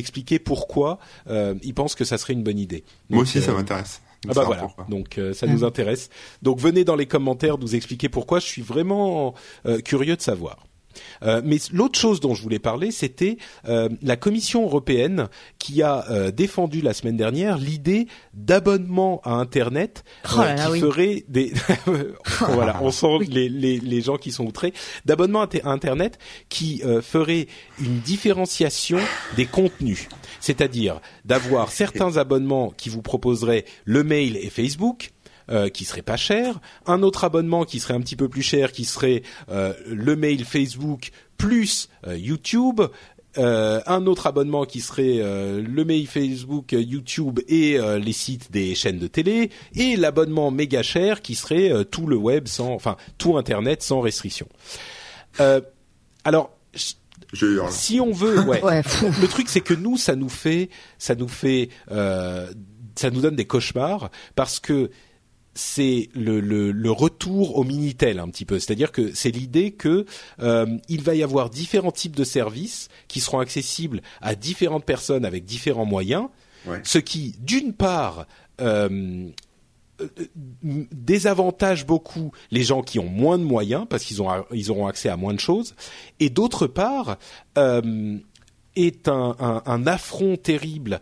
Expliquer 0.00 0.38
pourquoi 0.38 0.98
euh, 1.28 1.54
ils 1.62 1.74
pensent 1.74 1.94
que 1.94 2.04
ça 2.04 2.18
serait 2.18 2.32
une 2.32 2.42
bonne 2.42 2.58
idée. 2.58 2.84
Donc, 3.08 3.10
Moi 3.10 3.22
aussi 3.22 3.40
ça 3.40 3.52
euh, 3.52 3.54
m'intéresse. 3.54 4.00
Ah 4.28 4.32
bah 4.34 4.42
voilà, 4.44 4.68
donc 4.88 5.16
euh, 5.16 5.32
ça 5.32 5.46
nous 5.46 5.64
intéresse. 5.64 6.10
Donc 6.42 6.58
venez 6.58 6.84
dans 6.84 6.96
les 6.96 7.06
commentaires 7.06 7.56
nous 7.56 7.74
expliquer 7.74 8.10
pourquoi. 8.10 8.38
Je 8.38 8.46
suis 8.46 8.62
vraiment 8.62 9.34
euh, 9.64 9.80
curieux 9.80 10.16
de 10.16 10.20
savoir. 10.20 10.66
Euh, 11.22 11.40
mais 11.44 11.58
l'autre 11.72 11.98
chose 11.98 12.20
dont 12.20 12.34
je 12.34 12.42
voulais 12.42 12.58
parler, 12.58 12.90
c'était 12.90 13.36
euh, 13.68 13.88
la 14.02 14.16
Commission 14.16 14.64
européenne 14.64 15.28
qui 15.58 15.82
a 15.82 16.04
euh, 16.10 16.30
défendu 16.30 16.80
la 16.80 16.92
semaine 16.92 17.16
dernière 17.16 17.58
l'idée 17.58 18.06
d'abonnement 18.34 19.20
à 19.24 19.32
Internet 19.32 20.04
oh 20.24 20.40
qui 20.72 20.80
ferait 20.80 21.24
des 21.28 21.52
voilà, 22.48 22.78
on 22.82 22.90
sent 22.90 23.18
les, 23.28 23.48
les, 23.48 23.78
les, 23.78 24.00
gens 24.00 24.16
qui 24.16 24.32
sont 24.32 24.46
outrés 24.46 24.72
d'abonnement 25.04 25.42
à 25.42 25.48
Internet 25.64 26.18
qui 26.48 26.82
ferait 27.02 27.46
une 27.78 28.00
différenciation 28.00 28.98
des 29.36 29.46
contenus, 29.46 30.08
c'est-à-dire 30.40 31.00
d'avoir 31.24 31.68
certains 31.72 32.16
abonnements 32.16 32.72
qui 32.76 32.88
vous 32.88 33.02
proposeraient 33.02 33.64
le 33.84 34.04
mail 34.04 34.36
et 34.36 34.50
Facebook 34.50 35.10
euh, 35.50 35.68
qui 35.68 35.84
serait 35.84 36.02
pas 36.02 36.16
cher, 36.16 36.60
un 36.86 37.02
autre 37.02 37.24
abonnement 37.24 37.64
qui 37.64 37.80
serait 37.80 37.94
un 37.94 38.00
petit 38.00 38.16
peu 38.16 38.28
plus 38.28 38.42
cher, 38.42 38.72
qui 38.72 38.84
serait 38.84 39.22
euh, 39.50 39.72
le 39.86 40.16
mail 40.16 40.44
Facebook 40.44 41.10
plus 41.40 41.88
euh, 42.06 42.16
YouTube, 42.16 42.82
euh, 43.38 43.80
un 43.86 44.06
autre 44.06 44.26
abonnement 44.26 44.66
qui 44.66 44.80
serait 44.80 45.18
euh, 45.18 45.62
le 45.62 45.84
mail 45.84 46.06
Facebook, 46.06 46.72
YouTube 46.72 47.40
et 47.48 47.78
les 47.98 48.12
sites 48.12 48.52
des 48.52 48.74
chaînes 48.74 48.98
de 48.98 49.06
télé, 49.06 49.50
et 49.74 49.96
l'abonnement 49.96 50.50
méga 50.50 50.82
cher 50.82 51.22
qui 51.22 51.34
serait 51.34 51.84
tout 51.86 52.06
le 52.06 52.16
web 52.16 52.46
sans, 52.46 52.72
enfin 52.72 52.96
tout 53.18 53.38
Internet 53.38 53.82
sans 53.82 54.00
restriction. 54.00 54.46
alors. 56.24 56.50
si 57.70 58.00
on 58.00 58.12
veut, 58.12 58.40
ouais. 58.40 58.62
ouais. 58.62 58.82
le 59.20 59.26
truc 59.26 59.48
c'est 59.48 59.62
que 59.62 59.74
nous, 59.74 59.96
ça 59.96 60.14
nous 60.14 60.28
fait, 60.28 60.68
ça 60.98 61.14
nous 61.14 61.28
fait, 61.28 61.70
ça 61.88 63.10
nous 63.10 63.20
donne 63.22 63.36
des 63.36 63.46
cauchemars 63.46 64.10
parce 64.34 64.60
que 64.60 64.90
c'est 65.60 66.08
le, 66.14 66.40
le, 66.40 66.72
le, 66.72 66.90
retour 66.90 67.58
au 67.58 67.64
minitel 67.64 68.18
un 68.18 68.28
petit 68.28 68.46
peu, 68.46 68.58
c'est-à-dire 68.58 68.92
que 68.92 69.14
c'est 69.14 69.30
l'idée 69.30 69.72
que 69.72 70.06
euh, 70.40 70.78
il 70.88 71.02
va 71.02 71.14
y 71.14 71.22
avoir 71.22 71.50
différents 71.50 71.92
types 71.92 72.16
de 72.16 72.24
services 72.24 72.88
qui 73.08 73.20
seront 73.20 73.40
accessibles 73.40 74.00
à 74.22 74.34
différentes 74.34 74.86
personnes 74.86 75.26
avec 75.26 75.44
différents 75.44 75.84
moyens, 75.84 76.28
ouais. 76.66 76.80
ce 76.82 76.98
qui, 76.98 77.36
d'une 77.40 77.74
part, 77.74 78.26
euh, 78.60 79.28
euh 80.00 80.08
désavantage 80.92 81.84
beaucoup 81.84 82.32
les 82.50 82.62
gens 82.62 82.80
qui 82.80 82.98
ont 82.98 83.08
moins 83.08 83.36
de 83.36 83.44
moyens 83.44 83.84
parce 83.88 84.02
qu'ils 84.02 84.22
ont 84.22 84.30
ils 84.50 84.70
auront 84.70 84.86
accès 84.86 85.10
à 85.10 85.18
moins 85.18 85.34
de 85.34 85.40
choses, 85.40 85.74
et 86.20 86.30
d'autre 86.30 86.66
part 86.66 87.18
euh, 87.58 88.16
est 88.76 89.08
un, 89.08 89.36
un, 89.38 89.62
un, 89.66 89.86
affront 89.86 90.38
terrible 90.38 91.00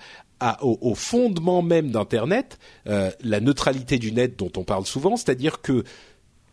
au, 0.62 0.94
fondement 0.94 1.62
même 1.62 1.90
d'Internet, 1.90 2.58
euh, 2.86 3.10
la 3.20 3.40
neutralité 3.40 3.98
du 3.98 4.12
net 4.12 4.38
dont 4.38 4.52
on 4.56 4.64
parle 4.64 4.86
souvent, 4.86 5.16
c'est-à-dire 5.16 5.60
que 5.60 5.84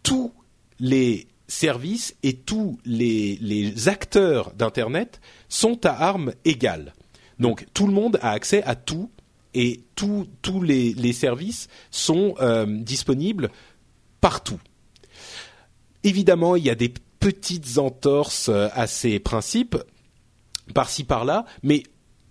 tous 0.04 0.34
les 0.80 1.28
services 1.48 2.16
et 2.24 2.34
tous 2.34 2.80
les, 2.86 3.88
acteurs 3.88 4.52
d'Internet 4.54 5.22
sont 5.50 5.86
à 5.86 5.92
armes 5.92 6.34
égales. 6.44 6.94
Donc 7.40 7.68
tout 7.74 7.88
le 7.88 7.94
monde 7.94 8.18
a 8.22 8.32
accès 8.32 8.64
à 8.64 8.76
tout 8.76 9.12
et 9.54 9.84
tous 9.96 10.28
les, 10.62 10.94
les, 10.94 11.14
services 11.14 11.68
sont 11.92 12.36
euh, 12.42 12.66
disponibles 12.66 13.50
partout. 14.20 14.60
Évidemment, 16.04 16.56
il 16.56 16.66
y 16.66 16.70
a 16.70 16.76
des 16.76 16.94
petites 17.20 17.78
entorses 17.78 18.50
euh, 18.50 18.68
à 18.74 18.88
ces 18.88 19.20
principes 19.20 19.78
par-ci 20.74 21.04
par-là, 21.04 21.46
mais 21.64 21.84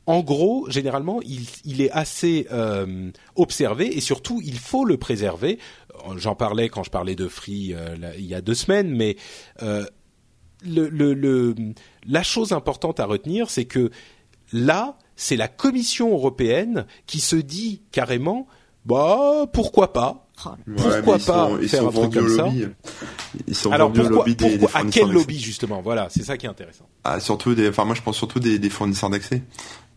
en 0.07 0.21
gros, 0.21 0.67
généralement, 0.69 1.21
il, 1.23 1.81
est 1.81 1.91
assez 1.91 2.47
euh, 2.53 3.11
observé 3.37 3.97
et 3.97 4.01
surtout, 4.01 4.41
il 4.45 4.59
faut 4.59 4.85
le 4.85 4.99
préserver. 4.99 5.59
J'en 6.17 6.35
parlais 6.35 6.69
quand 6.69 6.83
je 6.83 6.91
parlais 6.91 7.15
de 7.15 7.29
Free 7.29 7.73
euh, 7.73 7.97
il 8.19 8.27
y 8.27 8.35
a 8.35 8.43
deux 8.43 8.55
semaines, 8.55 8.95
mais 8.95 9.17
euh, 9.63 9.87
le, 10.67 11.55
la 12.07 12.23
chose 12.23 12.53
importante 12.53 13.01
à 13.01 13.07
retenir, 13.07 13.49
c'est 13.49 13.65
que 13.65 13.91
là, 14.53 14.99
c'est 15.17 15.37
la 15.37 15.49
Commission 15.49 16.13
européenne 16.13 16.87
qui 17.07 17.21
se 17.21 17.37
dit 17.37 17.83
carrément, 17.91 18.47
bah 18.85 19.47
pourquoi 19.53 19.93
pas? 19.93 20.25
Pourquoi 20.77 21.19
pas 21.19 21.51
faire 21.67 21.87
un 21.87 21.93
truc 21.93 22.13
comme 22.13 22.29
ça 22.29 22.49
Ils 23.47 23.55
sont 23.55 23.71
Alors 23.71 23.93
pourquoi, 23.93 24.27
lobby 24.27 24.35
des, 24.35 24.59
pourquoi, 24.59 24.81
à 24.81 24.85
quel 24.85 25.11
lobby 25.11 25.39
justement? 25.39 25.81
Voilà, 25.81 26.09
c'est 26.11 26.25
ça 26.25 26.37
qui 26.37 26.47
est 26.47 26.49
intéressant. 26.49 26.89
Ah, 27.05 27.21
surtout 27.21 27.55
des, 27.55 27.69
enfin 27.69 27.85
moi 27.85 27.95
je 27.95 28.03
pense 28.03 28.17
surtout 28.17 28.41
des, 28.41 28.59
des 28.59 28.71
fournisseurs 28.71 29.11
d'accès 29.11 29.43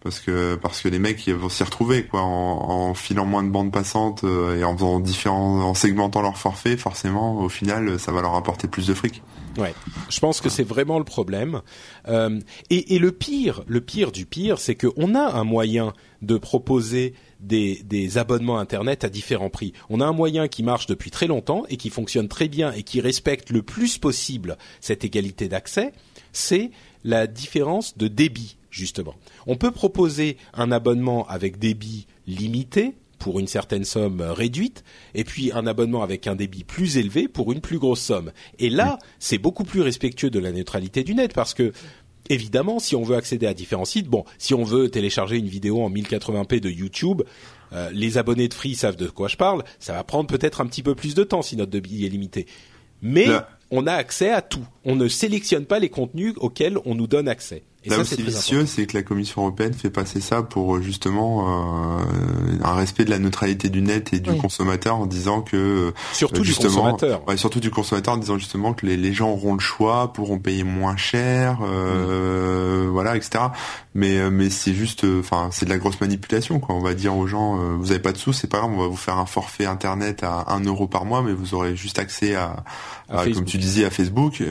parce 0.01 0.19
que 0.19 0.55
parce 0.55 0.81
que 0.81 0.87
les 0.89 0.99
mecs 0.99 1.25
ils 1.27 1.33
vont 1.33 1.49
s'y 1.49 1.63
retrouver 1.63 2.05
quoi 2.05 2.21
en, 2.21 2.89
en, 2.89 2.93
filant 2.93 3.25
moins 3.25 3.43
de 3.43 3.49
bandes 3.49 3.71
passantes 3.71 4.23
euh, 4.23 4.57
et 4.57 4.63
en 4.63 4.75
faisant 4.75 4.99
différents 4.99 5.61
en 5.61 5.73
segmentant 5.73 6.21
leur 6.21 6.37
forfait 6.37 6.77
forcément 6.77 7.37
au 7.39 7.49
final 7.49 7.99
ça 7.99 8.11
va 8.11 8.21
leur 8.21 8.35
apporter 8.35 8.67
plus 8.67 8.87
de 8.87 8.93
fric. 8.93 9.21
Ouais, 9.57 9.73
je 10.09 10.19
pense 10.19 10.39
que 10.39 10.49
c'est 10.49 10.63
vraiment 10.63 10.99
le 10.99 11.03
problème. 11.03 11.61
Euh, 12.07 12.39
et, 12.69 12.95
et, 12.95 12.99
le 12.99 13.11
pire, 13.11 13.63
le 13.65 13.81
pire 13.81 14.11
du 14.11 14.27
pire, 14.27 14.59
c'est 14.59 14.75
qu'on 14.75 15.15
a 15.15 15.33
un 15.33 15.43
moyen 15.43 15.93
de 16.21 16.37
proposer 16.37 17.15
des, 17.39 17.81
des, 17.83 18.19
abonnements 18.19 18.59
Internet 18.59 19.03
à 19.03 19.09
différents 19.09 19.49
prix. 19.49 19.73
On 19.89 19.99
a 19.99 20.05
un 20.05 20.13
moyen 20.13 20.47
qui 20.47 20.61
marche 20.61 20.85
depuis 20.85 21.09
très 21.09 21.25
longtemps 21.25 21.63
et 21.69 21.77
qui 21.77 21.89
fonctionne 21.89 22.27
très 22.27 22.47
bien 22.47 22.71
et 22.71 22.83
qui 22.83 23.01
respecte 23.01 23.49
le 23.49 23.63
plus 23.63 23.97
possible 23.97 24.57
cette 24.79 25.03
égalité 25.03 25.47
d'accès, 25.47 25.91
c'est 26.33 26.69
la 27.03 27.25
différence 27.25 27.97
de 27.97 28.07
débit 28.07 28.56
justement. 28.69 29.15
On 29.45 29.55
peut 29.55 29.71
proposer 29.71 30.37
un 30.53 30.71
abonnement 30.71 31.27
avec 31.27 31.59
débit 31.59 32.07
limité 32.27 32.95
pour 33.19 33.39
une 33.39 33.47
certaine 33.47 33.83
somme 33.83 34.21
réduite, 34.21 34.83
et 35.15 35.23
puis 35.23 35.51
un 35.51 35.65
abonnement 35.65 36.03
avec 36.03 36.27
un 36.27 36.35
débit 36.35 36.63
plus 36.63 36.97
élevé 36.97 37.27
pour 37.27 37.51
une 37.51 37.61
plus 37.61 37.79
grosse 37.79 38.01
somme. 38.01 38.31
Et 38.59 38.69
là, 38.69 38.99
c'est 39.19 39.39
beaucoup 39.39 39.63
plus 39.63 39.81
respectueux 39.81 40.29
de 40.29 40.39
la 40.39 40.51
neutralité 40.51 41.03
du 41.03 41.15
net, 41.15 41.33
parce 41.33 41.53
que 41.53 41.71
évidemment, 42.29 42.79
si 42.79 42.95
on 42.95 43.03
veut 43.03 43.15
accéder 43.15 43.47
à 43.47 43.53
différents 43.53 43.85
sites, 43.85 44.07
bon, 44.07 44.23
si 44.37 44.53
on 44.53 44.63
veut 44.63 44.89
télécharger 44.89 45.37
une 45.37 45.47
vidéo 45.47 45.81
en 45.81 45.89
1080p 45.89 46.59
de 46.59 46.69
YouTube, 46.69 47.23
euh, 47.73 47.89
les 47.91 48.17
abonnés 48.17 48.47
de 48.47 48.53
Free 48.53 48.75
savent 48.75 48.95
de 48.95 49.07
quoi 49.07 49.27
je 49.27 49.37
parle, 49.37 49.63
ça 49.79 49.93
va 49.93 50.03
prendre 50.03 50.27
peut-être 50.27 50.61
un 50.61 50.67
petit 50.67 50.83
peu 50.83 50.95
plus 50.95 51.15
de 51.15 51.23
temps 51.23 51.41
si 51.41 51.55
notre 51.57 51.71
débit 51.71 52.05
est 52.05 52.09
limité. 52.09 52.45
Mais 53.01 53.27
on 53.69 53.85
a 53.85 53.93
accès 53.93 54.31
à 54.31 54.41
tout. 54.41 54.65
On 54.85 54.95
ne 54.95 55.07
sélectionne 55.07 55.65
pas 55.65 55.79
les 55.79 55.89
contenus 55.89 56.33
auxquels 56.37 56.77
on 56.85 56.95
nous 56.95 57.07
donne 57.07 57.27
accès. 57.27 57.63
Et 57.87 57.89
Là 57.89 57.99
où 57.99 58.03
c'est 58.03 58.21
vicieux, 58.21 58.65
c'est 58.65 58.85
que 58.85 58.97
la 58.97 59.03
Commission 59.03 59.41
européenne 59.43 59.73
fait 59.73 59.89
passer 59.89 60.19
ça 60.19 60.43
pour 60.43 60.75
euh, 60.75 60.81
justement 60.81 61.97
euh, 61.99 62.03
un 62.63 62.73
respect 62.73 63.05
de 63.05 63.09
la 63.09 63.19
neutralité 63.19 63.69
du 63.69 63.81
net 63.81 64.11
et 64.11 64.19
du 64.19 64.35
consommateur 64.35 64.97
en 64.97 65.05
disant 65.05 65.41
que 65.41 65.55
euh, 65.55 65.91
surtout 66.11 66.41
du 66.41 66.53
consommateur, 66.53 67.25
ouais, 67.27 67.37
surtout 67.37 67.61
du 67.61 67.71
consommateur 67.71 68.15
en 68.15 68.17
disant 68.17 68.37
justement 68.37 68.73
que 68.73 68.85
les, 68.85 68.97
les, 68.97 69.13
gens 69.13 69.29
auront 69.29 69.53
le 69.53 69.61
choix, 69.61 70.11
pourront 70.11 70.37
payer 70.37 70.65
moins 70.65 70.97
cher, 70.97 71.59
euh, 71.61 72.89
voilà, 72.91 73.15
etc. 73.15 73.45
Mais 73.95 74.29
mais 74.29 74.49
c'est 74.49 74.73
juste, 74.73 75.05
enfin 75.19 75.49
c'est 75.51 75.65
de 75.65 75.69
la 75.69 75.77
grosse 75.77 75.99
manipulation 76.01 76.59
quoi. 76.59 76.75
On 76.75 76.81
va 76.81 76.93
dire 76.93 77.15
aux 77.15 77.25
gens, 77.25 77.55
vous 77.77 77.91
avez 77.91 78.01
pas 78.01 78.11
de 78.11 78.17
sous, 78.17 78.33
c'est 78.33 78.47
pas 78.47 78.59
grave, 78.59 78.71
on 78.71 78.81
va 78.81 78.87
vous 78.87 78.97
faire 78.97 79.17
un 79.17 79.25
forfait 79.25 79.65
internet 79.65 80.23
à 80.23 80.45
1 80.49 80.65
euro 80.65 80.87
par 80.87 81.05
mois, 81.05 81.23
mais 81.23 81.33
vous 81.33 81.55
aurez 81.55 81.75
juste 81.75 81.99
accès 81.99 82.35
à, 82.35 82.63
comme 83.09 83.45
tu 83.45 83.57
disais 83.57 83.85
à 83.85 83.89
Facebook. 83.89 84.43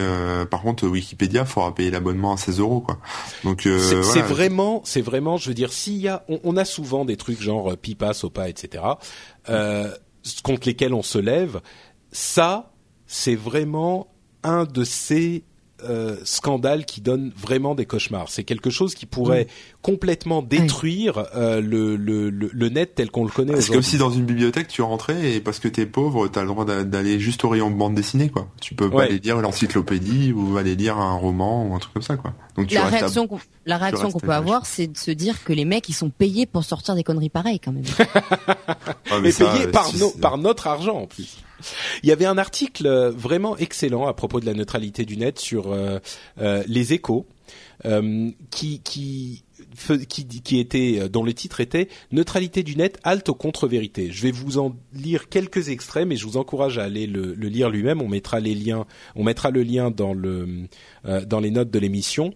par 0.51 0.62
contre 0.62 0.89
Wikipédia, 0.89 1.45
faudra 1.45 1.74
payer 1.74 1.91
l'abonnement 1.91 2.32
à 2.32 2.37
16 2.37 2.61
euros 2.61 2.80
quoi. 2.80 2.99
Donc 3.45 3.66
euh, 3.66 4.03
c'est 4.03 4.22
vraiment, 4.22 4.83
c'est 4.85 5.01
vraiment, 5.01 5.37
je 5.37 5.49
veux 5.49 5.55
dire, 5.55 5.72
s'il 5.72 5.99
y 5.99 6.09
a, 6.09 6.24
on, 6.29 6.57
a 6.57 6.64
souvent 6.64 7.05
des 7.05 7.16
trucs 7.16 7.41
genre 7.41 7.72
euh, 7.72 7.77
pipa, 7.77 8.14
sopa, 8.14 8.49
etc. 8.49 8.85
Euh, 9.49 9.91
contre 10.43 10.66
lesquels 10.66 10.95
on 10.95 11.03
se 11.03 11.18
lève. 11.18 11.61
Ça, 12.12 12.72
c'est 13.07 13.35
vraiment 13.35 14.09
un 14.43 14.64
de 14.64 14.85
ces 14.85 15.45
euh, 15.85 16.16
scandale 16.24 16.87
qui 16.87 17.01
donne 17.01 17.33
vraiment 17.37 17.74
des 17.74 17.85
cauchemars. 17.85 18.31
C'est 18.31 18.45
quelque 18.45 18.70
chose 18.70 18.95
qui 18.95 19.05
pourrait 19.05 19.45
mm. 19.45 19.49
complètement 19.83 20.43
détruire 20.43 21.27
euh, 21.35 21.61
le, 21.61 21.97
le, 21.97 22.31
le, 22.31 22.68
net 22.68 22.95
tel 22.95 23.11
qu'on 23.11 23.24
le 23.24 23.31
connaît. 23.31 23.61
C'est 23.61 23.72
comme 23.72 23.83
si 23.83 23.99
dans 23.99 24.11
une 24.11 24.24
bibliothèque 24.24 24.68
tu 24.68 24.81
rentrais 24.81 25.35
et 25.35 25.41
parce 25.41 25.59
que 25.59 25.68
t'es 25.68 25.85
pauvre, 25.85 26.29
t'as 26.29 26.43
le 26.43 26.49
droit 26.49 26.64
d'aller 26.64 27.20
juste 27.20 27.45
au 27.45 27.51
rayon 27.51 27.70
bande 27.70 27.95
dessinée 27.95 28.31
quoi. 28.31 28.49
Tu 28.61 28.74
peux 28.74 28.91
pas 28.91 29.05
aller 29.05 29.18
lire 29.18 29.37
l'encyclopédie 29.41 30.33
ou 30.33 30.57
aller 30.57 30.77
lire 30.77 30.97
un 30.97 31.14
roman 31.14 31.66
ou 31.66 31.74
un 31.74 31.79
truc 31.79 31.93
comme 31.93 32.03
ça 32.03 32.16
quoi. 32.16 32.33
Donc 32.57 32.70
la 32.70 32.87
réaction 32.87 33.27
qu'on 33.27 33.39
la 33.66 33.77
réaction 33.77 34.11
qu'on 34.11 34.20
peut 34.20 34.33
avoir, 34.33 34.64
c'est 34.64 34.87
de 34.87 34.97
se 34.97 35.11
dire 35.11 35.45
que 35.45 35.53
les 35.53 35.64
mecs 35.64 35.89
ils 35.89 35.95
sont 35.95 36.11
payés 36.11 36.47
pour 36.47 36.64
sortir 36.64 36.95
des 36.95 37.05
conneries 37.05 37.29
pareilles 37.29 37.61
quand 37.61 37.72
même. 37.72 37.85
Ah, 39.09 39.20
mais, 39.22 39.33
payés 39.33 39.68
par, 39.68 39.91
par 40.20 40.37
notre 40.37 40.66
argent 40.66 40.97
en 40.97 41.07
plus. 41.07 41.39
Il 42.03 42.09
y 42.09 42.13
avait 42.13 42.27
un 42.27 42.39
article 42.39 42.87
euh, 42.87 43.11
vraiment 43.11 43.57
excellent 43.57 44.07
à 44.07 44.15
propos 44.15 44.41
de 44.41 44.47
la 44.47 44.55
neutralité 44.55 45.05
du 45.05 45.17
net 45.17 45.39
sur 45.39 45.73
euh, 45.73 45.99
euh, 46.41 46.63
les 46.67 46.93
échos 46.93 47.27
qui 48.51 48.81
qui 48.81 49.45
qui, 50.09 50.59
était 50.59 51.09
dont 51.09 51.23
le 51.23 51.33
titre 51.33 51.61
était 51.61 51.89
neutralité 52.11 52.63
du 52.63 52.75
net 52.77 52.99
halte 53.05 53.29
aux 53.29 53.35
contre-vérités. 53.35 54.11
Je 54.11 54.23
vais 54.23 54.33
vous 54.33 54.59
en 54.59 54.75
lire 54.93 55.29
quelques 55.29 55.69
extraits, 55.69 56.07
mais 56.07 56.17
je 56.17 56.25
vous 56.25 56.39
encourage 56.39 56.79
à 56.79 56.85
aller 56.85 57.07
le, 57.07 57.35
le 57.35 57.49
lire 57.49 57.71
lui-même. 57.71 58.03
On 58.03 58.09
mettra 58.09 58.41
les 58.41 58.55
liens, 58.55 58.87
on 59.15 59.23
mettra 59.23 59.51
le 59.51 59.63
lien 59.63 59.91
dans 59.91 60.15
le 60.15 60.67
dans 61.05 61.39
les 61.39 61.51
notes 61.51 61.71
de 61.71 61.79
l'émission. 61.79 62.35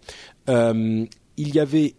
il 0.48 1.08
y 1.36 1.58
avait 1.58 1.94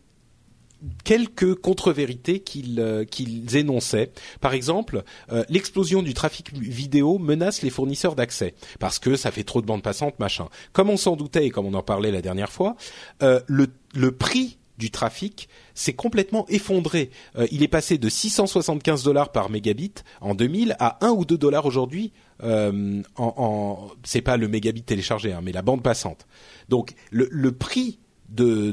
quelques 1.03 1.55
contre-vérités 1.55 2.39
qu'ils 2.39 2.79
euh, 2.79 3.05
qu'ils 3.05 3.55
énonçaient. 3.55 4.11
Par 4.39 4.53
exemple, 4.53 5.03
euh, 5.31 5.43
l'explosion 5.49 6.01
du 6.01 6.13
trafic 6.13 6.53
vidéo 6.53 7.17
menace 7.17 7.61
les 7.61 7.69
fournisseurs 7.69 8.15
d'accès 8.15 8.53
parce 8.79 8.99
que 8.99 9.15
ça 9.15 9.31
fait 9.31 9.43
trop 9.43 9.61
de 9.61 9.67
bandes 9.67 9.83
passantes, 9.83 10.19
machin. 10.19 10.47
Comme 10.73 10.89
on 10.89 10.97
s'en 10.97 11.15
doutait 11.15 11.45
et 11.45 11.49
comme 11.49 11.65
on 11.65 11.73
en 11.73 11.83
parlait 11.83 12.11
la 12.11 12.21
dernière 12.21 12.51
fois, 12.51 12.75
euh, 13.21 13.39
le, 13.47 13.67
le 13.93 14.11
prix 14.11 14.57
du 14.77 14.89
trafic 14.89 15.47
s'est 15.75 15.93
complètement 15.93 16.47
effondré. 16.49 17.11
il 17.51 17.61
est 17.61 17.67
passé 17.67 17.99
de 17.99 18.09
675 18.09 19.03
dollars 19.03 19.31
par 19.31 19.51
mégabit 19.51 19.93
en 20.21 20.33
2000 20.33 20.75
à 20.79 20.97
1 21.05 21.11
ou 21.11 21.23
2 21.23 21.37
dollars 21.37 21.67
aujourd'hui. 21.67 22.13
Euh, 22.43 23.01
en, 23.15 23.33
en 23.37 23.91
c'est 24.03 24.21
pas 24.21 24.37
le 24.37 24.47
mégabit 24.47 24.83
téléchargé, 24.83 25.31
hein, 25.31 25.41
mais 25.43 25.51
la 25.51 25.61
bande 25.61 25.83
passante. 25.83 26.25
Donc 26.69 26.95
le, 27.11 27.27
le 27.31 27.51
prix 27.51 27.99
de, 28.31 28.71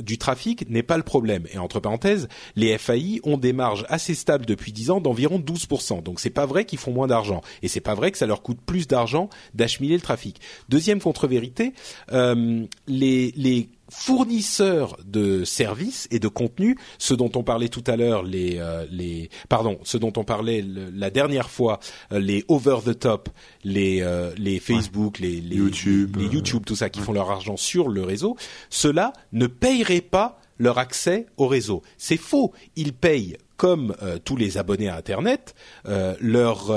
du 0.00 0.18
trafic 0.18 0.68
n'est 0.68 0.82
pas 0.82 0.96
le 0.96 1.02
problème. 1.02 1.46
Et 1.52 1.58
entre 1.58 1.80
parenthèses, 1.80 2.28
les 2.56 2.76
FAI 2.78 3.20
ont 3.24 3.36
des 3.36 3.52
marges 3.52 3.84
assez 3.88 4.14
stables 4.14 4.46
depuis 4.46 4.72
10 4.72 4.90
ans 4.90 5.00
d'environ 5.00 5.38
12%. 5.38 6.02
Donc 6.02 6.20
c'est 6.20 6.30
pas 6.30 6.46
vrai 6.46 6.64
qu'ils 6.64 6.78
font 6.78 6.92
moins 6.92 7.06
d'argent. 7.06 7.42
Et 7.62 7.68
c'est 7.68 7.80
pas 7.80 7.94
vrai 7.94 8.10
que 8.10 8.18
ça 8.18 8.26
leur 8.26 8.42
coûte 8.42 8.58
plus 8.64 8.86
d'argent 8.86 9.28
d'acheminer 9.54 9.94
le 9.94 10.00
trafic. 10.00 10.40
Deuxième 10.68 11.00
contre-vérité, 11.00 11.72
euh, 12.12 12.64
les, 12.86 13.32
les 13.36 13.68
fournisseurs 13.90 14.96
de 15.04 15.44
services 15.44 16.08
et 16.10 16.18
de 16.18 16.28
contenus, 16.28 16.76
ce 16.98 17.14
dont 17.14 17.30
on 17.34 17.42
parlait 17.42 17.68
tout 17.68 17.84
à 17.86 17.96
l'heure, 17.96 18.22
les, 18.22 18.58
euh, 18.58 18.86
les, 18.90 19.30
pardon, 19.48 19.78
ce 19.82 19.98
dont 19.98 20.12
on 20.16 20.24
parlait 20.24 20.64
la 20.94 21.10
dernière 21.10 21.50
fois, 21.50 21.80
euh, 22.12 22.18
les 22.18 22.44
over 22.48 22.78
the 22.84 22.98
top, 22.98 23.28
les, 23.64 24.00
euh, 24.02 24.32
les 24.38 24.60
Facebook, 24.60 25.18
les, 25.18 25.40
les, 25.40 25.56
YouTube, 25.56 26.16
les, 26.16 26.26
YouTube, 26.26 26.62
tout 26.64 26.76
ça, 26.76 26.88
qui 26.88 27.00
font 27.00 27.12
leur 27.12 27.30
argent 27.30 27.56
sur 27.56 27.88
le 27.88 28.02
réseau, 28.02 28.36
ceux-là 28.70 29.12
ne 29.32 29.46
payeraient 29.46 30.00
pas 30.00 30.40
leur 30.58 30.78
accès 30.78 31.26
au 31.36 31.46
réseau. 31.46 31.82
C'est 31.96 32.18
faux. 32.18 32.52
Ils 32.76 32.92
payent 32.92 33.36
comme 33.56 33.94
tous 34.24 34.36
les 34.36 34.56
abonnés 34.56 34.88
à 34.88 34.96
Internet 34.96 35.54
leur, 35.84 36.72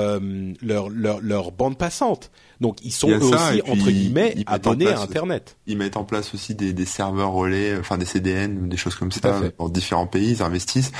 leur, 0.60 0.90
leur, 0.90 1.20
leur 1.20 1.52
bande 1.52 1.78
passante. 1.78 2.30
Donc 2.60 2.78
ils 2.84 2.92
sont 2.92 3.10
eux 3.10 3.22
aussi 3.22 3.62
entre 3.68 3.90
guillemets 3.90 4.36
abonnés 4.46 4.88
à 4.88 5.00
Internet. 5.00 5.56
ils 5.66 5.76
mettent 5.76 5.96
en 5.96 6.04
place 6.04 6.34
aussi 6.34 6.54
des, 6.54 6.72
des, 6.72 6.84
serveurs 6.84 7.32
relais, 7.32 7.76
enfin 7.78 7.98
des 7.98 8.04
CDN, 8.04 8.68
des 8.68 8.76
choses 8.76 8.94
comme 8.94 9.12
ça 9.12 9.40
dans 9.58 9.68
différents 9.68 10.06
pays. 10.06 10.30
Ils 10.30 10.42
investissent. 10.42 10.92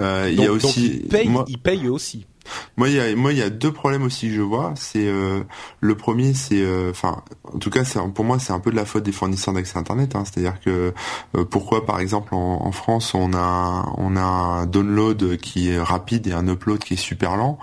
Euh, 0.00 0.28
il 0.30 0.40
y 0.40 0.46
a 0.46 0.52
aussi, 0.52 1.02
ils 1.04 1.08
payent, 1.08 1.30
ils 1.48 1.58
payent 1.58 1.86
eux 1.86 1.92
aussi. 1.92 2.26
Moi, 2.76 2.88
il 2.88 2.94
y 2.94 3.00
a, 3.00 3.14
moi, 3.16 3.32
il 3.32 3.38
y 3.38 3.42
a 3.42 3.50
deux 3.50 3.72
problèmes 3.72 4.02
aussi 4.02 4.28
que 4.28 4.34
je 4.34 4.40
vois. 4.40 4.74
C'est 4.76 5.06
euh, 5.06 5.42
le 5.80 5.94
premier, 5.96 6.34
c'est, 6.34 6.62
euh, 6.62 6.90
enfin, 6.90 7.22
en 7.52 7.58
tout 7.58 7.70
cas, 7.70 7.84
c'est 7.84 8.00
pour 8.12 8.24
moi, 8.24 8.38
c'est 8.38 8.52
un 8.52 8.60
peu 8.60 8.70
de 8.70 8.76
la 8.76 8.84
faute 8.84 9.02
des 9.02 9.12
fournisseurs 9.12 9.54
d'accès 9.54 9.78
Internet. 9.78 10.14
Hein. 10.14 10.24
C'est-à-dire 10.24 10.60
que 10.60 10.92
euh, 11.36 11.44
pourquoi, 11.44 11.86
par 11.86 12.00
exemple, 12.00 12.34
en, 12.34 12.64
en, 12.64 12.72
France, 12.72 13.14
on 13.14 13.32
a, 13.34 13.92
on 13.96 14.16
a 14.16 14.22
un 14.22 14.66
download 14.66 15.36
qui 15.38 15.70
est 15.70 15.80
rapide 15.80 16.26
et 16.26 16.32
un 16.32 16.46
upload 16.48 16.80
qui 16.80 16.94
est 16.94 16.98
super 16.98 17.36
lent, 17.36 17.58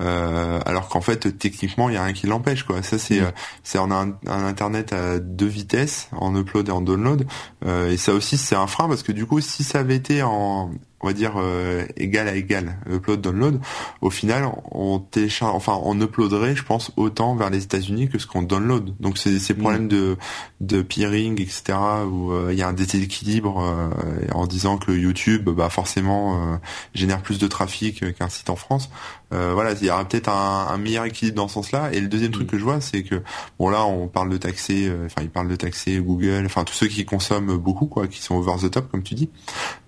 alors 0.00 0.88
qu'en 0.88 1.00
fait, 1.00 1.38
techniquement, 1.38 1.88
il 1.88 1.94
y 1.94 1.98
a 1.98 2.04
rien 2.04 2.12
qui 2.12 2.26
l'empêche. 2.26 2.64
Quoi. 2.64 2.82
Ça, 2.82 2.98
c'est, 2.98 3.20
c'est 3.62 3.78
on 3.78 3.90
a 3.90 3.94
un, 3.94 4.14
un, 4.26 4.44
Internet 4.44 4.92
à 4.92 5.18
deux 5.18 5.46
vitesses 5.46 6.08
en 6.12 6.34
upload 6.36 6.68
et 6.68 6.72
en 6.72 6.80
download, 6.80 7.26
et 7.66 7.96
ça 7.96 8.12
aussi, 8.12 8.36
c'est 8.36 8.56
un 8.56 8.66
frein 8.66 8.88
parce 8.88 9.02
que 9.02 9.12
du 9.12 9.26
coup, 9.26 9.40
si 9.40 9.64
ça 9.64 9.80
avait 9.80 9.96
été 9.96 10.22
en 10.22 10.70
on 11.04 11.08
va 11.08 11.12
dire 11.12 11.34
euh, 11.36 11.84
égal 11.98 12.28
à 12.28 12.34
égal, 12.34 12.78
upload 12.90 13.20
download. 13.20 13.60
Au 14.00 14.08
final, 14.08 14.48
on 14.70 14.98
télécharge, 14.98 15.54
enfin, 15.54 15.78
on 15.84 16.00
uploaderait, 16.00 16.56
je 16.56 16.64
pense, 16.64 16.92
autant 16.96 17.36
vers 17.36 17.50
les 17.50 17.62
États-Unis 17.62 18.08
que 18.08 18.18
ce 18.18 18.26
qu'on 18.26 18.40
download. 18.40 18.94
Donc 19.00 19.18
c'est 19.18 19.38
ces 19.38 19.52
problèmes 19.52 19.84
mm. 19.84 19.88
de 19.88 20.16
de 20.62 20.80
peering, 20.80 21.38
etc. 21.42 21.78
où 22.10 22.32
euh, 22.32 22.48
il 22.52 22.58
y 22.58 22.62
a 22.62 22.68
un 22.68 22.72
déséquilibre 22.72 23.60
euh, 23.60 23.90
en 24.32 24.46
disant 24.46 24.78
que 24.78 24.92
YouTube, 24.92 25.50
bah 25.50 25.68
forcément, 25.68 26.58
génère 26.94 27.20
plus 27.20 27.38
de 27.38 27.46
trafic 27.48 28.16
qu'un 28.16 28.30
site 28.30 28.48
en 28.48 28.56
France. 28.56 28.88
Voilà, 29.52 29.72
il 29.72 29.86
y 29.86 29.90
aura 29.90 30.04
peut-être 30.04 30.28
un, 30.28 30.68
un, 30.70 30.76
meilleur 30.78 31.04
équilibre 31.04 31.36
dans 31.36 31.48
ce 31.48 31.54
sens-là. 31.54 31.90
Et 31.92 32.00
le 32.00 32.08
deuxième 32.08 32.30
truc 32.30 32.46
mm. 32.46 32.50
que 32.50 32.58
je 32.58 32.64
vois, 32.64 32.80
c'est 32.80 33.02
que 33.02 33.22
bon 33.58 33.68
là, 33.68 33.84
on 33.84 34.08
parle 34.08 34.30
de 34.30 34.36
taxer, 34.36 34.92
enfin, 35.06 35.22
il 35.22 35.30
parle 35.30 35.48
de 35.48 35.56
taxer 35.56 35.98
Google, 35.98 36.42
enfin 36.46 36.64
tous 36.64 36.74
ceux 36.74 36.86
qui 36.86 37.04
consomment 37.04 37.56
beaucoup, 37.56 37.86
quoi, 37.86 38.06
qui 38.06 38.20
sont 38.20 38.36
over 38.36 38.54
the 38.60 38.70
top, 38.70 38.90
comme 38.90 39.02
tu 39.02 39.14
dis. 39.14 39.30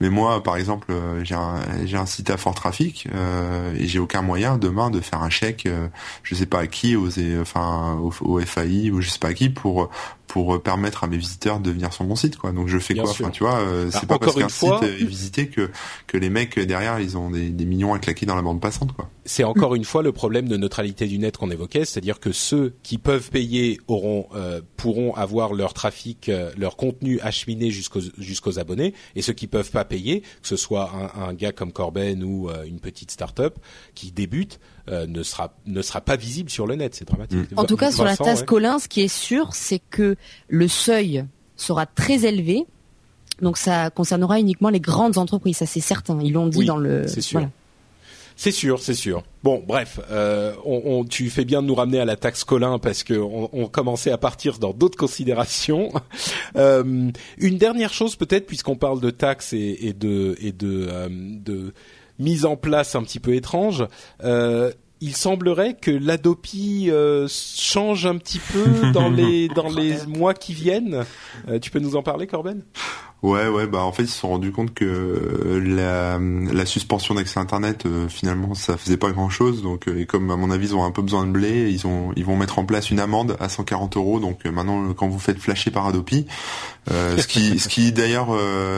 Mais 0.01 0.11
moi, 0.11 0.43
par 0.43 0.57
exemple 0.57 0.87
euh, 0.91 1.25
j'ai 1.25 1.35
un, 1.35 1.61
j'ai 1.85 1.97
un 1.97 2.07
site 2.07 2.31
à 2.31 2.37
fort 2.37 2.55
trafic 2.55 3.09
euh, 3.15 3.75
et 3.77 3.87
j'ai 3.87 3.99
aucun 3.99 4.23
moyen 4.23 4.59
demain 4.59 4.91
de 4.91 5.01
faire 5.01 5.23
un 5.23 5.31
chèque, 5.31 5.67
euh, 5.67 5.89
je 6.23 6.35
sais 6.35 6.47
pas 6.47 6.61
à 6.61 6.67
qui, 6.67 6.97
aux, 6.97 7.09
enfin 7.41 7.99
au, 8.01 8.13
au, 8.21 8.41
FAI 8.41 8.91
ou 8.91 9.01
je 9.01 9.11
sais 9.11 9.19
pas 9.19 9.29
à 9.29 9.35
qui 9.35 9.49
pour 9.51 9.91
pour 10.27 10.63
permettre 10.63 11.05
à 11.05 11.07
mes 11.07 11.17
visiteurs 11.17 11.61
de 11.61 11.71
venir 11.71 11.93
sur 11.93 12.05
mon 12.05 12.17
site 12.17 12.37
quoi. 12.37 12.53
Donc 12.53 12.69
je 12.69 12.79
fais 12.79 12.95
quoi? 12.95 13.11
Enfin 13.11 13.31
tu 13.31 13.45
vois, 13.45 13.61
c'est 13.91 14.07
pas 14.07 14.19
parce 14.19 14.35
qu'un 14.35 14.49
site 14.49 14.83
est 14.83 15.05
visité 15.05 15.49
que 15.49 15.71
que 16.07 16.17
les 16.17 16.31
mecs 16.31 16.59
derrière 16.59 17.01
ils 17.01 17.17
ont 17.17 17.31
des, 17.31 17.51
des 17.51 17.65
millions 17.65 17.95
à 17.95 17.99
claquer 17.99 18.27
dans 18.27 18.37
la 18.37 18.43
bande 18.43 18.61
passante 18.61 18.93
quoi. 18.93 19.09
C'est 19.25 19.45
encore 19.45 19.75
une 19.75 19.85
fois 19.85 20.03
le 20.03 20.13
problème 20.13 20.49
de 20.49 20.57
neutralité 20.57 21.07
du 21.07 21.19
net 21.19 21.37
qu'on 21.37 21.51
évoquait, 21.51 21.85
c'est-à-dire 21.85 22.21
que 22.21 22.33
ceux 22.33 22.75
qui 22.83 22.99
peuvent 22.99 23.31
payer 23.31 23.81
auront 23.89 24.29
pourront 24.77 25.15
avoir 25.15 25.55
leur 25.55 25.75
trafic, 25.75 26.31
leur 26.57 26.77
contenu 26.77 27.21
acheminé 27.21 27.71
jusqu'aux 27.71 28.01
jusqu'aux 28.19 28.59
abonnés 28.59 28.95
et 29.15 29.23
ceux 29.23 29.33
qui 29.33 29.47
peuvent 29.47 29.71
pas 29.71 29.85
payer, 29.85 30.21
que 30.21 30.49
ce 30.49 30.57
soit 30.57 30.91
un, 31.17 31.35
gars 31.35 31.53
comme 31.53 31.73
Corben 31.73 32.23
ou 32.23 32.49
euh, 32.49 32.65
une 32.65 32.81
petite 32.81 33.11
start-up 33.11 33.59
qui 33.95 34.13
débute 34.13 34.59
euh, 34.89 35.07
ne 35.07 35.23
sera 35.23 35.55
ne 35.67 35.83
sera 35.83 36.01
pas 36.01 36.17
visible 36.17 36.51
sur 36.51 36.67
le 36.67 36.75
net. 36.75 36.95
C'est 36.95 37.07
dramatique. 37.07 37.51
En 37.57 37.65
tout 37.65 37.77
cas, 37.77 37.91
sur 37.91 38.05
la 38.05 38.17
tasse 38.17 38.43
Colin, 38.43 38.79
ce 38.79 38.89
qui 38.89 39.03
est 39.03 39.09
sûr, 39.09 39.55
c'est 39.55 39.81
que 39.91 40.17
le 40.49 40.69
seuil 40.69 41.25
sera 41.57 41.87
très 41.87 42.25
élevé. 42.27 42.67
Donc 43.43 43.59
ça 43.59 43.91
concernera 43.91 44.41
uniquement 44.41 44.71
les 44.71 44.81
grandes 44.81 45.19
entreprises, 45.19 45.59
ça 45.59 45.67
c'est 45.67 45.81
certain. 45.81 46.19
Ils 46.23 46.33
l'ont 46.33 46.47
dit 46.47 46.65
dans 46.65 46.79
le. 46.79 47.07
C'est 47.07 47.21
sûr. 47.21 47.49
C'est 48.39 48.51
sûr, 48.51 48.81
c'est 48.81 48.95
sûr. 48.95 49.23
Bon, 49.43 49.65
bref, 49.67 49.99
euh, 50.11 50.53
on, 50.67 51.05
tu 51.05 51.31
fais 51.31 51.47
bien 51.47 51.63
de 51.63 51.67
nous 51.67 51.75
ramener 51.75 52.01
à 52.01 52.05
la 52.05 52.17
taxe 52.17 52.45
Colin 52.45 52.79
parce 52.79 53.03
que 53.03 53.15
on, 53.15 53.67
commençait 53.67 54.11
à 54.11 54.19
partir 54.19 54.59
dans 54.59 54.75
d'autres 54.75 54.99
considérations. 54.99 55.91
Euh, 56.57 57.11
une 57.39 57.59
dernière 57.59 57.93
chose 57.93 58.17
peut-être, 58.17 58.47
puisqu'on 58.47 58.77
parle 58.77 59.01
de 59.01 59.11
taxes 59.11 59.53
et, 59.53 59.93
de 59.93 60.37
et 60.41 60.53
de, 60.53 60.89
euh, 60.91 61.09
de 61.11 61.75
mise 62.19 62.45
en 62.45 62.57
place 62.57 62.95
un 62.95 63.03
petit 63.03 63.21
peu 63.21 63.35
étrange. 63.35 63.87
il 65.01 65.17
semblerait 65.17 65.75
que 65.75 65.91
l'Adopi 65.91 66.91
euh, 66.91 67.29
change 67.29 68.07
un 68.07 68.17
petit 68.17 68.41
peu 68.41 68.93
dans 68.93 69.11
les 69.11 69.49
dans 69.49 69.69
les 69.69 70.07
mois 70.07 70.35
qui 70.35 70.55
viennent. 70.55 71.05
Euh, 71.49 71.59
tu 71.59 71.71
peux 71.71 71.81
nous 71.81 71.97
en 71.97 72.03
parler, 72.03 72.27
Corben? 72.27 72.63
Ouais, 73.23 73.49
ouais, 73.49 73.67
bah 73.67 73.83
en 73.83 73.93
fait 73.93 74.03
ils 74.03 74.09
se 74.09 74.19
sont 74.19 74.29
rendus 74.29 74.53
compte 74.53 74.75
que 74.75 74.85
euh, 74.85 75.59
la, 75.59 76.19
la 76.55 76.67
suspension 76.67 77.15
d'accès 77.15 77.41
internet 77.41 77.87
euh, 77.87 78.09
finalement 78.09 78.55
ça 78.55 78.77
faisait 78.77 78.99
pas 78.99 79.11
grand 79.11 79.31
chose 79.31 79.63
donc 79.63 79.89
euh, 79.89 79.99
et 79.99 80.05
comme 80.05 80.31
à 80.31 80.37
mon 80.37 80.51
avis 80.51 80.67
ils 80.67 80.77
ont 80.77 80.85
un 80.85 80.91
peu 80.91 81.01
besoin 81.01 81.27
de 81.27 81.33
blé 81.33 81.71
ils 81.71 81.87
ont 81.87 82.13
ils 82.15 82.27
vont 82.27 82.37
mettre 82.37 82.59
en 82.59 82.67
place 82.67 82.91
une 82.91 83.01
amende 83.01 83.35
à 83.41 83.49
140 83.49 83.97
euros. 83.97 84.21
Donc 84.21 84.45
maintenant 84.45 84.93
quand 84.93 85.09
vous 85.09 85.19
faites 85.19 85.39
flasher 85.39 85.71
par 85.71 85.87
Adopi 85.87 86.27
ce 86.89 87.27
qui 87.27 87.59
ce 87.59 87.69
qui 87.69 87.91
d'ailleurs 87.91 88.29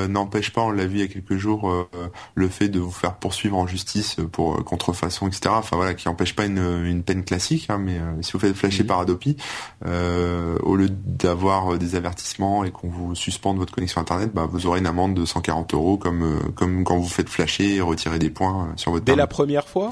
n'empêche 0.09 0.53
pas 0.53 0.63
on 0.63 0.71
l'a 0.71 0.87
vu 0.87 0.99
il 0.99 1.01
y 1.01 1.05
a 1.05 1.09
quelques 1.09 1.37
jours 1.37 1.89
le 2.35 2.49
fait 2.49 2.69
de 2.69 2.79
vous 2.79 2.93
faire 2.93 3.17
poursuivre 3.17 3.59
en 3.59 3.67
justice 3.67 4.17
pour 4.33 4.65
contrefaçon 4.65 5.27
etc 5.27 5.51
enfin 5.59 5.77
voilà 5.77 5.95
qui 5.95 6.09
empêche 6.09 6.35
pas 6.35 6.47
une, 6.47 6.85
une 6.87 7.03
peine 7.03 7.25
classique 7.25 7.67
hein, 7.69 7.79
mais 7.79 7.99
si 8.23 8.33
vous 8.33 8.39
faites 8.39 8.55
flasher 8.55 8.85
par 8.85 9.01
Adopi 9.01 9.37
au 9.85 10.77
lieu 10.77 10.89
d'avoir 10.89 11.77
des 11.77 11.97
avertissements 11.97 12.65
et 12.65 12.71
qu'on 12.71 12.89
vous 12.89 13.15
suspende 13.17 13.59
votre 13.59 13.75
connexion 13.75 14.01
internet 14.01 14.28
bah, 14.35 14.49
vous 14.51 14.67
aurez 14.67 14.79
une 14.79 14.87
amende 14.87 15.15
de 15.15 15.25
140 15.25 15.75
euros 15.75 15.97
comme 15.97 16.23
euh, 16.23 16.51
comme 16.55 16.85
quand 16.85 16.99
vous 16.99 17.09
faites 17.09 17.29
flasher 17.29 17.77
et 17.77 17.81
retirer 17.81 18.19
des 18.19 18.31
points 18.31 18.69
euh, 18.69 18.73
sur 18.77 18.93
votre. 18.93 19.05
Dès 19.05 19.17
la 19.17 19.27
première 19.27 19.69
fois 19.69 19.91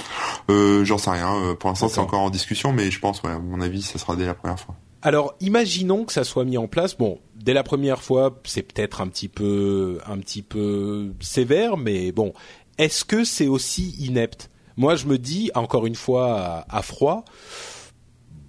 euh, 0.50 0.84
J'en 0.84 0.98
sais 0.98 1.10
rien. 1.10 1.54
Pour 1.58 1.70
l'instant, 1.70 1.88
c'est 1.88 2.00
encore 2.00 2.20
en 2.20 2.30
discussion, 2.30 2.72
mais 2.72 2.90
je 2.90 3.00
pense, 3.00 3.22
ouais, 3.22 3.30
à 3.30 3.38
mon 3.38 3.60
avis, 3.60 3.82
ça 3.82 3.98
sera 3.98 4.16
dès 4.16 4.26
la 4.26 4.34
première 4.34 4.58
fois. 4.58 4.74
Alors, 5.02 5.34
imaginons 5.40 6.04
que 6.04 6.12
ça 6.12 6.24
soit 6.24 6.44
mis 6.44 6.58
en 6.58 6.66
place. 6.66 6.96
Bon, 6.96 7.20
dès 7.36 7.52
la 7.52 7.62
première 7.62 8.02
fois, 8.02 8.40
c'est 8.44 8.62
peut-être 8.62 9.00
un 9.00 9.08
petit 9.08 9.28
peu 9.28 9.98
un 10.06 10.18
petit 10.18 10.42
peu 10.42 11.12
sévère, 11.20 11.76
mais 11.76 12.12
bon, 12.12 12.32
est-ce 12.78 13.04
que 13.04 13.24
c'est 13.24 13.48
aussi 13.48 13.90
inepte? 13.98 14.50
Moi, 14.76 14.96
je 14.96 15.06
me 15.06 15.18
dis 15.18 15.50
encore 15.54 15.86
une 15.86 15.94
fois 15.94 16.64
à 16.68 16.82
froid 16.82 17.24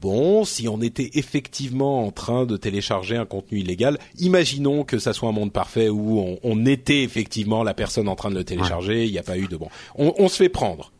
bon, 0.01 0.45
si 0.45 0.67
on 0.67 0.81
était 0.81 1.11
effectivement 1.13 2.05
en 2.05 2.11
train 2.11 2.45
de 2.45 2.57
télécharger 2.57 3.17
un 3.17 3.25
contenu 3.25 3.59
illégal, 3.59 3.97
imaginons 4.19 4.83
que 4.83 4.99
ça 4.99 5.13
soit 5.13 5.29
un 5.29 5.33
monde 5.33 5.51
parfait 5.51 5.89
où 5.89 6.37
on, 6.43 6.65
était 6.65 7.03
effectivement 7.03 7.63
la 7.63 7.73
personne 7.73 8.09
en 8.09 8.15
train 8.15 8.29
de 8.29 8.35
le 8.35 8.43
télécharger, 8.43 9.05
il 9.05 9.11
n'y 9.11 9.19
a 9.19 9.23
pas 9.23 9.37
eu 9.37 9.47
de 9.47 9.55
bon, 9.55 9.69
on, 9.95 10.27
se 10.27 10.37
fait 10.37 10.49
prendre. 10.49 10.91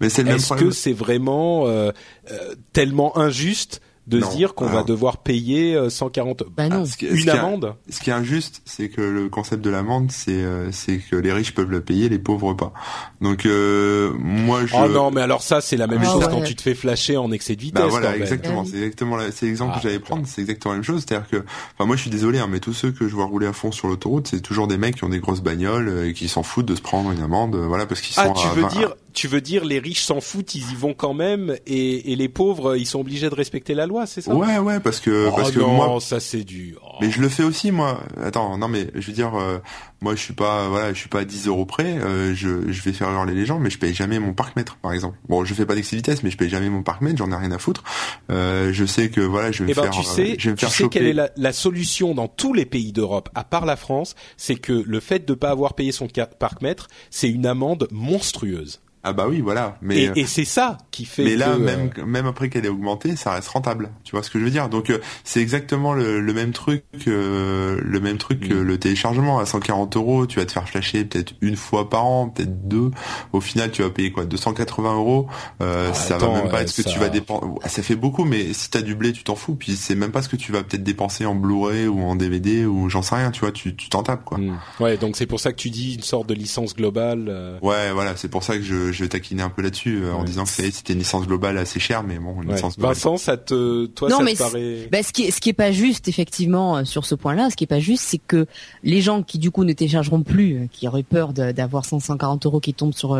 Mais 0.00 0.08
c'est 0.08 0.26
Est-ce 0.26 0.54
que 0.54 0.70
c'est 0.70 0.94
vraiment 0.94 1.66
euh, 1.66 1.90
euh, 2.30 2.54
tellement 2.72 3.18
injuste 3.18 3.82
de 4.06 4.20
se 4.20 4.30
dire 4.36 4.54
qu'on 4.54 4.66
va 4.66 4.82
devoir 4.82 5.18
payer 5.18 5.78
140 5.88 6.42
euh, 6.42 6.44
bah 6.56 6.68
non. 6.68 6.84
Ah, 6.84 7.04
une 7.04 7.30
amende. 7.30 7.74
ce 7.88 8.00
qui 8.00 8.10
est 8.10 8.12
injuste, 8.12 8.62
c'est 8.64 8.88
que 8.88 9.00
le 9.00 9.28
concept 9.28 9.62
de 9.62 9.70
l'amende, 9.70 10.10
c'est 10.10 10.32
euh, 10.32 10.72
c'est 10.72 10.98
que 10.98 11.16
les 11.16 11.32
riches 11.32 11.54
peuvent 11.54 11.70
le 11.70 11.80
payer, 11.80 12.08
les 12.08 12.18
pauvres 12.18 12.54
pas. 12.54 12.72
Donc 13.20 13.46
euh, 13.46 14.12
moi 14.18 14.66
je. 14.66 14.74
Oh 14.74 14.88
non, 14.88 15.10
mais 15.10 15.20
alors 15.20 15.42
ça 15.42 15.60
c'est 15.60 15.76
la 15.76 15.86
même 15.86 16.00
ah 16.02 16.12
chose 16.12 16.28
quand 16.28 16.42
tu 16.42 16.56
te 16.56 16.62
fais 16.62 16.74
flasher 16.74 17.16
en 17.16 17.30
excès 17.30 17.56
de 17.56 17.60
vitesse. 17.60 17.82
Bah 17.82 17.88
voilà, 17.88 18.16
exactement. 18.16 18.64
C'est 18.64 18.78
exactement 18.78 19.18
c'est 19.30 19.46
l'exemple 19.46 19.74
que 19.74 19.78
ah, 19.78 19.82
j'allais 19.84 20.00
prendre. 20.00 20.26
C'est 20.26 20.40
exactement 20.40 20.72
la 20.72 20.78
même 20.78 20.84
chose. 20.84 21.04
C'est-à-dire 21.06 21.28
que, 21.28 21.36
enfin 21.74 21.86
moi 21.86 21.96
je 21.96 22.02
suis 22.02 22.10
désolé, 22.10 22.38
hein, 22.38 22.48
mais 22.50 22.60
tous 22.60 22.72
ceux 22.72 22.90
que 22.90 23.06
je 23.06 23.14
vois 23.14 23.26
rouler 23.26 23.46
à 23.46 23.52
fond 23.52 23.70
sur 23.70 23.86
l'autoroute, 23.86 24.28
c'est 24.28 24.40
toujours 24.40 24.66
des 24.66 24.78
mecs 24.78 24.96
qui 24.96 25.04
ont 25.04 25.10
des 25.10 25.20
grosses 25.20 25.42
bagnoles 25.42 26.06
et 26.06 26.14
qui 26.14 26.28
s'en 26.28 26.42
foutent 26.42 26.66
de 26.66 26.74
se 26.74 26.82
prendre 26.82 27.12
une 27.12 27.22
amende, 27.22 27.54
voilà 27.54 27.86
parce 27.86 28.00
qu'ils 28.00 28.14
sont. 28.14 28.22
Ah, 28.22 28.32
tu 28.34 28.48
veux 28.60 28.68
dire 28.68 28.94
tu 29.12 29.28
veux 29.28 29.40
dire 29.40 29.64
les 29.64 29.78
riches 29.78 30.02
s'en 30.02 30.20
foutent, 30.20 30.54
ils 30.54 30.72
y 30.72 30.74
vont 30.74 30.94
quand 30.94 31.14
même, 31.14 31.56
et, 31.66 32.12
et, 32.12 32.16
les 32.16 32.28
pauvres, 32.28 32.76
ils 32.76 32.86
sont 32.86 33.00
obligés 33.00 33.28
de 33.28 33.34
respecter 33.34 33.74
la 33.74 33.86
loi, 33.86 34.06
c'est 34.06 34.20
ça? 34.20 34.34
Ouais, 34.34 34.58
ouais, 34.58 34.80
parce 34.80 35.00
que 35.00 35.28
oh 35.28 35.36
parce 35.36 35.50
que 35.50 35.60
moi, 35.60 35.98
ça 36.00 36.20
c'est 36.20 36.44
du. 36.44 36.76
Oh. 36.82 36.96
Mais 37.00 37.10
je 37.10 37.20
le 37.20 37.28
fais 37.28 37.42
aussi, 37.42 37.70
moi. 37.70 38.00
Attends, 38.22 38.58
non, 38.58 38.68
mais 38.68 38.88
je 38.94 39.06
veux 39.06 39.12
dire, 39.12 39.34
euh, 39.34 39.58
moi, 40.02 40.14
je 40.14 40.20
suis 40.20 40.34
pas, 40.34 40.68
voilà, 40.68 40.92
je 40.92 40.98
suis 40.98 41.08
pas 41.08 41.20
à 41.20 41.24
10 41.24 41.46
euros 41.46 41.66
près. 41.66 41.98
Euh, 41.98 42.34
je, 42.34 42.70
je 42.70 42.82
vais 42.82 42.92
faire 42.92 43.10
hurler 43.10 43.34
les 43.34 43.46
gens, 43.46 43.58
mais 43.58 43.70
je 43.70 43.78
paye 43.78 43.94
jamais 43.94 44.18
mon 44.18 44.32
parc-mètre, 44.32 44.76
par 44.76 44.92
exemple. 44.92 45.18
Bon, 45.28 45.44
je 45.44 45.52
fais 45.54 45.66
pas 45.66 45.74
d'excès 45.74 45.96
vitesse, 45.96 46.22
mais 46.22 46.30
je 46.30 46.36
paye 46.36 46.48
jamais 46.48 46.70
mon 46.70 46.82
parc-mètre. 46.82 47.18
J'en 47.18 47.30
ai 47.32 47.36
rien 47.36 47.52
à 47.52 47.58
foutre. 47.58 47.84
Euh, 48.30 48.72
je 48.72 48.84
sais 48.84 49.10
que 49.10 49.20
voilà, 49.20 49.52
je 49.52 49.64
vais 49.64 49.72
eh 49.72 49.74
me 49.74 49.80
ben, 49.80 49.92
faire. 49.92 50.02
Tu 50.02 50.06
sais, 50.06 50.36
je 50.38 50.44
vais 50.46 50.52
me 50.52 50.56
tu 50.56 50.66
sais 50.66 50.88
quelle 50.88 51.06
est 51.06 51.12
la, 51.12 51.30
la, 51.36 51.52
solution 51.52 52.14
dans 52.14 52.28
tous 52.28 52.54
les 52.54 52.66
pays 52.66 52.92
d'Europe, 52.92 53.28
à 53.34 53.44
part 53.44 53.66
la 53.66 53.76
France, 53.76 54.14
c'est 54.36 54.56
que 54.56 54.72
le 54.72 55.00
fait 55.00 55.26
de 55.26 55.34
pas 55.34 55.50
avoir 55.50 55.74
payé 55.74 55.92
son 55.92 56.08
parc-mètre, 56.38 56.88
c'est 57.10 57.28
une 57.28 57.46
amende 57.46 57.88
monstrueuse. 57.90 58.80
Ah 59.02 59.14
bah 59.14 59.26
oui, 59.28 59.40
voilà. 59.40 59.78
Mais 59.80 60.02
et, 60.02 60.08
euh, 60.10 60.12
et 60.14 60.26
c'est 60.26 60.44
ça 60.44 60.76
qui 60.90 61.06
fait. 61.06 61.24
Mais 61.24 61.36
là, 61.36 61.54
que, 61.54 61.58
même 61.58 61.90
euh, 61.98 62.04
même 62.04 62.26
après 62.26 62.50
qu'elle 62.50 62.66
ait 62.66 62.70
augmenté, 62.70 63.16
ça 63.16 63.32
reste 63.32 63.48
rentable. 63.48 63.90
Tu 64.04 64.12
vois 64.12 64.22
ce 64.22 64.30
que 64.30 64.38
je 64.38 64.44
veux 64.44 64.50
dire? 64.50 64.68
Donc 64.68 64.90
euh, 64.90 64.98
c'est 65.24 65.40
exactement 65.40 65.94
le, 65.94 66.20
le, 66.20 66.32
même 66.34 66.52
truc, 66.52 66.84
euh, 67.06 67.80
le 67.82 68.00
même 68.00 68.18
truc 68.18 68.40
que 68.40 68.52
mm. 68.52 68.62
le 68.62 68.78
téléchargement 68.78 69.38
à 69.38 69.46
140 69.46 69.96
euros. 69.96 70.26
Tu 70.26 70.38
vas 70.38 70.44
te 70.44 70.52
faire 70.52 70.68
flasher 70.68 71.04
peut-être 71.04 71.32
une 71.40 71.56
fois 71.56 71.88
par 71.88 72.04
an, 72.04 72.28
peut-être 72.28 72.68
deux. 72.68 72.90
Au 73.32 73.40
final, 73.40 73.70
tu 73.70 73.82
vas 73.82 73.88
payer 73.88 74.12
quoi? 74.12 74.26
280 74.26 74.94
euros? 74.94 75.28
Euh, 75.62 75.88
ah, 75.90 75.94
ça 75.94 76.18
va 76.18 76.28
même 76.34 76.50
pas 76.50 76.60
être 76.60 76.68
ce 76.68 76.82
que 76.82 76.88
tu 76.88 76.98
vas 76.98 77.08
dépenser. 77.08 77.46
Ça 77.66 77.82
fait 77.82 77.96
beaucoup, 77.96 78.24
mais 78.24 78.52
si 78.52 78.68
t'as 78.68 78.82
du 78.82 78.94
blé, 78.94 79.12
tu 79.14 79.24
t'en 79.24 79.34
fous. 79.34 79.54
Puis 79.54 79.76
c'est 79.76 79.94
même 79.94 80.12
pas 80.12 80.20
ce 80.20 80.28
que 80.28 80.36
tu 80.36 80.52
vas 80.52 80.62
peut-être 80.62 80.84
dépenser 80.84 81.24
en 81.24 81.34
Blu-ray 81.34 81.86
ou 81.86 82.02
en 82.02 82.16
DVD 82.16 82.66
ou 82.66 82.90
j'en 82.90 83.00
sais 83.00 83.14
rien. 83.14 83.30
Tu 83.30 83.40
vois, 83.40 83.52
tu 83.52 83.74
tu 83.74 83.88
t'en 83.88 84.02
tapes 84.02 84.26
quoi. 84.26 84.36
Mm. 84.36 84.58
Ouais, 84.78 84.98
donc 84.98 85.16
c'est 85.16 85.26
pour 85.26 85.40
ça 85.40 85.52
que 85.52 85.56
tu 85.56 85.70
dis 85.70 85.94
une 85.94 86.02
sorte 86.02 86.28
de 86.28 86.34
licence 86.34 86.76
globale. 86.76 87.58
Ouais, 87.62 87.92
voilà, 87.92 88.14
c'est 88.16 88.28
pour 88.28 88.42
ça 88.42 88.58
que 88.58 88.62
je 88.62 88.89
je 88.92 89.02
vais 89.02 89.08
taquiner 89.08 89.42
un 89.42 89.50
peu 89.50 89.62
là-dessus 89.62 90.02
euh, 90.02 90.12
en 90.12 90.24
disant 90.24 90.44
que 90.44 90.50
c'était 90.50 90.92
une 90.92 90.98
licence 90.98 91.26
globale 91.26 91.58
assez 91.58 91.80
chère, 91.80 92.02
mais 92.02 92.18
bon, 92.18 92.42
une 92.42 92.52
licence 92.52 92.76
globale. 92.76 92.94
Vincent, 92.94 93.16
ça 93.16 93.36
te, 93.36 93.86
toi, 93.86 94.10
ça 94.10 94.16
te 94.18 94.38
paraît 94.38 94.88
bah, 94.90 95.02
ce 95.02 95.12
qui 95.12 95.24
est, 95.24 95.30
ce 95.30 95.40
qui 95.40 95.50
est 95.50 95.54
pas 95.54 95.72
juste 95.72 96.08
effectivement 96.08 96.78
euh, 96.78 96.84
sur 96.84 97.04
ce 97.04 97.14
point-là, 97.14 97.50
ce 97.50 97.56
qui 97.56 97.64
est 97.64 97.68
pas 97.68 97.80
juste, 97.80 98.04
c'est 98.04 98.18
que 98.18 98.46
les 98.82 99.00
gens 99.00 99.22
qui 99.22 99.38
du 99.38 99.50
coup 99.50 99.64
ne 99.64 99.72
téléchargeront 99.72 100.22
plus, 100.22 100.54
euh, 100.54 100.66
qui 100.70 100.88
auraient 100.88 101.02
peur 101.02 101.32
d'avoir 101.32 101.84
140 101.84 102.46
euros 102.46 102.60
qui 102.60 102.74
tombent 102.74 102.94
sur 102.94 103.18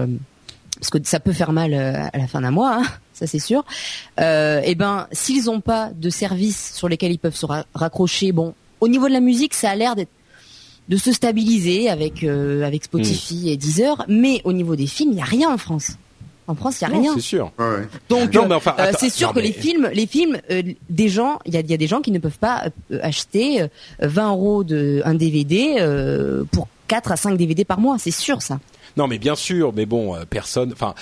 parce 0.78 0.90
que 0.90 0.98
ça 1.04 1.20
peut 1.20 1.32
faire 1.32 1.52
mal 1.52 1.74
à 1.74 2.16
la 2.16 2.26
fin 2.26 2.40
d'un 2.40 2.50
mois, 2.50 2.78
hein, 2.80 2.86
ça 3.12 3.26
c'est 3.26 3.38
sûr. 3.38 3.64
Euh, 4.18 4.60
et 4.60 4.70
eh 4.70 4.74
ben, 4.74 5.06
s'ils 5.12 5.44
n'ont 5.44 5.60
pas 5.60 5.90
de 5.90 6.10
services 6.10 6.74
sur 6.74 6.88
lesquels 6.88 7.12
ils 7.12 7.18
peuvent 7.18 7.36
se 7.36 7.46
raccrocher, 7.74 8.32
bon, 8.32 8.54
au 8.80 8.88
niveau 8.88 9.08
de 9.08 9.12
la 9.12 9.20
musique, 9.20 9.54
ça 9.54 9.70
a 9.70 9.74
l'air 9.74 9.94
d'être 9.94 10.10
de 10.90 10.96
se 10.96 11.12
stabiliser 11.12 11.88
avec 11.88 12.22
avec 12.24 12.84
Spotify 12.84 13.44
mm. 13.44 13.48
et 13.48 13.56
Deezer, 13.56 14.04
mais 14.08 14.42
au 14.44 14.52
niveau 14.52 14.76
des 14.76 14.86
films, 14.86 15.12
il 15.12 15.18
y 15.18 15.22
a 15.22 15.24
rien 15.24 15.50
en 15.50 15.58
France. 15.58 15.96
En 16.50 16.56
France, 16.56 16.80
il 16.80 16.82
y 16.82 16.86
a 16.86 16.88
rien. 16.88 17.14
C'est 17.14 17.20
sûr. 17.20 17.52
Donc, 18.08 18.34
euh, 18.34 18.58
euh, 18.80 18.92
c'est 18.98 19.08
sûr 19.08 19.32
que 19.32 19.38
les 19.38 19.52
films, 19.52 19.88
les 19.94 20.08
films, 20.08 20.36
euh, 20.50 20.62
des 20.88 21.08
gens, 21.08 21.38
il 21.44 21.54
y 21.54 21.56
a, 21.56 21.62
des 21.62 21.86
gens 21.86 22.00
qui 22.00 22.10
ne 22.10 22.18
peuvent 22.18 22.40
pas 22.40 22.64
acheter 23.02 23.64
20 24.00 24.30
euros 24.30 24.64
de 24.64 25.00
un 25.04 25.14
DVD 25.14 25.76
pour 26.50 26.66
4 26.88 27.12
à 27.12 27.16
5 27.16 27.36
DVD 27.36 27.64
par 27.64 27.78
mois. 27.78 27.98
C'est 27.98 28.10
sûr, 28.10 28.42
ça. 28.42 28.58
Non, 28.96 29.06
mais 29.06 29.18
bien 29.18 29.36
sûr, 29.36 29.72
mais 29.72 29.86
bon, 29.86 30.16
personne. 30.28 30.72
Enfin, 30.72 30.96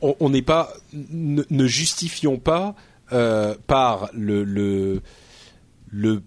on 0.00 0.30
n'est 0.30 0.42
pas, 0.42 0.72
ne, 0.92 1.66
justifions 1.66 2.38
pas 2.38 2.76
par 3.66 4.10
le 4.12 4.44
le 4.44 5.02
le 5.90 6.22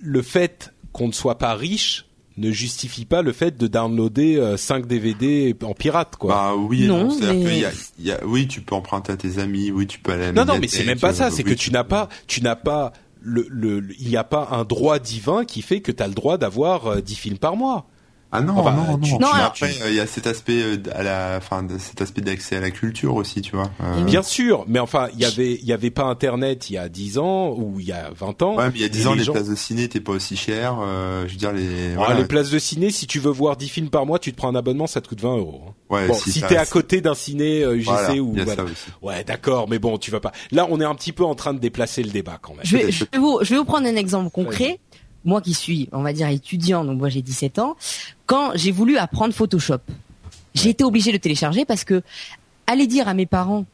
le 0.00 0.22
fait 0.22 0.72
qu'on 0.92 1.08
ne 1.08 1.12
soit 1.12 1.38
pas 1.38 1.54
riche 1.54 2.06
ne 2.36 2.50
justifie 2.50 3.04
pas 3.04 3.22
le 3.22 3.32
fait 3.32 3.56
de 3.56 3.66
downloader 3.66 4.54
5 4.56 4.84
euh, 4.84 4.86
DVD 4.86 5.56
en 5.62 5.74
pirate 5.74 6.16
quoi. 6.16 6.34
Bah 6.34 6.54
oui 6.56 6.86
non, 6.86 7.08
y 7.98 8.10
a, 8.10 8.24
oui, 8.24 8.46
tu 8.48 8.60
peux 8.60 8.74
emprunter 8.74 9.12
à 9.12 9.16
tes 9.16 9.38
amis, 9.38 9.70
oui, 9.70 9.86
tu 9.86 9.98
peux 9.98 10.12
aller 10.12 10.24
à 10.26 10.32
Non 10.32 10.44
non, 10.44 10.58
mais 10.58 10.68
c'est 10.68 10.84
même 10.84 11.00
pas 11.00 11.12
ça, 11.12 11.30
c'est 11.30 11.44
que 11.44 11.54
tu 11.54 11.70
n'as 11.70 11.84
pas 11.84 12.08
tu 12.26 12.42
n'as 12.42 12.56
pas 12.56 12.92
le, 13.20 13.46
le 13.48 13.86
il 13.98 14.08
n'y 14.08 14.16
a 14.16 14.24
pas 14.24 14.48
un 14.50 14.64
droit 14.64 14.98
divin 14.98 15.44
qui 15.44 15.62
fait 15.62 15.80
que 15.80 15.92
tu 15.92 16.02
as 16.02 16.08
le 16.08 16.14
droit 16.14 16.38
d'avoir 16.38 17.02
10 17.02 17.12
euh, 17.12 17.16
films 17.16 17.38
par 17.38 17.56
mois. 17.56 17.86
Ah 18.34 18.40
non, 18.40 18.54
non, 18.54 18.96
non. 18.96 19.18
non 19.20 19.28
après, 19.30 19.74
il 19.88 19.94
y 19.94 20.00
a 20.00 20.06
cet 20.06 20.26
aspect 20.26 20.62
euh, 20.62 20.76
à 20.94 21.02
la, 21.02 21.34
enfin, 21.36 21.66
cet 21.78 22.00
aspect 22.00 22.22
d'accès 22.22 22.56
à 22.56 22.60
la 22.60 22.70
culture 22.70 23.14
aussi, 23.14 23.42
tu 23.42 23.54
vois. 23.54 23.70
Euh... 23.82 24.04
Bien 24.04 24.22
sûr, 24.22 24.64
mais 24.66 24.78
enfin, 24.78 25.08
il 25.12 25.20
y 25.20 25.26
avait, 25.26 25.52
il 25.52 25.66
y 25.66 25.72
avait 25.74 25.90
pas 25.90 26.04
Internet 26.04 26.70
il 26.70 26.74
y 26.74 26.78
a 26.78 26.88
10 26.88 27.18
ans 27.18 27.50
ou 27.50 27.78
il 27.78 27.86
y 27.86 27.92
a 27.92 28.10
20 28.18 28.40
ans. 28.40 28.56
Ouais, 28.56 28.68
mais 28.68 28.76
il 28.76 28.80
y 28.80 28.86
a 28.86 28.88
10 28.88 29.06
ans, 29.06 29.12
les, 29.12 29.26
places 29.26 29.50
de 29.50 29.54
ciné 29.54 29.82
étaient 29.82 30.00
pas 30.00 30.12
aussi 30.12 30.36
chères. 30.36 30.78
Euh, 30.80 31.26
je 31.26 31.32
veux 31.32 31.38
dire 31.38 31.52
les. 31.52 31.94
Voilà. 31.94 32.14
les 32.14 32.24
places 32.24 32.48
de 32.48 32.58
ciné, 32.58 32.90
si 32.90 33.06
tu 33.06 33.18
veux 33.18 33.30
voir 33.30 33.58
10 33.58 33.68
films 33.68 33.90
par 33.90 34.06
mois, 34.06 34.18
tu 34.18 34.32
te 34.32 34.36
prends 34.38 34.48
un 34.48 34.54
abonnement, 34.54 34.86
ça 34.86 35.02
te 35.02 35.08
coûte 35.08 35.20
20 35.20 35.36
euros. 35.36 35.60
Hein. 35.68 35.72
Ouais. 35.90 36.06
Bon, 36.08 36.14
si, 36.14 36.40
t'es 36.40 36.56
à 36.56 36.64
côté 36.64 37.02
d'un 37.02 37.14
ciné 37.14 37.64
UGC 37.64 38.16
euh, 38.16 38.18
ou. 38.18 38.34
Voilà. 38.34 38.64
Ouais, 39.02 39.24
d'accord, 39.24 39.68
mais 39.68 39.78
bon, 39.78 39.98
tu 39.98 40.10
vas 40.10 40.20
pas. 40.20 40.32
Là, 40.52 40.66
on 40.70 40.80
est 40.80 40.86
un 40.86 40.94
petit 40.94 41.12
peu 41.12 41.24
en 41.24 41.34
train 41.34 41.52
de 41.52 41.58
déplacer 41.58 42.02
le 42.02 42.10
débat 42.10 42.38
quand 42.40 42.54
même. 42.54 42.64
Je 42.64 42.78
vais, 42.78 42.90
je 42.90 43.04
vais 43.04 43.18
vous, 43.18 43.40
je 43.42 43.50
vais 43.50 43.58
vous 43.58 43.66
prendre 43.66 43.86
un 43.86 43.96
exemple 43.96 44.30
concret 44.30 44.80
moi 45.24 45.40
qui 45.40 45.54
suis, 45.54 45.88
on 45.92 46.02
va 46.02 46.12
dire, 46.12 46.28
étudiant, 46.28 46.84
donc 46.84 46.98
moi 46.98 47.08
j'ai 47.08 47.22
17 47.22 47.58
ans, 47.58 47.76
quand 48.26 48.52
j'ai 48.54 48.72
voulu 48.72 48.96
apprendre 48.96 49.34
Photoshop, 49.34 49.80
j'ai 50.54 50.70
été 50.70 50.84
obligée 50.84 51.12
de 51.12 51.18
télécharger 51.18 51.64
parce 51.64 51.84
que 51.84 52.02
aller 52.66 52.86
dire 52.86 53.08
à 53.08 53.14
mes 53.14 53.26
parents 53.26 53.64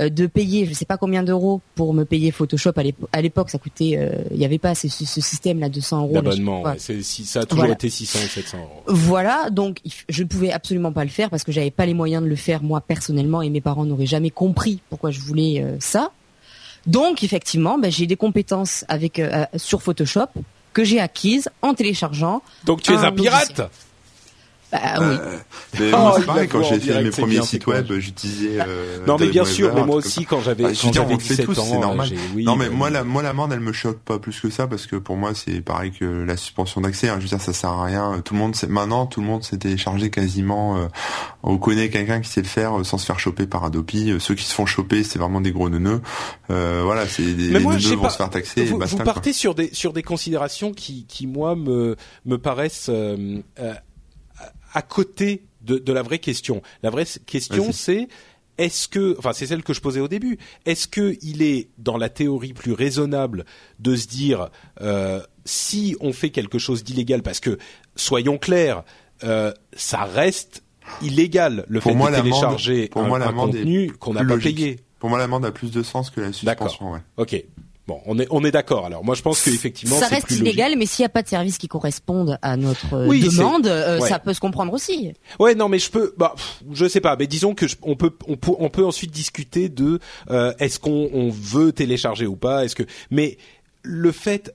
euh, 0.00 0.08
de 0.08 0.26
payer, 0.26 0.64
je 0.64 0.72
sais 0.72 0.86
pas 0.86 0.96
combien 0.96 1.22
d'euros 1.22 1.60
pour 1.74 1.92
me 1.92 2.04
payer 2.04 2.30
Photoshop 2.30 2.72
à 3.12 3.20
l'époque, 3.20 3.50
ça 3.50 3.58
coûtait, 3.58 3.98
euh, 3.98 4.24
il 4.30 4.38
n'y 4.38 4.44
avait 4.46 4.58
pas 4.58 4.74
ce, 4.74 4.88
système 4.88 5.60
là 5.60 5.68
de 5.68 5.80
100 5.80 6.02
euros. 6.02 6.14
D'abonnement, 6.14 6.64
ça 6.78 7.40
a 7.40 7.44
toujours 7.44 7.66
été 7.66 7.90
600 7.90 8.18
ou 8.24 8.28
700 8.28 8.58
euros. 8.58 8.82
Voilà, 8.86 9.50
donc 9.50 9.80
je 10.08 10.22
ne 10.22 10.28
pouvais 10.28 10.50
absolument 10.50 10.92
pas 10.92 11.04
le 11.04 11.10
faire 11.10 11.28
parce 11.28 11.44
que 11.44 11.52
j'avais 11.52 11.70
pas 11.70 11.84
les 11.84 11.92
moyens 11.92 12.22
de 12.22 12.28
le 12.28 12.36
faire 12.36 12.62
moi 12.62 12.80
personnellement 12.80 13.42
et 13.42 13.50
mes 13.50 13.60
parents 13.60 13.84
n'auraient 13.84 14.06
jamais 14.06 14.30
compris 14.30 14.80
pourquoi 14.88 15.10
je 15.10 15.20
voulais 15.20 15.62
euh, 15.62 15.76
ça. 15.78 16.10
Donc 16.86 17.22
effectivement, 17.22 17.78
ben, 17.78 17.92
j'ai 17.92 18.06
des 18.06 18.16
compétences 18.16 18.86
avec 18.88 19.22
sur 19.56 19.82
Photoshop 19.82 20.26
que 20.72 20.84
j'ai 20.84 21.00
acquise 21.00 21.48
en 21.62 21.74
téléchargeant. 21.74 22.42
Donc 22.64 22.82
tu 22.82 22.92
es 22.92 22.96
un, 22.96 23.12
pirate? 23.12 23.70
Bah 24.72 24.78
oui. 25.00 25.16
mais 25.80 25.90
Oh, 25.92 25.96
moi, 25.98 26.12
c'est 26.16 26.20
il 26.22 26.26
pareil, 26.26 26.48
quand 26.48 26.62
j'ai 26.62 26.80
fait 26.80 27.02
mes 27.02 27.10
premiers 27.10 27.26
bien, 27.34 27.42
sites 27.42 27.66
web, 27.66 27.92
j'utilisais. 27.98 28.58
euh, 28.66 28.98
non 29.06 29.16
mais 29.20 29.26
bien 29.28 29.44
sûr, 29.44 29.74
mais 29.74 29.84
moi 29.84 29.96
aussi 29.96 30.24
quand 30.24 30.40
j'avais 30.40 30.64
Bah, 30.64 30.72
je 30.72 30.78
veux 30.78 30.82
quand 30.86 30.90
dire, 30.92 31.02
j'avais 31.02 31.14
on 31.14 31.16
le 31.18 31.22
fait 31.22 31.34
17 31.34 31.46
tous, 31.46 31.58
ans, 31.58 31.64
c'est 31.70 31.78
normal. 31.78 32.06
j'ai- 32.08 32.16
oui, 32.34 32.44
non 32.44 32.56
mais 32.56 32.68
bah, 32.68 32.74
moi 32.74 32.90
la 32.90 33.04
moi 33.04 33.22
l'amende 33.22 33.52
elle 33.52 33.60
me 33.60 33.72
choque 33.72 33.98
pas 34.00 34.18
plus 34.18 34.40
que 34.40 34.48
ça 34.50 34.66
parce 34.66 34.86
que 34.86 34.96
pour 34.96 35.16
moi 35.16 35.32
c'est 35.34 35.60
pareil 35.60 35.92
que 35.92 36.04
la 36.24 36.36
suspension 36.36 36.80
d'accès. 36.80 37.08
hein. 37.08 37.16
Je 37.18 37.22
veux 37.24 37.28
dire 37.28 37.40
ça 37.40 37.52
sert 37.52 37.70
à 37.70 37.84
rien. 37.84 38.20
Tout 38.24 38.32
le 38.34 38.40
monde 38.40 38.56
sait, 38.56 38.66
maintenant 38.66 39.06
tout 39.06 39.20
le 39.20 39.26
monde 39.26 39.44
s'est 39.44 39.58
téléchargé 39.58 40.08
quasiment. 40.10 40.76
euh, 40.78 40.86
on 41.42 41.58
connaît 41.58 41.90
quelqu'un 41.90 42.20
qui 42.20 42.30
sait 42.30 42.40
le 42.42 42.46
faire 42.48 42.78
euh, 42.78 42.84
sans 42.84 42.96
se 42.98 43.04
faire 43.06 43.18
choper 43.20 43.46
par 43.46 43.64
Adopi. 43.64 44.10
Euh, 44.12 44.18
Ceux 44.20 44.34
qui 44.34 44.44
se 44.44 44.54
font 44.54 44.64
choper 44.66 45.02
c'est 45.04 45.18
vraiment 45.18 45.40
des 45.42 45.52
gros 45.52 45.68
neuneux. 45.68 46.00
Euh, 46.50 46.80
voilà 46.84 47.06
c'est 47.06 47.22
des 47.22 47.48
Mais 47.50 47.58
les 47.58 47.64
moi, 47.64 47.76
vont 47.76 48.02
pas- 48.02 48.10
se 48.10 48.16
faire 48.16 48.30
taxer. 48.30 48.62
et 48.62 48.64
vous, 48.64 48.78
basta, 48.78 48.96
vous 48.96 49.02
quoi. 49.02 49.12
partez 49.12 49.32
sur 49.32 49.54
des 49.54 49.68
sur 49.74 49.92
des 49.92 50.02
considérations 50.02 50.72
qui 50.72 51.04
qui 51.06 51.26
moi 51.26 51.56
me 51.56 51.96
me 52.24 52.38
paraissent 52.38 52.86
euh, 52.88 53.40
euh, 53.60 53.74
à 54.72 54.82
côté 54.82 55.42
de, 55.62 55.78
de 55.78 55.92
la 55.92 56.02
vraie 56.02 56.18
question. 56.18 56.62
La 56.82 56.90
vraie 56.90 57.06
question 57.26 57.72
c'est 57.72 58.08
est-ce 58.58 58.88
que, 58.88 59.16
enfin 59.18 59.32
c'est 59.32 59.46
celle 59.46 59.62
que 59.62 59.72
je 59.72 59.80
posais 59.80 60.00
au 60.00 60.08
début, 60.08 60.38
est-ce 60.66 60.86
que 60.86 61.16
il 61.22 61.42
est 61.42 61.68
dans 61.78 61.96
la 61.96 62.08
théorie 62.08 62.52
plus 62.52 62.72
raisonnable 62.72 63.44
de 63.78 63.96
se 63.96 64.06
dire 64.06 64.50
euh, 64.80 65.20
si 65.44 65.96
on 66.00 66.12
fait 66.12 66.30
quelque 66.30 66.58
chose 66.58 66.84
d'illégal, 66.84 67.22
parce 67.22 67.40
que 67.40 67.58
soyons 67.96 68.38
clairs, 68.38 68.84
euh, 69.24 69.52
ça 69.74 70.04
reste 70.04 70.62
illégal 71.00 71.64
le 71.68 71.80
Pour 71.80 71.92
fait 71.92 71.96
moi, 71.96 72.10
de 72.10 72.16
télécharger 72.16 72.88
pour 72.88 73.02
un, 73.02 73.08
moi, 73.08 73.32
contenu 73.32 73.92
qu'on 73.92 74.14
n'a 74.14 74.24
pas 74.24 74.36
payé. 74.36 74.80
Pour 74.98 75.10
moi 75.10 75.18
l'amende 75.18 75.44
a 75.44 75.50
plus 75.50 75.70
de 75.70 75.82
sens 75.82 76.10
que 76.10 76.20
la 76.20 76.32
suspension. 76.32 76.92
Ouais. 76.92 77.00
Ok. 77.16 77.44
Bon, 77.92 78.00
on 78.06 78.18
est 78.18 78.26
on 78.30 78.44
est 78.44 78.50
d'accord. 78.50 78.86
Alors 78.86 79.04
moi 79.04 79.14
je 79.14 79.22
pense 79.22 79.42
qu'effectivement 79.42 79.96
ça 79.98 80.08
c'est 80.08 80.14
reste 80.14 80.26
plus 80.28 80.34
logique. 80.38 80.46
illégal, 80.54 80.74
mais 80.78 80.86
s'il 80.86 81.02
n'y 81.02 81.06
a 81.06 81.10
pas 81.10 81.22
de 81.22 81.28
service 81.28 81.58
qui 81.58 81.68
corresponde 81.68 82.38
à 82.42 82.56
notre 82.56 82.94
euh, 82.94 83.06
Oui, 83.06 83.20
demande, 83.20 83.66
euh, 83.66 83.98
ouais. 84.00 84.08
ça 84.08 84.18
peut 84.18 84.32
se 84.34 84.40
comprendre 84.40 84.72
aussi. 84.72 85.12
Ouais, 85.38 85.54
non, 85.54 85.68
mais 85.68 85.78
je 85.78 85.90
peux, 85.90 86.14
bah, 86.16 86.32
pff, 86.36 86.62
je 86.72 86.86
sais 86.88 87.00
pas, 87.00 87.16
mais 87.18 87.26
disons 87.26 87.54
que 87.54 87.68
je- 87.68 87.76
on 87.82 87.96
peut, 87.96 88.12
on 88.26 88.36
peut, 88.36 88.52
on 88.58 88.70
peut 88.70 88.84
ensuite 88.84 89.10
discuter 89.10 89.68
de 89.68 89.98
euh, 90.30 90.52
est-ce 90.58 90.78
qu'on 90.78 91.10
on 91.12 91.28
veut 91.30 91.72
télécharger 91.72 92.26
ou 92.26 92.36
pas, 92.36 92.64
est-ce 92.64 92.74
que, 92.76 92.84
mais 93.10 93.36
le 93.82 94.12
fait, 94.12 94.54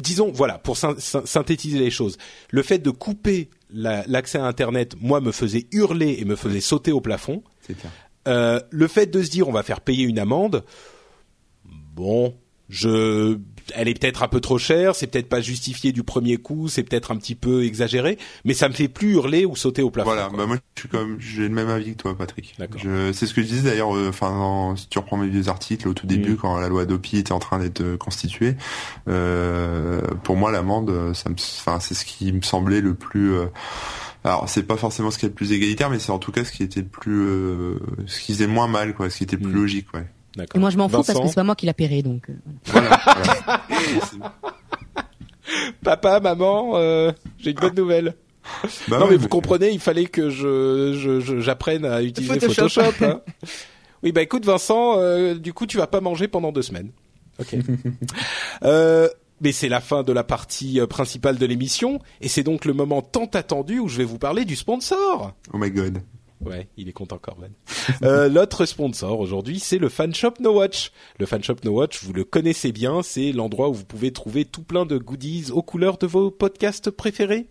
disons, 0.00 0.30
voilà, 0.32 0.58
pour 0.58 0.76
syn- 0.76 0.98
syn- 0.98 1.26
synthétiser 1.26 1.78
les 1.80 1.90
choses, 1.90 2.16
le 2.50 2.62
fait 2.62 2.78
de 2.78 2.90
couper 2.90 3.50
la- 3.70 4.04
l'accès 4.06 4.38
à 4.38 4.44
Internet, 4.46 4.94
moi, 5.00 5.20
me 5.20 5.32
faisait 5.32 5.66
hurler 5.72 6.16
et 6.20 6.24
me 6.24 6.36
faisait 6.36 6.60
sauter 6.60 6.92
au 6.92 7.00
plafond. 7.00 7.42
C'est 7.66 7.76
clair. 7.76 7.90
Euh, 8.28 8.60
le 8.70 8.86
fait 8.88 9.06
de 9.06 9.22
se 9.22 9.30
dire 9.30 9.48
on 9.48 9.52
va 9.52 9.62
faire 9.62 9.80
payer 9.80 10.04
une 10.04 10.18
amende, 10.18 10.64
bon, 11.94 12.34
je, 12.68 13.38
elle 13.74 13.88
est 13.88 13.98
peut-être 13.98 14.22
un 14.22 14.28
peu 14.28 14.40
trop 14.40 14.58
chère, 14.58 14.94
c'est 14.94 15.06
peut-être 15.06 15.28
pas 15.28 15.40
justifié 15.40 15.92
du 15.92 16.02
premier 16.02 16.36
coup, 16.36 16.68
c'est 16.68 16.82
peut-être 16.82 17.10
un 17.10 17.16
petit 17.16 17.34
peu 17.34 17.64
exagéré, 17.64 18.18
mais 18.44 18.52
ça 18.54 18.68
me 18.68 18.74
fait 18.74 18.88
plus 18.88 19.12
hurler 19.12 19.44
ou 19.46 19.56
sauter 19.56 19.82
au 19.82 19.90
plafond. 19.90 20.10
Voilà, 20.10 20.28
quoi. 20.28 20.38
bah 20.38 20.46
moi 20.46 20.56
je 20.76 20.80
suis 20.82 20.88
comme 20.88 21.16
j'ai 21.18 21.42
le 21.42 21.48
même 21.48 21.68
avis 21.68 21.92
que 21.92 22.02
toi 22.02 22.16
Patrick. 22.16 22.54
D'accord. 22.58 22.80
Je 22.82 23.12
c'est 23.12 23.26
ce 23.26 23.32
que 23.34 23.42
je 23.42 23.46
disais 23.46 23.70
d'ailleurs 23.70 23.96
euh, 23.96 24.08
enfin 24.10 24.74
si 24.76 24.88
tu 24.88 24.98
reprends 24.98 25.16
mes 25.16 25.28
vieux 25.28 25.48
articles 25.48 25.88
au 25.88 25.94
tout 25.94 26.06
début 26.06 26.32
Mm. 26.32 26.36
quand 26.36 26.58
la 26.58 26.68
loi 26.68 26.82
Adopi 26.82 27.16
était 27.18 27.32
en 27.32 27.38
train 27.38 27.58
d'être 27.58 27.80
euh, 27.80 27.96
constituée 27.96 28.54
euh, 29.08 30.00
pour 30.24 30.36
moi 30.36 30.50
l'amende 30.50 30.90
euh, 30.90 31.14
ça 31.14 31.28
me 31.30 31.34
enfin 31.34 31.80
c'est 31.80 31.94
ce 31.94 32.04
qui 32.04 32.32
me 32.32 32.42
semblait 32.42 32.80
le 32.80 32.94
plus 32.94 33.32
euh, 33.34 33.46
alors 34.24 34.48
c'est 34.48 34.62
pas 34.64 34.76
forcément 34.76 35.10
ce 35.10 35.18
qui 35.18 35.26
est 35.26 35.28
le 35.30 35.34
plus 35.34 35.52
égalitaire 35.52 35.90
mais 35.90 35.98
c'est 35.98 36.12
en 36.12 36.18
tout 36.18 36.32
cas 36.32 36.44
ce 36.44 36.52
qui 36.52 36.62
était 36.62 36.80
le 36.80 36.86
plus 36.88 37.26
euh, 37.26 37.78
ce 38.06 38.20
qui 38.20 38.32
faisait 38.34 38.46
moins 38.46 38.68
mal 38.68 38.94
quoi, 38.94 39.08
ce 39.10 39.18
qui 39.18 39.24
était 39.24 39.36
le 39.36 39.42
plus 39.42 39.52
Mm. 39.52 39.60
logique 39.62 39.86
ouais. 39.94 40.06
D'accord. 40.38 40.56
Et 40.56 40.58
moi, 40.60 40.70
je 40.70 40.78
m'en 40.78 40.88
fous 40.88 41.02
parce 41.04 41.18
que 41.18 41.26
c'est 41.28 41.34
pas 41.34 41.42
moi 41.44 41.54
qui 41.56 41.66
l'a 41.66 41.74
payé, 41.74 42.02
donc. 42.02 42.30
euh, 42.30 42.34
Voilà. 42.66 43.00
voilà. 44.18 44.34
Papa, 45.82 46.20
maman, 46.20 46.72
euh, 46.76 47.12
j'ai 47.38 47.50
une 47.50 47.56
bonne 47.58 47.74
nouvelle. 47.74 48.14
Bah 48.88 48.98
non 48.98 49.04
ouais, 49.06 49.10
mais 49.12 49.16
vous 49.16 49.28
comprenez, 49.28 49.70
il 49.70 49.80
fallait 49.80 50.06
que 50.06 50.30
je 50.30 50.94
je- 50.98 51.20
je- 51.20 51.40
j'apprenne 51.40 51.84
à 51.84 52.02
utiliser 52.02 52.40
Photoshop. 52.40 52.82
Photoshop. 52.82 53.04
hein. 53.04 53.20
Oui 54.04 54.12
bah 54.12 54.22
écoute 54.22 54.44
Vincent, 54.46 54.94
euh, 54.98 55.34
du 55.34 55.52
coup 55.52 55.66
tu 55.66 55.76
vas 55.76 55.86
pas 55.88 56.00
manger 56.00 56.28
pendant 56.28 56.52
deux 56.52 56.62
semaines. 56.62 56.90
Ok. 57.40 57.56
euh, 58.62 59.08
mais 59.40 59.52
c'est 59.52 59.68
la 59.68 59.80
fin 59.80 60.02
de 60.02 60.12
la 60.12 60.22
partie 60.24 60.80
principale 60.88 61.36
de 61.36 61.44
l'émission 61.46 61.98
et 62.20 62.28
c'est 62.28 62.42
donc 62.44 62.64
le 62.64 62.72
moment 62.74 63.02
tant 63.02 63.26
attendu 63.34 63.80
où 63.80 63.88
je 63.88 63.98
vais 63.98 64.04
vous 64.04 64.18
parler 64.18 64.44
du 64.44 64.54
sponsor. 64.56 65.32
Oh 65.52 65.58
my 65.58 65.70
god. 65.70 65.98
Ouais, 66.40 66.68
il 66.76 66.88
est 66.88 66.92
content 66.92 67.18
Corben. 67.18 67.50
euh, 68.04 68.28
L'autre 68.28 68.64
sponsor 68.64 69.18
aujourd'hui, 69.18 69.58
c'est 69.58 69.78
le 69.78 69.88
fan 69.88 70.14
shop 70.14 70.34
No 70.38 70.52
Watch. 70.54 70.92
Le 71.18 71.26
fan 71.26 71.42
shop 71.42 71.56
No 71.64 71.72
Watch, 71.72 72.02
vous 72.04 72.12
le 72.12 72.22
connaissez 72.22 72.70
bien, 72.70 73.02
c'est 73.02 73.32
l'endroit 73.32 73.68
où 73.68 73.74
vous 73.74 73.84
pouvez 73.84 74.12
trouver 74.12 74.44
tout 74.44 74.62
plein 74.62 74.86
de 74.86 74.98
goodies 74.98 75.50
aux 75.50 75.62
couleurs 75.62 75.98
de 75.98 76.06
vos 76.06 76.30
podcasts 76.30 76.90
préférés, 76.90 77.46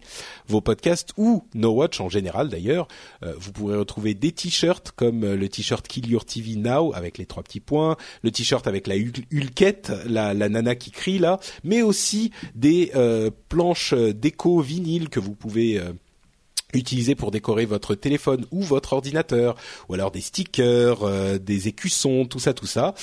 vos 0.48 0.62
podcasts 0.62 1.12
ou 1.18 1.44
No 1.54 1.72
Watch 1.72 2.00
en 2.00 2.08
général 2.08 2.48
d'ailleurs. 2.48 2.88
Euh, 3.24 3.34
vous 3.38 3.52
pourrez 3.52 3.76
retrouver 3.78 4.14
des 4.14 4.32
t-shirts 4.32 4.92
comme 4.92 5.24
euh, 5.26 5.36
le 5.36 5.50
t-shirt 5.50 5.86
Kill 5.86 6.10
Your 6.10 6.24
TV 6.24 6.56
Now 6.56 6.94
avec 6.94 7.18
les 7.18 7.26
trois 7.26 7.44
petits 7.44 7.60
points, 7.60 7.98
le 8.24 8.32
t-shirt 8.32 8.68
avec 8.68 8.88
la 8.88 8.96
hul- 8.96 9.26
hulquette, 9.32 9.92
la, 10.06 10.34
la 10.34 10.48
nana 10.48 10.76
qui 10.76 10.92
crie 10.92 11.20
là, 11.20 11.40
mais 11.66 11.82
aussi 11.82 12.32
des 12.56 12.92
euh, 12.96 13.32
planches 13.50 13.94
euh, 13.94 14.14
déco 14.14 14.62
vinyle 14.62 15.10
que 15.10 15.20
vous 15.20 15.36
pouvez 15.36 15.82
utiliser 16.74 17.16
pour 17.16 17.32
décorer 17.32 17.66
votre 17.66 17.96
téléphone 17.96 18.46
ou 18.52 18.62
votre 18.62 18.94
ordinateur, 18.94 19.56
ou 19.88 19.94
alors 19.94 20.12
des 20.12 20.22
stickers, 20.22 21.04
euh, 21.04 21.38
des 21.38 21.68
écussons, 21.68 22.26
tout 22.26 22.40
ça, 22.40 22.54
tout 22.54 22.66
ça. 22.66 22.94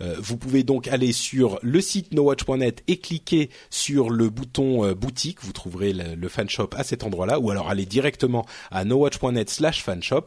Euh, 0.00 0.16
vous 0.18 0.36
pouvez 0.36 0.64
donc 0.64 0.88
aller 0.88 1.12
sur 1.12 1.58
le 1.62 1.80
site 1.80 2.12
nowatch.net 2.12 2.82
et 2.88 2.98
cliquer 2.98 3.50
sur 3.70 4.10
le 4.10 4.28
bouton 4.28 4.84
euh, 4.84 4.94
boutique. 4.94 5.38
Vous 5.42 5.52
trouverez 5.52 5.92
le, 5.92 6.14
le 6.16 6.28
fanshop 6.28 6.70
à 6.76 6.82
cet 6.82 7.04
endroit-là, 7.04 7.38
ou 7.38 7.50
alors 7.50 7.68
aller 7.68 7.86
directement 7.86 8.44
à 8.70 8.84
nowatch.net 8.84 9.48
slash 9.50 9.82
fanshop 9.82 10.24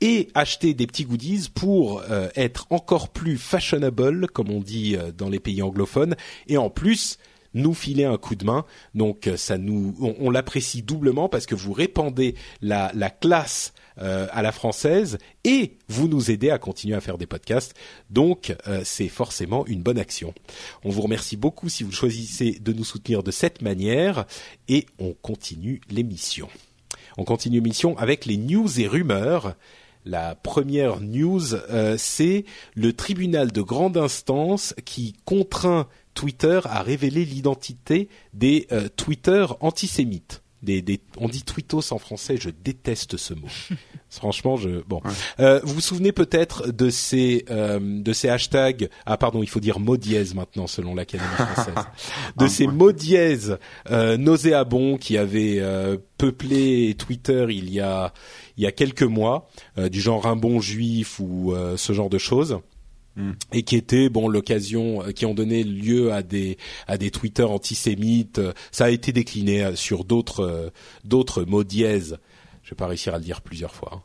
et 0.00 0.28
acheter 0.34 0.74
des 0.74 0.86
petits 0.86 1.06
goodies 1.06 1.48
pour 1.54 2.02
euh, 2.10 2.28
être 2.36 2.66
encore 2.70 3.08
plus 3.08 3.38
fashionable, 3.38 4.28
comme 4.28 4.50
on 4.50 4.60
dit 4.60 4.96
euh, 4.96 5.12
dans 5.12 5.30
les 5.30 5.40
pays 5.40 5.62
anglophones, 5.62 6.14
et 6.46 6.58
en 6.58 6.68
plus 6.68 7.18
nous 7.54 7.74
filer 7.74 8.04
un 8.04 8.18
coup 8.18 8.34
de 8.34 8.44
main. 8.44 8.64
Donc 8.94 9.26
euh, 9.26 9.36
ça 9.36 9.58
nous, 9.58 9.94
on, 10.00 10.30
l'apprécie 10.30 10.82
doublement 10.82 11.28
parce 11.28 11.46
que 11.46 11.54
vous 11.54 11.72
répandez 11.72 12.34
la, 12.60 12.90
la 12.94 13.10
classe 13.10 13.72
euh, 14.00 14.26
à 14.32 14.42
la 14.42 14.50
française 14.50 15.18
et 15.44 15.76
vous 15.88 16.08
nous 16.08 16.32
aidez 16.32 16.50
à 16.50 16.58
continuer 16.58 16.96
à 16.96 17.00
faire 17.00 17.16
des 17.16 17.26
podcasts. 17.26 17.74
Donc 18.10 18.56
euh, 18.66 18.80
c'est 18.84 19.08
forcément 19.08 19.64
une 19.66 19.82
bonne 19.82 19.98
action. 19.98 20.34
On 20.82 20.90
vous 20.90 21.02
remercie 21.02 21.36
beaucoup 21.36 21.68
si 21.68 21.84
vous 21.84 21.92
choisissez 21.92 22.58
de 22.60 22.72
nous 22.72 22.84
soutenir 22.84 23.22
de 23.22 23.30
cette 23.30 23.62
manière 23.62 24.26
et 24.68 24.86
on 24.98 25.12
continue 25.12 25.80
l'émission. 25.90 26.48
On 27.16 27.24
continue 27.24 27.58
l'émission 27.58 27.96
avec 27.96 28.24
les 28.24 28.36
news 28.36 28.80
et 28.80 28.88
rumeurs. 28.88 29.54
La 30.04 30.34
première 30.34 31.00
news, 31.00 31.54
euh, 31.54 31.94
c'est 31.96 32.44
le 32.74 32.92
tribunal 32.92 33.52
de 33.52 33.62
grande 33.62 33.96
instance 33.96 34.74
qui 34.84 35.14
contraint 35.24 35.86
Twitter 36.14 36.60
à 36.64 36.82
révéler 36.82 37.24
l'identité 37.24 38.08
des 38.32 38.66
euh, 38.72 38.88
Twitter 38.96 39.46
antisémites. 39.60 40.40
Des, 40.62 40.80
des, 40.80 40.98
on 41.18 41.28
dit 41.28 41.42
tweetos 41.42 41.92
en 41.92 41.98
français, 41.98 42.38
je 42.40 42.48
déteste 42.48 43.18
ce 43.18 43.34
mot. 43.34 43.48
Franchement, 44.08 44.56
je 44.56 44.80
bon. 44.88 45.02
Euh, 45.38 45.60
vous 45.62 45.74
vous 45.74 45.80
souvenez 45.82 46.10
peut-être 46.10 46.70
de 46.72 46.88
ces 46.88 47.44
euh, 47.50 47.78
de 47.82 48.12
ces 48.14 48.30
hashtags? 48.30 48.88
Ah 49.04 49.18
pardon, 49.18 49.42
il 49.42 49.48
faut 49.48 49.60
dire 49.60 49.78
dièse 49.98 50.34
maintenant 50.34 50.66
selon 50.66 50.94
l'Académie 50.94 51.28
française. 51.34 51.74
De 52.38 52.44
Ah, 52.44 52.48
ces 52.48 52.66
ouais. 52.66 52.72
mots 52.72 52.92
dièse 52.92 53.58
euh, 53.90 54.16
nauséabonds 54.16 54.96
qui 54.96 55.18
avaient 55.18 55.58
euh, 55.58 55.98
peuplé 56.16 56.94
Twitter 56.96 57.44
il 57.50 57.70
y 57.70 57.80
a 57.80 58.14
il 58.56 58.62
y 58.62 58.66
a 58.66 58.72
quelques 58.72 59.02
mois, 59.02 59.50
euh, 59.76 59.90
du 59.90 60.00
genre 60.00 60.26
un 60.26 60.36
bon 60.36 60.60
juif 60.60 61.20
ou 61.20 61.52
euh, 61.52 61.76
ce 61.76 61.92
genre 61.92 62.08
de 62.08 62.18
choses 62.18 62.60
et 63.52 63.62
qui 63.62 63.76
étaient 63.76 64.08
bon 64.08 64.26
l'occasion 64.28 65.02
euh, 65.02 65.12
qui 65.12 65.24
ont 65.26 65.34
donné 65.34 65.62
lieu 65.62 66.12
à 66.12 66.22
des 66.22 66.58
à 66.88 66.98
des 66.98 67.10
Twitter 67.10 67.44
antisémites 67.44 68.40
ça 68.72 68.86
a 68.86 68.90
été 68.90 69.12
décliné 69.12 69.64
euh, 69.64 69.76
sur 69.76 70.04
d'autres 70.04 70.40
euh, 70.40 70.70
d'autres 71.04 71.44
mots 71.44 71.62
dièses 71.64 72.18
je 72.64 72.70
vais 72.70 72.76
pas 72.76 72.86
réussir 72.88 73.14
à 73.14 73.18
le 73.18 73.24
dire 73.24 73.40
plusieurs 73.42 73.74
fois 73.74 73.90
hein. 73.94 74.00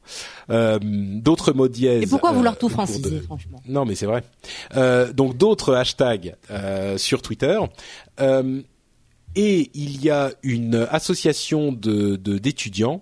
Euh, 0.52 0.80
d'autres 0.82 1.54
mots 1.54 1.68
dièses 1.70 2.04
Et 2.04 2.08
pourquoi 2.08 2.34
vouloir 2.34 2.58
tout 2.58 2.70
franciser, 2.70 3.10
de- 3.10 3.20
franchement? 3.22 3.62
Non, 3.68 3.86
mais 3.86 3.96
c'est 3.96 4.06
vrai. 4.06 4.22
Euh, 4.76 5.14
donc 5.14 5.38
d'autres 5.38 5.74
hashtags 5.76 6.36
euh, 6.52 6.98
sur 6.98 7.22
Twitter. 7.22 7.58
Euh, 8.20 8.62
et 9.36 9.70
il 9.76 10.04
y 10.04 10.10
a 10.10 10.32
une 10.44 10.88
association 10.92 11.72
de 11.72 12.16
de- 12.18 12.38
d'étudiants. 12.38 13.02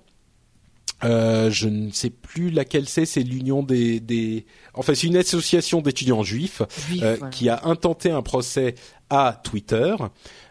Euh, 1.03 1.51
je 1.51 1.69
ne 1.69 1.91
sais 1.91 2.09
plus 2.09 2.49
laquelle 2.49 2.89
c'est. 2.89 3.05
C'est 3.05 3.22
l'union 3.22 3.61
des, 3.61 3.99
des. 3.99 4.45
Enfin, 4.73 4.95
c'est 4.95 5.05
une 5.05 5.18
association 5.18 5.81
d'étudiants 5.81 6.23
juifs 6.23 6.64
Juif, 6.88 7.03
euh, 7.03 7.15
voilà. 7.19 7.30
qui 7.31 7.49
a 7.49 7.61
intenté 7.65 8.09
un 8.09 8.23
procès 8.23 8.73
à 9.11 9.39
Twitter, 9.43 9.95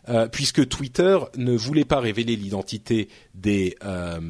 euh, 0.08 0.28
puisque 0.28 0.68
Twitter 0.68 1.18
ne 1.36 1.56
voulait 1.56 1.84
pas 1.84 1.98
révéler 1.98 2.36
l'identité 2.36 3.08
des 3.34 3.74
euh, 3.84 4.20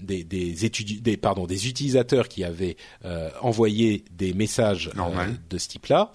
des 0.00 0.24
des, 0.24 0.66
étudi- 0.66 1.02
des 1.02 1.18
pardon 1.18 1.46
des 1.46 1.68
utilisateurs 1.68 2.28
qui 2.28 2.42
avaient 2.42 2.76
euh, 3.04 3.28
envoyé 3.42 4.02
des 4.12 4.32
messages 4.32 4.90
euh, 4.96 5.26
de 5.50 5.58
ce 5.58 5.68
type-là. 5.68 6.10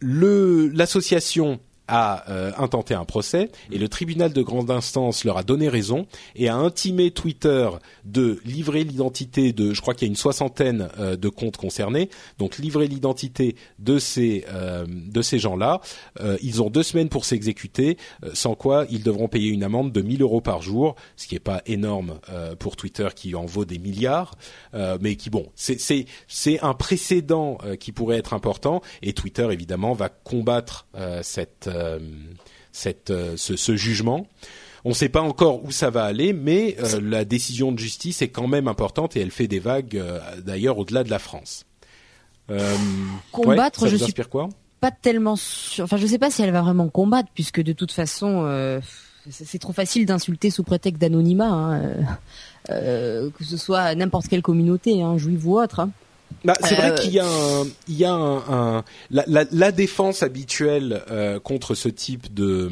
Le 0.00 0.68
l'association 0.68 1.60
a 1.88 2.30
euh, 2.30 2.52
intenté 2.58 2.94
un 2.94 3.04
procès 3.04 3.50
et 3.70 3.78
le 3.78 3.88
tribunal 3.88 4.32
de 4.32 4.42
grande 4.42 4.70
instance 4.70 5.24
leur 5.24 5.36
a 5.36 5.42
donné 5.42 5.68
raison 5.68 6.06
et 6.36 6.48
a 6.48 6.56
intimé 6.56 7.10
Twitter 7.10 7.68
de 8.04 8.40
livrer 8.44 8.84
l'identité 8.84 9.52
de, 9.52 9.74
je 9.74 9.80
crois 9.80 9.94
qu'il 9.94 10.06
y 10.06 10.10
a 10.10 10.12
une 10.12 10.16
soixantaine 10.16 10.88
euh, 10.98 11.16
de 11.16 11.28
comptes 11.28 11.56
concernés, 11.56 12.08
donc 12.38 12.58
livrer 12.58 12.86
l'identité 12.86 13.56
de 13.78 13.98
ces 13.98 14.44
euh, 14.52 14.86
de 14.88 15.22
ces 15.22 15.38
gens-là. 15.38 15.80
ils 16.42 16.62
ont 16.62 16.70
deux 16.70 16.82
semaines 16.82 17.08
pour 17.08 17.24
s'exécuter, 17.24 17.96
sans 18.32 18.54
quoi 18.54 18.86
ils 18.90 19.02
devront 19.02 19.28
payer 19.28 19.50
une 19.50 19.62
amende 19.62 19.92
de 19.92 20.00
1000 20.00 20.22
euros 20.22 20.40
par 20.40 20.62
jour, 20.62 20.94
ce 21.16 21.26
qui 21.26 21.34
est 21.34 21.40
pas 21.40 21.62
énorme 21.66 22.18
pour 22.58 22.76
Twitter 22.76 23.08
qui 23.14 23.34
en 23.34 23.44
vaut 23.44 23.64
des 23.64 23.78
milliards, 23.78 24.36
mais 25.00 25.16
qui 25.16 25.30
bon, 25.30 25.46
c'est 25.54 25.80
c'est 25.80 26.06
c'est 26.28 26.60
un 26.60 26.74
précédent 26.74 27.58
qui 27.80 27.92
pourrait 27.92 28.18
être 28.18 28.34
important 28.34 28.82
et 29.02 29.12
Twitter 29.12 29.48
évidemment 29.50 29.92
va 29.92 30.08
combattre 30.08 30.86
cette 31.22 31.68
euh, 31.72 31.81
cette, 32.72 33.10
euh, 33.10 33.34
ce, 33.36 33.76
jugement. 33.76 34.26
On 34.84 34.90
ne 34.90 34.94
sait 34.94 35.08
pas 35.08 35.20
encore 35.20 35.64
où 35.64 35.70
ça 35.70 35.90
va 35.90 36.04
aller, 36.04 36.32
mais 36.32 36.76
euh, 36.80 37.00
la 37.00 37.24
décision 37.24 37.70
de 37.70 37.78
justice 37.78 38.20
est 38.22 38.30
quand 38.30 38.48
même 38.48 38.66
importante 38.66 39.16
et 39.16 39.20
elle 39.20 39.30
fait 39.30 39.46
des 39.46 39.60
vagues 39.60 40.02
d'ailleurs 40.44 40.78
au-delà 40.78 41.04
de 41.04 41.10
la 41.10 41.20
France. 41.20 41.66
combattre, 43.30 43.86
je 43.86 43.96
suis 43.96 44.14
quoi? 44.28 44.48
pas 44.80 44.90
tellement 44.90 45.36
sûr. 45.36 45.84
Enfin, 45.84 45.96
je 45.96 46.06
sais 46.08 46.18
pas 46.18 46.30
si 46.30 46.42
elle 46.42 46.50
va 46.50 46.62
vraiment 46.62 46.88
combattre, 46.88 47.28
puisque 47.32 47.62
de 47.62 47.72
toute 47.72 47.92
façon, 47.92 48.80
c'est 49.30 49.60
trop 49.60 49.72
facile 49.72 50.04
d'insulter 50.06 50.50
sous 50.50 50.64
prétexte 50.64 51.00
d'anonymat, 51.00 51.48
hein, 51.48 51.80
que 52.66 53.44
ce 53.44 53.56
soit 53.56 53.94
n'importe 53.94 54.26
quelle 54.26 54.42
communauté, 54.42 55.00
hein, 55.00 55.16
juive 55.16 55.46
ou 55.46 55.60
autre. 55.60 55.78
Hein. 55.78 55.90
Bah, 56.44 56.54
c'est 56.62 56.74
vrai 56.74 56.90
euh, 56.90 56.94
qu'il 56.94 57.12
y 57.12 57.18
a, 57.18 57.26
un, 57.26 57.64
il 57.88 57.96
y 57.96 58.04
a 58.04 58.12
un, 58.12 58.84
la, 59.10 59.24
la, 59.26 59.44
la, 59.50 59.72
défense 59.72 60.22
habituelle 60.22 61.02
euh, 61.10 61.40
contre 61.40 61.74
ce 61.74 61.88
type 61.88 62.32
de 62.32 62.70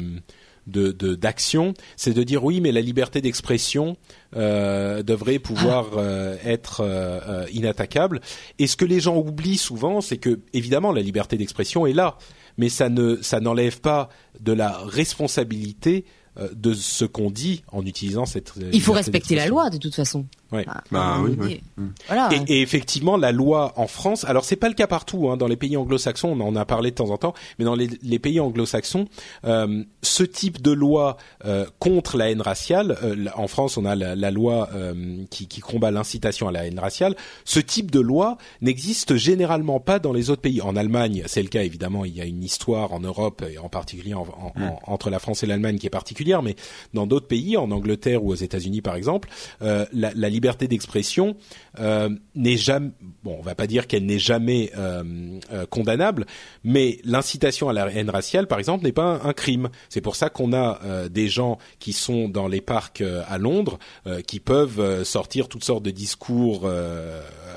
de 0.67 0.91
d'action, 1.15 1.73
c'est 1.95 2.13
de 2.13 2.23
dire 2.23 2.43
oui, 2.43 2.61
mais 2.61 2.71
la 2.71 2.81
liberté 2.81 3.21
d'expression 3.21 3.97
euh, 4.35 5.03
devrait 5.03 5.39
pouvoir 5.39 5.89
ah. 5.93 5.99
euh, 5.99 6.37
être 6.45 6.81
euh, 6.81 7.45
inattaquable. 7.51 8.21
Et 8.59 8.67
ce 8.67 8.75
que 8.75 8.85
les 8.85 8.99
gens 8.99 9.17
oublient 9.17 9.57
souvent, 9.57 10.01
c'est 10.01 10.17
que 10.17 10.39
évidemment 10.53 10.91
la 10.91 11.01
liberté 11.01 11.37
d'expression 11.37 11.85
est 11.85 11.93
là, 11.93 12.17
mais 12.57 12.69
ça 12.69 12.89
ne 12.89 13.17
ça 13.21 13.39
n'enlève 13.39 13.81
pas 13.81 14.09
de 14.39 14.53
la 14.53 14.77
responsabilité 14.79 16.05
de 16.53 16.73
ce 16.73 17.03
qu'on 17.03 17.29
dit 17.29 17.63
en 17.73 17.85
utilisant 17.85 18.25
cette. 18.25 18.53
Il 18.71 18.81
faut 18.81 18.93
respecter 18.93 19.35
la 19.35 19.47
loi 19.47 19.69
de 19.69 19.77
toute 19.77 19.93
façon. 19.93 20.25
Ouais. 20.51 20.65
Bah, 20.65 20.83
bah 20.91 21.19
oui, 21.23 21.37
oui. 21.39 21.61
Voilà. 22.07 22.29
Et, 22.33 22.57
et, 22.57 22.61
effectivement, 22.61 23.15
la 23.15 23.31
loi 23.31 23.73
en 23.77 23.87
France, 23.87 24.25
alors 24.25 24.43
c'est 24.43 24.57
pas 24.57 24.67
le 24.67 24.73
cas 24.73 24.87
partout. 24.87 25.29
Hein, 25.29 25.37
dans 25.37 25.47
les 25.47 25.55
pays 25.55 25.77
anglo-saxons, 25.77 26.29
on 26.29 26.41
en 26.41 26.55
a 26.55 26.65
parlé 26.65 26.91
de 26.91 26.95
temps 26.95 27.09
en 27.09 27.17
temps, 27.17 27.33
mais 27.57 27.65
dans 27.65 27.75
les, 27.75 27.89
les 28.03 28.19
pays 28.19 28.39
anglo-saxons, 28.39 29.07
euh, 29.45 29.83
ce 30.01 30.23
type 30.23 30.61
de 30.61 30.71
loi 30.71 31.17
euh, 31.45 31.65
contre 31.79 32.17
la 32.17 32.29
haine 32.29 32.41
raciale, 32.41 32.97
euh, 33.03 33.27
en 33.35 33.47
France, 33.47 33.77
on 33.77 33.85
a 33.85 33.95
la, 33.95 34.15
la 34.15 34.31
loi 34.31 34.69
euh, 34.73 35.23
qui, 35.29 35.47
qui, 35.47 35.61
combat 35.61 35.91
l'incitation 35.91 36.49
à 36.49 36.51
la 36.51 36.65
haine 36.65 36.79
raciale. 36.79 37.15
Ce 37.45 37.59
type 37.59 37.89
de 37.91 38.01
loi 38.01 38.37
n'existe 38.61 39.15
généralement 39.15 39.79
pas 39.79 39.99
dans 39.99 40.11
les 40.11 40.29
autres 40.29 40.41
pays. 40.41 40.61
En 40.61 40.75
Allemagne, 40.75 41.23
c'est 41.27 41.41
le 41.41 41.49
cas 41.49 41.63
évidemment. 41.63 42.03
Il 42.03 42.15
y 42.15 42.21
a 42.21 42.25
une 42.25 42.43
histoire 42.43 42.91
en 42.91 42.99
Europe 42.99 43.43
et 43.49 43.57
en 43.57 43.69
particulier 43.69 44.13
en, 44.13 44.21
en, 44.23 44.59
mm. 44.59 44.71
entre 44.85 45.09
la 45.09 45.19
France 45.19 45.43
et 45.43 45.45
l'Allemagne 45.47 45.77
qui 45.77 45.87
est 45.87 45.91
particulière, 45.91 46.41
mais 46.41 46.55
dans 46.93 47.07
d'autres 47.07 47.27
pays, 47.27 47.55
en 47.55 47.71
Angleterre 47.71 48.23
ou 48.23 48.31
aux 48.31 48.35
États-Unis 48.35 48.81
par 48.81 48.95
exemple, 48.95 49.29
la, 49.61 49.85
la 49.93 50.29
liberté 50.29 50.40
d'expression 50.41 51.35
euh, 51.79 52.09
n'est 52.35 52.57
jamais, 52.57 52.91
bon, 53.23 53.37
on 53.39 53.41
va 53.41 53.55
pas 53.55 53.67
dire 53.67 53.87
qu'elle 53.87 54.05
n'est 54.05 54.19
jamais 54.19 54.71
euh, 54.77 55.39
euh, 55.51 55.65
condamnable, 55.65 56.25
mais 56.63 56.99
l'incitation 57.03 57.69
à 57.69 57.73
la 57.73 57.91
haine 57.91 58.09
raciale, 58.09 58.47
par 58.47 58.59
exemple, 58.59 58.83
n'est 58.83 58.91
pas 58.91 59.21
un, 59.23 59.33
crime. 59.33 59.69
C'est 59.89 60.01
pour 60.01 60.15
ça 60.15 60.29
qu'on 60.29 60.53
a 60.53 60.79
des 61.09 61.27
gens 61.27 61.57
qui 61.79 61.93
sont 61.93 62.27
dans 62.27 62.47
les 62.47 62.61
parcs 62.61 63.01
à 63.01 63.37
Londres, 63.37 63.79
qui 64.27 64.39
peuvent 64.39 65.03
sortir 65.03 65.47
toutes 65.47 65.63
sortes 65.63 65.83
de 65.83 65.91
discours 65.91 66.69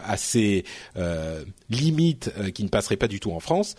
assez 0.06 0.64
limites 1.70 2.32
qui 2.52 2.64
ne 2.64 2.68
passeraient 2.68 2.96
pas 2.96 3.08
du 3.08 3.20
tout 3.20 3.32
en 3.32 3.40
France, 3.40 3.74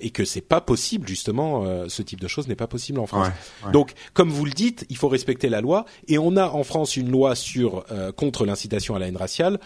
et 0.00 0.10
que 0.10 0.24
c'est 0.24 0.40
pas 0.40 0.60
possible 0.60 1.06
justement, 1.06 1.88
ce 1.88 2.02
type 2.02 2.20
de 2.20 2.28
choses 2.28 2.48
n'est 2.48 2.56
pas 2.56 2.66
possible 2.66 2.98
en 2.98 3.06
France. 3.06 3.28
Donc, 3.72 3.92
comme 4.14 4.30
vous 4.30 4.44
le 4.44 4.52
dites, 4.52 4.86
il 4.88 4.96
faut 4.96 5.08
respecter 5.08 5.48
la 5.48 5.60
loi, 5.60 5.84
et 6.08 6.18
on 6.18 6.36
a 6.36 6.48
en 6.48 6.64
France 6.64 6.96
une 6.96 7.10
loi 7.10 7.34
sur 7.34 7.84
contre 8.16 8.46
l'incitation 8.46 8.94
à 8.94 8.98
la 8.98 9.08
haine 9.08 9.16
raciale. 9.16 9.58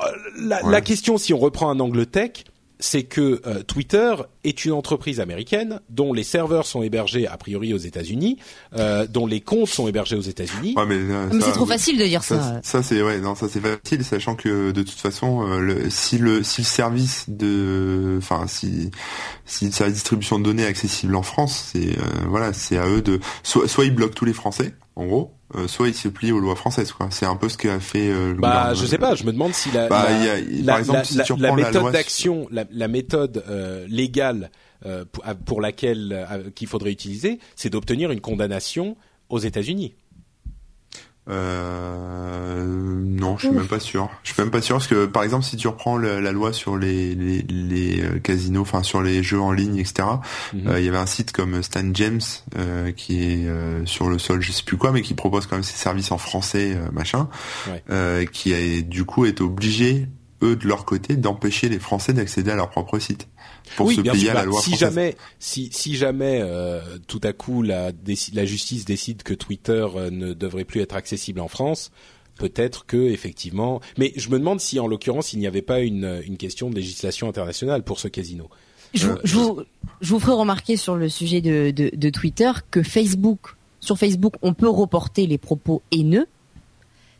Euh, 0.00 0.60
la, 0.64 0.80
question, 0.80 1.18
si 1.18 1.32
on 1.34 1.38
reprend 1.38 1.70
un 1.70 1.80
angle 1.80 2.06
tech, 2.06 2.44
c'est 2.82 3.04
que 3.04 3.40
euh, 3.46 3.62
Twitter 3.62 4.14
est 4.44 4.64
une 4.64 4.72
entreprise 4.72 5.20
américaine 5.20 5.80
dont 5.88 6.12
les 6.12 6.24
serveurs 6.24 6.66
sont 6.66 6.82
hébergés 6.82 7.26
a 7.26 7.36
priori 7.36 7.72
aux 7.72 7.78
États-Unis, 7.78 8.38
euh, 8.76 9.06
dont 9.06 9.26
les 9.26 9.40
comptes 9.40 9.68
sont 9.68 9.86
hébergés 9.86 10.16
aux 10.16 10.22
États-Unis. 10.22 10.74
mais, 10.86 10.98
c'est 11.40 11.52
trop 11.52 11.66
facile 11.66 11.98
de 11.98 12.04
dire 12.04 12.24
ça. 12.24 12.60
Ça, 12.62 12.82
c'est 12.82 13.00
ouais, 13.02 13.20
non, 13.20 13.34
ça 13.34 13.48
c'est 13.48 13.60
facile, 13.60 14.04
sachant 14.04 14.34
que 14.34 14.72
de 14.72 14.82
toute 14.82 14.98
façon, 14.98 15.46
le, 15.58 15.88
si 15.90 16.18
le 16.18 16.42
si 16.42 16.62
le 16.62 16.66
service 16.66 17.26
de, 17.28 18.16
enfin 18.18 18.46
si 18.48 18.90
si 19.46 19.66
le 19.66 19.70
service 19.70 19.92
de 19.92 19.96
distribution 19.96 20.38
de 20.38 20.44
données 20.44 20.64
est 20.64 20.66
accessible 20.66 21.14
en 21.14 21.22
France, 21.22 21.70
c'est 21.72 21.96
voilà, 22.26 22.52
c'est 22.52 22.78
à 22.78 22.86
eux 22.88 23.02
de 23.02 23.20
soit 23.42 23.68
soit 23.68 23.84
ils 23.84 23.94
bloquent 23.94 24.14
tous 24.14 24.24
les 24.24 24.32
Français, 24.32 24.74
en 24.96 25.06
gros 25.06 25.34
euh, 25.54 25.68
soit 25.68 25.88
il 25.88 25.94
se 25.94 26.08
plie 26.08 26.32
aux 26.32 26.40
lois 26.40 26.56
françaises 26.56 26.92
quoi. 26.92 27.08
C'est 27.10 27.26
un 27.26 27.36
peu 27.36 27.48
ce 27.48 27.58
qu'a 27.58 27.78
fait 27.78 28.10
euh, 28.10 28.32
le 28.32 28.40
Bah 28.40 28.72
je 28.74 28.86
sais 28.86 28.98
pas, 28.98 29.14
je 29.14 29.24
me 29.24 29.32
demande 29.32 29.52
si 29.52 29.70
la 29.70 29.88
bah, 29.88 30.06
la, 30.08 30.38
y 30.40 30.62
a, 30.62 30.64
par 30.64 30.78
exemple, 30.78 31.04
si 31.04 31.18
tu 31.22 31.36
la 31.36 31.54
méthode 31.54 31.92
d'action, 31.92 32.48
la, 32.50 32.64
la, 32.70 32.88
méthode 32.88 33.44
euh, 33.48 33.86
légale 33.88 34.50
pour, 35.12 35.24
pour, 35.44 35.60
laquelle 35.60 36.26
qu'il 36.54 36.66
faudrait 36.66 36.90
utiliser, 36.90 37.38
c'est 37.54 37.70
d'obtenir 37.70 38.10
une 38.10 38.20
condamnation 38.20 38.96
aux 39.28 39.38
États-Unis. 39.38 39.94
Euh, 41.30 42.64
non, 43.04 43.36
je 43.38 43.46
suis 43.46 43.56
même 43.56 43.68
pas 43.68 43.78
sûr. 43.78 44.08
Je 44.24 44.32
suis 44.32 44.42
même 44.42 44.50
pas 44.50 44.60
sûr 44.60 44.76
parce 44.76 44.88
que 44.88 45.06
par 45.06 45.22
exemple, 45.22 45.44
si 45.44 45.56
tu 45.56 45.68
reprends 45.68 45.96
la, 45.96 46.32
loi 46.32 46.52
sur 46.52 46.76
les, 46.76 47.14
les, 47.14 47.42
les, 47.42 48.02
euh, 48.02 48.18
casinos, 48.18 48.62
enfin 48.62 48.82
sur 48.82 49.02
les 49.02 49.22
jeux 49.22 49.40
en 49.40 49.52
ligne, 49.52 49.76
etc. 49.76 50.08
Mhm. 50.52 50.68
Euh, 50.68 50.80
il 50.80 50.86
y 50.86 50.88
avait 50.88 50.98
un 50.98 51.06
site 51.06 51.32
comme 51.32 51.62
Stan 51.62 51.84
James 51.94 52.20
euh, 52.58 52.90
qui 52.92 53.22
est 53.22 53.46
euh, 53.46 53.86
sur 53.86 54.08
le 54.08 54.18
sol, 54.18 54.42
je 54.42 54.50
sais 54.50 54.64
plus 54.64 54.76
quoi, 54.76 54.90
mais 54.90 55.02
qui 55.02 55.14
propose 55.14 55.46
quand 55.46 55.56
même 55.56 55.62
ses 55.62 55.76
services 55.76 56.10
en 56.10 56.18
français, 56.18 56.76
machin, 56.92 57.28
qui 58.32 58.54
a 58.54 58.82
du 58.82 59.04
coup 59.04 59.26
est 59.26 59.40
obligé 59.40 60.08
eux 60.42 60.56
de 60.56 60.66
leur 60.66 60.84
côté 60.84 61.16
d'empêcher 61.16 61.68
les 61.68 61.78
Français 61.78 62.12
d'accéder 62.12 62.50
à 62.50 62.56
leur 62.56 62.70
propre 62.70 62.98
site 62.98 63.28
pour 63.76 63.86
oui, 63.86 63.96
se 63.96 64.00
bien 64.00 64.14
à 64.30 64.34
la 64.34 64.44
loi 64.44 64.60
si 64.60 64.76
jamais 64.76 65.16
si 65.38 65.70
si 65.72 65.96
jamais 65.96 66.40
euh, 66.42 66.80
tout 67.06 67.20
à 67.22 67.32
coup 67.32 67.62
la 67.62 67.92
la 68.32 68.44
justice 68.44 68.84
décide 68.84 69.22
que 69.22 69.34
Twitter 69.34 69.86
euh, 69.94 70.10
ne 70.10 70.32
devrait 70.32 70.64
plus 70.64 70.80
être 70.80 70.94
accessible 70.94 71.40
en 71.40 71.48
France 71.48 71.90
peut-être 72.36 72.86
que 72.86 72.96
effectivement 72.96 73.80
mais 73.98 74.12
je 74.16 74.28
me 74.30 74.38
demande 74.38 74.60
si 74.60 74.80
en 74.80 74.86
l'occurrence 74.86 75.32
il 75.32 75.38
n'y 75.38 75.46
avait 75.46 75.62
pas 75.62 75.80
une 75.80 76.22
une 76.24 76.36
question 76.36 76.70
de 76.70 76.74
législation 76.74 77.28
internationale 77.28 77.82
pour 77.82 77.98
ce 77.98 78.08
casino. 78.08 78.48
Je, 78.94 79.08
euh, 79.08 79.16
je, 79.24 79.36
vous, 79.36 79.60
je 80.02 80.10
vous 80.10 80.20
ferai 80.20 80.32
remarquer 80.32 80.76
sur 80.76 80.96
le 80.96 81.08
sujet 81.08 81.40
de, 81.40 81.70
de, 81.70 81.90
de 81.94 82.10
Twitter 82.10 82.52
que 82.70 82.82
Facebook 82.82 83.56
sur 83.80 83.96
Facebook 83.96 84.34
on 84.42 84.52
peut 84.52 84.68
reporter 84.68 85.26
les 85.26 85.38
propos 85.38 85.82
haineux. 85.92 86.26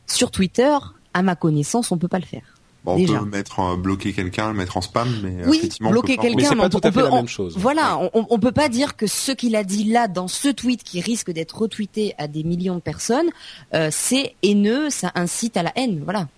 Sur 0.07 0.31
Twitter 0.31 0.77
à 1.15 1.23
ma 1.23 1.35
connaissance 1.35 1.93
on 1.93 1.99
peut 1.99 2.09
pas 2.09 2.19
le 2.19 2.27
faire 2.27 2.52
on 2.85 3.05
peut 3.05 3.25
mettre 3.27 3.61
en, 3.61 3.77
bloquer 3.77 4.13
quelqu'un, 4.13 4.49
le 4.49 4.55
mettre 4.55 4.77
en 4.77 4.81
spam, 4.81 5.09
mais 5.23 5.47
oui, 5.47 5.59
effectivement, 5.59 5.91
bloquer 5.91 6.17
quelqu'un, 6.17 6.49
c'est 6.49 6.57
pas 6.57 6.69
tout 6.69 6.81
à 6.83 6.93
fait 6.93 7.03
la 7.03 7.11
même 7.11 7.29
chose. 7.29 7.55
Voilà, 7.57 7.99
on, 7.99 8.27
on 8.29 8.39
peut 8.39 8.53
pas 8.53 8.69
dire 8.69 8.97
que 8.97 9.07
ce 9.07 9.33
qu'il 9.33 9.57
a 9.57 9.65
dit 9.65 9.85
là 9.85 10.09
dans 10.09 10.29
ce 10.29 10.49
tweet 10.49 10.83
qui 10.83 11.01
risque 11.01 11.31
d'être 11.31 11.59
retweeté 11.59 12.15
à 12.19 12.29
des 12.29 12.45
millions 12.45 12.75
de 12.75 12.81
personnes, 12.81 13.29
euh, 13.75 13.89
c'est 13.91 14.35
haineux, 14.43 14.91
ça 14.91 15.13
incite 15.15 15.57
à 15.57 15.63
la 15.63 15.73
haine, 15.77 16.03
voilà. 16.05 16.29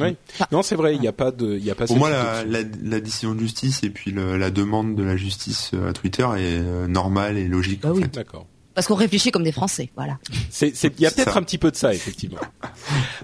Oui. 0.00 0.16
non, 0.50 0.62
c'est 0.62 0.74
vrai, 0.74 0.96
il 0.96 1.00
n'y 1.00 1.06
a 1.06 1.12
pas 1.12 1.30
de, 1.30 1.56
il 1.56 1.64
y 1.64 1.70
a 1.70 1.76
pas. 1.76 1.86
Pour 1.86 1.96
moi, 1.96 2.10
la, 2.10 2.44
la, 2.44 2.58
la, 2.82 3.00
décision 3.00 3.32
de 3.32 3.38
justice 3.38 3.84
et 3.84 3.90
puis 3.90 4.10
le, 4.10 4.36
la 4.36 4.50
demande 4.50 4.96
de 4.96 5.04
la 5.04 5.16
justice 5.16 5.70
à 5.88 5.92
Twitter 5.92 6.26
est 6.36 6.58
euh, 6.58 6.88
normale 6.88 7.38
et 7.38 7.46
logique. 7.46 7.82
Bah 7.82 7.90
en 7.90 7.94
oui. 7.94 8.04
D'accord. 8.12 8.46
Parce 8.74 8.86
qu'on 8.88 8.94
réfléchit 8.94 9.30
comme 9.30 9.44
des 9.44 9.52
Français, 9.52 9.90
voilà. 9.94 10.18
C'est, 10.50 10.72
il 10.84 11.00
y 11.00 11.06
a 11.06 11.10
peut-être 11.10 11.36
un 11.36 11.42
petit 11.42 11.58
peu 11.58 11.70
de 11.70 11.76
ça, 11.76 11.94
effectivement. 11.94 12.40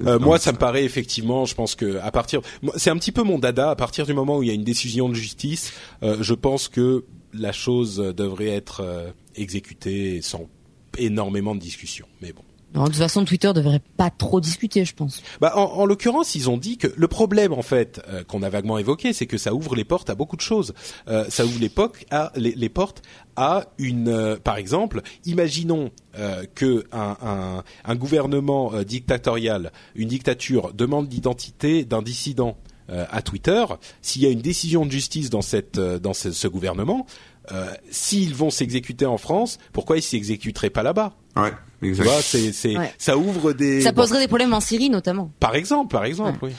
Euh, 0.07 0.19
moi, 0.19 0.39
ça 0.39 0.53
me 0.53 0.57
paraît 0.57 0.85
effectivement. 0.85 1.45
Je 1.45 1.55
pense 1.55 1.75
que 1.75 1.99
à 1.99 2.11
partir, 2.11 2.41
c'est 2.77 2.89
un 2.89 2.97
petit 2.97 3.13
peu 3.13 3.23
mon 3.23 3.39
dada. 3.39 3.71
À 3.71 3.77
partir 3.77 4.07
du 4.07 4.15
moment 4.15 4.39
où 4.39 4.43
il 4.43 4.49
y 4.49 4.51
a 4.51 4.55
une 4.55 4.65
décision 4.65 5.11
de 5.11 5.15
justice, 5.15 5.75
euh, 6.03 6.17
je 6.23 6.33
pense 6.33 6.69
que 6.69 7.05
la 7.35 7.53
chose 7.53 7.97
devrait 7.97 8.49
être 8.49 8.81
euh, 8.83 9.11
exécutée 9.37 10.23
sans 10.23 10.49
énormément 10.97 11.55
de 11.55 11.61
discussion. 11.61 12.07
Mais 12.23 12.33
bon. 12.33 12.43
Non, 12.75 12.85
de 12.85 12.89
toute 12.89 12.99
façon, 12.99 13.25
Twitter 13.25 13.53
devrait 13.53 13.83
pas 13.97 14.11
trop 14.11 14.41
discuter, 14.41 14.85
je 14.85 14.95
pense. 14.95 15.23
Bah, 15.41 15.53
en, 15.57 15.63
en 15.63 15.87
l'occurrence, 15.87 16.35
ils 16.37 16.49
ont 16.49 16.57
dit 16.57 16.79
que 16.79 16.87
le 16.97 17.09
problème, 17.09 17.53
en 17.53 17.63
fait, 17.63 18.01
euh, 18.09 18.23
qu'on 18.23 18.43
a 18.43 18.49
vaguement 18.49 18.79
évoqué, 18.79 19.13
c'est 19.13 19.27
que 19.27 19.39
ça 19.39 19.55
ouvre 19.55 19.75
les 19.75 19.85
portes 19.85 20.09
à 20.09 20.15
beaucoup 20.15 20.37
de 20.37 20.41
choses. 20.41 20.73
Euh, 21.09 21.25
ça 21.29 21.45
ouvre 21.45 21.59
les, 21.59 21.73
à, 22.11 22.33
les, 22.37 22.53
les, 22.53 22.69
portes 22.69 23.03
à 23.35 23.67
une, 23.79 24.09
euh, 24.09 24.37
par 24.37 24.57
exemple, 24.57 25.03
imaginons 25.25 25.91
euh, 26.17 26.45
que 26.55 26.85
un, 26.93 27.17
un, 27.23 27.65
un 27.85 27.95
gouvernement 27.97 28.73
dictatorial, 28.85 29.73
une 29.97 30.09
dictature, 30.09 30.73
demande 30.73 31.13
l'identité 31.13 31.85
d'un 31.85 32.03
dissident 32.03 32.57
à 32.89 33.23
Twitter. 33.23 33.65
S'il 34.03 34.23
y 34.23 34.27
a 34.27 34.31
une 34.31 34.41
décision 34.41 34.85
de 34.85 34.91
justice 34.91 35.31
dans 35.31 35.43
cette, 35.43 35.79
dans 35.79 36.13
ce, 36.13 36.33
ce 36.33 36.49
gouvernement, 36.49 37.07
euh, 37.53 37.73
s'ils 37.91 38.35
vont 38.35 38.51
s'exécuter 38.51 39.07
en 39.07 39.17
France, 39.17 39.59
pourquoi 39.73 39.97
ils 39.97 40.03
s'exécuteraient 40.03 40.71
pas 40.71 40.83
là-bas? 40.83 41.13
Ouais, 41.37 41.53
exactement. 41.83 42.19
c'est, 42.23 42.53
c'est, 42.53 42.75
ça 42.99 43.17
ouvre 43.17 43.53
des. 43.53 43.81
Ça 43.81 43.93
poserait 43.93 44.21
des 44.21 44.29
problèmes 44.29 44.53
en 44.53 44.61
Syrie 44.61 44.91
notamment. 44.91 45.33
Par 45.41 45.55
exemple, 45.55 45.93
par 45.93 46.05
exemple, 46.05 46.39
oui. 46.43 46.53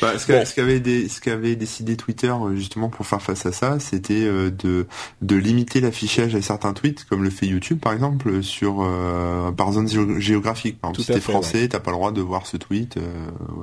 Bah, 0.00 0.18
ce 0.18 0.54
qu'avait 0.54 0.80
des, 0.80 1.08
ce 1.08 1.20
qu'avait 1.20 1.56
décidé 1.56 1.96
Twitter 1.96 2.28
euh, 2.28 2.56
justement 2.56 2.88
pour 2.88 3.06
faire 3.06 3.22
face 3.22 3.46
à 3.46 3.52
ça, 3.52 3.78
c'était 3.78 4.24
euh, 4.24 4.50
de 4.50 4.86
de 5.22 5.36
limiter 5.36 5.80
l'affichage 5.80 6.34
à 6.34 6.42
certains 6.42 6.72
tweets, 6.72 7.04
comme 7.04 7.22
le 7.22 7.30
fait 7.30 7.46
YouTube 7.46 7.78
par 7.80 7.92
exemple, 7.92 8.42
sur 8.42 8.82
euh, 8.82 9.52
par 9.52 9.72
zone 9.72 9.88
géographique. 10.20 10.80
Par 10.80 10.90
exemple, 10.90 11.06
si 11.06 11.12
t'es 11.12 11.20
français, 11.20 11.62
ouais. 11.62 11.68
t'as 11.68 11.80
pas 11.80 11.90
le 11.90 11.96
droit 11.96 12.12
de 12.12 12.20
voir 12.20 12.46
ce 12.46 12.56
tweet. 12.56 12.96
Euh, 12.96 13.02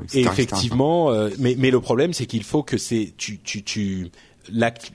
etc., 0.03 0.19
Et 0.19 0.21
effectivement, 0.21 1.11
mais 1.39 1.55
mais 1.57 1.71
le 1.71 1.81
problème 1.81 2.13
c'est 2.13 2.25
qu'il 2.25 2.43
faut 2.43 2.63
que 2.63 2.77
c'est 2.77 3.13
tu 3.17 3.39
tu 3.39 3.63
tu 3.63 4.11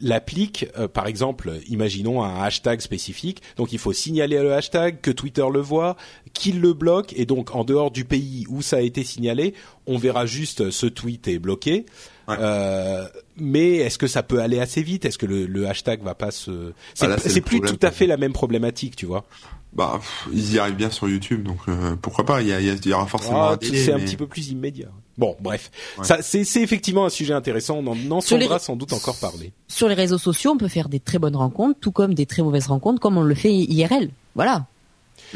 l'applique, 0.01 0.67
euh, 0.79 0.89
par 0.89 1.07
exemple, 1.07 1.53
imaginons 1.69 2.23
un 2.23 2.43
hashtag 2.43 2.81
spécifique. 2.81 3.43
Donc 3.57 3.73
il 3.73 3.79
faut 3.79 3.93
signaler 3.93 4.39
le 4.39 4.53
hashtag, 4.53 5.01
que 5.01 5.11
Twitter 5.11 5.45
le 5.53 5.61
voit, 5.61 5.97
qu'il 6.33 6.61
le 6.61 6.73
bloque, 6.73 7.13
et 7.17 7.27
donc 7.27 7.55
en 7.55 7.65
dehors 7.65 7.91
du 7.91 8.05
pays 8.05 8.45
où 8.49 8.63
ça 8.63 8.77
a 8.77 8.81
été 8.81 9.05
signalé, 9.05 9.55
on 9.87 9.99
verra 9.99 10.27
juste 10.27 10.71
ce 10.71 10.87
tweet 10.87 11.29
est 11.29 11.39
bloqué. 11.39 11.87
Ouais. 12.29 12.37
Euh, 12.41 13.07
mais 13.37 13.77
est-ce 13.77 13.99
que 13.99 14.09
ça 14.09 14.23
peut 14.23 14.41
aller 14.41 14.59
assez 14.59 14.83
vite? 14.83 15.05
Est-ce 15.05 15.19
que 15.19 15.27
le, 15.27 15.47
le, 15.47 15.69
hashtag 15.69 16.03
va 16.03 16.15
pas 16.15 16.33
se 16.33 16.73
C'est 16.95 17.07
ah 17.07 17.41
plus 17.41 17.61
tout 17.61 17.79
à 17.83 17.91
fait 17.93 18.07
la 18.07 18.17
même 18.17 18.33
problématique, 18.33 18.97
tu 18.97 19.07
vois. 19.07 19.25
Bah, 19.73 19.99
pff, 19.99 20.29
ils 20.33 20.55
y 20.55 20.59
arrivent 20.59 20.77
bien 20.77 20.91
sur 20.91 21.09
YouTube, 21.09 21.45
donc 21.45 21.59
euh, 21.69 21.95
pourquoi 22.01 22.25
pas? 22.25 22.43
Il 22.43 22.49
y, 22.49 22.53
a, 22.53 22.61
il 22.61 22.87
y 22.87 22.93
aura 22.93 23.07
forcément. 23.07 23.51
Ah, 23.51 23.59
c'est 23.61 23.93
un 23.93 24.01
petit 24.01 24.17
peu 24.17 24.27
plus 24.27 24.49
immédiat. 24.49 24.89
Bon, 25.19 25.35
bref, 25.41 25.71
ouais. 25.99 26.05
ça 26.05 26.19
c'est 26.21 26.61
effectivement 26.61 27.07
un 27.07 27.11
sujet 27.11 27.33
intéressant. 27.33 27.79
On 27.79 27.87
en 27.87 28.11
entendra 28.11 28.59
sans 28.59 28.77
doute 28.77 28.93
encore 28.93 29.17
parler. 29.17 29.53
Sur 29.69 29.89
les 29.89 29.95
réseaux 29.95 30.19
sociaux, 30.19 30.53
on 30.53 30.59
peut 30.59 30.69
faire 30.69 30.89
des 30.89 31.01
très 31.01 31.19
bonnes 31.19 31.37
rencontres, 31.37 31.79
tout 31.81 31.93
comme 31.93 32.13
des 32.13 32.27
très 32.27 32.43
mauvaises 32.43 32.67
rencontres, 32.67 33.01
comme 33.01 33.17
on 33.17 33.23
le 33.23 33.35
fait 33.35 33.53
IRL. 33.53 34.11
Voilà. 34.35 34.67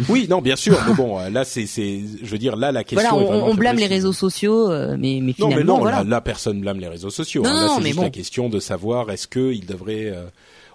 Oui, 0.08 0.26
non, 0.28 0.40
bien 0.40 0.56
sûr. 0.56 0.78
mais 0.86 0.94
bon, 0.94 1.18
là, 1.30 1.44
c'est, 1.44 1.66
c'est, 1.66 2.00
je 2.22 2.30
veux 2.30 2.38
dire, 2.38 2.56
là, 2.56 2.72
la 2.72 2.84
question. 2.84 3.18
Voilà, 3.18 3.44
on, 3.44 3.50
on 3.50 3.54
blâme 3.54 3.76
les 3.76 3.86
réseaux 3.86 4.12
sociaux, 4.12 4.70
euh, 4.70 4.96
mais, 4.98 5.20
mais 5.22 5.32
finalement, 5.32 5.56
non, 5.56 5.56
mais 5.56 5.64
non, 5.64 5.78
voilà. 5.78 5.96
là, 5.98 6.04
là, 6.04 6.20
personne 6.20 6.60
blâme 6.60 6.78
les 6.78 6.88
réseaux 6.88 7.10
sociaux. 7.10 7.42
Non, 7.42 7.50
hein. 7.50 7.54
Là, 7.54 7.66
non, 7.66 7.74
c'est 7.76 7.82
mais 7.82 7.88
juste 7.88 7.96
bon. 7.96 8.02
la 8.04 8.10
question 8.10 8.48
de 8.48 8.60
savoir 8.60 9.10
est-ce 9.10 9.26
qu'ils 9.26 9.66
devraient 9.66 10.06
euh, 10.06 10.26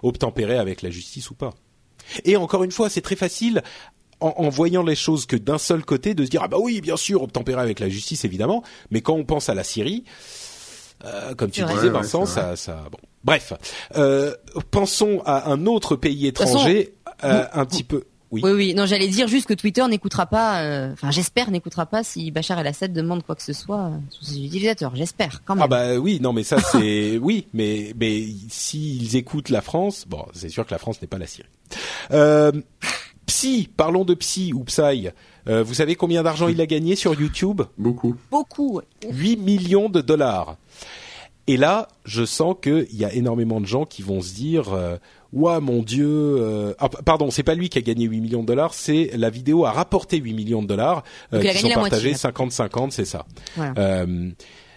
obtempérer 0.02 0.58
avec 0.58 0.82
la 0.82 0.90
justice 0.90 1.30
ou 1.30 1.34
pas. 1.34 1.54
Et 2.24 2.36
encore 2.36 2.62
une 2.62 2.70
fois, 2.70 2.88
c'est 2.88 3.00
très 3.00 3.16
facile 3.16 3.62
en, 4.20 4.34
en, 4.36 4.48
voyant 4.48 4.82
les 4.82 4.94
choses 4.96 5.26
que 5.26 5.36
d'un 5.36 5.58
seul 5.58 5.84
côté 5.84 6.14
de 6.14 6.24
se 6.24 6.30
dire 6.30 6.42
ah 6.44 6.48
bah 6.48 6.58
oui, 6.60 6.80
bien 6.80 6.96
sûr, 6.96 7.22
obtempérer 7.22 7.60
avec 7.60 7.80
la 7.80 7.88
justice 7.88 8.24
évidemment. 8.24 8.62
Mais 8.90 9.00
quand 9.00 9.14
on 9.14 9.24
pense 9.24 9.48
à 9.48 9.54
la 9.54 9.64
Syrie. 9.64 10.04
Euh, 11.04 11.34
comme 11.34 11.50
tu 11.50 11.62
Ouais, 11.62 11.68
disais, 11.74 11.82
ouais, 11.84 11.90
Vincent, 11.90 12.24
ça, 12.24 12.56
ça, 12.56 12.84
bon. 12.90 12.98
Bref, 13.22 13.52
euh, 13.96 14.34
pensons 14.70 15.20
à 15.26 15.50
un 15.50 15.66
autre 15.66 15.94
pays 15.94 16.26
étranger, 16.26 16.94
euh, 17.22 17.44
un 17.52 17.66
petit 17.66 17.84
peu. 17.84 18.04
Oui. 18.32 18.40
Oui, 18.42 18.50
oui. 18.52 18.74
Non, 18.74 18.86
j'allais 18.86 19.06
dire 19.06 19.28
juste 19.28 19.46
que 19.46 19.54
Twitter 19.54 19.86
n'écoutera 19.88 20.26
pas. 20.26 20.62
euh, 20.62 20.92
Enfin, 20.94 21.10
j'espère 21.10 21.50
n'écoutera 21.50 21.86
pas 21.86 22.02
si 22.02 22.30
Bachar 22.30 22.58
el-Assad 22.58 22.92
demande 22.92 23.22
quoi 23.24 23.36
que 23.36 23.42
ce 23.42 23.52
soit 23.52 23.86
euh, 23.86 23.98
sous 24.10 24.24
ses 24.24 24.38
utilisateurs. 24.44 24.96
J'espère 24.96 25.42
quand 25.44 25.54
même. 25.54 25.62
Ah 25.64 25.68
bah 25.68 25.94
oui, 25.96 26.18
non 26.20 26.32
mais 26.32 26.42
ça 26.42 26.58
c'est 26.60 27.18
oui, 27.22 27.46
mais 27.52 27.92
mais 28.00 28.24
s'ils 28.48 29.14
écoutent 29.16 29.50
la 29.50 29.60
France, 29.60 30.06
bon, 30.08 30.24
c'est 30.32 30.48
sûr 30.48 30.66
que 30.66 30.72
la 30.72 30.78
France 30.78 31.00
n'est 31.02 31.08
pas 31.08 31.18
la 31.18 31.26
Syrie. 31.26 31.48
Euh, 32.12 32.50
Psy, 33.26 33.68
parlons 33.76 34.04
de 34.04 34.14
Psy 34.14 34.52
ou 34.52 34.64
Psy. 34.64 35.08
Euh, 35.48 35.62
vous 35.62 35.74
savez 35.74 35.94
combien 35.94 36.22
d'argent 36.22 36.48
il 36.48 36.60
a 36.60 36.66
gagné 36.66 36.96
sur 36.96 37.20
YouTube? 37.20 37.62
Beaucoup. 37.78 38.14
Beaucoup. 38.30 38.76
ouais. 38.76 38.84
8 39.10 39.36
millions 39.36 39.88
de 39.88 40.00
dollars. 40.00 40.56
Et 41.48 41.56
là, 41.56 41.88
je 42.04 42.24
sens 42.24 42.56
qu'il 42.60 42.92
y 42.92 43.04
a 43.04 43.12
énormément 43.12 43.60
de 43.60 43.66
gens 43.66 43.84
qui 43.84 44.02
vont 44.02 44.20
se 44.20 44.34
dire 44.34 44.72
euh, 44.72 44.96
Ouah, 45.32 45.60
mon 45.60 45.82
Dieu 45.82 46.08
euh... 46.08 46.74
ah, 46.78 46.88
Pardon, 46.88 47.30
c'est 47.30 47.42
pas 47.42 47.54
lui 47.54 47.68
qui 47.68 47.78
a 47.78 47.82
gagné 47.82 48.06
8 48.06 48.20
millions 48.20 48.42
de 48.42 48.46
dollars, 48.46 48.74
c'est 48.74 49.10
la 49.14 49.30
vidéo 49.30 49.64
a 49.64 49.70
rapporté 49.70 50.16
8 50.16 50.32
millions 50.32 50.62
de 50.62 50.66
dollars, 50.66 51.04
euh, 51.32 51.40
qui 51.40 51.58
sont 51.58 51.68
partagés 51.68 52.10
moitié. 52.10 52.30
50-50, 52.30 52.90
c'est 52.90 53.04
ça. 53.04 53.26
Voilà. 53.54 53.74
Euh, 53.78 54.30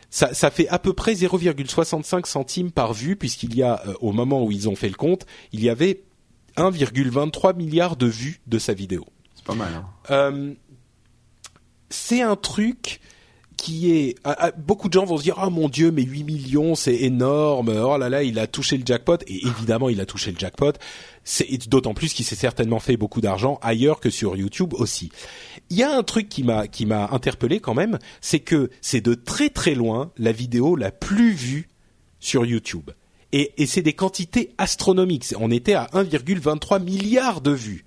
ça, 0.10 0.34
ça 0.34 0.50
fait 0.50 0.68
à 0.70 0.80
peu 0.80 0.94
près 0.94 1.14
0,65 1.14 2.26
centimes 2.26 2.72
par 2.72 2.94
vue, 2.94 3.16
puisqu'il 3.16 3.56
y 3.56 3.64
a, 3.64 3.82
euh, 3.88 3.94
au 4.02 4.12
moment 4.12 4.44
où 4.44 4.52
ils 4.52 4.68
ont 4.68 4.76
fait 4.76 4.90
le 4.90 4.96
compte, 4.96 5.26
il 5.54 5.64
y 5.64 5.70
avait 5.70 6.02
1,23 6.60 7.56
milliard 7.56 7.96
de 7.96 8.06
vues 8.06 8.42
de 8.48 8.60
sa 8.60 8.74
vidéo. 8.74 9.06
C'est 9.36 9.46
pas 9.46 9.56
mal. 9.56 9.74
Hein. 9.74 9.86
Euh, 10.12 10.54
c'est 11.90 12.22
un 12.22 12.36
truc 12.36 13.00
qui 13.58 13.92
est 13.92 14.16
ah, 14.24 14.36
ah, 14.40 14.52
beaucoup 14.52 14.88
de 14.88 14.94
gens 14.94 15.06
vont 15.06 15.18
se 15.18 15.24
dire 15.24 15.36
ah 15.38 15.50
mon 15.50 15.68
dieu 15.68 15.92
mais 15.92 16.04
8 16.04 16.24
millions 16.24 16.76
c'est 16.76 16.96
énorme 16.96 17.70
oh 17.70 17.98
là 17.98 18.08
là 18.08 18.24
il 18.24 18.40
a 18.40 18.48
touché 18.48 18.78
le 18.78 18.86
jackpot 18.86 19.18
et 19.28 19.46
évidemment 19.46 19.90
il 19.90 20.00
a 20.00 20.06
touché 20.06 20.32
le 20.32 20.40
jackpot 20.40 20.72
c'est 21.26 21.68
d'autant 21.68 21.94
plus 21.94 22.14
qu'il 22.14 22.24
s'est 22.24 22.38
certainement 22.38 22.80
fait 22.80 22.96
beaucoup 22.96 23.20
d'argent 23.20 23.60
ailleurs 23.62 24.00
que 24.00 24.10
sur 24.10 24.38
YouTube 24.38 24.74
aussi 24.76 25.12
il 25.70 25.78
y 25.78 25.84
a 25.84 25.94
un 25.94 26.04
truc 26.04 26.30
qui 26.30 26.44
m'a 26.44 26.68
qui 26.68 26.86
m'a 26.86 27.10
interpellé 27.12 27.60
quand 27.60 27.74
même 27.74 28.00
c'est 28.22 28.40
que 28.40 28.70
c'est 28.80 29.02
de 29.02 29.14
très 29.14 29.50
très 29.50 29.76
loin 29.76 30.14
la 30.18 30.32
vidéo 30.32 30.78
la 30.78 30.92
plus 30.92 31.34
vue 31.34 31.68
sur 32.22 32.46
YouTube 32.46 32.92
et, 33.32 33.54
et 33.58 33.66
c'est 33.66 33.82
des 33.82 33.94
quantités 33.94 34.52
astronomiques 34.58 35.26
on 35.40 35.52
était 35.52 35.74
à 35.74 35.86
1,23 35.94 36.82
milliard 36.82 37.42
de 37.42 37.52
vues 37.52 37.86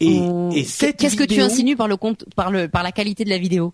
et, 0.00 0.18
Hum, 0.18 0.52
et 0.52 0.64
cette 0.64 0.96
Qu'est-ce 0.96 1.16
que 1.16 1.24
tu 1.24 1.40
insinues 1.40 1.76
par 1.76 1.88
le 1.88 1.96
compte, 1.96 2.24
par 2.34 2.50
le, 2.50 2.68
par 2.68 2.82
la 2.82 2.92
qualité 2.92 3.24
de 3.24 3.30
la 3.30 3.38
vidéo? 3.38 3.72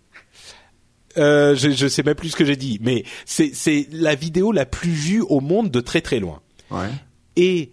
Euh, 1.17 1.55
je, 1.55 1.71
je 1.71 1.87
sais 1.87 2.03
même 2.03 2.15
plus 2.15 2.29
ce 2.29 2.35
que 2.35 2.45
j'ai 2.45 2.55
dit, 2.55 2.79
mais 2.81 3.03
c'est 3.25 3.53
c'est 3.53 3.87
la 3.91 4.15
vidéo 4.15 4.51
la 4.51 4.65
plus 4.65 4.91
vue 4.91 5.21
au 5.21 5.41
monde 5.41 5.69
de 5.69 5.81
très 5.81 6.01
très 6.01 6.19
loin. 6.19 6.41
Ouais. 6.69 6.89
Et 7.35 7.71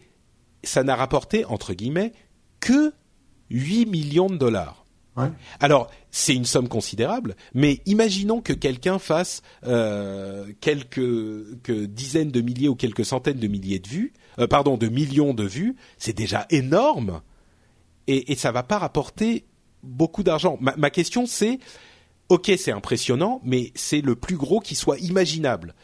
ça 0.64 0.82
n'a 0.82 0.96
rapporté 0.96 1.44
entre 1.44 1.72
guillemets 1.72 2.12
que 2.60 2.92
8 3.50 3.86
millions 3.86 4.28
de 4.28 4.36
dollars. 4.36 4.77
Alors, 5.60 5.90
c'est 6.10 6.34
une 6.34 6.44
somme 6.44 6.68
considérable, 6.68 7.36
mais 7.54 7.80
imaginons 7.86 8.40
que 8.40 8.52
quelqu'un 8.52 8.98
fasse 8.98 9.42
euh, 9.66 10.46
quelques, 10.60 11.62
que 11.62 11.84
dizaines 11.86 12.30
de 12.30 12.40
milliers 12.40 12.68
ou 12.68 12.74
quelques 12.74 13.04
centaines 13.04 13.38
de 13.38 13.48
milliers 13.48 13.78
de 13.78 13.88
vues, 13.88 14.12
euh, 14.38 14.46
pardon, 14.46 14.76
de 14.76 14.88
millions 14.88 15.34
de 15.34 15.44
vues, 15.44 15.76
c'est 15.98 16.16
déjà 16.16 16.46
énorme, 16.50 17.20
et, 18.06 18.32
et 18.32 18.36
ça 18.36 18.52
va 18.52 18.62
pas 18.62 18.78
rapporter 18.78 19.44
beaucoup 19.82 20.22
d'argent. 20.22 20.56
Ma, 20.60 20.74
ma 20.76 20.90
question 20.90 21.26
c'est, 21.26 21.58
ok, 22.28 22.52
c'est 22.56 22.72
impressionnant, 22.72 23.40
mais 23.44 23.72
c'est 23.74 24.00
le 24.00 24.14
plus 24.14 24.36
gros 24.36 24.60
qui 24.60 24.74
soit 24.74 24.98
imaginable. 24.98 25.74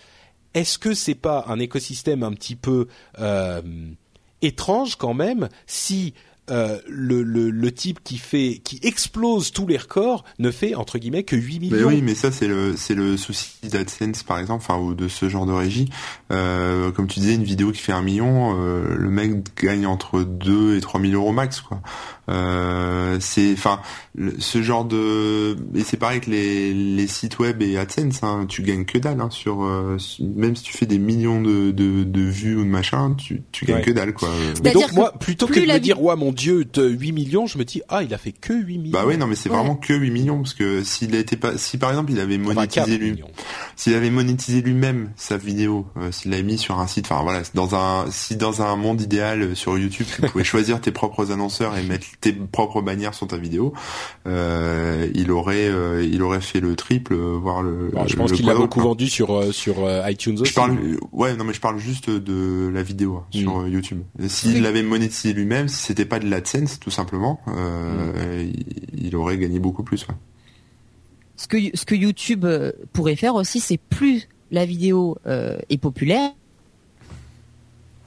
Est-ce 0.54 0.78
que 0.78 0.94
c'est 0.94 1.14
pas 1.16 1.44
un 1.48 1.58
écosystème 1.58 2.22
un 2.22 2.32
petit 2.32 2.56
peu 2.56 2.86
euh, 3.18 3.60
étrange 4.40 4.96
quand 4.96 5.14
même 5.14 5.48
si 5.66 6.14
euh, 6.50 6.78
le, 6.88 7.22
le, 7.22 7.50
le 7.50 7.72
type 7.72 8.00
qui 8.02 8.18
fait 8.18 8.60
qui 8.64 8.78
explose 8.82 9.52
tous 9.52 9.66
les 9.66 9.76
records 9.76 10.24
ne 10.38 10.50
fait 10.50 10.74
entre 10.74 10.98
guillemets 10.98 11.22
que 11.22 11.36
8 11.36 11.60
Mais 11.60 11.66
millions 11.76 11.88
oui, 11.88 12.02
mais 12.02 12.14
ça 12.14 12.30
c'est 12.32 12.48
le 12.48 12.74
c'est 12.76 12.94
le 12.94 13.16
souci 13.16 13.50
d'AdSense 13.68 14.22
par 14.22 14.38
exemple, 14.38 14.62
enfin 14.66 14.78
ou 14.80 14.94
de 14.94 15.08
ce 15.08 15.28
genre 15.28 15.46
de 15.46 15.52
régie. 15.52 15.88
Euh, 16.32 16.90
comme 16.90 17.06
tu 17.06 17.20
disais, 17.20 17.34
une 17.34 17.44
vidéo 17.44 17.70
qui 17.72 17.80
fait 17.80 17.92
un 17.92 18.02
million, 18.02 18.56
euh, 18.58 18.94
le 18.96 19.10
mec 19.10 19.32
gagne 19.62 19.86
entre 19.86 20.22
2 20.22 20.76
et 20.76 20.80
3 20.80 21.00
000 21.00 21.12
euros 21.12 21.32
max 21.32 21.60
quoi. 21.60 21.80
Euh, 22.30 23.18
c'est 23.20 23.52
enfin 23.52 23.80
ce 24.38 24.62
genre 24.62 24.86
de 24.86 25.56
et 25.74 25.84
c'est 25.84 25.98
pareil 25.98 26.20
que 26.20 26.30
les 26.30 26.72
les 26.72 27.06
sites 27.06 27.38
web 27.38 27.60
et 27.60 27.76
AdSense, 27.76 28.22
hein, 28.22 28.46
tu 28.48 28.62
gagnes 28.62 28.86
que 28.86 28.96
dalle 28.96 29.20
hein, 29.20 29.28
sur 29.30 29.62
euh, 29.62 29.98
même 30.20 30.56
si 30.56 30.62
tu 30.62 30.72
fais 30.72 30.86
des 30.86 30.98
millions 30.98 31.42
de 31.42 31.70
de, 31.70 32.04
de 32.04 32.20
vues 32.22 32.56
ou 32.56 32.64
de 32.64 32.68
machin, 32.70 33.14
tu 33.18 33.42
tu 33.52 33.64
gagnes 33.66 33.74
Ouais. 33.74 33.82
que 33.82 33.90
dalle 33.90 34.14
quoi. 34.14 34.28
Mais 34.62 34.70
donc 34.72 34.92
moi, 34.92 35.12
plutôt 35.18 35.48
que 35.48 35.58
de 35.58 35.66
me 35.66 35.78
dire, 35.80 36.00
ouais, 36.00 36.14
mon 36.14 36.30
Dieu, 36.34 36.64
de 36.64 36.86
8 36.88 37.12
millions, 37.12 37.46
je 37.46 37.56
me 37.58 37.64
dis, 37.64 37.80
ah, 37.88 38.02
il 38.02 38.12
a 38.12 38.18
fait 38.18 38.32
que 38.32 38.52
8 38.52 38.78
millions. 38.78 38.92
Bah 38.92 39.04
oui, 39.06 39.16
non, 39.16 39.26
mais 39.26 39.34
c'est 39.34 39.48
Ouais. 39.48 39.56
vraiment 39.56 39.76
que 39.76 39.94
8 39.94 40.10
millions 40.10 40.38
parce 40.38 40.54
que 40.54 40.82
s'il 40.84 41.14
était 41.14 41.36
pas, 41.36 41.56
si 41.56 41.78
par 41.78 41.90
exemple 41.90 42.12
il 42.12 42.20
avait 42.20 42.34
Enfin, 42.44 42.66
4 42.66 42.88
monétisé 42.88 42.98
lui, 42.98 43.22
s'il 43.76 43.94
avait 43.94 44.10
monétisé 44.10 44.60
lui-même 44.60 45.10
sa 45.16 45.36
vidéo, 45.36 45.86
euh, 45.96 46.10
s'il 46.12 46.30
l'avait 46.32 46.42
mis 46.42 46.58
sur 46.58 46.78
un 46.78 46.86
site, 46.86 47.06
enfin 47.10 47.22
voilà, 47.22 47.42
dans 47.54 47.74
un, 47.74 48.06
si 48.10 48.36
dans 48.36 48.60
un 48.62 48.76
monde 48.76 49.00
idéal 49.00 49.42
euh, 49.42 49.54
sur 49.54 49.78
YouTube, 49.78 50.06
tu 50.14 50.22
pouvais 50.22 50.44
choisir 50.44 50.80
tes 50.80 50.90
propres 50.90 51.30
annonceurs 51.32 51.76
et 51.76 51.82
mettre 51.82 52.06
tes 52.20 52.32
propres 52.32 52.82
bannières 52.82 53.14
sur 53.14 53.26
ta 53.26 53.36
vidéo, 53.36 53.72
euh, 54.26 55.08
il 55.14 55.30
aurait, 55.30 55.68
euh, 55.68 56.06
il 56.10 56.22
aurait 56.22 56.40
fait 56.40 56.60
le 56.60 56.76
triple, 56.76 57.14
voire 57.14 57.62
le. 57.62 57.90
Bon, 57.92 58.06
je 58.06 58.12
le- 58.14 58.18
pense 58.18 58.32
qu'il 58.32 58.46
l'a 58.46 58.54
beaucoup 58.54 58.80
hein. 58.80 58.84
vendu 58.84 59.08
sur 59.08 59.32
euh, 59.34 59.52
sur 59.52 59.76
iTunes 60.08 60.38
aussi. 60.40 60.50
Je 60.50 60.54
parle, 60.54 60.76
ouais, 61.12 61.36
non, 61.36 61.44
mais 61.44 61.52
je 61.52 61.60
parle 61.60 61.78
juste 61.78 62.10
de 62.10 62.70
la 62.72 62.82
vidéo 62.82 63.16
hein, 63.18 63.26
sur 63.30 63.58
Mm. 63.58 63.64
euh, 63.64 63.68
YouTube. 63.68 63.98
S'il 64.26 64.62
l'avait 64.62 64.82
monétisé 64.82 65.32
lui-même, 65.32 65.68
si 65.68 65.76
c'était 65.82 66.04
pas 66.04 66.18
de 66.18 66.23
l'AdSense, 66.30 66.78
tout 66.80 66.90
simplement, 66.90 67.40
euh, 67.48 68.44
il, 68.52 69.06
il 69.06 69.16
aurait 69.16 69.38
gagné 69.38 69.58
beaucoup 69.58 69.82
plus. 69.82 70.06
Ouais. 70.08 70.14
ce 71.36 71.46
que, 71.48 71.56
ce 71.74 71.84
que 71.84 71.94
YouTube 71.94 72.44
euh, 72.44 72.72
pourrait 72.92 73.16
faire 73.16 73.34
aussi, 73.34 73.60
c'est 73.60 73.78
plus 73.78 74.28
la 74.50 74.64
vidéo 74.66 75.18
euh, 75.26 75.58
est 75.70 75.78
populaire, 75.78 76.30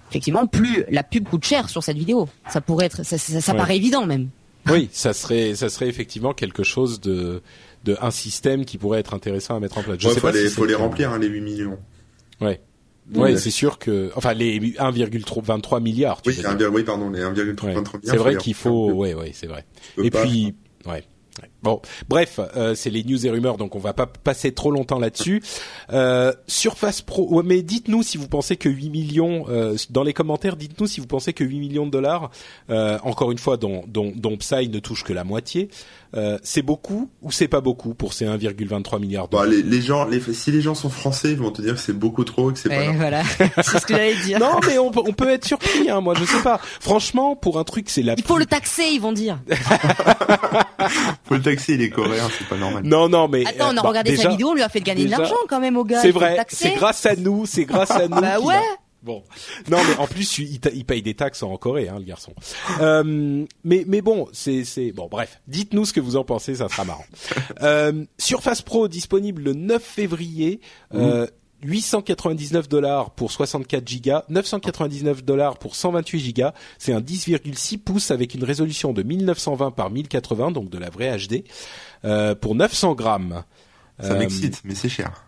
effectivement, 0.10 0.48
plus 0.48 0.84
la 0.90 1.04
pub 1.04 1.28
coûte 1.28 1.44
cher 1.46 1.70
sur 1.70 1.84
cette 1.84 1.98
vidéo. 1.98 2.30
Ça 2.50 2.62
pourrait 2.62 2.86
être, 2.86 3.04
ça, 3.04 3.18
ça, 3.18 3.42
ça 3.42 3.52
Ouais. 3.52 3.58
paraît 3.58 3.76
évident 3.78 4.06
même. 4.06 4.30
Oui, 4.70 4.90
ça 4.92 5.14
serait 5.14 5.56
ça 5.56 5.70
serait 5.70 5.88
effectivement 5.88 6.34
quelque 6.34 6.64
chose 6.64 7.00
de 7.00 7.42
de 7.86 7.96
un 8.02 8.12
système 8.12 8.66
qui 8.66 8.78
pourrait 8.78 9.00
être 9.00 9.14
intéressant 9.14 9.56
à 9.56 9.60
mettre 9.62 9.78
en 9.78 9.84
place. 9.84 9.98
Je 10.00 10.08
Ouais, 10.08 10.14
sais 10.14 10.20
faut 10.20 10.28
pas 10.28 10.34
les, 10.34 10.50
si 10.50 10.56
faut 10.56 10.68
remplir 10.78 11.12
hein, 11.12 11.20
les 11.20 11.28
8 11.28 11.42
millions. 11.42 11.80
Ouais. 12.42 12.60
Oui, 13.16 13.40
c'est 13.40 13.52
sûr 13.52 13.80
que, 13.80 14.12
enfin, 14.16 14.34
les 14.34 14.60
1,23 14.60 15.82
milliards. 15.82 16.22
oui, 16.26 16.38
oui, 16.72 16.84
pardon, 16.84 17.10
les 17.10 17.22
1,23 17.22 17.68
milliards. 17.68 17.84
C'est 18.04 18.18
vrai 18.18 18.36
qu'il 18.38 18.54
faut, 18.54 18.92
ouais, 18.92 19.14
ouais, 19.14 19.32
c'est 19.34 19.48
vrai. 19.48 19.66
Et 20.02 20.12
puis, 20.12 20.56
ouais. 20.86 21.04
Bon, 21.64 21.82
bref, 22.08 22.40
euh, 22.56 22.76
c'est 22.76 22.90
les 22.90 23.04
news 23.04 23.26
et 23.26 23.30
rumeurs, 23.30 23.58
donc 23.58 23.76
on 23.76 23.80
va 23.80 23.94
pas 23.94 24.06
passer 24.06 24.52
trop 24.52 24.70
longtemps 24.72 25.00
là-dessus. 25.00 25.42
Euh, 25.92 26.32
Surface 26.48 27.02
Pro, 27.02 27.42
mais 27.44 27.64
dites-nous 27.64 28.04
si 28.04 28.18
vous 28.18 28.28
pensez 28.28 28.58
que 28.58 28.70
8 28.70 28.90
millions, 28.90 29.46
euh, 29.50 29.76
dans 29.90 30.04
les 30.04 30.14
commentaires, 30.14 30.56
dites-nous 30.56 30.88
si 30.88 31.00
vous 31.00 31.08
pensez 31.08 31.34
que 31.34 31.44
8 31.44 31.60
millions 31.60 31.86
de 31.86 31.92
dollars, 31.92 32.30
euh, 32.70 33.00
encore 33.04 33.32
une 33.32 33.40
fois, 33.40 33.58
dont, 33.58 33.84
dont, 33.88 34.14
dont 34.16 34.38
Psy 34.38 34.70
ne 34.70 34.80
touche 34.80 35.04
que 35.04 35.14
la 35.14 35.24
moitié, 35.24 35.70
euh, 36.16 36.38
c'est 36.42 36.62
beaucoup 36.62 37.10
ou 37.22 37.32
c'est 37.32 37.48
pas 37.48 37.60
beaucoup 37.60 37.94
pour 37.94 38.14
ces 38.14 38.26
1,23 38.26 39.00
milliards 39.00 39.28
d'euros 39.28 39.44
bah, 39.44 39.50
les, 39.50 39.62
les, 39.62 39.82
gens, 39.82 40.06
les, 40.06 40.22
si 40.22 40.52
les 40.52 40.62
gens 40.62 40.74
sont 40.74 40.90
français, 40.90 41.32
ils 41.32 41.38
vont 41.38 41.52
te 41.52 41.62
dire 41.62 41.74
que 41.74 41.80
c'est 41.80 41.98
beaucoup 41.98 42.24
trop 42.24 42.50
et 42.50 42.54
que 42.54 42.60
c'est 42.60 42.70
pas. 42.70 42.92
Voilà, 42.94 43.24
c'est 43.58 43.80
ce 43.80 43.86
que 43.86 43.94
j'allais 43.94 44.16
dire. 44.24 44.40
Non, 44.40 44.60
mais 44.66 44.78
on, 44.78 44.88
on 44.88 45.14
peut 45.14 45.30
être 45.30 45.46
surpris. 45.46 45.90
Hein, 45.90 46.02
moi, 46.02 46.14
je 46.18 46.24
sais 46.24 46.42
pas. 46.44 46.60
Franchement, 46.80 47.36
pour 47.36 47.60
un 47.60 47.64
truc, 47.64 47.90
c'est 47.90 48.04
la. 48.04 48.14
Il 48.18 48.24
faut 48.24 48.38
le 48.38 48.46
taxer, 48.46 48.86
ils 48.94 49.02
vont 49.02 49.12
dire. 49.12 49.40
faut 51.26 51.36
le 51.36 51.42
taxer, 51.42 51.57
il 51.68 51.82
est 51.82 51.90
coréen, 51.90 52.28
c'est 52.38 52.48
pas 52.48 52.58
normal. 52.58 52.84
Non, 52.86 53.10
non, 53.10 53.28
mais. 53.28 53.46
Attends, 53.46 53.74
on 53.74 53.78
a 53.78 53.84
euh, 53.84 53.88
regardé 53.88 54.16
sa 54.16 54.30
vidéo, 54.30 54.50
on 54.50 54.54
lui 54.54 54.64
a 54.64 54.70
fait 54.70 54.82
gagner 54.82 55.06
de 55.06 55.12
l'argent 55.12 55.36
quand 55.48 55.60
même 55.60 55.78
au 55.78 55.84
gars. 55.84 56.02
C'est 56.02 56.12
vrai. 56.12 56.38
C'est 56.50 56.76
grâce 56.76 57.06
à 57.06 57.16
nous, 57.16 57.46
c'est 57.46 57.66
grâce 57.66 57.92
à 57.92 58.08
nous. 58.08 58.22
bah 58.22 58.40
ouais. 58.40 58.62
Bon, 59.04 59.24
non 59.70 59.78
mais 59.88 59.96
en 59.98 60.08
plus 60.08 60.40
il, 60.40 60.60
il, 60.74 60.84
paye 60.84 61.02
des 61.02 61.14
taxes 61.14 61.42
en 61.44 61.56
Corée, 61.58 61.88
hein, 61.88 61.96
le 62.00 62.04
garçon. 62.04 62.34
Euh, 62.82 63.46
mais 63.64 63.86
mais 63.88 64.02
bon, 64.02 64.28
c'est 64.34 64.66
c'est 64.66 64.92
bon. 64.92 65.08
Bref, 65.10 65.40
dites-nous 65.48 65.86
ce 65.86 65.94
que 65.94 66.00
vous 66.00 66.18
en 66.18 66.26
pensez, 66.26 66.56
ça 66.56 66.68
sera 66.68 66.84
marrant. 66.84 67.06
Euh, 67.62 68.06
Surface 68.18 68.62
Pro 68.64 68.88
disponible 68.88 69.44
le 69.44 69.54
9 69.54 69.82
février. 69.82 70.60
Euh, 70.94 71.28
899 71.64 72.70
dollars 72.70 73.12
pour 73.12 73.32
64 73.32 73.88
gigas, 73.88 74.24
999 74.30 75.24
dollars 75.24 75.58
pour 75.58 75.76
128 75.76 76.20
gigas. 76.20 76.54
C'est 76.78 76.94
un 76.94 77.02
10,6 77.02 77.80
pouces 77.80 78.12
avec 78.12 78.36
une 78.36 78.44
résolution 78.44 78.94
de 78.94 79.04
1920 79.04 79.72
par 79.72 79.90
1080, 79.90 80.52
donc 80.52 80.70
de 80.70 80.78
la 80.78 80.90
vraie 80.90 81.18
HD, 81.18 81.44
euh, 82.06 82.36
pour 82.36 82.56
900 82.56 82.96
grammes. 82.96 83.44
Ça 84.00 84.14
m'excite, 84.14 84.62
mais 84.64 84.76
c'est 84.76 84.90
cher 84.90 85.24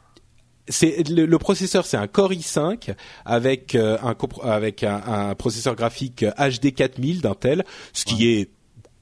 c'est 0.70 1.10
le, 1.10 1.38
processeur, 1.38 1.86
c'est 1.86 1.98
un 1.98 2.08
Core 2.08 2.32
i5 2.32 2.94
avec 3.26 3.76
euh, 3.76 3.98
un 4.04 4.16
avec 4.48 4.84
un, 4.84 5.34
processeur 5.36 5.76
graphique 5.76 6.24
HD 6.38 6.74
4000 6.74 7.22
d'Intel, 7.22 7.66
ce 7.92 8.06
qui 8.06 8.30
est 8.30 8.52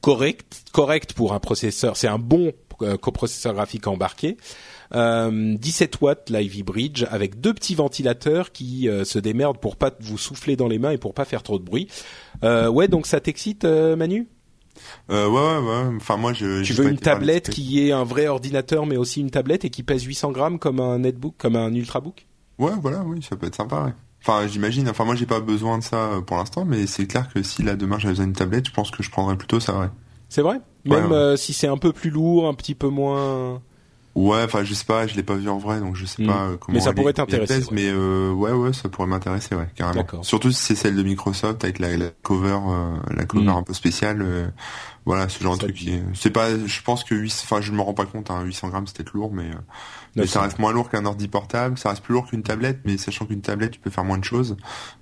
correct 0.02 0.64
correct 0.72 1.14
pour 1.14 1.34
un 1.34 1.40
processeur. 1.40 1.98
C'est 1.98 2.08
un 2.08 2.20
bon 2.20 2.54
euh, 2.82 2.98
coprocesseur 2.98 3.54
graphique 3.54 3.88
embarqué. 3.88 4.38
Euh, 4.96 5.56
17 5.58 6.02
watts 6.02 6.30
Live 6.30 6.64
Bridge 6.64 7.06
avec 7.10 7.40
deux 7.40 7.54
petits 7.54 7.76
ventilateurs 7.76 8.52
qui 8.52 8.88
euh, 8.88 9.04
se 9.04 9.20
démerdent 9.20 9.60
pour 9.60 9.76
pas 9.76 9.92
vous 10.00 10.18
souffler 10.18 10.56
dans 10.56 10.68
les 10.68 10.80
mains 10.80 10.92
et 10.92 10.98
pour 10.98 11.14
pas 11.14 11.26
faire 11.26 11.44
trop 11.44 11.60
de 11.60 11.64
bruit. 11.64 11.88
ouais, 12.44 12.88
donc 12.88 13.08
ça 13.08 13.20
t'excite, 13.20 13.66
Manu? 13.66 14.28
Euh, 15.10 15.28
ouais, 15.28 15.40
ouais, 15.40 15.68
ouais. 15.68 15.96
Enfin, 15.98 16.18
moi, 16.18 16.34
je. 16.34 16.64
Tu 16.64 16.74
veux 16.74 16.88
une 16.88 16.98
tablette 16.98 17.50
qui 17.50 17.88
est 17.88 17.92
un 17.92 18.04
vrai 18.04 18.28
ordinateur, 18.28 18.86
mais 18.86 18.98
aussi 18.98 19.22
une 19.22 19.32
tablette 19.32 19.66
et 19.66 19.70
qui 19.70 19.84
pèse 19.84 20.04
800 20.04 20.32
grammes 20.32 20.60
comme 20.60 20.80
un 20.80 21.00
netbook, 21.00 21.36
comme 21.38 21.56
un 21.56 21.74
ultrabook? 21.74 22.28
Ouais, 22.60 22.74
voilà, 22.82 23.04
oui, 23.04 23.22
ça 23.22 23.36
peut 23.36 23.48
être 23.48 23.56
sympa. 23.56 23.84
Ouais. 23.84 23.94
Enfin, 24.22 24.48
j'imagine. 24.48 24.90
Enfin, 24.90 25.06
moi, 25.06 25.16
j'ai 25.16 25.26
pas 25.26 25.40
besoin 25.40 25.78
de 25.78 25.84
ça 25.84 26.14
euh, 26.14 26.22
pour 26.22 26.38
l'instant, 26.38 26.66
mais 26.66 26.88
c'est 26.88 27.08
clair 27.08 27.30
que 27.34 27.44
si 27.44 27.64
là 27.64 27.76
demain 27.76 27.98
j'avais 28.00 28.14
besoin 28.14 28.26
d'une 28.26 28.36
tablette, 28.36 28.68
je 28.68 28.74
pense 28.74 28.92
que 28.92 29.04
je 29.04 29.12
prendrais 29.12 29.38
plutôt 29.38 29.60
ça, 29.60 29.80
ouais. 29.80 29.90
C'est 30.30 30.42
vrai? 30.42 30.60
Même 30.86 31.12
euh, 31.12 31.38
si 31.38 31.54
c'est 31.54 31.68
un 31.68 31.78
peu 31.78 31.94
plus 31.94 32.10
lourd, 32.10 32.48
un 32.48 32.54
petit 32.54 32.76
peu 32.76 32.88
moins. 32.88 33.62
Ouais, 34.18 34.42
enfin 34.42 34.64
je 34.64 34.74
sais 34.74 34.84
pas, 34.84 35.06
je 35.06 35.14
l'ai 35.14 35.22
pas 35.22 35.36
vu 35.36 35.48
en 35.48 35.60
vrai, 35.60 35.80
donc 35.80 35.96
je 35.96 36.04
sais 36.08 36.24
hmm. 36.24 36.28
pas 36.28 36.42
euh, 36.46 36.58
comment. 36.58 36.76
Mais 36.76 36.84
ça 36.84 36.92
pourrait 36.92 37.14
t'intéresser. 37.14 37.62
Mais 37.72 37.88
euh, 37.88 38.32
ouais, 38.32 38.52
ouais, 38.52 38.74
ça 38.74 38.90
pourrait 38.90 39.08
m'intéresser, 39.08 39.54
ouais, 39.54 39.68
carrément. 39.76 40.04
Surtout 40.24 40.50
si 40.52 40.60
c'est 40.60 40.76
celle 40.76 40.96
de 40.96 41.04
Microsoft 41.04 41.64
avec 41.64 41.78
la, 41.78 41.90
cover, 42.24 42.58
euh, 42.68 42.96
la 43.16 43.26
cover 43.26 43.46
hmm. 43.46 43.50
un 43.50 43.62
peu 43.62 43.76
spéciale. 43.76 44.24
Euh, 44.24 44.48
voilà, 45.06 45.30
ce 45.30 45.42
genre 45.42 45.56
de 45.56 45.68
truc. 45.68 45.80
C'est 46.16 46.32
pas, 46.32 46.50
je 46.50 46.82
pense 46.82 47.04
que 47.04 47.14
8, 47.14 47.44
enfin 47.44 47.62
je 47.62 47.72
me 47.72 47.80
rends 47.80 47.94
pas 47.94 48.08
compte, 48.08 48.32
hein, 48.32 48.42
800 48.42 48.70
grammes 48.70 48.88
c'est 48.88 48.98
peut-être 48.98 49.14
lourd, 49.14 49.32
mais, 49.32 49.52
mais 50.16 50.26
ça 50.26 50.42
reste 50.42 50.58
moins 50.58 50.74
lourd 50.74 50.90
qu'un 50.90 51.06
ordi 51.06 51.28
portable, 51.28 51.78
ça 51.78 51.90
reste 51.92 52.02
plus 52.02 52.14
lourd 52.14 52.26
qu'une 52.26 52.42
tablette, 52.42 52.80
mais 52.86 52.98
sachant 52.98 53.26
qu'une 53.26 53.42
tablette 53.42 53.72
tu 53.72 53.80
peux 53.80 53.92
faire 53.92 54.04
moins 54.04 54.18
de 54.18 54.26
choses. 54.26 54.58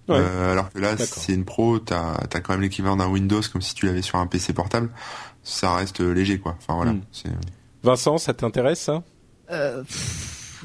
alors 0.10 0.70
que 0.72 0.78
là, 0.78 0.98
si 0.98 1.20
c'est 1.22 1.34
une 1.34 1.46
pro, 1.46 1.80
t'as 1.80 2.16
as 2.16 2.40
quand 2.42 2.54
même 2.54 2.62
l'équivalent 2.62 2.98
d'un 2.98 3.08
Windows 3.08 3.42
comme 3.52 3.62
si 3.62 3.74
tu 3.76 3.86
l'avais 3.86 4.02
sur 4.02 4.20
un 4.20 4.28
PC 4.28 4.52
portable. 4.52 4.90
Ça 5.42 5.74
reste 5.74 6.02
léger, 6.02 6.38
quoi. 6.38 6.56
Enfin 6.60 6.76
voilà. 6.76 6.94
Hmm. 6.94 7.02
Vincent, 7.86 8.18
ça 8.18 8.34
t'intéresse 8.34 8.80
ça? 8.80 9.04
Euh, 9.52 9.84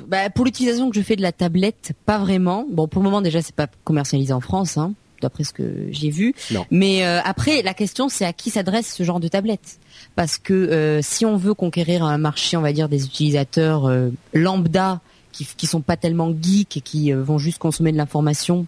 bah, 0.06 0.30
pour 0.30 0.44
l'utilisation 0.46 0.90
que 0.90 0.96
je 0.96 1.02
fais 1.02 1.16
de 1.16 1.22
la 1.22 1.32
tablette, 1.32 1.92
pas 2.06 2.18
vraiment. 2.18 2.66
Bon, 2.70 2.88
pour 2.88 3.02
le 3.02 3.08
moment 3.08 3.20
déjà, 3.20 3.42
c'est 3.42 3.54
pas 3.54 3.68
commercialisé 3.84 4.32
en 4.32 4.40
France, 4.40 4.78
hein, 4.78 4.94
d'après 5.20 5.44
ce 5.44 5.52
que 5.52 5.88
j'ai 5.90 6.10
vu. 6.10 6.34
Mais 6.70 7.04
euh, 7.04 7.20
après, 7.22 7.62
la 7.62 7.74
question, 7.74 8.08
c'est 8.08 8.24
à 8.24 8.32
qui 8.32 8.50
s'adresse 8.50 8.94
ce 8.94 9.02
genre 9.02 9.20
de 9.20 9.28
tablette? 9.28 9.78
Parce 10.16 10.38
que 10.38 10.54
euh, 10.54 11.00
si 11.02 11.26
on 11.26 11.36
veut 11.36 11.54
conquérir 11.54 12.04
un 12.04 12.18
marché, 12.18 12.56
on 12.56 12.62
va 12.62 12.72
dire 12.72 12.88
des 12.88 13.04
utilisateurs 13.04 13.86
euh, 13.86 14.08
lambda 14.32 15.00
qui 15.32 15.46
qui 15.56 15.66
sont 15.66 15.82
pas 15.82 15.96
tellement 15.96 16.34
geeks 16.40 16.78
et 16.78 16.80
qui 16.80 17.12
vont 17.12 17.38
juste 17.38 17.58
consommer 17.58 17.92
de 17.92 17.96
l'information, 17.98 18.66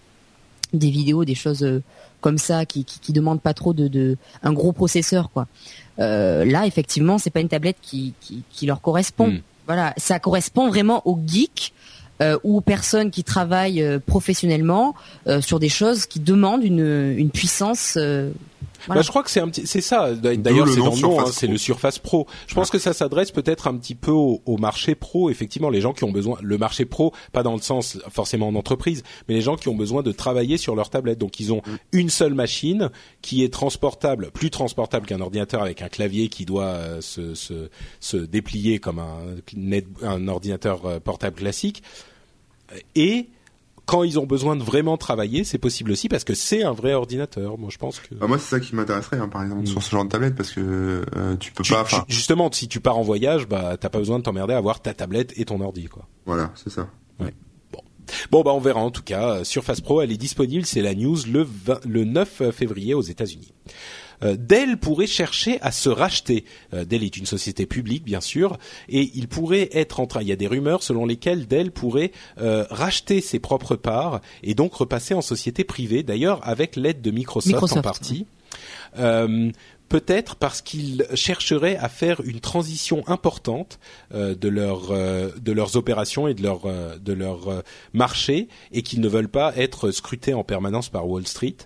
des 0.71 0.89
vidéos, 0.89 1.25
des 1.25 1.35
choses 1.35 1.67
comme 2.21 2.37
ça, 2.37 2.65
qui, 2.65 2.85
qui, 2.85 2.99
qui 2.99 3.11
demandent 3.11 3.41
pas 3.41 3.53
trop 3.53 3.73
de, 3.73 3.89
de 3.89 4.15
un 4.43 4.53
gros 4.53 4.71
processeur, 4.71 5.29
quoi. 5.29 5.47
Là, 5.97 6.65
effectivement, 6.65 7.17
c'est 7.17 7.29
pas 7.29 7.41
une 7.41 7.49
tablette 7.49 7.77
qui, 7.81 8.13
qui, 8.21 8.43
qui 8.51 8.65
leur 8.65 8.81
correspond. 8.81 9.27
Hmm. 9.27 9.39
Voilà, 9.65 9.93
ça 9.97 10.19
correspond 10.19 10.67
vraiment 10.67 11.01
aux 11.05 11.17
geeks 11.25 11.73
euh, 12.21 12.37
ou 12.43 12.57
aux 12.57 12.61
personnes 12.61 13.09
qui 13.11 13.23
travaillent 13.23 13.81
euh, 13.81 13.97
professionnellement 13.97 14.93
euh, 15.27 15.41
sur 15.41 15.59
des 15.59 15.69
choses 15.69 16.05
qui 16.05 16.19
demandent 16.19 16.63
une, 16.63 17.15
une 17.17 17.31
puissance 17.31 17.97
euh, 18.89 18.93
bah, 18.95 19.01
je 19.01 19.09
crois 19.09 19.23
que 19.23 19.29
c'est 19.29 19.39
un 19.39 19.47
petit, 19.47 19.65
c'est 19.67 19.81
ça. 19.81 20.13
D'ailleurs, 20.13 20.67
c'est 20.67 20.79
dans 20.79 20.93
le 20.93 21.01
nom, 21.01 21.19
hein, 21.19 21.25
c'est 21.31 21.47
le 21.47 21.57
Surface 21.57 21.99
Pro. 21.99 22.27
Je 22.47 22.55
pense 22.55 22.69
que 22.69 22.79
ça 22.79 22.93
s'adresse 22.93 23.31
peut-être 23.31 23.67
un 23.67 23.75
petit 23.77 23.95
peu 23.95 24.11
au, 24.11 24.57
marché 24.57 24.95
pro. 24.95 25.29
Effectivement, 25.29 25.69
les 25.69 25.81
gens 25.81 25.93
qui 25.93 26.03
ont 26.03 26.11
besoin, 26.11 26.37
le 26.41 26.57
marché 26.57 26.85
pro, 26.85 27.13
pas 27.31 27.43
dans 27.43 27.55
le 27.55 27.61
sens 27.61 27.99
forcément 28.09 28.47
en 28.47 28.55
entreprise, 28.55 29.03
mais 29.27 29.35
les 29.35 29.41
gens 29.41 29.55
qui 29.55 29.67
ont 29.69 29.75
besoin 29.75 30.03
de 30.03 30.11
travailler 30.11 30.57
sur 30.57 30.75
leur 30.75 30.89
tablette. 30.89 31.17
Donc, 31.17 31.39
ils 31.39 31.51
ont 31.51 31.61
mm. 31.65 31.75
une 31.93 32.09
seule 32.09 32.33
machine 32.33 32.89
qui 33.21 33.43
est 33.43 33.51
transportable, 33.51 34.31
plus 34.31 34.49
transportable 34.49 35.05
qu'un 35.05 35.21
ordinateur 35.21 35.61
avec 35.61 35.81
un 35.81 35.89
clavier 35.89 36.29
qui 36.29 36.45
doit 36.45 36.65
euh, 36.65 37.01
se, 37.01 37.35
se, 37.35 37.69
se 37.99 38.17
déplier 38.17 38.79
comme 38.79 38.99
un, 38.99 39.19
un 40.01 40.27
ordinateur 40.27 40.85
euh, 40.85 40.99
portable 40.99 41.35
classique. 41.37 41.83
Et 42.95 43.27
quand 43.85 44.03
ils 44.03 44.19
ont 44.19 44.25
besoin 44.25 44.55
de 44.55 44.63
vraiment 44.63 44.97
travailler, 44.97 45.43
c'est 45.43 45.57
possible 45.57 45.91
aussi 45.91 46.07
parce 46.07 46.23
que 46.23 46.33
c'est 46.33 46.63
un 46.63 46.71
vrai 46.71 46.93
ordinateur. 46.93 47.57
Moi, 47.57 47.69
je 47.71 47.77
pense 47.77 47.99
que. 47.99 48.15
Bah, 48.15 48.27
moi, 48.27 48.37
c'est 48.37 48.49
ça 48.49 48.59
qui 48.59 48.75
m'intéresserait, 48.75 49.17
hein, 49.17 49.27
par 49.27 49.43
exemple, 49.43 49.67
sur 49.67 49.83
ce 49.83 49.91
genre 49.91 50.05
de 50.05 50.09
tablette, 50.09 50.35
parce 50.35 50.51
que 50.51 51.03
euh, 51.15 51.35
tu 51.37 51.51
peux 51.51 51.63
pas. 51.63 51.85
justement, 52.07 52.49
si 52.51 52.67
tu 52.67 52.79
pars 52.79 52.97
en 52.97 53.01
voyage, 53.01 53.47
bah, 53.47 53.75
t'as 53.77 53.89
pas 53.89 53.99
besoin 53.99 54.19
de 54.19 54.23
t'emmerder 54.23 54.53
à 54.53 54.57
avoir 54.57 54.81
ta 54.81 54.93
tablette 54.93 55.33
et 55.37 55.45
ton 55.45 55.59
ordi, 55.59 55.85
quoi. 55.85 56.07
Voilà, 56.25 56.51
c'est 56.55 56.69
ça. 56.69 56.89
Ouais. 57.19 57.33
Bon. 57.71 57.79
Bon, 58.31 58.41
bah, 58.43 58.51
on 58.53 58.59
verra 58.59 58.79
en 58.79 58.91
tout 58.91 59.03
cas. 59.03 59.43
Surface 59.43 59.81
Pro, 59.81 60.01
elle 60.01 60.11
est 60.11 60.17
disponible. 60.17 60.65
C'est 60.65 60.81
la 60.81 60.95
news 60.95 61.17
le, 61.27 61.45
le 61.85 62.03
9 62.05 62.51
février 62.51 62.93
aux 62.93 63.01
États-Unis. 63.01 63.53
Euh, 64.23 64.35
Dell 64.37 64.77
pourrait 64.77 65.07
chercher 65.07 65.59
à 65.61 65.71
se 65.71 65.89
racheter. 65.89 66.45
Euh, 66.73 66.85
Dell 66.85 67.03
est 67.03 67.17
une 67.17 67.25
société 67.25 67.65
publique, 67.65 68.03
bien 68.03 68.21
sûr, 68.21 68.57
et 68.89 69.11
il 69.15 69.27
pourrait 69.27 69.69
être 69.73 69.99
en 69.99 70.07
train. 70.07 70.21
Il 70.21 70.27
y 70.27 70.31
a 70.31 70.35
des 70.35 70.47
rumeurs 70.47 70.83
selon 70.83 71.05
lesquelles 71.05 71.47
Dell 71.47 71.71
pourrait 71.71 72.11
euh, 72.39 72.65
racheter 72.69 73.21
ses 73.21 73.39
propres 73.39 73.75
parts 73.75 74.21
et 74.41 74.55
donc 74.55 74.73
repasser 74.73 75.13
en 75.13 75.21
société 75.21 75.63
privée. 75.63 76.03
D'ailleurs, 76.03 76.39
avec 76.47 76.75
l'aide 76.75 77.01
de 77.01 77.11
Microsoft, 77.11 77.77
en 77.77 77.81
partie. 77.81 78.25
Peut-être 79.89 80.37
parce 80.37 80.61
qu'ils 80.63 81.05
chercheraient 81.13 81.75
à 81.75 81.87
faire 81.87 82.21
une 82.21 82.39
transition 82.39 83.03
importante 83.07 83.79
de 84.11 84.47
leur 84.47 84.89
de 84.89 85.51
leurs 85.51 85.75
opérations 85.75 86.27
et 86.27 86.33
de 86.33 86.41
leur 86.41 86.61
de 86.99 87.13
leur 87.13 87.63
marché 87.93 88.47
et 88.71 88.81
qu'ils 88.81 89.01
ne 89.01 89.07
veulent 89.07 89.29
pas 89.29 89.55
être 89.55 89.91
scrutés 89.91 90.33
en 90.33 90.43
permanence 90.43 90.89
par 90.89 91.07
Wall 91.07 91.27
Street. 91.27 91.57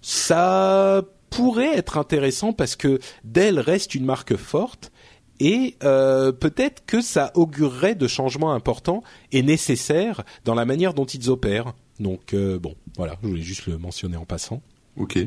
Ça 0.00 1.04
pourrait 1.30 1.76
être 1.76 1.96
intéressant 1.96 2.52
parce 2.52 2.76
que 2.76 2.98
Dell 3.24 3.58
reste 3.58 3.94
une 3.94 4.04
marque 4.04 4.36
forte 4.36 4.92
et 5.38 5.76
euh, 5.82 6.32
peut-être 6.32 6.84
que 6.84 7.00
ça 7.00 7.32
augurerait 7.34 7.94
de 7.94 8.06
changements 8.06 8.52
importants 8.52 9.02
et 9.32 9.42
nécessaires 9.42 10.22
dans 10.44 10.54
la 10.54 10.66
manière 10.66 10.92
dont 10.92 11.06
ils 11.06 11.30
opèrent. 11.30 11.72
Donc 11.98 12.34
euh, 12.34 12.58
bon, 12.58 12.74
voilà, 12.96 13.16
je 13.22 13.28
voulais 13.28 13.42
juste 13.42 13.66
le 13.66 13.78
mentionner 13.78 14.16
en 14.16 14.26
passant. 14.26 14.60
Ok. 14.96 15.18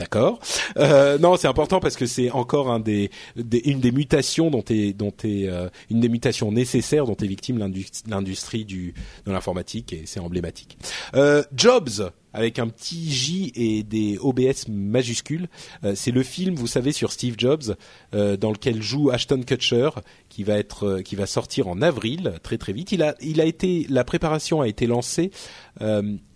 D'accord. 0.00 0.40
Euh, 0.78 1.18
non, 1.18 1.36
c'est 1.36 1.46
important 1.46 1.78
parce 1.78 1.94
que 1.94 2.06
c'est 2.06 2.30
encore 2.30 2.70
un 2.70 2.80
des, 2.80 3.10
une 3.36 3.80
des 3.80 3.92
mutations 3.92 4.50
dont 4.50 4.64
est 4.68 4.94
dont 4.94 5.12
est 5.22 5.46
euh, 5.46 5.68
une 5.90 6.00
des 6.00 6.08
mutations 6.08 6.50
nécessaires 6.50 7.04
dont 7.04 7.14
est 7.14 7.26
victime 7.26 7.70
l'industrie 8.08 8.64
du 8.64 8.94
de 9.26 9.32
l'informatique 9.32 9.92
et 9.92 10.02
c'est 10.06 10.18
emblématique. 10.18 10.78
Euh, 11.14 11.42
Jobs 11.54 12.10
avec 12.32 12.58
un 12.58 12.68
petit 12.68 13.10
J 13.10 13.52
et 13.54 13.82
des 13.82 14.18
OBS 14.18 14.68
majuscules. 14.68 15.48
Euh, 15.84 15.94
c'est 15.94 16.10
le 16.10 16.22
film, 16.22 16.54
vous 16.54 16.66
savez, 16.66 16.92
sur 16.92 17.12
Steve 17.12 17.34
Jobs, 17.38 17.76
euh, 18.14 18.36
dans 18.36 18.50
lequel 18.50 18.82
joue 18.82 19.10
Ashton 19.10 19.42
Kutcher, 19.42 19.90
qui 20.28 20.44
va 20.44 20.56
être, 20.58 20.86
euh, 20.86 21.02
qui 21.02 21.16
va 21.16 21.26
sortir 21.26 21.68
en 21.68 21.82
avril, 21.82 22.34
très 22.42 22.58
très 22.58 22.72
vite. 22.72 22.92
Il 22.92 23.02
a, 23.02 23.14
il 23.20 23.40
a 23.40 23.44
été, 23.44 23.86
la 23.88 24.04
préparation 24.04 24.60
a 24.60 24.68
été 24.68 24.86
lancée 24.86 25.30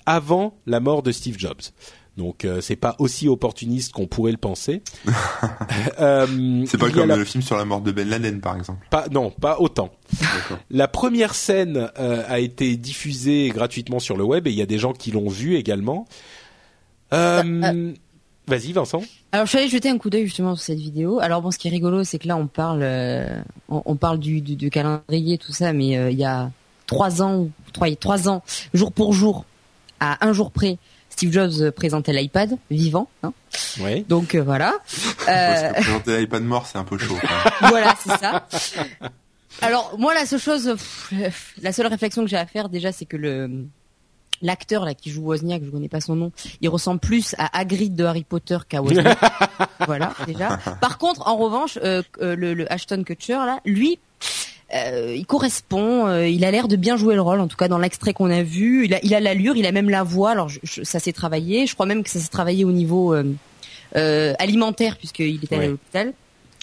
avant 0.06 0.58
la 0.66 0.80
mort 0.80 1.02
de 1.02 1.12
Steve 1.12 1.38
Jobs. 1.38 1.62
Donc 2.16 2.44
euh, 2.44 2.60
c'est 2.60 2.76
pas 2.76 2.94
aussi 2.98 3.28
opportuniste 3.28 3.92
qu'on 3.92 4.06
pourrait 4.06 4.32
le 4.32 4.38
penser. 4.38 4.82
euh, 6.00 6.64
c'est 6.66 6.78
pas 6.78 6.90
comme 6.90 7.08
le 7.08 7.24
film 7.24 7.42
sur 7.42 7.56
la 7.56 7.64
mort 7.64 7.80
de 7.80 7.90
Ben 7.90 8.08
Laden 8.08 8.40
par 8.40 8.56
exemple. 8.56 8.86
Pas 8.90 9.06
non, 9.10 9.30
pas 9.30 9.58
autant. 9.58 9.90
la 10.70 10.86
première 10.86 11.34
scène 11.34 11.90
euh, 11.98 12.22
a 12.28 12.38
été 12.38 12.76
diffusée 12.76 13.48
gratuitement 13.48 13.98
sur 13.98 14.16
le 14.16 14.24
web 14.24 14.46
et 14.46 14.50
il 14.50 14.56
y 14.56 14.62
a 14.62 14.66
des 14.66 14.78
gens 14.78 14.92
qui 14.92 15.10
l'ont 15.10 15.28
vu 15.28 15.56
également. 15.56 16.06
Euh, 17.12 17.42
euh, 17.44 17.92
vas-y 18.46 18.72
Vincent. 18.72 19.02
Alors 19.32 19.46
je 19.46 19.50
suis 19.50 19.58
allé 19.58 19.68
jeter 19.68 19.88
un 19.88 19.98
coup 19.98 20.10
d'œil 20.10 20.26
justement 20.26 20.54
sur 20.54 20.64
cette 20.64 20.78
vidéo. 20.78 21.18
Alors 21.18 21.42
bon, 21.42 21.50
ce 21.50 21.58
qui 21.58 21.66
est 21.66 21.72
rigolo, 21.72 22.04
c'est 22.04 22.20
que 22.20 22.28
là 22.28 22.36
on 22.36 22.46
parle, 22.46 22.84
on, 23.68 23.82
on, 23.84 23.96
parle 23.96 24.18
du, 24.20 24.40
du, 24.40 24.54
du, 24.54 24.70
calendrier 24.70 25.36
tout 25.38 25.52
ça, 25.52 25.72
mais 25.72 26.12
il 26.12 26.18
y 26.18 26.24
a 26.24 26.52
trois 26.86 27.22
ans, 27.22 27.48
trois, 27.72 27.88
trois 27.96 28.28
ans, 28.28 28.44
jour 28.72 28.92
pour 28.92 29.12
jour, 29.12 29.44
à 29.98 30.24
un 30.26 30.32
jour 30.32 30.52
près, 30.52 30.78
Steve 31.14 31.32
Jobs 31.32 31.70
présentait 31.70 32.12
l'iPad 32.12 32.58
vivant. 32.72 33.08
Hein. 33.22 33.32
Oui. 33.78 34.02
Donc 34.08 34.34
euh, 34.34 34.42
voilà. 34.42 34.74
Euh... 35.26 35.72
présenter 35.72 36.18
l'iPad 36.18 36.42
mort, 36.42 36.66
c'est 36.66 36.76
un 36.76 36.84
peu 36.84 36.98
chaud. 36.98 37.16
voilà, 37.60 37.94
c'est 38.02 38.18
ça. 38.18 38.46
Alors 39.62 39.94
moi, 39.98 40.12
la 40.12 40.26
seule 40.26 40.40
chose, 40.40 40.76
la 41.62 41.72
seule 41.72 41.86
réflexion 41.86 42.24
que 42.24 42.28
j'ai 42.28 42.36
à 42.36 42.44
faire 42.44 42.68
déjà, 42.68 42.92
c'est 42.92 43.06
que 43.06 43.16
le 43.16 43.64
l'acteur 44.42 44.84
là 44.84 44.92
qui 44.92 45.10
joue 45.10 45.22
Wozniak, 45.22 45.62
je 45.64 45.70
connais 45.70 45.88
pas 45.88 46.02
son 46.02 46.16
nom, 46.16 46.32
il 46.60 46.68
ressemble 46.68 47.00
plus 47.00 47.34
à 47.38 47.58
Hagrid 47.58 47.94
de 47.94 48.04
Harry 48.04 48.24
Potter 48.24 48.58
qu'à 48.68 48.82
Wozniak. 48.82 49.18
voilà 49.86 50.12
déjà. 50.26 50.58
Par 50.82 50.98
contre, 50.98 51.26
en 51.26 51.36
revanche, 51.36 51.78
euh, 51.82 52.02
euh, 52.20 52.36
le, 52.36 52.52
le 52.52 52.70
Ashton 52.70 53.02
Kutcher 53.02 53.34
là, 53.34 53.60
lui, 53.64 53.98
euh, 54.74 55.14
il 55.16 55.26
correspond, 55.26 56.06
euh, 56.06 56.28
il 56.28 56.44
a 56.44 56.50
l'air 56.50 56.68
de 56.68 56.76
bien 56.76 56.96
jouer 56.96 57.14
le 57.14 57.20
rôle, 57.20 57.40
en 57.40 57.46
tout 57.46 57.56
cas 57.56 57.68
dans 57.68 57.78
l'extrait 57.78 58.12
qu'on 58.12 58.30
a 58.30 58.42
vu. 58.42 58.86
Il 58.86 58.94
a, 58.94 58.98
il 59.02 59.14
a 59.14 59.20
l'allure, 59.20 59.56
il 59.56 59.66
a 59.66 59.72
même 59.72 59.90
la 59.90 60.02
voix. 60.02 60.32
Alors 60.32 60.50
ça 60.64 60.98
s'est 60.98 61.12
travaillé. 61.12 61.66
Je 61.66 61.74
crois 61.74 61.86
même 61.86 62.02
que 62.02 62.10
ça 62.10 62.18
s'est 62.18 62.28
travaillé 62.28 62.64
au 62.64 62.72
niveau 62.72 63.14
euh, 63.14 64.34
alimentaire 64.38 64.96
puisqu'il 64.96 65.44
était 65.44 65.56
à 65.56 65.66
l'hôpital. 65.66 66.12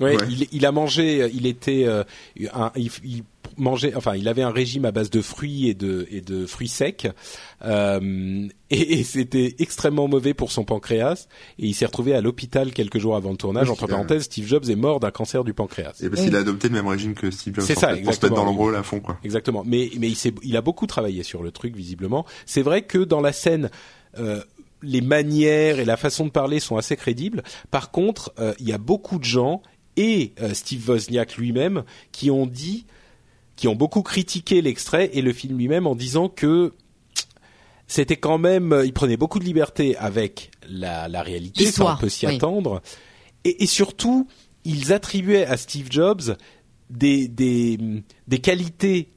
Ouais, 0.01 0.17
Il, 0.29 0.47
il, 0.51 0.65
a 0.65 0.71
mangé, 0.71 1.29
il 1.33 1.45
était, 1.45 1.85
un, 1.85 2.71
il, 2.75 2.91
il 3.03 3.23
mangeait, 3.57 3.95
enfin, 3.95 4.15
il 4.15 4.27
avait 4.27 4.41
un 4.41 4.51
régime 4.51 4.85
à 4.85 4.91
base 4.91 5.09
de 5.09 5.21
fruits 5.21 5.67
et 5.67 5.73
de 5.73 6.07
et 6.09 6.21
de 6.21 6.45
fruits 6.45 6.67
secs, 6.67 7.07
euh, 7.63 8.47
et, 8.69 8.99
et 8.99 9.03
c'était 9.03 9.55
extrêmement 9.59 10.07
mauvais 10.07 10.33
pour 10.33 10.51
son 10.51 10.63
pancréas. 10.63 11.27
Et 11.59 11.67
il 11.67 11.73
s'est 11.73 11.85
retrouvé 11.85 12.13
à 12.13 12.21
l'hôpital 12.21 12.71
quelques 12.71 12.97
jours 12.97 13.15
avant 13.15 13.31
le 13.31 13.37
tournage. 13.37 13.69
Entre 13.69 13.87
parenthèses, 13.87 14.23
Steve 14.23 14.47
Jobs 14.47 14.69
est 14.69 14.75
mort 14.75 14.99
d'un 14.99 15.11
cancer 15.11 15.43
du 15.43 15.53
pancréas. 15.53 15.93
Et 16.01 16.09
parce 16.09 16.21
qu'il 16.21 16.35
a 16.35 16.39
adopté 16.39 16.67
le 16.67 16.75
même 16.75 16.87
régime 16.87 17.13
que 17.13 17.31
Steve 17.31 17.55
Jobs. 17.55 17.65
C'est 17.65 17.75
ça, 17.75 17.95
exactement. 17.95 18.05
Pour 18.05 18.15
se 18.15 18.25
mettre 18.25 18.35
dans 18.35 18.45
l'ombreux 18.45 18.75
à 18.75 18.83
fond, 18.83 18.99
quoi. 18.99 19.17
Exactement. 19.23 19.63
Mais 19.65 19.91
mais 19.99 20.07
il 20.07 20.15
s'est, 20.15 20.33
il 20.43 20.57
a 20.57 20.61
beaucoup 20.61 20.87
travaillé 20.87 21.23
sur 21.23 21.43
le 21.43 21.51
truc 21.51 21.75
visiblement. 21.75 22.25
C'est 22.45 22.61
vrai 22.61 22.83
que 22.83 22.99
dans 22.99 23.21
la 23.21 23.33
scène. 23.33 23.69
Euh, 24.17 24.41
les 24.83 25.01
manières 25.01 25.79
et 25.79 25.85
la 25.85 25.95
façon 25.95 26.25
de 26.25 26.31
parler 26.31 26.59
sont 26.59 26.75
assez 26.75 26.95
crédibles. 26.95 27.43
Par 27.69 27.91
contre, 27.91 28.33
euh, 28.39 28.53
il 28.59 28.67
y 28.67 28.73
a 28.73 28.79
beaucoup 28.79 29.19
de 29.19 29.23
gens 29.23 29.61
et 29.97 30.33
euh, 30.41 30.53
Steve 30.53 30.89
Wozniak 30.89 31.37
lui-même 31.37 31.83
qui 32.11 32.31
ont 32.31 32.45
dit 32.45 32.85
qui 33.55 33.67
ont 33.67 33.75
beaucoup 33.75 34.01
critiqué 34.01 34.61
l'extrait 34.61 35.11
et 35.13 35.21
le 35.21 35.33
film 35.33 35.57
lui-même 35.57 35.85
en 35.85 35.95
disant 35.95 36.29
que 36.29 36.73
c'était 37.85 38.15
quand 38.15 38.37
même, 38.37 38.81
il 38.85 38.93
prenait 38.93 39.17
beaucoup 39.17 39.37
de 39.37 39.43
liberté 39.43 39.97
avec 39.97 40.49
la, 40.67 41.09
la 41.09 41.21
réalité, 41.21 41.69
ça 41.71 41.93
on 41.93 41.97
peut 41.97 42.09
s'y 42.09 42.25
attendre, 42.25 42.81
et, 43.43 43.63
et, 43.63 43.67
surtout 43.67 44.27
ils 44.63 44.93
attribuaient 44.93 45.45
à 45.45 45.57
Steve 45.57 45.87
Jobs 45.91 46.37
des 46.89 47.27
des, 47.27 47.77
des 48.27 48.39
qualités 48.39 49.09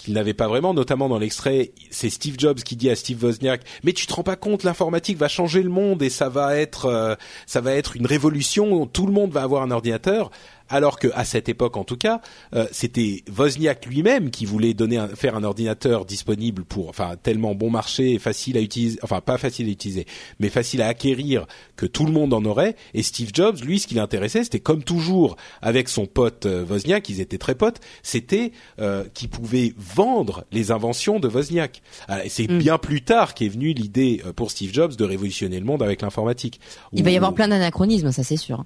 qu'il 0.00 0.14
n'avait 0.14 0.34
pas 0.34 0.48
vraiment, 0.48 0.74
notamment 0.74 1.08
dans 1.08 1.18
l'extrait, 1.18 1.72
c'est 1.90 2.10
Steve 2.10 2.36
Jobs 2.38 2.60
qui 2.60 2.76
dit 2.76 2.90
à 2.90 2.96
Steve 2.96 3.22
Wozniak 3.22 3.62
"Mais 3.84 3.92
tu 3.92 4.06
te 4.06 4.14
rends 4.14 4.22
pas 4.22 4.36
compte, 4.36 4.64
l'informatique 4.64 5.18
va 5.18 5.28
changer 5.28 5.62
le 5.62 5.70
monde 5.70 6.02
et 6.02 6.10
ça 6.10 6.28
va 6.28 6.56
être 6.56 6.86
euh, 6.86 7.14
ça 7.46 7.60
va 7.60 7.74
être 7.74 7.96
une 7.96 8.06
révolution, 8.06 8.86
tout 8.86 9.06
le 9.06 9.12
monde 9.12 9.32
va 9.32 9.42
avoir 9.42 9.62
un 9.62 9.70
ordinateur." 9.70 10.30
Alors 10.70 10.98
que 10.98 11.08
à 11.14 11.24
cette 11.24 11.48
époque 11.48 11.76
en 11.76 11.84
tout 11.84 11.96
cas, 11.96 12.20
euh, 12.54 12.66
c'était 12.72 13.24
Wozniak 13.36 13.86
lui-même 13.86 14.30
qui 14.30 14.46
voulait 14.46 14.74
donner 14.74 14.96
un, 14.96 15.08
faire 15.08 15.36
un 15.36 15.44
ordinateur 15.44 16.04
disponible 16.04 16.64
pour, 16.64 16.88
enfin 16.88 17.16
tellement 17.22 17.54
bon 17.54 17.70
marché, 17.70 18.18
facile 18.18 18.56
à 18.56 18.60
utiliser, 18.60 18.98
enfin 19.02 19.20
pas 19.20 19.36
facile 19.36 19.68
à 19.68 19.70
utiliser, 19.70 20.06
mais 20.38 20.48
facile 20.48 20.82
à 20.82 20.88
acquérir 20.88 21.46
que 21.76 21.86
tout 21.86 22.06
le 22.06 22.12
monde 22.12 22.32
en 22.32 22.44
aurait. 22.44 22.76
Et 22.94 23.02
Steve 23.02 23.30
Jobs, 23.34 23.58
lui, 23.62 23.78
ce 23.78 23.86
qui 23.86 23.94
l'intéressait, 23.94 24.44
c'était 24.44 24.60
comme 24.60 24.82
toujours 24.82 25.36
avec 25.62 25.88
son 25.88 26.06
pote 26.06 26.46
euh, 26.46 26.64
Wozniak, 26.64 27.08
ils 27.08 27.20
étaient 27.20 27.38
très 27.38 27.54
potes, 27.54 27.80
c'était 28.02 28.52
euh, 28.80 29.04
qu'il 29.14 29.28
pouvait 29.28 29.74
vendre 29.76 30.44
les 30.52 30.70
inventions 30.70 31.20
de 31.20 31.28
Wozniak. 31.28 31.82
Et 32.24 32.28
c'est 32.28 32.50
mm. 32.50 32.58
bien 32.58 32.78
plus 32.78 33.02
tard 33.02 33.34
qu'est 33.34 33.48
venue 33.48 33.72
l'idée 33.72 34.22
euh, 34.24 34.32
pour 34.32 34.50
Steve 34.50 34.72
Jobs 34.72 34.94
de 34.94 35.04
révolutionner 35.04 35.58
le 35.58 35.66
monde 35.66 35.82
avec 35.82 36.02
l'informatique. 36.02 36.60
Il 36.92 37.02
va 37.02 37.10
y 37.10 37.16
avoir 37.16 37.34
plein 37.34 37.48
d'anachronismes, 37.48 38.12
ça 38.12 38.22
c'est 38.22 38.36
sûr. 38.36 38.64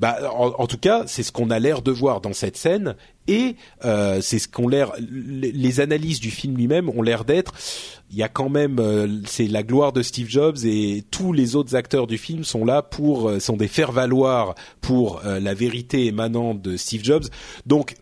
Bah, 0.00 0.18
en, 0.34 0.54
en 0.58 0.66
tout 0.66 0.78
cas, 0.78 1.04
c'est 1.06 1.22
ce 1.22 1.32
qu'on 1.36 1.50
a 1.50 1.58
l'air 1.58 1.82
de 1.82 1.92
voir 1.92 2.22
dans 2.22 2.32
cette 2.32 2.56
scène 2.56 2.96
et 3.28 3.56
euh, 3.84 4.22
c'est 4.22 4.38
ce 4.38 4.48
qu'on 4.48 4.68
l'air 4.68 4.92
les 4.98 5.80
analyses 5.80 6.18
du 6.18 6.30
film 6.30 6.56
lui-même 6.56 6.88
ont 6.88 7.02
l'air 7.02 7.26
d'être. 7.26 7.52
Il 8.10 8.16
y 8.16 8.22
a 8.22 8.28
quand 8.30 8.48
même 8.48 8.78
euh, 8.78 9.20
c'est 9.26 9.46
la 9.46 9.62
gloire 9.62 9.92
de 9.92 10.00
Steve 10.00 10.30
Jobs 10.30 10.56
et 10.64 11.04
tous 11.10 11.34
les 11.34 11.54
autres 11.54 11.76
acteurs 11.76 12.06
du 12.06 12.16
film 12.16 12.42
sont 12.42 12.64
là 12.64 12.80
pour 12.80 13.28
euh, 13.28 13.38
sont 13.38 13.58
des 13.58 13.68
faire 13.68 13.92
valoir 13.92 14.54
pour 14.80 15.20
la 15.24 15.52
vérité 15.52 16.06
émanante 16.06 16.62
de 16.62 16.78
Steve 16.78 17.04
Jobs. 17.04 17.26
Donc 17.66 17.96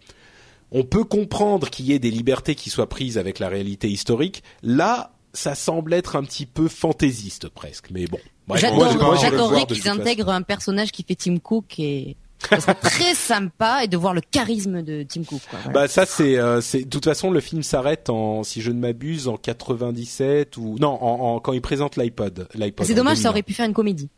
on 0.71 0.85
peut 0.85 1.05
comprendre 1.05 1.71
qu'il 1.71 1.87
y 1.87 1.93
ait 1.93 1.99
des 1.99 2.13
libertés 2.13 2.55
qui 2.55 2.71
soient 2.71 2.89
prises 2.89 3.19
avec 3.19 3.41
la 3.41 3.49
réalité 3.49 3.89
historique. 3.89 4.45
Là 4.63 5.11
ça 5.33 5.57
semble 5.57 5.93
être 5.93 6.15
un 6.15 6.23
petit 6.23 6.47
peu 6.47 6.69
fantaisiste 6.69 7.49
presque 7.49 7.91
mais 7.91 8.07
bon. 8.07 8.21
J'adorerais 8.55 9.67
qu'ils 9.67 9.89
intègrent 9.89 10.29
un 10.29 10.43
personnage 10.43 10.93
qui 10.93 11.03
fait 11.03 11.17
Tim 11.17 11.39
Cook 11.39 11.81
et 11.81 12.17
c'est 12.51 12.75
très 12.81 13.15
sympa 13.15 13.85
et 13.85 13.89
de 13.89 13.97
voir 13.97 14.15
le 14.15 14.21
charisme 14.21 14.83
de 14.83 15.03
Tim 15.03 15.25
Cook. 15.25 15.41
Quoi, 15.49 15.73
Bah 15.73 15.89
ça 15.89 16.07
c'est 16.07 16.37
euh, 16.37 16.61
c'est 16.61 16.85
de 16.85 16.89
toute 16.89 17.05
façon 17.05 17.31
le 17.31 17.41
film 17.41 17.63
s'arrête 17.63 18.11
en 18.11 18.43
si 18.43 18.61
je 18.61 18.71
ne 18.71 18.79
m'abuse 18.79 19.29
en 19.29 19.37
97 19.37 20.57
ou 20.57 20.77
non 20.81 20.99
en, 21.03 21.35
en 21.35 21.41
quand 21.41 21.53
il 21.53 21.61
présente 21.61 21.97
l'iPod 21.97 22.49
l'iPod. 22.55 22.87
C'est 22.87 22.95
dommage 22.95 23.19
ça 23.19 23.31
aurait 23.31 23.43
pu 23.43 23.55
faire 23.55 23.67
une 23.67 23.75
comédie. 23.75 24.09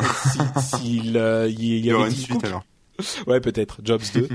S'il 0.00 1.02
si, 1.02 1.12
euh, 1.14 1.48
il 1.50 1.62
y, 1.62 1.80
y, 1.80 1.90
avait 1.90 2.04
une 2.04 2.10
suite 2.10 2.44
alors. 2.44 2.64
Ouais, 3.26 3.40
peut-être 3.40 3.80
Jobs 3.82 4.02
2. 4.14 4.28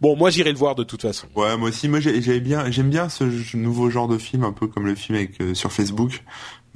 bon, 0.00 0.16
moi 0.16 0.30
j'irai 0.30 0.52
le 0.52 0.58
voir 0.58 0.74
de 0.74 0.84
toute 0.84 1.02
façon. 1.02 1.26
Ouais, 1.34 1.56
moi 1.56 1.68
aussi. 1.68 1.88
Moi 1.88 2.00
j'aime 2.00 2.40
bien, 2.40 2.70
j'aime 2.70 2.90
bien 2.90 3.08
ce 3.08 3.56
nouveau 3.56 3.90
genre 3.90 4.08
de 4.08 4.18
film, 4.18 4.44
un 4.44 4.52
peu 4.52 4.66
comme 4.66 4.86
le 4.86 4.94
film 4.94 5.16
avec 5.16 5.40
euh, 5.40 5.54
sur 5.54 5.72
Facebook, 5.72 6.22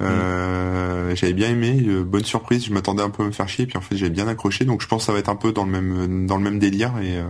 euh, 0.01 1.15
j'avais 1.15 1.33
bien 1.33 1.49
aimé, 1.49 1.81
euh, 1.85 2.03
bonne 2.03 2.23
surprise. 2.23 2.65
Je 2.65 2.73
m'attendais 2.73 3.03
un 3.03 3.09
peu 3.09 3.23
à 3.23 3.25
me 3.25 3.31
faire 3.31 3.47
chier, 3.47 3.65
puis 3.65 3.77
en 3.77 3.81
fait 3.81 3.95
j'avais 3.95 4.11
bien 4.11 4.27
accroché. 4.27 4.65
Donc 4.65 4.81
je 4.81 4.87
pense 4.87 5.03
que 5.03 5.05
ça 5.07 5.13
va 5.13 5.19
être 5.19 5.29
un 5.29 5.35
peu 5.35 5.51
dans 5.51 5.65
le 5.65 5.71
même 5.71 6.25
dans 6.27 6.37
le 6.37 6.43
même 6.43 6.59
délire 6.59 6.97
et 7.01 7.17
euh, 7.17 7.25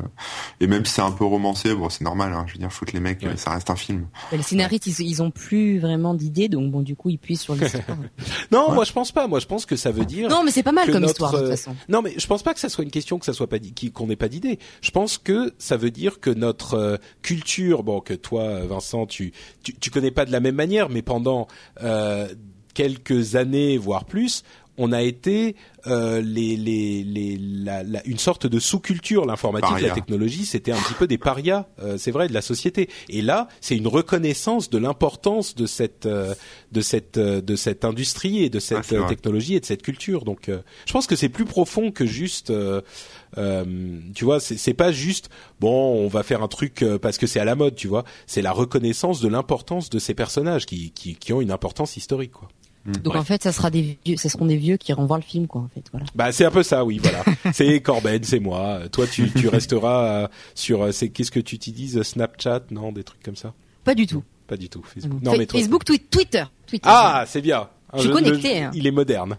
et 0.59 0.67
même 0.67 0.85
si 0.85 0.93
c'est 0.93 1.01
un 1.01 1.11
peu 1.11 1.25
romancé, 1.25 1.73
bon 1.73 1.89
c'est 1.89 2.03
normal. 2.03 2.33
Hein, 2.33 2.45
je 2.47 2.53
veux 2.53 2.59
dire, 2.59 2.71
foutre 2.71 2.93
les 2.93 2.99
mecs, 2.99 3.21
ouais. 3.23 3.37
ça 3.37 3.51
reste 3.51 3.69
un 3.69 3.75
film. 3.75 4.07
Mais 4.31 4.37
les 4.37 4.43
scénaristes 4.43 4.87
ils, 4.87 5.01
ils 5.01 5.21
ont 5.21 5.31
plus 5.31 5.79
vraiment 5.79 6.13
d'idées, 6.13 6.47
donc 6.47 6.71
bon 6.71 6.81
du 6.81 6.95
coup 6.95 7.09
ils 7.09 7.17
puissent 7.17 7.41
sur 7.41 7.55
l'histoire. 7.55 7.83
non, 8.51 8.69
ouais. 8.69 8.75
moi 8.75 8.85
je 8.85 8.93
pense 8.93 9.11
pas. 9.11 9.27
Moi 9.27 9.39
je 9.39 9.47
pense 9.47 9.65
que 9.65 9.75
ça 9.75 9.91
veut 9.91 10.05
dire. 10.05 10.29
Non, 10.29 10.43
mais 10.43 10.51
c'est 10.51 10.63
pas 10.63 10.71
mal 10.71 10.91
comme 10.91 11.01
notre... 11.01 11.11
histoire 11.13 11.33
de 11.33 11.39
toute 11.39 11.49
façon. 11.49 11.75
Non, 11.89 12.01
mais 12.01 12.13
je 12.17 12.27
pense 12.27 12.43
pas 12.43 12.53
que 12.53 12.59
ça 12.59 12.69
soit 12.69 12.83
une 12.83 12.91
question 12.91 13.19
que 13.19 13.25
ça 13.25 13.33
soit 13.33 13.47
pas 13.47 13.57
qu'on 13.93 14.07
n'ait 14.07 14.15
pas 14.15 14.29
d'idée. 14.29 14.59
Je 14.81 14.91
pense 14.91 15.17
que 15.17 15.53
ça 15.57 15.77
veut 15.77 15.91
dire 15.91 16.19
que 16.19 16.29
notre 16.29 16.75
euh, 16.75 16.97
culture, 17.21 17.83
bon 17.83 17.99
que 17.99 18.13
toi 18.13 18.65
Vincent 18.65 19.05
tu, 19.05 19.33
tu 19.63 19.73
tu 19.73 19.91
connais 19.91 20.11
pas 20.11 20.25
de 20.25 20.31
la 20.31 20.39
même 20.39 20.55
manière, 20.55 20.89
mais 20.89 21.01
pendant 21.01 21.47
euh, 21.81 22.27
quelques 22.73 23.35
années, 23.35 23.77
voire 23.77 24.05
plus, 24.05 24.43
on 24.77 24.91
a 24.91 25.01
été 25.01 25.55
euh, 25.87 26.21
les, 26.21 26.55
les, 26.55 27.03
les, 27.03 27.37
la, 27.39 27.83
la, 27.83 28.05
une 28.07 28.17
sorte 28.17 28.47
de 28.47 28.59
sous-culture. 28.59 29.25
L'informatique, 29.25 29.81
la 29.81 29.91
technologie, 29.91 30.45
c'était 30.45 30.71
un 30.71 30.77
petit 30.77 30.93
peu 30.93 31.07
des 31.07 31.17
parias, 31.17 31.67
euh, 31.79 31.97
c'est 31.97 32.11
vrai, 32.11 32.27
de 32.27 32.33
la 32.33 32.41
société. 32.41 32.89
Et 33.09 33.21
là, 33.21 33.47
c'est 33.59 33.75
une 33.75 33.87
reconnaissance 33.87 34.69
de 34.69 34.77
l'importance 34.77 35.55
de 35.55 35.65
cette 35.65 36.05
euh, 36.05 36.33
de 36.71 36.81
cette 36.81 37.17
euh, 37.17 37.41
de 37.41 37.55
cette 37.55 37.85
industrie 37.85 38.43
et 38.43 38.49
de 38.49 38.59
cette 38.59 38.93
ah, 38.93 39.07
technologie 39.07 39.55
et 39.55 39.59
de 39.59 39.65
cette 39.65 39.83
culture. 39.83 40.23
Donc, 40.23 40.49
euh, 40.49 40.61
je 40.85 40.93
pense 40.93 41.05
que 41.05 41.15
c'est 41.15 41.29
plus 41.29 41.45
profond 41.45 41.91
que 41.91 42.05
juste. 42.05 42.51
tu 44.15 44.25
vois, 44.25 44.39
c'est 44.39 44.73
pas 44.73 44.91
juste 44.91 45.29
bon, 45.59 46.03
on 46.03 46.07
va 46.07 46.23
faire 46.23 46.41
un 46.41 46.47
truc 46.47 46.83
parce 47.01 47.17
que 47.17 47.27
c'est 47.27 47.39
à 47.39 47.45
la 47.45 47.55
mode, 47.55 47.75
tu 47.75 47.87
vois. 47.87 48.03
C'est 48.25 48.41
la 48.41 48.51
reconnaissance 48.51 49.21
de 49.21 49.27
l'importance 49.27 49.89
de 49.89 49.99
ces 49.99 50.13
personnages 50.13 50.65
qui, 50.65 50.91
qui, 50.91 51.15
qui 51.15 51.33
ont 51.33 51.41
une 51.41 51.51
importance 51.51 51.97
historique, 51.97 52.31
quoi. 52.31 52.47
Mm. 52.85 52.91
Donc 52.93 53.15
en 53.15 53.23
fait, 53.23 53.43
ça 53.43 53.51
sera 53.51 53.69
des 53.69 53.97
vieux, 54.05 54.17
ça 54.17 54.29
seront 54.29 54.45
des 54.45 54.57
vieux 54.57 54.77
qui 54.77 54.93
renvoient 54.93 55.17
le 55.17 55.23
film, 55.23 55.47
quoi. 55.47 55.61
En 55.61 55.69
fait, 55.73 55.83
voilà. 55.91 56.05
Bah 56.15 56.31
c'est 56.31 56.45
un 56.45 56.51
peu 56.51 56.63
ça, 56.63 56.83
oui, 56.83 56.99
voilà. 57.01 57.23
c'est 57.53 57.79
Corben, 57.81 58.23
c'est 58.23 58.39
moi. 58.39 58.81
Toi, 58.91 59.05
tu, 59.07 59.31
tu 59.31 59.47
resteras 59.49 60.29
sur, 60.55 60.93
c'est 60.93 61.09
qu'est-ce 61.09 61.31
que 61.31 61.39
tu 61.39 61.55
utilises, 61.55 62.01
Snapchat, 62.01 62.61
non, 62.71 62.91
des 62.91 63.03
trucs 63.03 63.23
comme 63.23 63.35
ça? 63.35 63.53
Pas 63.83 63.95
du 63.95 64.07
tout. 64.07 64.23
Pas 64.47 64.57
du 64.57 64.69
tout. 64.69 64.83
Facebook. 64.83 65.21
Non, 65.21 65.33
mais 65.37 65.45
Facebook, 65.45 65.85
Twitter, 65.85 66.43
Twitter. 66.67 66.89
Ah, 66.89 67.23
c'est 67.27 67.41
bien. 67.41 67.69
Je 67.93 68.01
suis 68.01 68.11
connecté. 68.11 68.63
Hein. 68.63 68.71
Il 68.73 68.87
est 68.87 68.91
moderne. 68.91 69.37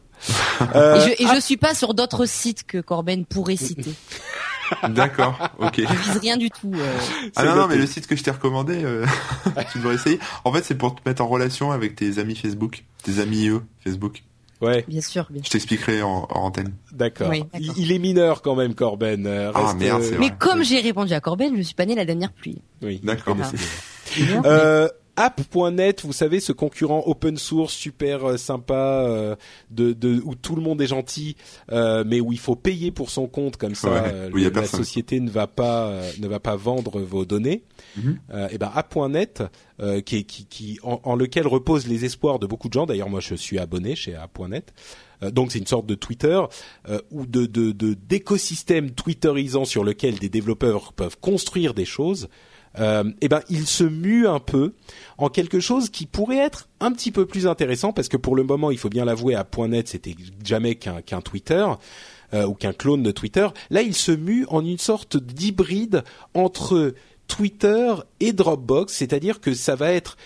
Euh, 0.74 0.96
et 0.96 1.00
je, 1.00 1.22
et 1.22 1.34
je 1.34 1.40
suis 1.40 1.56
pas 1.56 1.74
sur 1.74 1.94
d'autres 1.94 2.26
sites 2.26 2.64
que 2.64 2.78
Corben 2.78 3.24
pourrait 3.24 3.56
citer. 3.56 3.92
D'accord, 4.90 5.38
ok. 5.58 5.76
Je 5.76 6.10
vise 6.10 6.18
rien 6.18 6.36
du 6.36 6.50
tout. 6.50 6.72
Euh. 6.74 6.98
Ah 7.36 7.44
non, 7.44 7.56
non, 7.56 7.68
mais 7.68 7.76
le 7.76 7.86
site 7.86 8.06
que 8.06 8.16
je 8.16 8.22
t'ai 8.22 8.30
recommandé, 8.30 8.82
euh, 8.84 9.06
tu 9.72 9.78
devrais 9.78 9.94
essayer. 9.94 10.18
En 10.44 10.52
fait, 10.52 10.64
c'est 10.64 10.74
pour 10.74 10.94
te 10.94 11.00
mettre 11.06 11.22
en 11.22 11.28
relation 11.28 11.70
avec 11.70 11.96
tes 11.96 12.18
amis 12.18 12.36
Facebook, 12.36 12.84
tes 13.02 13.20
amis 13.20 13.48
eux 13.48 13.62
Facebook. 13.82 14.22
Ouais. 14.62 14.84
Bien 14.86 15.00
sûr. 15.00 15.26
Bien 15.28 15.42
je 15.44 15.50
t'expliquerai 15.50 16.02
en, 16.02 16.28
en, 16.30 16.44
antenne. 16.44 16.72
D'accord. 16.92 17.32
il, 17.34 17.92
est 17.92 17.98
mineur 17.98 18.42
quand 18.42 18.54
même, 18.54 18.74
Corben. 18.74 19.26
Euh, 19.26 19.50
ah 19.54 19.74
merde, 19.74 20.04
Mais 20.20 20.30
comme 20.38 20.62
j'ai 20.62 20.80
répondu 20.80 21.12
à 21.12 21.20
Corben, 21.20 21.56
je 21.56 21.62
suis 21.62 21.74
pas 21.74 21.84
né 21.84 21.96
la 21.96 22.04
dernière 22.04 22.32
pluie. 22.32 22.58
Oui. 22.80 23.00
D'accord. 23.02 23.36
Euh, 24.44 24.88
App.net, 25.16 26.02
vous 26.04 26.12
savez, 26.14 26.40
ce 26.40 26.52
concurrent 26.52 27.02
open 27.06 27.36
source 27.36 27.74
super 27.74 28.30
euh, 28.30 28.36
sympa, 28.38 29.04
euh, 29.06 29.36
de, 29.70 29.92
de, 29.92 30.22
où 30.24 30.34
tout 30.34 30.56
le 30.56 30.62
monde 30.62 30.80
est 30.80 30.86
gentil, 30.86 31.36
euh, 31.70 32.02
mais 32.06 32.20
où 32.20 32.32
il 32.32 32.38
faut 32.38 32.56
payer 32.56 32.90
pour 32.90 33.10
son 33.10 33.26
compte 33.26 33.58
comme 33.58 33.74
ça, 33.74 34.10
la 34.32 34.66
société 34.66 35.20
ne 35.20 35.28
va 35.28 35.46
pas 35.46 36.00
ne 36.18 36.26
va 36.26 36.40
pas 36.40 36.56
vendre 36.56 37.00
vos 37.00 37.26
données. 37.26 37.62
Mhm. 37.96 38.18
et 38.50 38.58
ben 38.58 38.70
App.net, 38.74 39.42
qui, 40.06 40.24
qui, 40.24 40.46
qui 40.46 40.78
en, 40.82 41.14
lequel 41.16 41.46
reposent 41.46 41.86
les 41.86 42.04
espoirs 42.04 42.38
de 42.38 42.46
beaucoup 42.46 42.68
de 42.68 42.72
gens. 42.72 42.86
D'ailleurs, 42.86 43.10
moi, 43.10 43.20
je 43.20 43.34
suis 43.34 43.58
abonné 43.58 43.94
chez 43.94 44.14
App.net. 44.14 44.72
donc 45.30 45.52
c'est 45.52 45.58
une 45.58 45.66
sorte 45.66 45.86
de 45.86 45.94
Twitter 45.94 46.40
ou 47.10 47.26
de 47.26 47.46
d'écosystème 47.46 48.90
de, 48.90 48.94
twitterisant 48.94 49.64
sur 49.64 49.84
lequel 49.84 50.18
des 50.18 50.28
développeurs 50.30 50.92
peuvent 50.92 51.18
construire 51.20 51.74
des 51.74 51.84
choses 51.84 52.28
euh, 52.78 53.04
eh 53.20 53.28
ben 53.28 53.42
il 53.50 53.66
se 53.66 53.84
mue 53.84 54.26
un 54.26 54.40
peu 54.40 54.72
en 55.18 55.28
quelque 55.28 55.60
chose 55.60 55.90
qui 55.90 56.06
pourrait 56.06 56.38
être 56.38 56.68
un 56.80 56.92
petit 56.92 57.10
peu 57.10 57.26
plus 57.26 57.46
intéressant 57.46 57.92
parce 57.92 58.08
que 58.08 58.16
pour 58.16 58.34
le 58.36 58.44
moment, 58.44 58.70
il 58.70 58.78
faut 58.78 58.88
bien 58.88 59.04
l'avouer, 59.04 59.34
à 59.34 59.46
.net 59.68 59.88
c'était 59.88 60.16
jamais 60.44 60.76
qu'un 60.76 61.02
qu'un 61.02 61.20
Twitter. 61.20 61.66
Euh, 62.34 62.46
ou 62.46 62.54
qu'un 62.54 62.72
clone 62.72 63.02
de 63.02 63.10
Twitter. 63.10 63.46
Là, 63.68 63.82
il 63.82 63.94
se 63.94 64.10
mue 64.10 64.46
en 64.48 64.64
une 64.64 64.78
sorte 64.78 65.18
d'hybride 65.18 66.02
entre 66.32 66.94
Twitter 67.28 67.92
et 68.20 68.32
Dropbox, 68.32 68.90
c'est-à-dire 68.90 69.38
que 69.38 69.52
ça 69.52 69.74
va 69.74 69.92
être 69.92 70.16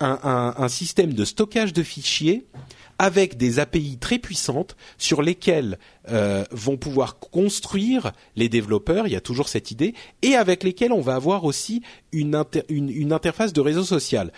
un, 0.00 0.18
un, 0.22 0.54
un, 0.56 0.68
système 0.68 1.12
de 1.12 1.26
stockage 1.26 1.74
de 1.74 1.82
fichiers 1.82 2.46
avec 3.02 3.36
des 3.36 3.58
API 3.58 3.98
très 3.98 4.20
puissantes 4.20 4.76
sur 4.96 5.22
lesquelles 5.22 5.80
euh, 6.08 6.44
vont 6.52 6.76
pouvoir 6.76 7.18
construire 7.18 8.12
les 8.36 8.48
développeurs, 8.48 9.08
il 9.08 9.12
y 9.12 9.16
a 9.16 9.20
toujours 9.20 9.48
cette 9.48 9.72
idée, 9.72 9.92
et 10.22 10.36
avec 10.36 10.62
lesquelles 10.62 10.92
on 10.92 11.00
va 11.00 11.16
avoir 11.16 11.42
aussi 11.42 11.82
une, 12.12 12.44
une, 12.68 13.12
interface 13.12 13.52
de 13.52 13.60
réseau 13.60 13.82
social. 13.82 14.32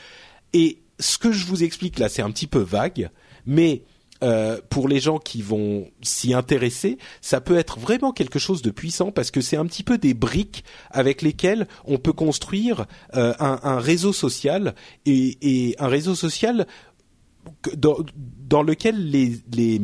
Et 0.54 0.78
ce 0.98 1.18
que 1.18 1.30
je 1.30 1.44
vous 1.44 1.62
explique 1.62 1.98
là, 1.98 2.08
c'est 2.08 2.22
un 2.22 2.30
petit 2.30 2.46
peu 2.46 2.60
vague, 2.60 3.10
mais 3.44 3.82
euh, 4.22 4.58
pour 4.70 4.88
les 4.88 4.98
gens 4.98 5.18
qui 5.18 5.42
vont 5.42 5.90
s'y 6.00 6.32
intéresser, 6.32 6.96
ça 7.20 7.42
peut 7.42 7.58
être 7.58 7.78
vraiment 7.78 8.12
quelque 8.12 8.38
chose 8.38 8.62
de 8.62 8.70
puissant 8.70 9.12
parce 9.12 9.30
que 9.30 9.42
c'est 9.42 9.58
un 9.58 9.66
petit 9.66 9.82
peu 9.82 9.98
des 9.98 10.14
briques 10.14 10.64
avec 10.90 11.20
lesquelles 11.20 11.68
on 11.84 11.98
peut 11.98 12.14
construire 12.14 12.86
euh, 13.14 13.34
un, 13.38 13.78
réseau 13.78 14.14
social 14.14 14.74
et, 15.04 15.76
un 15.78 15.88
réseau 15.88 16.14
social 16.14 16.66
dans 18.48 18.62
lequel 18.62 19.10
les, 19.10 19.40
les, 19.52 19.80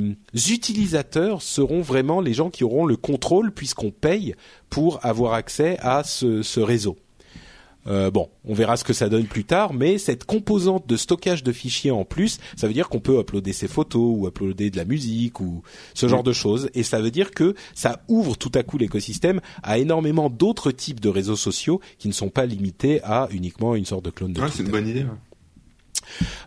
utilisateurs 0.53 1.43
seront 1.43 1.81
vraiment 1.81 2.20
les 2.20 2.35
gens 2.35 2.51
qui 2.51 2.65
auront 2.65 2.87
le 2.87 2.97
contrôle 2.97 3.53
puisqu'on 3.53 3.91
paye 3.91 4.35
pour 4.69 5.05
avoir 5.05 5.35
accès 5.35 5.78
à 5.81 6.05
ce, 6.05 6.43
ce 6.43 6.61
réseau. 6.61 6.97
Euh, 7.87 8.11
bon, 8.11 8.28
on 8.45 8.53
verra 8.53 8.77
ce 8.77 8.85
que 8.85 8.93
ça 8.93 9.09
donne 9.09 9.24
plus 9.24 9.45
tard, 9.45 9.73
mais 9.73 9.97
cette 9.97 10.24
composante 10.24 10.87
de 10.87 10.97
stockage 10.97 11.43
de 11.43 11.51
fichiers 11.51 11.91
en 11.91 12.05
plus, 12.05 12.39
ça 12.57 12.66
veut 12.66 12.74
dire 12.74 12.91
qu'on 12.91 13.01
peut 13.01 13.19
uploader 13.19 13.55
ses 13.55 13.69
photos 13.69 14.16
ou 14.19 14.27
uploader 14.27 14.70
de 14.70 14.77
la 14.77 14.85
musique 14.85 15.41
ou 15.41 15.62
ce 15.95 16.07
genre 16.07 16.23
de 16.23 16.32
choses, 16.32 16.69
et 16.74 16.82
ça 16.82 17.01
veut 17.01 17.11
dire 17.11 17.31
que 17.31 17.55
ça 17.74 18.03
ouvre 18.09 18.37
tout 18.37 18.53
à 18.55 18.62
coup 18.62 18.77
l'écosystème 18.77 19.41
à 19.62 19.78
énormément 19.78 20.28
d'autres 20.28 20.73
types 20.73 21.01
de 21.01 21.09
réseaux 21.09 21.37
sociaux 21.37 21.81
qui 21.99 22.09
ne 22.09 22.12
sont 22.12 22.28
pas 22.28 22.45
limités 22.45 23.01
à 23.03 23.28
uniquement 23.31 23.74
une 23.74 23.87
sorte 23.87 24.05
de 24.05 24.11
clone 24.11 24.35
de. 24.35 24.43
Ouais, 24.43 24.49
c'est 24.53 24.62
une 24.62 24.70
bonne 24.70 24.87
idée. 24.87 25.07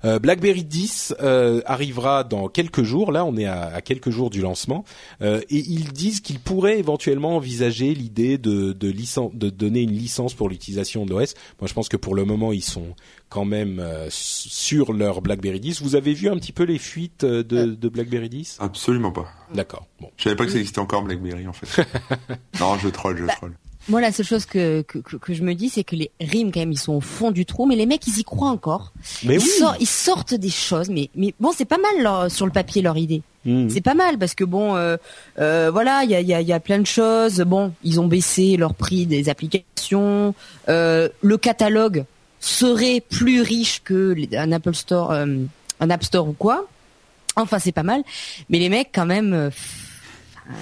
Euh, 0.06 0.20
BlackBerry 0.20 0.64
10 0.64 1.16
euh, 1.22 1.62
arrivera 1.66 2.24
dans 2.24 2.48
quelques 2.48 2.84
jours. 2.84 3.12
Là, 3.12 3.26
on 3.26 3.38
est 3.38 3.46
à, 3.46 3.82
quelques 3.82 4.10
jours 4.10 4.30
du 4.30 4.42
lancement, 4.42 4.84
euh, 5.22 5.42
et 5.50 5.58
ils 5.58 5.92
disent 5.92 6.22
qu'ils 6.22 6.40
pourraient 6.40 6.80
éventuellement 6.80 7.36
envisager 7.36 7.94
l'idée 7.94 8.38
de, 8.38 8.74
de, 8.74 8.94
de 9.34 9.50
donner 9.50 9.82
une 9.82 9.92
licence 9.92 10.34
pour 10.34 10.50
l'utilisation 10.50 11.06
de 11.06 11.12
l'OS. 11.12 11.36
Moi, 11.60 11.68
je 11.68 11.74
pense 11.74 11.90
que 11.90 11.98
pour 11.98 12.16
le 12.16 12.26
moment, 12.26 12.52
ils 12.52 12.64
sont 12.64 12.96
quand 13.30 13.46
même 13.46 13.84
sur 14.10 14.94
leur 14.94 15.22
BlackBerry 15.22 15.60
10. 15.60 15.82
Vous 15.82 15.96
avez 15.96 16.14
vu 16.14 16.30
un 16.30 16.38
petit 16.38 16.52
peu 16.52 16.64
les 16.64 16.78
fuites 16.78 17.26
de, 17.26 17.42
de 17.42 17.90
BlackBerry 17.90 18.30
10 18.30 18.58
Absolument 18.60 19.12
pas. 19.12 19.28
D'accord. 19.54 19.88
Bon. 20.00 20.10
Je 20.18 20.24
savais 20.24 20.36
pas 20.36 20.46
que 20.46 20.52
ça 20.52 20.58
existait 20.58 20.80
encore 20.80 21.04
BlackBerry 21.04 21.48
en 21.48 21.54
fait. 21.54 21.86
non, 22.60 22.78
je 22.78 22.90
troll, 22.90 23.18
je 23.18 23.26
bah, 23.26 23.34
troll. 23.36 23.54
Moi, 23.90 24.00
la 24.00 24.12
seule 24.12 24.26
chose 24.26 24.46
que, 24.46 24.82
que, 24.82 25.00
que 25.00 25.34
je 25.34 25.44
me 25.44 25.54
dis, 25.54 25.70
c'est 25.70 25.84
que 25.84 25.96
les 25.96 26.12
rimes, 26.22 26.52
quand 26.52 26.62
même, 26.62 26.72
ils 26.72 26.80
sont 26.80 26.94
au 26.94 27.02
fond 27.02 27.32
du 27.32 27.46
trou, 27.46 27.66
mais 27.66 27.76
les 27.76 27.86
mecs, 27.86 28.08
ils 28.08 28.20
y 28.20 28.24
croient 28.24 28.50
encore. 28.50 28.94
Mais 29.24 29.36
ils, 29.36 29.40
oui. 29.42 29.68
ils 29.82 29.88
sortent 29.88 30.34
des 30.34 30.50
choses, 30.50 30.90
mais, 30.90 31.10
mais 31.16 31.34
bon, 31.40 31.52
c'est 31.56 31.66
pas 31.66 31.78
mal 31.78 32.30
sur 32.30 32.46
le 32.46 32.52
papier 32.52 32.82
leur 32.82 32.98
idée. 32.98 33.22
Hmm. 33.46 33.68
C'est 33.70 33.82
pas 33.82 33.94
mal 33.94 34.18
parce 34.18 34.36
que 34.36 34.46
bon, 34.46 34.76
euh, 34.76 34.96
euh, 35.40 35.70
voilà, 35.70 36.04
il 36.06 36.12
y 36.12 36.16
a, 36.16 36.22
y, 36.22 36.34
a, 36.34 36.40
y 36.40 36.54
a 36.54 36.60
plein 36.62 36.80
de 36.80 36.88
choses. 36.88 37.42
Bon, 37.42 37.74
ils 37.84 38.00
ont 38.00 38.08
baissé 38.08 38.56
leur 38.56 38.74
prix 38.74 39.06
des 39.06 39.28
applications. 39.28 40.34
Euh, 40.70 41.10
le 41.22 41.38
catalogue 41.38 42.06
serait 42.40 43.02
plus 43.02 43.42
riche 43.42 43.82
que 43.84 44.16
un 44.38 44.52
Apple 44.54 44.76
Store, 44.76 45.12
euh, 45.12 45.26
un 45.82 45.90
App 45.90 46.04
Store 46.06 46.28
ou 46.28 46.34
quoi. 46.34 46.68
Enfin, 47.36 47.60
c'est 47.60 47.74
pas 47.74 47.84
mal. 47.84 48.04
Mais 48.50 48.60
les 48.60 48.70
mecs, 48.70 48.92
quand 48.94 49.06
même, 49.06 49.34
euh, 49.34 49.50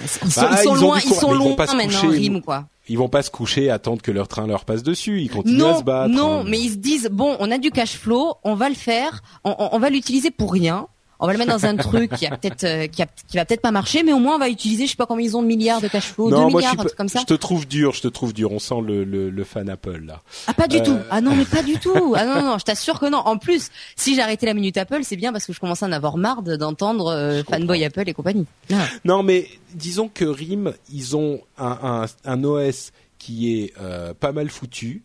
ils, 0.02 0.08
sont, 0.32 0.40
bah, 0.40 0.50
ils 0.52 0.64
sont 0.64 0.74
loin, 0.74 0.98
ils 1.04 1.14
sont 1.14 1.32
loin 1.34 1.56
maintenant, 1.56 2.08
rime 2.08 2.42
quoi 2.42 2.66
ils 2.88 2.98
vont 2.98 3.08
pas 3.08 3.22
se 3.22 3.30
coucher 3.30 3.70
attendre 3.70 4.02
que 4.02 4.10
leur 4.10 4.28
train 4.28 4.46
leur 4.46 4.64
passe 4.64 4.82
dessus. 4.82 5.20
Ils 5.20 5.30
continuent 5.30 5.64
à 5.64 5.78
se 5.78 5.84
battre. 5.84 6.14
Non, 6.14 6.44
mais 6.44 6.58
ils 6.58 6.70
se 6.70 6.76
disent 6.76 7.08
bon, 7.10 7.36
on 7.38 7.50
a 7.50 7.58
du 7.58 7.70
cash 7.70 7.96
flow, 7.96 8.34
on 8.44 8.54
va 8.54 8.68
le 8.68 8.74
faire, 8.74 9.22
on, 9.44 9.54
on 9.72 9.78
va 9.78 9.90
l'utiliser 9.90 10.30
pour 10.30 10.52
rien 10.52 10.88
on 11.22 11.26
va 11.26 11.32
le 11.32 11.38
mettre 11.38 11.52
dans 11.52 11.64
un 11.64 11.76
truc 11.76 12.12
qui 12.16 12.26
a 12.26 12.36
peut-être 12.36 12.64
euh, 12.64 12.86
qui, 12.88 13.00
qui, 13.28 13.36
va 13.36 13.44
peut-être 13.44 13.60
pas 13.60 13.70
marcher, 13.70 14.02
mais 14.02 14.12
au 14.12 14.18
moins 14.18 14.34
on 14.34 14.38
va 14.38 14.48
utiliser, 14.48 14.86
je 14.86 14.90
sais 14.90 14.96
pas 14.96 15.06
combien 15.06 15.24
ils 15.24 15.36
ont 15.36 15.42
de 15.42 15.46
milliards 15.46 15.80
de 15.80 15.86
cash 15.86 16.08
flow, 16.08 16.30
2 16.30 16.46
milliards, 16.46 16.72
un 16.72 16.76
truc 16.76 16.96
comme 16.96 17.08
ça. 17.08 17.20
Je 17.20 17.26
te 17.26 17.34
trouve 17.34 17.66
dur, 17.66 17.92
je 17.92 18.02
te 18.02 18.08
trouve 18.08 18.34
dur. 18.34 18.50
On 18.50 18.58
sent 18.58 18.80
le, 18.84 19.04
le, 19.04 19.30
le 19.30 19.44
fan 19.44 19.70
Apple 19.70 20.02
là. 20.04 20.20
Ah 20.48 20.52
pas 20.52 20.66
du 20.66 20.78
euh. 20.78 20.84
tout. 20.84 20.98
Ah 21.10 21.20
non 21.20 21.36
mais 21.36 21.44
pas 21.50 21.62
du 21.62 21.78
tout. 21.78 22.14
Ah 22.16 22.26
non 22.26 22.42
non, 22.42 22.58
je 22.58 22.64
t'assure 22.64 22.98
que 22.98 23.06
non. 23.06 23.18
En 23.18 23.38
plus, 23.38 23.70
si 23.94 24.16
j'ai 24.16 24.20
arrêté 24.20 24.46
la 24.46 24.54
minute 24.54 24.76
Apple, 24.76 25.00
c'est 25.04 25.16
bien 25.16 25.32
parce 25.32 25.46
que 25.46 25.52
je 25.52 25.60
commençais 25.60 25.84
à 25.84 25.88
en 25.88 25.92
avoir 25.92 26.16
marre 26.16 26.42
d'entendre 26.42 27.12
euh, 27.12 27.42
fanboy 27.48 27.84
Apple 27.84 28.08
et 28.08 28.14
compagnie. 28.14 28.46
Ah. 28.72 28.86
Non 29.04 29.22
mais 29.22 29.48
disons 29.74 30.10
que 30.12 30.24
RIM, 30.24 30.72
ils 30.92 31.16
ont 31.16 31.40
un, 31.56 32.04
un, 32.26 32.32
un 32.32 32.44
OS 32.44 32.90
qui 33.18 33.60
est 33.60 33.72
euh, 33.80 34.12
pas 34.12 34.32
mal 34.32 34.50
foutu, 34.50 35.02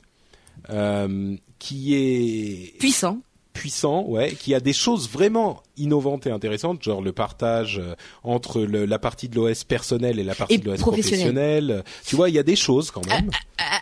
euh, 0.72 1.36
qui 1.60 1.94
est 1.94 2.74
puissant 2.80 3.20
puissant, 3.58 4.04
ouais, 4.04 4.34
qui 4.34 4.54
a 4.54 4.60
des 4.60 4.74
choses 4.74 5.10
vraiment 5.10 5.64
innovantes 5.78 6.28
et 6.28 6.32
intéressantes, 6.32 6.84
genre 6.84 7.02
le 7.02 7.12
partage 7.12 7.80
euh, 7.80 7.96
entre 8.24 8.62
le, 8.62 8.86
la 8.86 9.00
partie 9.00 9.30
de 9.30 9.36
l'OS 9.36 9.64
personnel 9.64 10.20
et 10.20 10.24
la 10.24 10.36
partie 10.36 10.60
de 10.60 10.70
l'OS 10.70 10.80
professionnel. 10.80 11.84
Tu 12.06 12.16
vois, 12.16 12.30
il 12.30 12.36
y 12.36 12.40
a 12.40 12.44
des 12.44 12.56
choses 12.56 12.92
quand 12.92 13.06
même. 13.08 13.32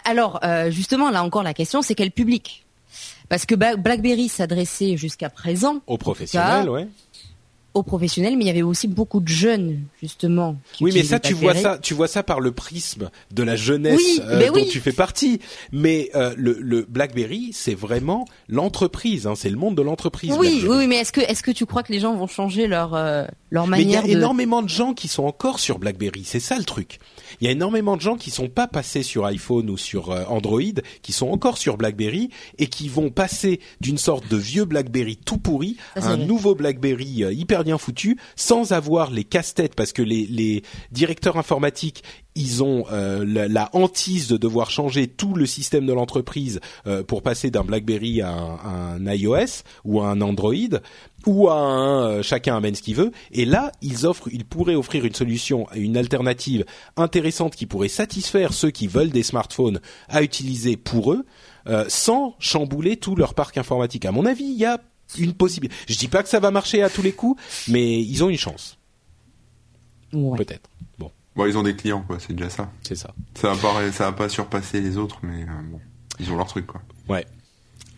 Alors, 0.06 0.40
justement, 0.70 1.10
là 1.10 1.24
encore, 1.24 1.44
la 1.44 1.54
question, 1.54 1.82
c'est 1.82 1.96
quel 1.96 2.12
public? 2.12 2.66
Parce 3.28 3.46
que 3.46 3.56
BlackBerry 3.56 4.30
s'adressait 4.30 4.98
jusqu'à 4.98 5.30
présent 5.30 5.82
aux 5.88 5.98
professionnels, 5.98 6.70
ouais 6.70 6.88
aux 7.76 7.84
professionnels, 7.84 8.38
mais 8.38 8.46
il 8.46 8.48
y 8.48 8.52
avait 8.52 8.62
aussi 8.62 8.88
beaucoup 8.88 9.20
de 9.20 9.28
jeunes 9.28 9.82
justement. 10.02 10.56
oui, 10.80 10.92
mais 10.94 11.04
ça, 11.04 11.20
tu 11.20 11.34
vois 11.34 11.54
ça, 11.54 11.78
tu 11.78 11.94
vois 11.94 12.08
ça 12.08 12.24
par 12.24 12.40
le 12.40 12.54
prisme 12.54 13.10
de 13.32 13.44
la 13.44 13.58
jeunesse 13.58 14.22
euh, 14.22 14.50
dont 14.50 14.66
tu 14.72 14.80
fais 14.80 14.94
partie. 14.94 15.40
Mais 15.74 16.10
euh, 16.16 16.34
le, 16.38 16.58
le, 16.62 16.86
BlackBerry, 16.88 17.52
c'est 17.54 17.76
vraiment 17.76 18.26
l'entreprise, 18.48 19.28
hein, 19.28 19.34
c'est 19.36 19.50
le 19.50 19.58
monde 19.58 19.76
de 19.76 19.82
l'entreprise. 19.82 20.34
Oui, 20.40 20.64
oui, 20.66 20.88
mais 20.88 20.96
est-ce 20.96 21.12
que 21.12 21.20
est-ce 21.20 21.44
que 21.44 21.52
tu 21.52 21.66
crois 21.66 21.84
que 21.84 21.92
les 21.92 22.00
gens 22.00 22.16
vont 22.16 22.28
changer 22.28 22.68
leur 22.68 22.94
euh, 22.94 23.26
leur 23.52 23.68
manière 23.68 24.04
Mais 24.04 24.08
il 24.08 24.12
y 24.12 24.16
a 24.16 24.18
énormément 24.18 24.62
de 24.62 24.70
gens 24.70 24.94
qui 24.94 25.10
sont 25.10 25.26
encore 25.26 25.60
sur 25.60 25.78
BlackBerry, 25.78 26.24
c'est 26.24 26.40
ça 26.40 26.58
le 26.58 26.64
truc. 26.64 27.00
Il 27.42 27.46
y 27.46 27.50
a 27.50 27.52
énormément 27.52 27.98
de 27.98 28.02
gens 28.02 28.16
qui 28.16 28.32
sont 28.32 28.48
pas 28.48 28.68
passés 28.68 29.04
sur 29.04 29.26
iPhone 29.26 29.70
ou 29.70 29.78
sur 29.78 30.12
Android, 30.30 30.62
qui 31.02 31.12
sont 31.12 31.28
encore 31.28 31.58
sur 31.58 31.76
BlackBerry 31.76 32.30
et 32.58 32.68
qui 32.68 32.88
vont 32.88 33.10
passer 33.10 33.60
d'une 33.82 33.98
sorte 33.98 34.30
de 34.30 34.38
vieux 34.38 34.64
BlackBerry 34.64 35.18
tout 35.18 35.38
pourri 35.38 35.76
à 35.98 36.08
un 36.08 36.18
nouveau 36.18 36.56
BlackBerry 36.56 37.26
hyper 37.36 37.65
bien 37.66 37.78
foutu, 37.78 38.18
sans 38.38 38.72
avoir 38.72 39.12
les 39.12 39.26
casse-têtes, 39.26 39.76
parce 39.76 39.92
que 39.92 40.04
les, 40.04 40.64
directeurs 40.92 41.38
informatiques, 41.38 42.04
ils 42.36 42.64
ont 42.64 42.86
euh, 42.92 43.26
la, 43.26 43.70
hantise 43.74 44.28
de 44.28 44.38
devoir 44.38 44.70
changer 44.70 45.08
tout 45.08 45.34
le 45.34 45.46
système 45.46 45.86
de 45.86 45.94
l'entreprise 45.94 46.60
euh, 46.86 47.04
pour 47.04 47.24
passer 47.24 47.50
d'un 47.50 47.64
BlackBerry 47.64 48.22
à 48.22 48.32
un, 48.32 49.06
iOS 49.06 49.64
ou 49.84 50.02
à 50.02 50.10
un 50.10 50.22
Android 50.22 50.54
ou 51.26 51.50
à 51.50 51.56
un 51.56 52.10
euh, 52.10 52.22
chacun 52.22 52.56
amène 52.56 52.76
ce 52.76 52.82
qu'il 52.82 52.96
veut. 52.96 53.12
Et 53.32 53.46
là, 53.46 53.72
ils 53.82 54.06
offrent, 54.06 54.30
ils 54.32 54.46
pourraient 54.46 54.76
offrir 54.76 55.06
une 55.06 55.16
solution, 55.16 55.66
une 55.76 55.98
alternative 55.98 56.66
intéressante 56.98 57.56
qui 57.56 57.66
pourrait 57.66 57.88
satisfaire 57.88 58.54
ceux 58.54 58.70
qui 58.70 58.88
veulent 58.88 59.10
des 59.10 59.24
smartphones 59.24 59.80
à 60.08 60.22
utiliser 60.22 60.78
pour 60.78 61.14
eux, 61.14 61.26
sans 61.88 62.36
chambouler 62.38 62.98
tout 62.98 63.16
leur 63.16 63.34
parc 63.34 63.58
informatique. 63.58 64.06
À 64.06 64.12
mon 64.12 64.28
avis, 64.28 64.44
il 64.44 64.58
y 64.58 64.66
a 64.66 64.80
une 65.18 65.34
possibilité. 65.34 65.76
Je 65.88 65.98
dis 65.98 66.08
pas 66.08 66.24
que 66.24 66.30
ça 66.30 66.40
va 66.40 66.52
marcher 66.52 66.82
à 66.84 66.90
tous 66.90 67.02
les 67.02 67.14
coups, 67.14 67.42
mais 67.68 68.02
ils 68.02 68.24
ont 68.24 68.30
une 68.30 68.38
chance. 68.38 68.78
Peut-être. 70.12 70.70
Bon. 70.98 71.12
Bon, 71.36 71.46
ils 71.46 71.58
ont 71.58 71.64
des 71.64 71.76
clients, 71.76 72.04
quoi. 72.08 72.18
C'est 72.20 72.34
déjà 72.34 72.50
ça. 72.50 72.72
C'est 72.82 72.96
ça. 72.96 73.14
Ça 73.36 73.54
va 73.54 73.56
pas, 73.56 73.92
ça 73.92 74.06
va 74.06 74.12
pas 74.14 74.30
surpasser 74.30 74.80
les 74.80 74.98
autres, 74.98 75.20
mais 75.24 75.44
euh, 75.44 75.62
bon, 75.70 75.80
ils 76.20 76.32
ont 76.32 76.38
leur 76.38 76.48
truc, 76.48 76.66
quoi. 76.66 76.82
Ouais. 77.10 77.26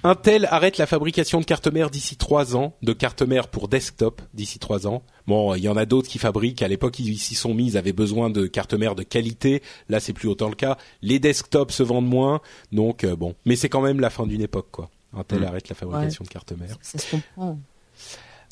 Intel 0.04 0.48
arrête 0.52 0.78
la 0.78 0.86
fabrication 0.86 1.40
de 1.40 1.46
cartes 1.46 1.68
mères 1.68 1.90
d'ici 1.90 2.16
trois 2.16 2.56
ans, 2.56 2.76
de 2.82 2.94
cartes 2.94 3.24
mères 3.24 3.48
pour 3.48 3.68
desktop 3.68 4.22
d'ici 4.34 4.58
trois 4.60 4.88
ans. 4.88 5.04
Bon, 5.26 5.54
il 5.56 5.64
y 5.64 5.70
en 5.70 5.76
a 5.76 5.86
d'autres 5.86 6.08
qui 6.08 6.20
fabriquent. 6.20 6.62
À 6.62 6.68
l'époque, 6.68 7.00
ils 7.00 7.18
s'y 7.18 7.36
sont 7.36 7.54
mis, 7.54 7.68
ils 7.68 7.78
avaient 7.78 7.94
besoin 7.94 8.30
de 8.30 8.48
cartes 8.48 8.74
mères 8.74 8.96
de 8.96 9.04
qualité. 9.04 9.62
Là, 9.90 10.00
c'est 10.00 10.14
plus 10.14 10.30
autant 10.30 10.50
le 10.50 10.56
cas. 10.56 10.78
Les 11.02 11.20
desktops 11.20 11.74
se 11.74 11.84
vendent 11.84 12.08
moins, 12.08 12.42
donc 12.72 13.04
euh, 13.04 13.16
bon. 13.16 13.36
Mais 13.46 13.56
c'est 13.56 13.70
quand 13.70 13.82
même 13.82 14.00
la 14.00 14.10
fin 14.10 14.26
d'une 14.26 14.42
époque, 14.42 14.70
quoi. 14.72 14.90
Intel 15.16 15.42
mm. 15.42 15.46
arrête 15.46 15.70
la 15.70 15.76
fabrication 15.76 16.24
de 16.24 16.30
cartes 16.30 16.52
mères. 16.54 16.78
Ça, 16.82 16.98
se 16.98 17.12
comprend. 17.12 17.60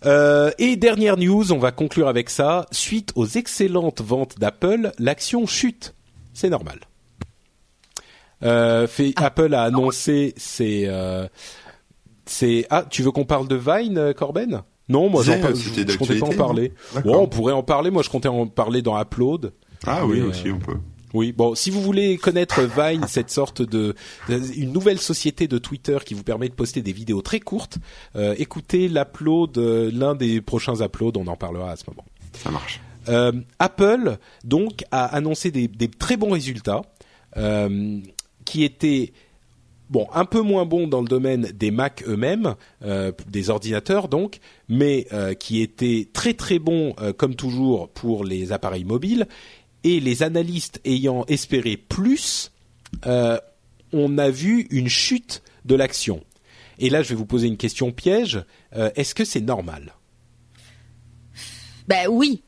Euh, 0.05 0.51
et 0.57 0.75
dernière 0.75 1.17
news, 1.17 1.51
on 1.51 1.57
va 1.57 1.71
conclure 1.71 2.07
avec 2.07 2.29
ça. 2.29 2.65
Suite 2.71 3.11
aux 3.15 3.25
excellentes 3.25 4.01
ventes 4.01 4.39
d'Apple, 4.39 4.91
l'action 4.99 5.45
chute. 5.45 5.95
C'est 6.33 6.49
normal. 6.49 6.79
Euh, 8.43 8.87
fait, 8.87 9.13
ah. 9.15 9.25
Apple 9.25 9.53
a 9.53 9.63
annoncé 9.63 10.33
ses, 10.37 10.85
euh, 10.87 11.27
Ah, 12.69 12.85
tu 12.89 13.01
veux 13.01 13.11
qu'on 13.11 13.25
parle 13.25 13.47
de 13.47 13.55
Vine, 13.55 14.13
Corben? 14.13 14.61
Non, 14.87 15.09
moi, 15.09 15.23
j'en 15.23 15.37
je, 15.37 15.97
comptais 15.97 16.19
pas 16.19 16.27
en 16.27 16.35
parler. 16.35 16.73
Bon, 17.03 17.23
on 17.23 17.27
pourrait 17.27 17.53
en 17.53 17.63
parler. 17.63 17.89
Moi, 17.89 18.03
je 18.03 18.09
comptais 18.09 18.27
en 18.27 18.45
parler 18.45 18.83
dans 18.83 18.99
Upload. 18.99 19.53
Ah 19.87 20.05
oui, 20.05 20.21
aussi, 20.21 20.51
on 20.51 20.59
peut. 20.59 20.77
Oui, 21.13 21.31
bon, 21.31 21.55
si 21.55 21.69
vous 21.69 21.81
voulez 21.81 22.17
connaître 22.17 22.61
Vine, 22.63 23.05
cette 23.07 23.29
sorte 23.29 23.61
de, 23.61 23.95
une 24.29 24.71
nouvelle 24.71 24.99
société 24.99 25.47
de 25.47 25.57
Twitter 25.57 25.97
qui 26.05 26.13
vous 26.13 26.23
permet 26.23 26.49
de 26.49 26.53
poster 26.53 26.81
des 26.81 26.93
vidéos 26.93 27.21
très 27.21 27.39
courtes, 27.39 27.77
euh, 28.15 28.35
écoutez 28.37 28.87
l'upload, 28.87 29.57
euh, 29.57 29.91
l'un 29.93 30.15
des 30.15 30.41
prochains 30.41 30.81
uploads, 30.81 31.17
on 31.17 31.27
en 31.27 31.35
parlera 31.35 31.71
à 31.71 31.75
ce 31.75 31.83
moment. 31.87 32.05
Ça 32.33 32.51
marche. 32.51 32.81
Euh, 33.07 33.31
Apple 33.59 34.17
donc 34.43 34.83
a 34.91 35.05
annoncé 35.05 35.51
des, 35.51 35.67
des 35.67 35.87
très 35.87 36.17
bons 36.17 36.31
résultats 36.31 36.81
qui 38.45 38.63
étaient 38.63 39.11
bon, 39.89 40.07
un 40.13 40.23
peu 40.23 40.39
moins 40.39 40.63
bons 40.63 40.87
dans 40.87 41.01
le 41.01 41.07
domaine 41.09 41.51
des 41.53 41.69
Mac 41.69 42.01
eux-mêmes, 42.07 42.55
des 43.27 43.49
ordinateurs 43.49 44.07
donc, 44.07 44.39
mais 44.69 45.05
qui 45.37 45.61
étaient 45.61 46.07
très 46.13 46.33
très 46.33 46.59
bons 46.59 46.95
comme 47.17 47.35
toujours 47.35 47.89
pour 47.89 48.23
les 48.23 48.53
appareils 48.53 48.85
mobiles 48.85 49.27
et 49.85 49.99
les 49.99 50.23
analystes 50.23 50.81
ayant 50.83 51.25
espéré 51.27 51.77
plus, 51.77 52.51
euh, 53.05 53.39
on 53.93 54.17
a 54.17 54.31
vu 54.31 54.67
une 54.71 54.89
chute 54.89 55.43
de 55.63 55.75
l'action. 55.75 56.23
Et 56.79 56.89
là, 56.89 57.03
je 57.03 57.09
vais 57.09 57.15
vous 57.15 57.27
poser 57.27 57.47
une 57.47 57.55
question 57.55 57.91
piège. 57.91 58.43
Euh, 58.75 58.89
est-ce 58.95 59.13
que 59.13 59.23
c'est 59.23 59.41
normal? 59.41 59.93
Ben 61.87 62.07
oui. 62.09 62.41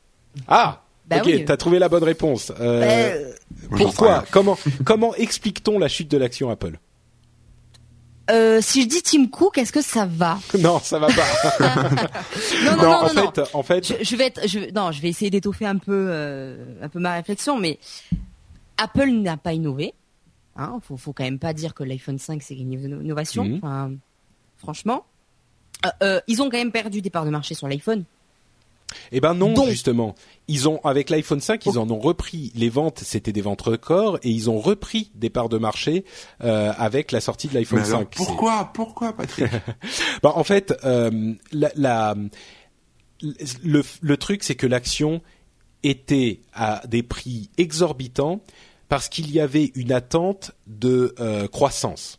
Ah 0.48 0.82
bah 1.06 1.22
ok, 1.24 1.44
t'as 1.46 1.56
trouvé 1.56 1.78
la 1.78 1.88
bonne 1.88 2.02
réponse. 2.02 2.52
Euh, 2.60 3.32
bah, 3.70 3.76
pourquoi? 3.78 4.24
Comment 4.30 4.58
comment 4.84 5.14
explique-t-on 5.14 5.78
la 5.78 5.88
chute 5.88 6.10
de 6.10 6.18
l'action 6.18 6.50
Apple? 6.50 6.78
Euh, 8.30 8.60
si 8.60 8.82
je 8.82 8.88
dis 8.88 9.02
Tim 9.02 9.26
Cook, 9.26 9.58
est-ce 9.58 9.72
que 9.72 9.80
ça 9.80 10.06
va? 10.06 10.38
Non, 10.58 10.78
ça 10.80 10.98
va 10.98 11.08
pas. 11.08 11.60
non, 12.64 12.76
non, 12.76 12.82
non, 12.82 12.92
en 13.02 13.08
fait, 13.08 13.40
en 13.54 13.62
fait, 13.62 14.04
je, 14.04 14.16
vais 14.16 14.26
être, 14.26 14.46
je, 14.46 14.70
non, 14.72 14.92
je 14.92 15.00
vais 15.00 15.08
essayer 15.08 15.30
d'étoffer 15.30 15.66
un 15.66 15.78
peu, 15.78 16.06
euh, 16.10 16.64
un 16.82 16.88
peu 16.88 16.98
ma 16.98 17.14
réflexion, 17.14 17.58
mais 17.58 17.78
Apple 18.76 19.10
n'a 19.10 19.36
pas 19.36 19.52
innové. 19.52 19.94
Hein, 20.56 20.80
faut, 20.82 20.96
faut 20.96 21.12
quand 21.12 21.24
même 21.24 21.38
pas 21.38 21.52
dire 21.52 21.72
que 21.72 21.84
l'iPhone 21.84 22.18
5 22.18 22.42
c'est 22.42 22.56
une 22.56 22.72
innovation. 22.72 23.44
Mhm. 23.44 23.60
Enfin, 23.62 23.92
franchement, 24.58 25.06
euh, 26.02 26.20
ils 26.26 26.42
ont 26.42 26.50
quand 26.50 26.58
même 26.58 26.72
perdu 26.72 27.00
des 27.00 27.10
parts 27.10 27.24
de 27.24 27.30
marché 27.30 27.54
sur 27.54 27.68
l'iPhone. 27.68 28.04
Eh 29.12 29.20
ben 29.20 29.34
non, 29.34 29.54
justement. 29.66 30.14
Ils 30.46 30.68
ont 30.68 30.80
avec 30.82 31.10
l'iPhone 31.10 31.40
5, 31.40 31.66
ils 31.66 31.78
en 31.78 31.90
ont 31.90 31.98
repris 31.98 32.52
les 32.54 32.70
ventes, 32.70 33.00
c'était 33.04 33.32
des 33.32 33.42
ventes 33.42 33.60
records 33.60 34.18
et 34.22 34.30
ils 34.30 34.48
ont 34.48 34.58
repris 34.58 35.10
des 35.14 35.28
parts 35.28 35.50
de 35.50 35.58
marché 35.58 36.04
euh, 36.42 36.72
avec 36.76 37.12
la 37.12 37.20
sortie 37.20 37.48
de 37.48 37.54
l'iPhone 37.54 37.84
5. 37.84 38.08
Pourquoi 38.16 38.70
Pourquoi 38.72 39.12
Patrick 39.12 39.50
ben, 40.22 40.32
en 40.34 40.44
fait, 40.44 40.74
euh, 40.84 41.34
la, 41.52 42.14
le, 43.62 43.82
le 44.00 44.16
truc 44.16 44.42
c'est 44.42 44.54
que 44.54 44.66
l'action 44.66 45.20
était 45.82 46.40
à 46.54 46.82
des 46.86 47.02
prix 47.02 47.50
exorbitants 47.58 48.40
parce 48.88 49.08
qu'il 49.08 49.30
y 49.30 49.40
avait 49.40 49.70
une 49.74 49.92
attente 49.92 50.52
de 50.66 51.14
euh, 51.20 51.46
croissance. 51.46 52.18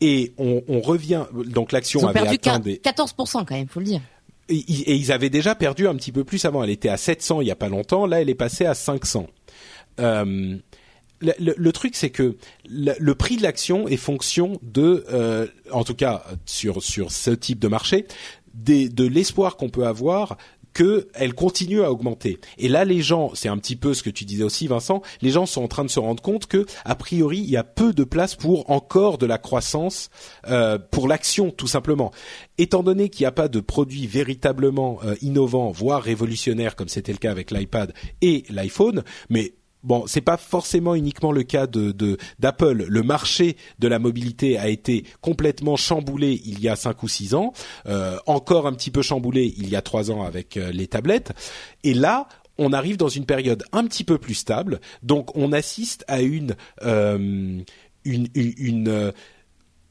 Et 0.00 0.32
on, 0.38 0.62
on, 0.68 0.80
revient 0.80 1.24
donc 1.32 1.72
l'action 1.72 2.06
avait 2.06 2.20
perdu 2.20 2.34
atteint 2.34 2.58
des 2.58 2.76
14% 2.76 3.44
quand 3.44 3.50
même, 3.50 3.68
faut 3.68 3.80
le 3.80 3.86
dire 3.86 4.00
et, 4.52 4.94
ils 4.94 5.12
avaient 5.12 5.30
déjà 5.30 5.54
perdu 5.54 5.88
un 5.88 5.94
petit 5.94 6.12
peu 6.12 6.24
plus 6.24 6.44
avant. 6.44 6.62
Elle 6.62 6.70
était 6.70 6.88
à 6.88 6.96
700 6.96 7.40
il 7.40 7.48
y 7.48 7.50
a 7.50 7.56
pas 7.56 7.68
longtemps. 7.68 8.06
Là, 8.06 8.20
elle 8.20 8.30
est 8.30 8.34
passée 8.34 8.66
à 8.66 8.74
500. 8.74 9.26
Euh, 10.00 10.56
le, 11.20 11.70
truc, 11.70 11.94
c'est 11.94 12.10
que 12.10 12.36
le, 12.68 13.12
prix 13.12 13.36
de 13.36 13.42
l'action 13.42 13.86
est 13.86 13.96
fonction 13.96 14.58
de, 14.62 15.04
euh, 15.12 15.46
en 15.70 15.84
tout 15.84 15.94
cas 15.94 16.24
sur 16.46 16.82
ce 16.82 17.30
type 17.30 17.58
de 17.58 17.68
marché, 17.68 18.06
de 18.54 19.06
l'espoir 19.06 19.56
qu'on 19.56 19.68
peut 19.68 19.86
avoir 19.86 20.36
qu'elle 20.72 21.34
continue 21.34 21.82
à 21.82 21.90
augmenter. 21.90 22.38
Et 22.58 22.68
là, 22.68 22.84
les 22.84 23.00
gens, 23.00 23.30
c'est 23.34 23.48
un 23.48 23.58
petit 23.58 23.76
peu 23.76 23.94
ce 23.94 24.02
que 24.02 24.10
tu 24.10 24.24
disais 24.24 24.44
aussi, 24.44 24.66
Vincent, 24.66 25.02
les 25.20 25.30
gens 25.30 25.46
sont 25.46 25.62
en 25.62 25.68
train 25.68 25.84
de 25.84 25.90
se 25.90 26.00
rendre 26.00 26.22
compte 26.22 26.46
que, 26.46 26.66
a 26.84 26.94
priori, 26.94 27.38
il 27.38 27.50
y 27.50 27.56
a 27.56 27.64
peu 27.64 27.92
de 27.92 28.04
place 28.04 28.34
pour 28.34 28.70
encore 28.70 29.18
de 29.18 29.26
la 29.26 29.38
croissance 29.38 30.10
euh, 30.48 30.78
pour 30.78 31.08
l'action, 31.08 31.50
tout 31.50 31.66
simplement. 31.66 32.12
Étant 32.58 32.82
donné 32.82 33.08
qu'il 33.08 33.24
n'y 33.24 33.28
a 33.28 33.32
pas 33.32 33.48
de 33.48 33.60
produit 33.60 34.06
véritablement 34.06 34.98
euh, 35.04 35.14
innovant, 35.22 35.70
voire 35.70 36.02
révolutionnaire, 36.02 36.76
comme 36.76 36.88
c'était 36.88 37.12
le 37.12 37.18
cas 37.18 37.30
avec 37.30 37.50
l'iPad 37.50 37.92
et 38.20 38.44
l'iPhone, 38.50 39.02
mais 39.28 39.54
Bon, 39.82 40.04
c'est 40.06 40.20
pas 40.20 40.36
forcément 40.36 40.94
uniquement 40.94 41.32
le 41.32 41.42
cas 41.42 41.66
d'Apple. 41.66 42.84
le 42.88 43.02
marché 43.02 43.56
de 43.78 43.88
la 43.88 43.98
mobilité 43.98 44.56
a 44.58 44.68
été 44.68 45.04
complètement 45.20 45.76
chamboulé 45.76 46.40
il 46.44 46.60
y 46.60 46.68
a 46.68 46.76
cinq 46.76 47.02
ou 47.02 47.08
six 47.08 47.34
ans, 47.34 47.52
euh, 47.86 48.16
encore 48.26 48.66
un 48.66 48.72
petit 48.72 48.90
peu 48.90 49.02
chamboulé 49.02 49.52
il 49.56 49.68
y 49.68 49.76
a 49.76 49.82
trois 49.82 50.10
ans 50.10 50.22
avec 50.22 50.56
euh, 50.56 50.70
les 50.70 50.86
tablettes. 50.86 51.32
Et 51.82 51.94
là, 51.94 52.28
on 52.58 52.72
arrive 52.72 52.96
dans 52.96 53.08
une 53.08 53.26
période 53.26 53.64
un 53.72 53.84
petit 53.86 54.04
peu 54.04 54.18
plus 54.18 54.34
stable. 54.34 54.80
Donc, 55.02 55.36
on 55.36 55.52
assiste 55.52 56.04
à 56.06 56.20
une 56.20 56.54
euh, 56.82 57.60
une 58.04 59.12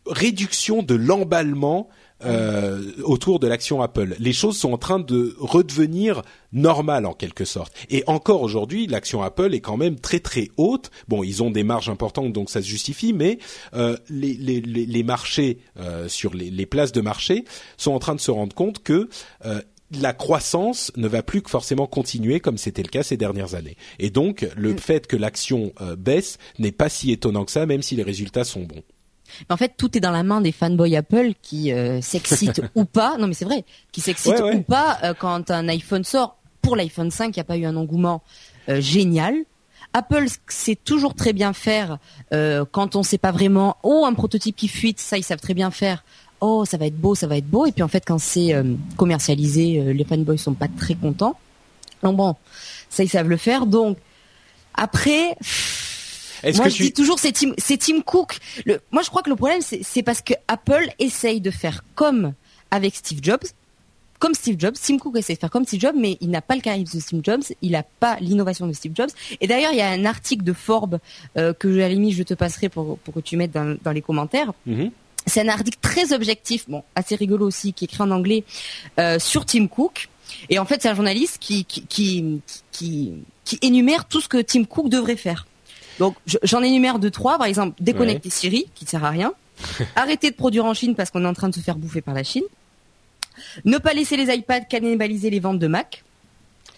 réduction 0.05 0.83
de 0.83 0.95
l'emballement 0.95 1.89
euh, 2.25 2.91
autour 3.03 3.39
de 3.39 3.47
l'action 3.47 3.81
Apple. 3.81 4.15
Les 4.19 4.33
choses 4.33 4.57
sont 4.57 4.73
en 4.73 4.77
train 4.77 4.99
de 4.99 5.35
redevenir 5.39 6.21
normales 6.53 7.05
en 7.05 7.13
quelque 7.13 7.45
sorte. 7.45 7.73
Et 7.89 8.03
encore 8.07 8.41
aujourd'hui, 8.41 8.87
l'action 8.87 9.21
Apple 9.21 9.53
est 9.53 9.61
quand 9.61 9.77
même 9.77 9.99
très 9.99 10.19
très 10.19 10.49
haute. 10.57 10.91
Bon, 11.07 11.23
ils 11.23 11.43
ont 11.43 11.51
des 11.51 11.63
marges 11.63 11.89
importantes, 11.89 12.33
donc 12.33 12.49
ça 12.49 12.61
se 12.61 12.67
justifie, 12.67 13.13
mais 13.13 13.39
euh, 13.73 13.97
les, 14.09 14.33
les, 14.33 14.61
les, 14.61 15.03
marchés 15.03 15.59
euh, 15.79 16.07
sur 16.07 16.33
les, 16.33 16.49
les, 16.49 16.65
places 16.65 16.91
de 16.91 17.01
marché 17.01 17.45
sont 17.77 17.91
en 17.91 17.99
train 17.99 18.15
de 18.15 18.19
se 18.19 18.31
rendre 18.31 18.55
compte 18.55 18.83
que 18.83 19.09
euh, 19.45 19.61
la 19.99 20.13
croissance 20.13 20.91
ne 20.95 21.07
va 21.07 21.23
plus 21.23 21.41
que 21.41 21.49
forcément 21.49 21.87
continuer 21.87 22.39
comme 22.39 22.57
c'était 22.57 22.83
le 22.83 22.89
cas 22.89 23.03
ces 23.03 23.17
dernières 23.17 23.55
années. 23.55 23.75
Et 23.99 24.09
donc, 24.09 24.47
le 24.55 24.73
mm. 24.73 24.77
fait 24.77 25.07
que 25.07 25.15
l'action 25.15 25.73
euh, 25.81 25.95
baisse 25.95 26.37
n'est 26.59 26.71
pas 26.71 26.89
si 26.89 27.11
étonnant 27.11 27.45
que 27.45 27.51
ça, 27.51 27.65
même 27.65 27.81
si 27.81 27.95
les 27.95 28.03
résultats 28.03 28.43
sont 28.43 28.61
bons. 28.61 28.83
Mais 29.41 29.53
en 29.53 29.57
fait, 29.57 29.73
tout 29.77 29.97
est 29.97 30.01
dans 30.01 30.11
la 30.11 30.23
main 30.23 30.41
des 30.41 30.51
fanboys 30.51 30.95
Apple 30.95 31.33
qui 31.41 31.71
euh, 31.71 32.01
s'excitent 32.01 32.61
ou 32.75 32.85
pas. 32.85 33.17
Non, 33.17 33.27
mais 33.27 33.33
c'est 33.33 33.45
vrai, 33.45 33.65
qui 33.91 34.01
s'excitent 34.01 34.41
ou 34.41 34.61
pas 34.61 34.97
euh, 35.03 35.13
quand 35.17 35.51
un 35.51 35.67
iPhone 35.67 36.03
sort. 36.03 36.37
Pour 36.61 36.75
l'iPhone 36.75 37.09
5, 37.09 37.35
il 37.35 37.39
n'y 37.39 37.41
a 37.41 37.43
pas 37.43 37.57
eu 37.57 37.65
un 37.65 37.75
engouement 37.75 38.21
euh, 38.69 38.79
génial. 38.81 39.35
Apple 39.93 40.25
sait 40.47 40.75
toujours 40.75 41.15
très 41.15 41.33
bien 41.33 41.51
faire 41.51 41.97
quand 42.31 42.95
on 42.95 43.03
sait 43.03 43.17
pas 43.17 43.31
vraiment. 43.31 43.75
Oh, 43.83 44.05
un 44.05 44.13
prototype 44.13 44.55
qui 44.55 44.69
fuite, 44.69 45.01
ça 45.01 45.17
ils 45.17 45.23
savent 45.23 45.41
très 45.41 45.53
bien 45.53 45.69
faire. 45.69 46.05
Oh, 46.39 46.63
ça 46.63 46.77
va 46.77 46.85
être 46.85 46.95
beau, 46.95 47.13
ça 47.13 47.27
va 47.27 47.35
être 47.35 47.49
beau. 47.49 47.65
Et 47.65 47.73
puis 47.73 47.83
en 47.83 47.89
fait, 47.89 48.05
quand 48.05 48.17
c'est 48.17 48.55
commercialisé, 48.95 49.93
les 49.93 50.05
fanboys 50.05 50.37
sont 50.37 50.53
pas 50.53 50.69
très 50.69 50.95
contents. 50.95 51.37
Donc 52.03 52.15
bon, 52.15 52.35
ça 52.89 53.03
ils 53.03 53.09
savent 53.09 53.27
le 53.27 53.35
faire. 53.35 53.65
Donc 53.65 53.97
après. 54.75 55.35
Moi, 56.43 56.69
je 56.69 56.83
dis 56.83 56.93
toujours 56.93 57.19
c'est 57.19 57.31
Tim, 57.31 57.53
c'est 57.57 57.77
Tim 57.77 58.01
Cook. 58.01 58.37
Le, 58.65 58.81
moi, 58.91 59.01
je 59.03 59.09
crois 59.09 59.21
que 59.21 59.29
le 59.29 59.35
problème, 59.35 59.61
c'est 59.61 60.03
parce 60.03 60.21
que 60.21 60.33
Apple 60.47 60.89
essaye 60.99 61.41
de 61.41 61.51
faire 61.51 61.83
comme 61.95 62.33
avec 62.71 62.95
Steve 62.95 63.19
Jobs, 63.21 63.43
comme 64.19 64.33
Steve 64.33 64.55
Jobs. 64.59 64.75
Tim 64.81 64.97
Cook 64.97 65.17
essaie 65.17 65.33
de 65.33 65.39
faire 65.39 65.49
comme 65.49 65.65
Steve 65.65 65.81
Jobs, 65.81 65.95
mais 65.97 66.17
il 66.21 66.29
n'a 66.29 66.41
pas 66.41 66.55
le 66.55 66.61
charisme 66.61 66.97
de 66.97 67.01
Steve 67.01 67.21
Jobs, 67.23 67.43
il 67.61 67.71
n'a 67.71 67.83
pas 67.83 68.17
l'innovation 68.19 68.67
de 68.67 68.73
Steve 68.73 68.93
Jobs. 68.95 69.09
Et 69.41 69.47
d'ailleurs, 69.47 69.71
il 69.73 69.77
y 69.77 69.81
a 69.81 69.89
un 69.89 70.05
article 70.05 70.43
de 70.43 70.53
Forbes 70.53 70.99
euh, 71.37 71.53
que 71.53 71.67
à 71.67 71.87
la 71.87 71.89
limite 71.89 72.15
je 72.15 72.23
te 72.23 72.33
passerai 72.33 72.69
pour, 72.69 72.97
pour 72.99 73.13
que 73.13 73.19
tu 73.19 73.35
mettes 73.37 73.51
dans, 73.51 73.77
dans 73.83 73.91
les 73.91 74.01
commentaires. 74.01 74.53
Mm-hmm. 74.67 74.91
C'est 75.27 75.41
un 75.41 75.49
article 75.49 75.77
très 75.81 76.13
objectif, 76.13 76.67
bon, 76.67 76.83
assez 76.95 77.15
rigolo 77.15 77.45
aussi, 77.45 77.73
qui 77.73 77.85
est 77.85 77.87
écrit 77.91 78.01
en 78.01 78.11
anglais 78.11 78.43
euh, 78.99 79.19
sur 79.19 79.45
Tim 79.45 79.67
Cook. 79.67 80.09
Et 80.49 80.57
en 80.59 80.65
fait, 80.65 80.81
c'est 80.81 80.89
un 80.89 80.95
journaliste 80.95 81.37
qui 81.39 81.65
qui, 81.65 81.83
qui 81.85 82.41
qui, 82.71 83.13
qui 83.43 83.59
énumère 83.61 84.05
tout 84.05 84.21
ce 84.21 84.27
que 84.27 84.41
Tim 84.41 84.63
Cook 84.63 84.89
devrait 84.89 85.17
faire. 85.17 85.45
Donc, 86.01 86.15
j'en 86.25 86.63
énumère 86.63 86.97
deux 86.97 87.11
trois. 87.11 87.37
Par 87.37 87.45
exemple, 87.45 87.75
déconnecter 87.79 88.31
Siri, 88.31 88.65
qui 88.73 88.85
ne 88.85 88.89
sert 88.89 89.05
à 89.05 89.11
rien. 89.11 89.33
Arrêter 89.95 90.31
de 90.31 90.35
produire 90.35 90.65
en 90.65 90.73
Chine 90.73 90.95
parce 90.95 91.11
qu'on 91.11 91.23
est 91.23 91.27
en 91.27 91.35
train 91.35 91.47
de 91.47 91.53
se 91.53 91.59
faire 91.59 91.75
bouffer 91.75 92.01
par 92.01 92.15
la 92.15 92.23
Chine. 92.23 92.41
Ne 93.65 93.77
pas 93.77 93.93
laisser 93.93 94.17
les 94.17 94.33
iPads 94.33 94.61
cannibaliser 94.61 95.29
les 95.29 95.39
ventes 95.39 95.59
de 95.59 95.67
Mac. 95.67 96.03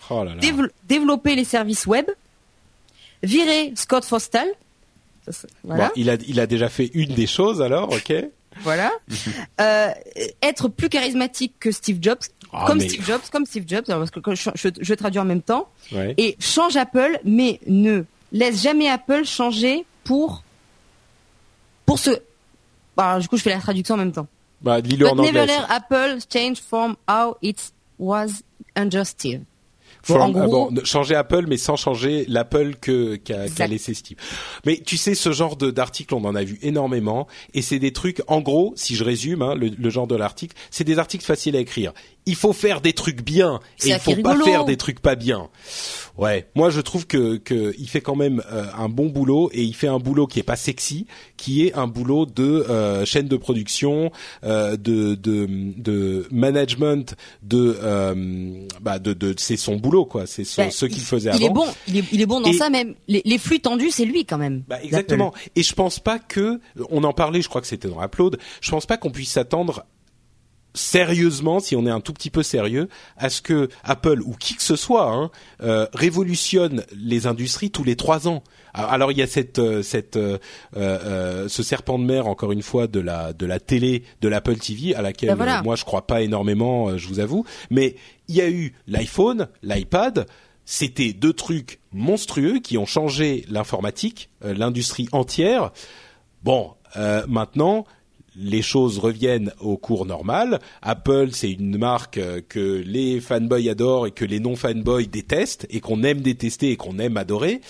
Oh 0.09 0.25
là 0.25 0.35
là. 0.35 0.67
développer 0.89 1.35
les 1.37 1.45
services 1.45 1.85
web. 1.85 2.05
Virer 3.23 3.71
Scott 3.77 4.03
Fostal. 4.03 4.49
Voilà. 5.63 5.93
il 5.95 6.09
a 6.09 6.17
il 6.27 6.41
a 6.41 6.45
déjà 6.45 6.67
fait 6.67 6.91
une 6.93 7.13
des 7.13 7.27
choses 7.27 7.61
alors, 7.61 7.93
ok. 7.93 8.13
Voilà. 8.59 8.91
euh, 9.61 9.87
être 10.41 10.67
plus 10.67 10.89
charismatique 10.89 11.53
que 11.61 11.71
Steve 11.71 11.99
Jobs, 12.01 12.19
ah, 12.51 12.65
comme 12.67 12.81
Steve 12.81 13.05
Jobs, 13.05 13.21
comme 13.31 13.45
Steve 13.45 13.63
Jobs, 13.65 13.85
parce 13.85 14.11
que 14.11 14.19
je, 14.35 14.49
je, 14.53 14.67
je 14.81 14.93
traduis 14.93 15.21
en 15.21 15.25
même 15.25 15.41
temps. 15.41 15.69
Ouais. 15.93 16.13
Et 16.17 16.35
change 16.41 16.75
Apple, 16.75 17.21
mais 17.23 17.61
ne 17.67 18.03
laisse 18.33 18.61
jamais 18.61 18.89
Apple 18.89 19.23
changer 19.23 19.85
pour 20.03 20.43
pour 21.85 21.99
ce. 21.99 22.11
Bah, 22.97 23.19
du 23.19 23.27
coup, 23.27 23.37
je 23.37 23.43
fais 23.43 23.51
la 23.51 23.59
traduction 23.59 23.95
en 23.95 23.99
même 23.99 24.11
temps. 24.11 24.27
Bah, 24.61 24.79
lis-le 24.79 25.07
en 25.07 25.11
anglais. 25.11 25.31
Never 25.31 25.45
let 25.45 25.65
Apple 25.69 26.19
change 26.31 26.61
from 26.61 26.95
how 27.07 27.37
it 27.41 27.73
was 27.99 28.43
under 28.75 29.05
Steve. 29.05 29.41
Ah 30.09 30.27
bon, 30.27 30.69
changer 30.83 31.15
Apple, 31.15 31.45
mais 31.47 31.55
sans 31.57 31.77
changer 31.77 32.25
l'Apple 32.27 32.75
que 32.75 33.15
qu'a 33.15 33.67
laissé 33.67 33.93
Steve. 33.93 34.17
Mais 34.65 34.81
tu 34.85 34.97
sais, 34.97 35.15
ce 35.15 35.31
genre 35.31 35.55
d'article, 35.55 36.13
on 36.13 36.25
en 36.25 36.35
a 36.35 36.43
vu 36.43 36.59
énormément, 36.61 37.27
et 37.53 37.61
c'est 37.61 37.79
des 37.79 37.93
trucs. 37.93 38.21
En 38.27 38.41
gros, 38.41 38.73
si 38.75 38.95
je 38.95 39.03
résume, 39.03 39.41
hein, 39.41 39.55
le, 39.55 39.69
le, 39.69 39.89
genre 39.89 40.07
de 40.07 40.15
l'article, 40.15 40.55
c'est 40.71 40.83
des 40.83 40.99
articles 40.99 41.23
faciles 41.23 41.55
à 41.55 41.59
écrire. 41.59 41.93
Il 42.25 42.35
faut 42.35 42.53
faire 42.53 42.81
des 42.81 42.93
trucs 42.93 43.21
bien, 43.21 43.59
et 43.83 43.89
il 43.89 43.99
faut 43.99 44.15
pas 44.15 44.37
faire 44.43 44.65
des 44.65 44.77
trucs 44.77 44.99
pas 44.99 45.15
bien. 45.15 45.49
Ouais, 46.17 46.47
moi 46.53 46.69
je 46.69 46.79
trouve 46.79 47.07
que, 47.07 47.37
que 47.37 47.73
il 47.79 47.89
fait 47.89 48.01
quand 48.01 48.15
même 48.15 48.43
euh, 48.51 48.65
un 48.77 48.87
bon 48.87 49.07
boulot 49.07 49.49
et 49.51 49.63
il 49.63 49.73
fait 49.73 49.87
un 49.87 49.97
boulot 49.97 50.27
qui 50.27 50.39
est 50.39 50.43
pas 50.43 50.55
sexy, 50.55 51.07
qui 51.37 51.65
est 51.65 51.73
un 51.73 51.87
boulot 51.87 52.27
de 52.27 52.43
euh, 52.43 53.03
chaîne 53.03 53.27
de 53.27 53.35
production, 53.35 54.11
euh, 54.43 54.77
de, 54.77 55.15
de, 55.15 55.47
de 55.75 56.27
management, 56.29 57.15
de 57.41 57.79
bah 58.79 58.99
de, 58.99 59.13
de 59.13 59.33
c'est 59.37 59.57
son 59.57 59.77
boulot 59.77 60.05
quoi, 60.05 60.27
c'est 60.27 60.43
bah, 60.55 60.69
ce 60.69 60.85
qu'il 60.85 61.01
faisait 61.01 61.31
avant. 61.31 61.39
Il 61.39 61.45
est 61.45 61.49
bon, 61.49 61.65
il 61.87 61.97
est, 61.97 62.03
il 62.11 62.21
est 62.21 62.25
bon 62.27 62.41
dans 62.41 62.53
ça 62.53 62.69
même. 62.69 62.93
Les, 63.07 63.23
les, 63.25 63.39
flux 63.39 63.59
tendus, 63.59 63.89
c'est 63.89 64.05
lui 64.05 64.23
quand 64.23 64.37
même. 64.37 64.63
Bah, 64.67 64.83
exactement. 64.83 65.33
Et 65.55 65.63
je 65.63 65.73
pense 65.73 65.99
pas 65.99 66.19
que 66.19 66.59
on 66.91 67.03
en 67.03 67.13
parlait, 67.13 67.41
je 67.41 67.49
crois 67.49 67.61
que 67.61 67.67
c'était 67.67 67.87
dans 67.87 68.03
Upload. 68.03 68.37
Je 68.61 68.69
pense 68.69 68.85
pas 68.85 68.97
qu'on 68.97 69.11
puisse 69.11 69.31
s'attendre 69.31 69.85
sérieusement, 70.73 71.59
si 71.59 71.75
on 71.75 71.85
est 71.85 71.91
un 71.91 72.01
tout 72.01 72.13
petit 72.13 72.29
peu 72.29 72.43
sérieux, 72.43 72.89
à 73.17 73.29
ce 73.29 73.41
que 73.41 73.69
Apple 73.83 74.21
ou 74.23 74.33
qui 74.33 74.55
que 74.55 74.63
ce 74.63 74.75
soit 74.75 75.11
hein, 75.11 75.31
euh, 75.61 75.87
révolutionne 75.93 76.83
les 76.95 77.27
industries 77.27 77.71
tous 77.71 77.83
les 77.83 77.95
trois 77.95 78.27
ans. 78.27 78.43
Alors 78.73 79.11
il 79.11 79.17
y 79.17 79.21
a 79.21 79.27
cette, 79.27 79.59
euh, 79.59 79.83
cette, 79.83 80.17
euh, 80.17 80.39
euh, 80.75 81.47
ce 81.47 81.61
serpent 81.61 81.99
de 81.99 82.05
mer 82.05 82.27
encore 82.27 82.51
une 82.51 82.63
fois 82.63 82.87
de 82.87 82.99
la 82.99 83.33
de 83.33 83.45
la 83.45 83.59
télé 83.59 84.03
de 84.21 84.27
l'Apple 84.27 84.55
TV 84.55 84.95
à 84.95 85.01
laquelle 85.01 85.35
ben 85.35 85.61
moi 85.61 85.75
je 85.75 85.85
crois 85.85 86.07
pas 86.07 86.21
énormément, 86.21 86.97
je 86.97 87.07
vous 87.07 87.19
avoue. 87.19 87.45
Mais 87.69 87.95
il 88.27 88.35
y 88.35 88.41
a 88.41 88.49
eu 88.49 88.73
l'iPhone, 88.87 89.47
l'iPad. 89.61 90.25
C'était 90.65 91.11
deux 91.11 91.33
trucs 91.33 91.81
monstrueux 91.91 92.59
qui 92.59 92.77
ont 92.77 92.85
changé 92.85 93.45
l'informatique, 93.49 94.29
l'industrie 94.41 95.09
entière. 95.11 95.73
Bon, 96.41 96.71
maintenant 97.27 97.85
les 98.35 98.61
choses 98.61 98.99
reviennent 98.99 99.51
au 99.59 99.77
cours 99.77 100.05
normal. 100.05 100.59
Apple, 100.81 101.29
c'est 101.31 101.51
une 101.51 101.77
marque 101.77 102.17
euh, 102.17 102.41
que 102.47 102.81
les 102.85 103.21
fanboys 103.21 103.69
adorent 103.69 104.07
et 104.07 104.11
que 104.11 104.25
les 104.25 104.39
non-fanboys 104.39 105.07
détestent 105.07 105.67
et 105.69 105.79
qu'on 105.79 106.03
aime 106.03 106.21
détester 106.21 106.71
et 106.71 106.77
qu'on 106.77 106.99
aime 106.99 107.17
adorer. 107.17 107.61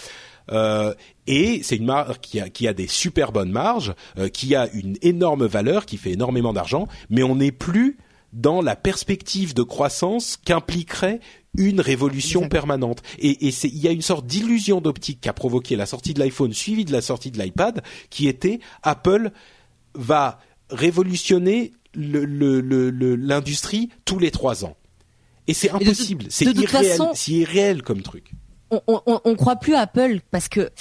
Euh, 0.51 0.93
et 1.27 1.61
c'est 1.63 1.77
une 1.77 1.85
marque 1.85 2.21
qui 2.21 2.39
a, 2.39 2.49
qui 2.49 2.67
a, 2.67 2.73
des 2.73 2.87
super 2.87 3.31
bonnes 3.31 3.51
marges, 3.51 3.93
euh, 4.17 4.27
qui 4.27 4.55
a 4.55 4.69
une 4.73 4.97
énorme 5.01 5.45
valeur, 5.45 5.85
qui 5.85 5.97
fait 5.97 6.11
énormément 6.11 6.53
d'argent, 6.53 6.87
mais 7.09 7.23
on 7.23 7.35
n'est 7.35 7.51
plus 7.51 7.97
dans 8.33 8.61
la 8.61 8.75
perspective 8.75 9.53
de 9.53 9.63
croissance 9.63 10.37
qu'impliquerait 10.43 11.19
une 11.55 11.79
révolution 11.79 12.49
permanente. 12.49 13.03
Et, 13.19 13.47
et 13.47 13.53
il 13.63 13.77
y 13.77 13.87
a 13.87 13.91
une 13.91 14.01
sorte 14.01 14.25
d'illusion 14.25 14.81
d'optique 14.81 15.21
qui 15.21 15.29
a 15.29 15.33
provoqué 15.33 15.75
la 15.75 15.85
sortie 15.85 16.13
de 16.13 16.19
l'iPhone 16.19 16.51
suivie 16.51 16.83
de 16.83 16.91
la 16.91 17.01
sortie 17.01 17.29
de 17.29 17.39
l'iPad, 17.39 17.83
qui 18.09 18.27
était 18.27 18.59
Apple 18.81 19.31
va 19.93 20.39
révolutionner 20.73 21.71
l'industrie 21.95 23.89
le, 23.91 24.01
tous 24.05 24.19
les 24.19 24.31
trois 24.31 24.65
ans. 24.65 24.75
Et 25.47 25.53
c'est 25.53 25.69
impossible, 25.69 26.25
c'est 26.29 26.45
irréel, 26.45 26.99
c'est 27.13 27.31
irréel 27.31 27.81
comme 27.83 28.01
truc. 28.01 28.31
On, 28.71 28.81
on, 28.87 29.21
on, 29.23 29.35
croit 29.35 29.57
plus 29.57 29.75
à 29.75 29.81
Apple 29.81 30.19
parce 30.31 30.47
que 30.47 30.71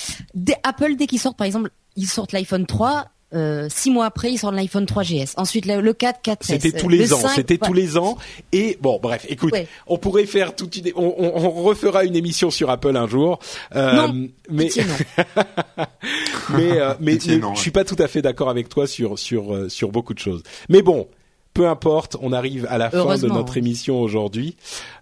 Apple 0.62 0.96
dès 0.96 1.06
qu'ils 1.06 1.20
sortent 1.20 1.36
par 1.36 1.46
exemple, 1.46 1.70
ils 1.96 2.06
sortent 2.06 2.32
l'iPhone 2.32 2.64
3, 2.64 3.11
euh, 3.34 3.68
six 3.70 3.90
mois 3.90 4.06
après, 4.06 4.32
ils 4.32 4.38
sortent 4.38 4.54
l'iPhone 4.54 4.84
3GS. 4.84 5.34
Ensuite, 5.36 5.66
le, 5.66 5.92
4, 5.92 6.20
4 6.22 6.44
C'était 6.44 6.72
tous 6.72 6.88
les 6.88 7.12
ans. 7.12 7.28
C'était 7.34 7.58
tous 7.58 7.72
les 7.72 7.96
ans. 7.96 8.18
Et 8.52 8.78
bon, 8.80 8.98
bref, 9.02 9.26
écoute, 9.28 9.54
on 9.86 9.98
pourrait 9.98 10.26
faire 10.26 10.54
toute 10.54 10.76
une, 10.76 10.92
on, 10.96 11.14
on, 11.18 11.50
refera 11.62 12.04
une 12.04 12.16
émission 12.16 12.50
sur 12.50 12.70
Apple 12.70 12.96
un 12.96 13.06
jour. 13.06 13.38
Euh, 13.74 14.06
non, 14.08 14.28
mais 14.50 14.68
mais, 16.50 16.80
euh, 16.80 16.94
mais, 17.00 17.18
je 17.20 17.60
suis 17.60 17.70
pas 17.70 17.84
tout 17.84 17.96
à 17.98 18.08
fait 18.08 18.22
d'accord 18.22 18.50
avec 18.50 18.68
toi 18.68 18.86
sur 18.86 19.18
sur 19.18 19.54
euh, 19.54 19.68
sur 19.68 19.90
beaucoup 19.90 20.14
de 20.14 20.18
choses. 20.18 20.42
Mais 20.68 20.82
bon, 20.82 21.08
peu 21.54 21.68
importe, 21.68 22.16
on 22.20 22.32
arrive 22.32 22.66
à 22.70 22.78
la 22.78 22.90
fin 22.90 23.18
de 23.18 23.26
notre 23.26 23.56
émission 23.56 24.00
aujourd'hui. 24.00 24.56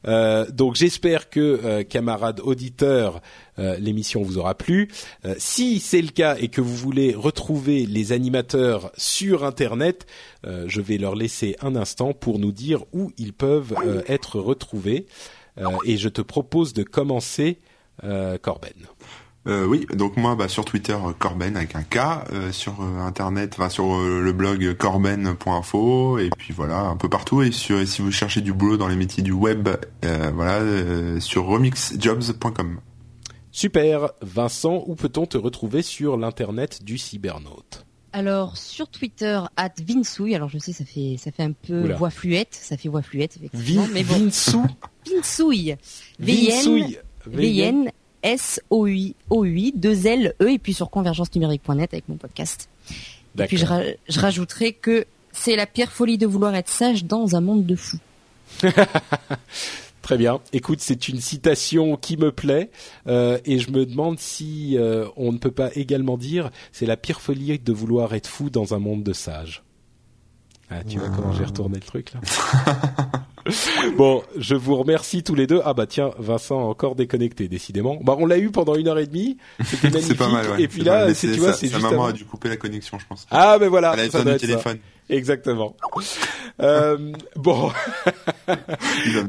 Euh, 0.06 0.50
donc 0.50 0.74
j'espère 0.74 1.30
que, 1.30 1.60
euh, 1.64 1.84
camarades 1.84 2.40
auditeurs, 2.40 3.20
euh, 3.58 3.76
l'émission 3.78 4.22
vous 4.22 4.38
aura 4.38 4.54
plu. 4.54 4.88
Euh, 5.24 5.34
si 5.38 5.78
c'est 5.78 6.02
le 6.02 6.08
cas 6.08 6.36
et 6.38 6.48
que 6.48 6.60
vous 6.60 6.74
voulez 6.74 7.14
retrouver 7.14 7.86
les 7.86 8.12
animateurs 8.12 8.90
sur 8.96 9.44
Internet, 9.44 10.06
je 10.44 10.80
vais 10.80 10.96
leur 10.96 11.14
laisser 11.14 11.56
un 11.60 11.76
instant 11.76 12.14
pour 12.14 12.38
nous 12.38 12.52
dire 12.52 12.84
où 12.94 13.12
ils 13.18 13.34
peuvent 13.34 13.74
être 14.06 14.40
retrouvés. 14.40 15.06
et 15.84 15.98
je 15.98 16.08
te 16.08 16.22
propose 16.22 16.72
de 16.72 16.82
commencer, 16.82 17.58
Corben. 18.00 18.72
Euh, 19.46 19.64
oui, 19.64 19.86
donc 19.94 20.18
moi 20.18 20.36
bah, 20.36 20.48
sur 20.48 20.66
Twitter 20.66 20.96
Corben 21.18 21.56
avec 21.56 21.74
un 21.74 21.82
K, 21.82 21.96
euh, 22.32 22.52
sur 22.52 22.82
euh, 22.82 23.00
internet, 23.00 23.54
enfin 23.56 23.70
sur 23.70 23.94
euh, 23.94 24.20
le 24.20 24.32
blog 24.32 24.76
corben.info 24.76 26.18
et 26.18 26.28
puis 26.36 26.52
voilà 26.52 26.80
un 26.80 26.96
peu 26.96 27.08
partout 27.08 27.40
et 27.40 27.50
sur 27.50 27.86
si 27.88 28.02
vous 28.02 28.12
cherchez 28.12 28.42
du 28.42 28.52
boulot 28.52 28.76
dans 28.76 28.88
les 28.88 28.96
métiers 28.96 29.22
du 29.22 29.32
web, 29.32 29.68
voilà 30.02 31.20
sur 31.20 31.46
remixjobs.com. 31.46 32.80
Super, 33.50 34.10
Vincent, 34.20 34.84
où 34.86 34.94
peut-on 34.94 35.24
te 35.24 35.38
retrouver 35.38 35.80
sur 35.80 36.18
l'internet 36.18 36.84
du 36.84 36.98
cybernaute? 36.98 37.86
Alors 38.12 38.58
sur 38.58 38.88
Twitter 38.88 39.40
at 39.56 39.72
Vinsouille, 39.82 40.34
alors 40.34 40.50
je 40.50 40.58
sais 40.58 40.72
ça 40.74 40.84
fait 40.84 41.16
ça 41.16 41.32
fait 41.32 41.44
un 41.44 41.52
peu 41.52 41.94
voix 41.94 42.10
fluette, 42.10 42.58
ça 42.60 42.76
fait 42.76 42.90
voix 42.90 43.02
fluette 43.02 43.38
effectivement, 43.38 43.86
mais 43.94 44.04
bon. 44.04 44.18
Vinsou? 44.18 44.66
Vinsouille. 45.10 45.76
V 46.18 46.48
V 47.26 47.90
N 48.22 48.34
S-O-U-I, 48.34 49.72
2 49.74 50.06
L, 50.06 50.34
E, 50.40 50.50
et 50.50 50.58
puis 50.58 50.74
sur 50.74 50.90
convergence-numérique.net 50.90 51.92
avec 51.92 52.08
mon 52.08 52.16
podcast. 52.16 52.68
Et 53.38 53.44
puis 53.44 53.56
je, 53.56 53.66
je 54.08 54.20
rajouterai 54.20 54.72
que 54.72 55.06
c'est 55.32 55.56
la 55.56 55.66
pire 55.66 55.92
folie 55.92 56.18
de 56.18 56.26
vouloir 56.26 56.54
être 56.54 56.68
sage 56.68 57.04
dans 57.04 57.36
un 57.36 57.40
monde 57.40 57.64
de 57.66 57.76
fous. 57.76 57.98
Très 60.02 60.16
bien. 60.16 60.40
Écoute, 60.52 60.80
c'est 60.80 61.08
une 61.08 61.20
citation 61.20 61.96
qui 61.96 62.16
me 62.16 62.32
plaît 62.32 62.70
euh, 63.06 63.38
et 63.44 63.58
je 63.58 63.70
me 63.70 63.86
demande 63.86 64.18
si 64.18 64.76
euh, 64.76 65.06
on 65.16 65.30
ne 65.32 65.38
peut 65.38 65.50
pas 65.50 65.70
également 65.74 66.16
dire 66.16 66.50
c'est 66.72 66.86
la 66.86 66.96
pire 66.96 67.20
folie 67.20 67.58
de 67.58 67.72
vouloir 67.72 68.14
être 68.14 68.26
fou 68.26 68.50
dans 68.50 68.74
un 68.74 68.78
monde 68.78 69.04
de 69.04 69.12
sages. 69.12 69.62
Ah, 70.70 70.82
tu 70.84 70.98
vois 70.98 71.10
comment 71.10 71.32
j'ai 71.32 71.44
retourné 71.44 71.76
le 71.76 71.84
truc 71.84 72.12
là 72.12 72.20
bon, 73.96 74.22
je 74.36 74.54
vous 74.54 74.76
remercie 74.76 75.22
tous 75.22 75.34
les 75.34 75.46
deux. 75.46 75.60
Ah 75.64 75.74
bah 75.74 75.86
tiens, 75.86 76.10
Vincent 76.18 76.58
encore 76.58 76.94
déconnecté, 76.94 77.48
décidément. 77.48 77.98
Bah 78.02 78.16
on 78.18 78.26
l'a 78.26 78.38
eu 78.38 78.50
pendant 78.50 78.74
une 78.74 78.88
heure 78.88 78.98
et 78.98 79.06
demie. 79.06 79.36
C'était 79.64 79.90
magnifique. 79.92 80.18
pas 80.18 80.28
mal, 80.28 80.50
ouais. 80.50 80.62
Et 80.62 80.68
puis 80.68 80.82
là, 80.82 81.12
c'est 81.14 81.32
tu 81.32 81.40
vois, 81.40 81.52
c'est 81.52 81.68
juste. 81.68 81.82
maman 81.82 82.06
a 82.06 82.12
dû 82.12 82.24
couper 82.24 82.48
la 82.48 82.56
connexion, 82.56 82.98
je 82.98 83.06
pense. 83.06 83.26
Ah 83.30 83.58
ben 83.58 83.68
voilà. 83.68 83.92
Elle 83.94 84.00
a 84.00 84.04
besoin 84.04 84.32
du 84.32 84.38
téléphone. 84.38 84.78
Exactement. 85.10 85.76
euh, 86.62 87.12
bon, 87.34 87.72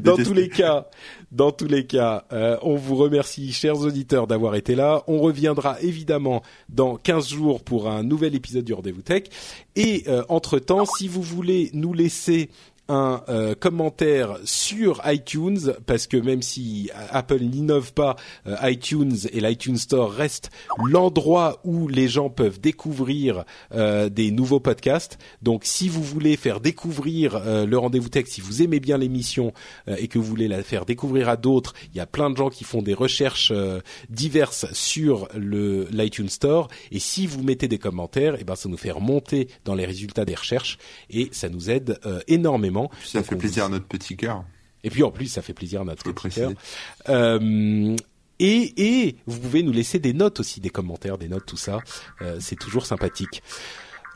dans 0.00 0.16
tous 0.16 0.32
les 0.32 0.48
cas, 0.48 0.86
dans 1.32 1.50
tous 1.50 1.66
les 1.66 1.86
cas, 1.86 2.24
euh, 2.32 2.56
on 2.62 2.76
vous 2.76 2.94
remercie, 2.94 3.52
chers 3.52 3.78
auditeurs, 3.80 4.26
d'avoir 4.26 4.54
été 4.54 4.74
là. 4.74 5.02
On 5.08 5.18
reviendra 5.18 5.80
évidemment 5.80 6.42
dans 6.68 6.96
15 6.96 7.28
jours 7.28 7.62
pour 7.64 7.88
un 7.88 8.04
nouvel 8.04 8.34
épisode 8.34 8.64
du 8.64 8.72
Rendez-vous 8.72 9.02
Tech. 9.02 9.24
Et 9.74 10.04
euh, 10.06 10.22
entre 10.28 10.58
temps, 10.58 10.84
si 10.84 11.08
vous 11.08 11.22
voulez 11.22 11.70
nous 11.72 11.92
laisser 11.92 12.50
un 12.88 13.22
euh, 13.28 13.54
commentaire 13.54 14.38
sur 14.44 15.00
iTunes 15.06 15.74
parce 15.86 16.06
que 16.06 16.16
même 16.16 16.42
si 16.42 16.90
Apple 17.10 17.40
n'innove 17.40 17.92
pas, 17.92 18.16
euh, 18.46 18.56
iTunes 18.62 19.16
et 19.32 19.40
l'iTunes 19.40 19.76
Store 19.76 20.10
restent 20.10 20.50
l'endroit 20.84 21.60
où 21.64 21.86
les 21.86 22.08
gens 22.08 22.28
peuvent 22.28 22.60
découvrir 22.60 23.44
euh, 23.72 24.08
des 24.08 24.30
nouveaux 24.30 24.60
podcasts. 24.60 25.18
Donc 25.42 25.62
si 25.64 25.88
vous 25.88 26.02
voulez 26.02 26.36
faire 26.36 26.60
découvrir 26.60 27.40
le 27.44 27.76
rendez-vous 27.76 28.08
tech, 28.08 28.26
si 28.26 28.40
vous 28.40 28.62
aimez 28.62 28.80
bien 28.80 28.98
l'émission 28.98 29.52
et 29.86 30.08
que 30.08 30.18
vous 30.18 30.24
voulez 30.24 30.48
la 30.48 30.62
faire 30.62 30.84
découvrir 30.84 31.28
à 31.28 31.36
d'autres, 31.36 31.74
il 31.92 31.96
y 31.96 32.00
a 32.00 32.06
plein 32.06 32.30
de 32.30 32.36
gens 32.36 32.50
qui 32.50 32.64
font 32.64 32.82
des 32.82 32.94
recherches 32.94 33.52
diverses 34.08 34.66
sur 34.72 35.28
le 35.34 35.86
l'iTunes 35.90 36.28
Store 36.28 36.68
et 36.90 36.98
si 36.98 37.26
vous 37.26 37.42
mettez 37.42 37.68
des 37.68 37.78
commentaires, 37.78 38.34
et 38.34 38.38
eh 38.40 38.44
ben 38.44 38.56
ça 38.56 38.68
nous 38.68 38.76
fait 38.76 38.90
remonter 38.90 39.48
dans 39.64 39.74
les 39.74 39.84
résultats 39.84 40.24
des 40.24 40.34
recherches 40.34 40.78
et 41.10 41.28
ça 41.32 41.48
nous 41.48 41.70
aide 41.70 41.98
énormément 42.28 42.71
ça 43.04 43.22
fait 43.22 43.36
plaisir 43.36 43.64
à 43.64 43.68
notre 43.68 43.86
petit 43.86 44.16
cœur. 44.16 44.44
Et 44.84 44.90
puis 44.90 45.02
en 45.02 45.10
plus, 45.10 45.26
ça 45.26 45.42
fait 45.42 45.54
plaisir 45.54 45.82
à 45.82 45.84
notre 45.84 46.12
petit 46.12 46.28
cœur. 46.28 46.52
Euh, 47.08 47.96
et, 48.38 48.72
et 48.76 49.16
vous 49.26 49.38
pouvez 49.38 49.62
nous 49.62 49.72
laisser 49.72 49.98
des 49.98 50.12
notes 50.12 50.40
aussi, 50.40 50.60
des 50.60 50.70
commentaires, 50.70 51.18
des 51.18 51.28
notes, 51.28 51.46
tout 51.46 51.56
ça. 51.56 51.78
Euh, 52.20 52.38
c'est 52.40 52.56
toujours 52.56 52.86
sympathique. 52.86 53.42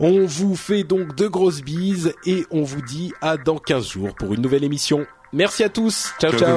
On 0.01 0.27
vous 0.27 0.57
fait 0.57 0.85
donc 0.85 1.15
de 1.15 1.27
grosses 1.27 1.63
bises 1.63 2.13
et 2.27 2.45
on 2.51 2.63
vous 2.63 2.83
dit 2.83 3.13
à 3.23 3.37
dans 3.37 3.59
15 3.59 3.89
jours 3.89 4.15
pour 4.15 4.35
une 4.35 4.43
nouvelle 4.43 4.65
émission. 4.65 5.07
Merci 5.33 5.65
à 5.65 5.69
tous. 5.69 6.13
ciao. 6.21 6.33
ciao. 6.33 6.57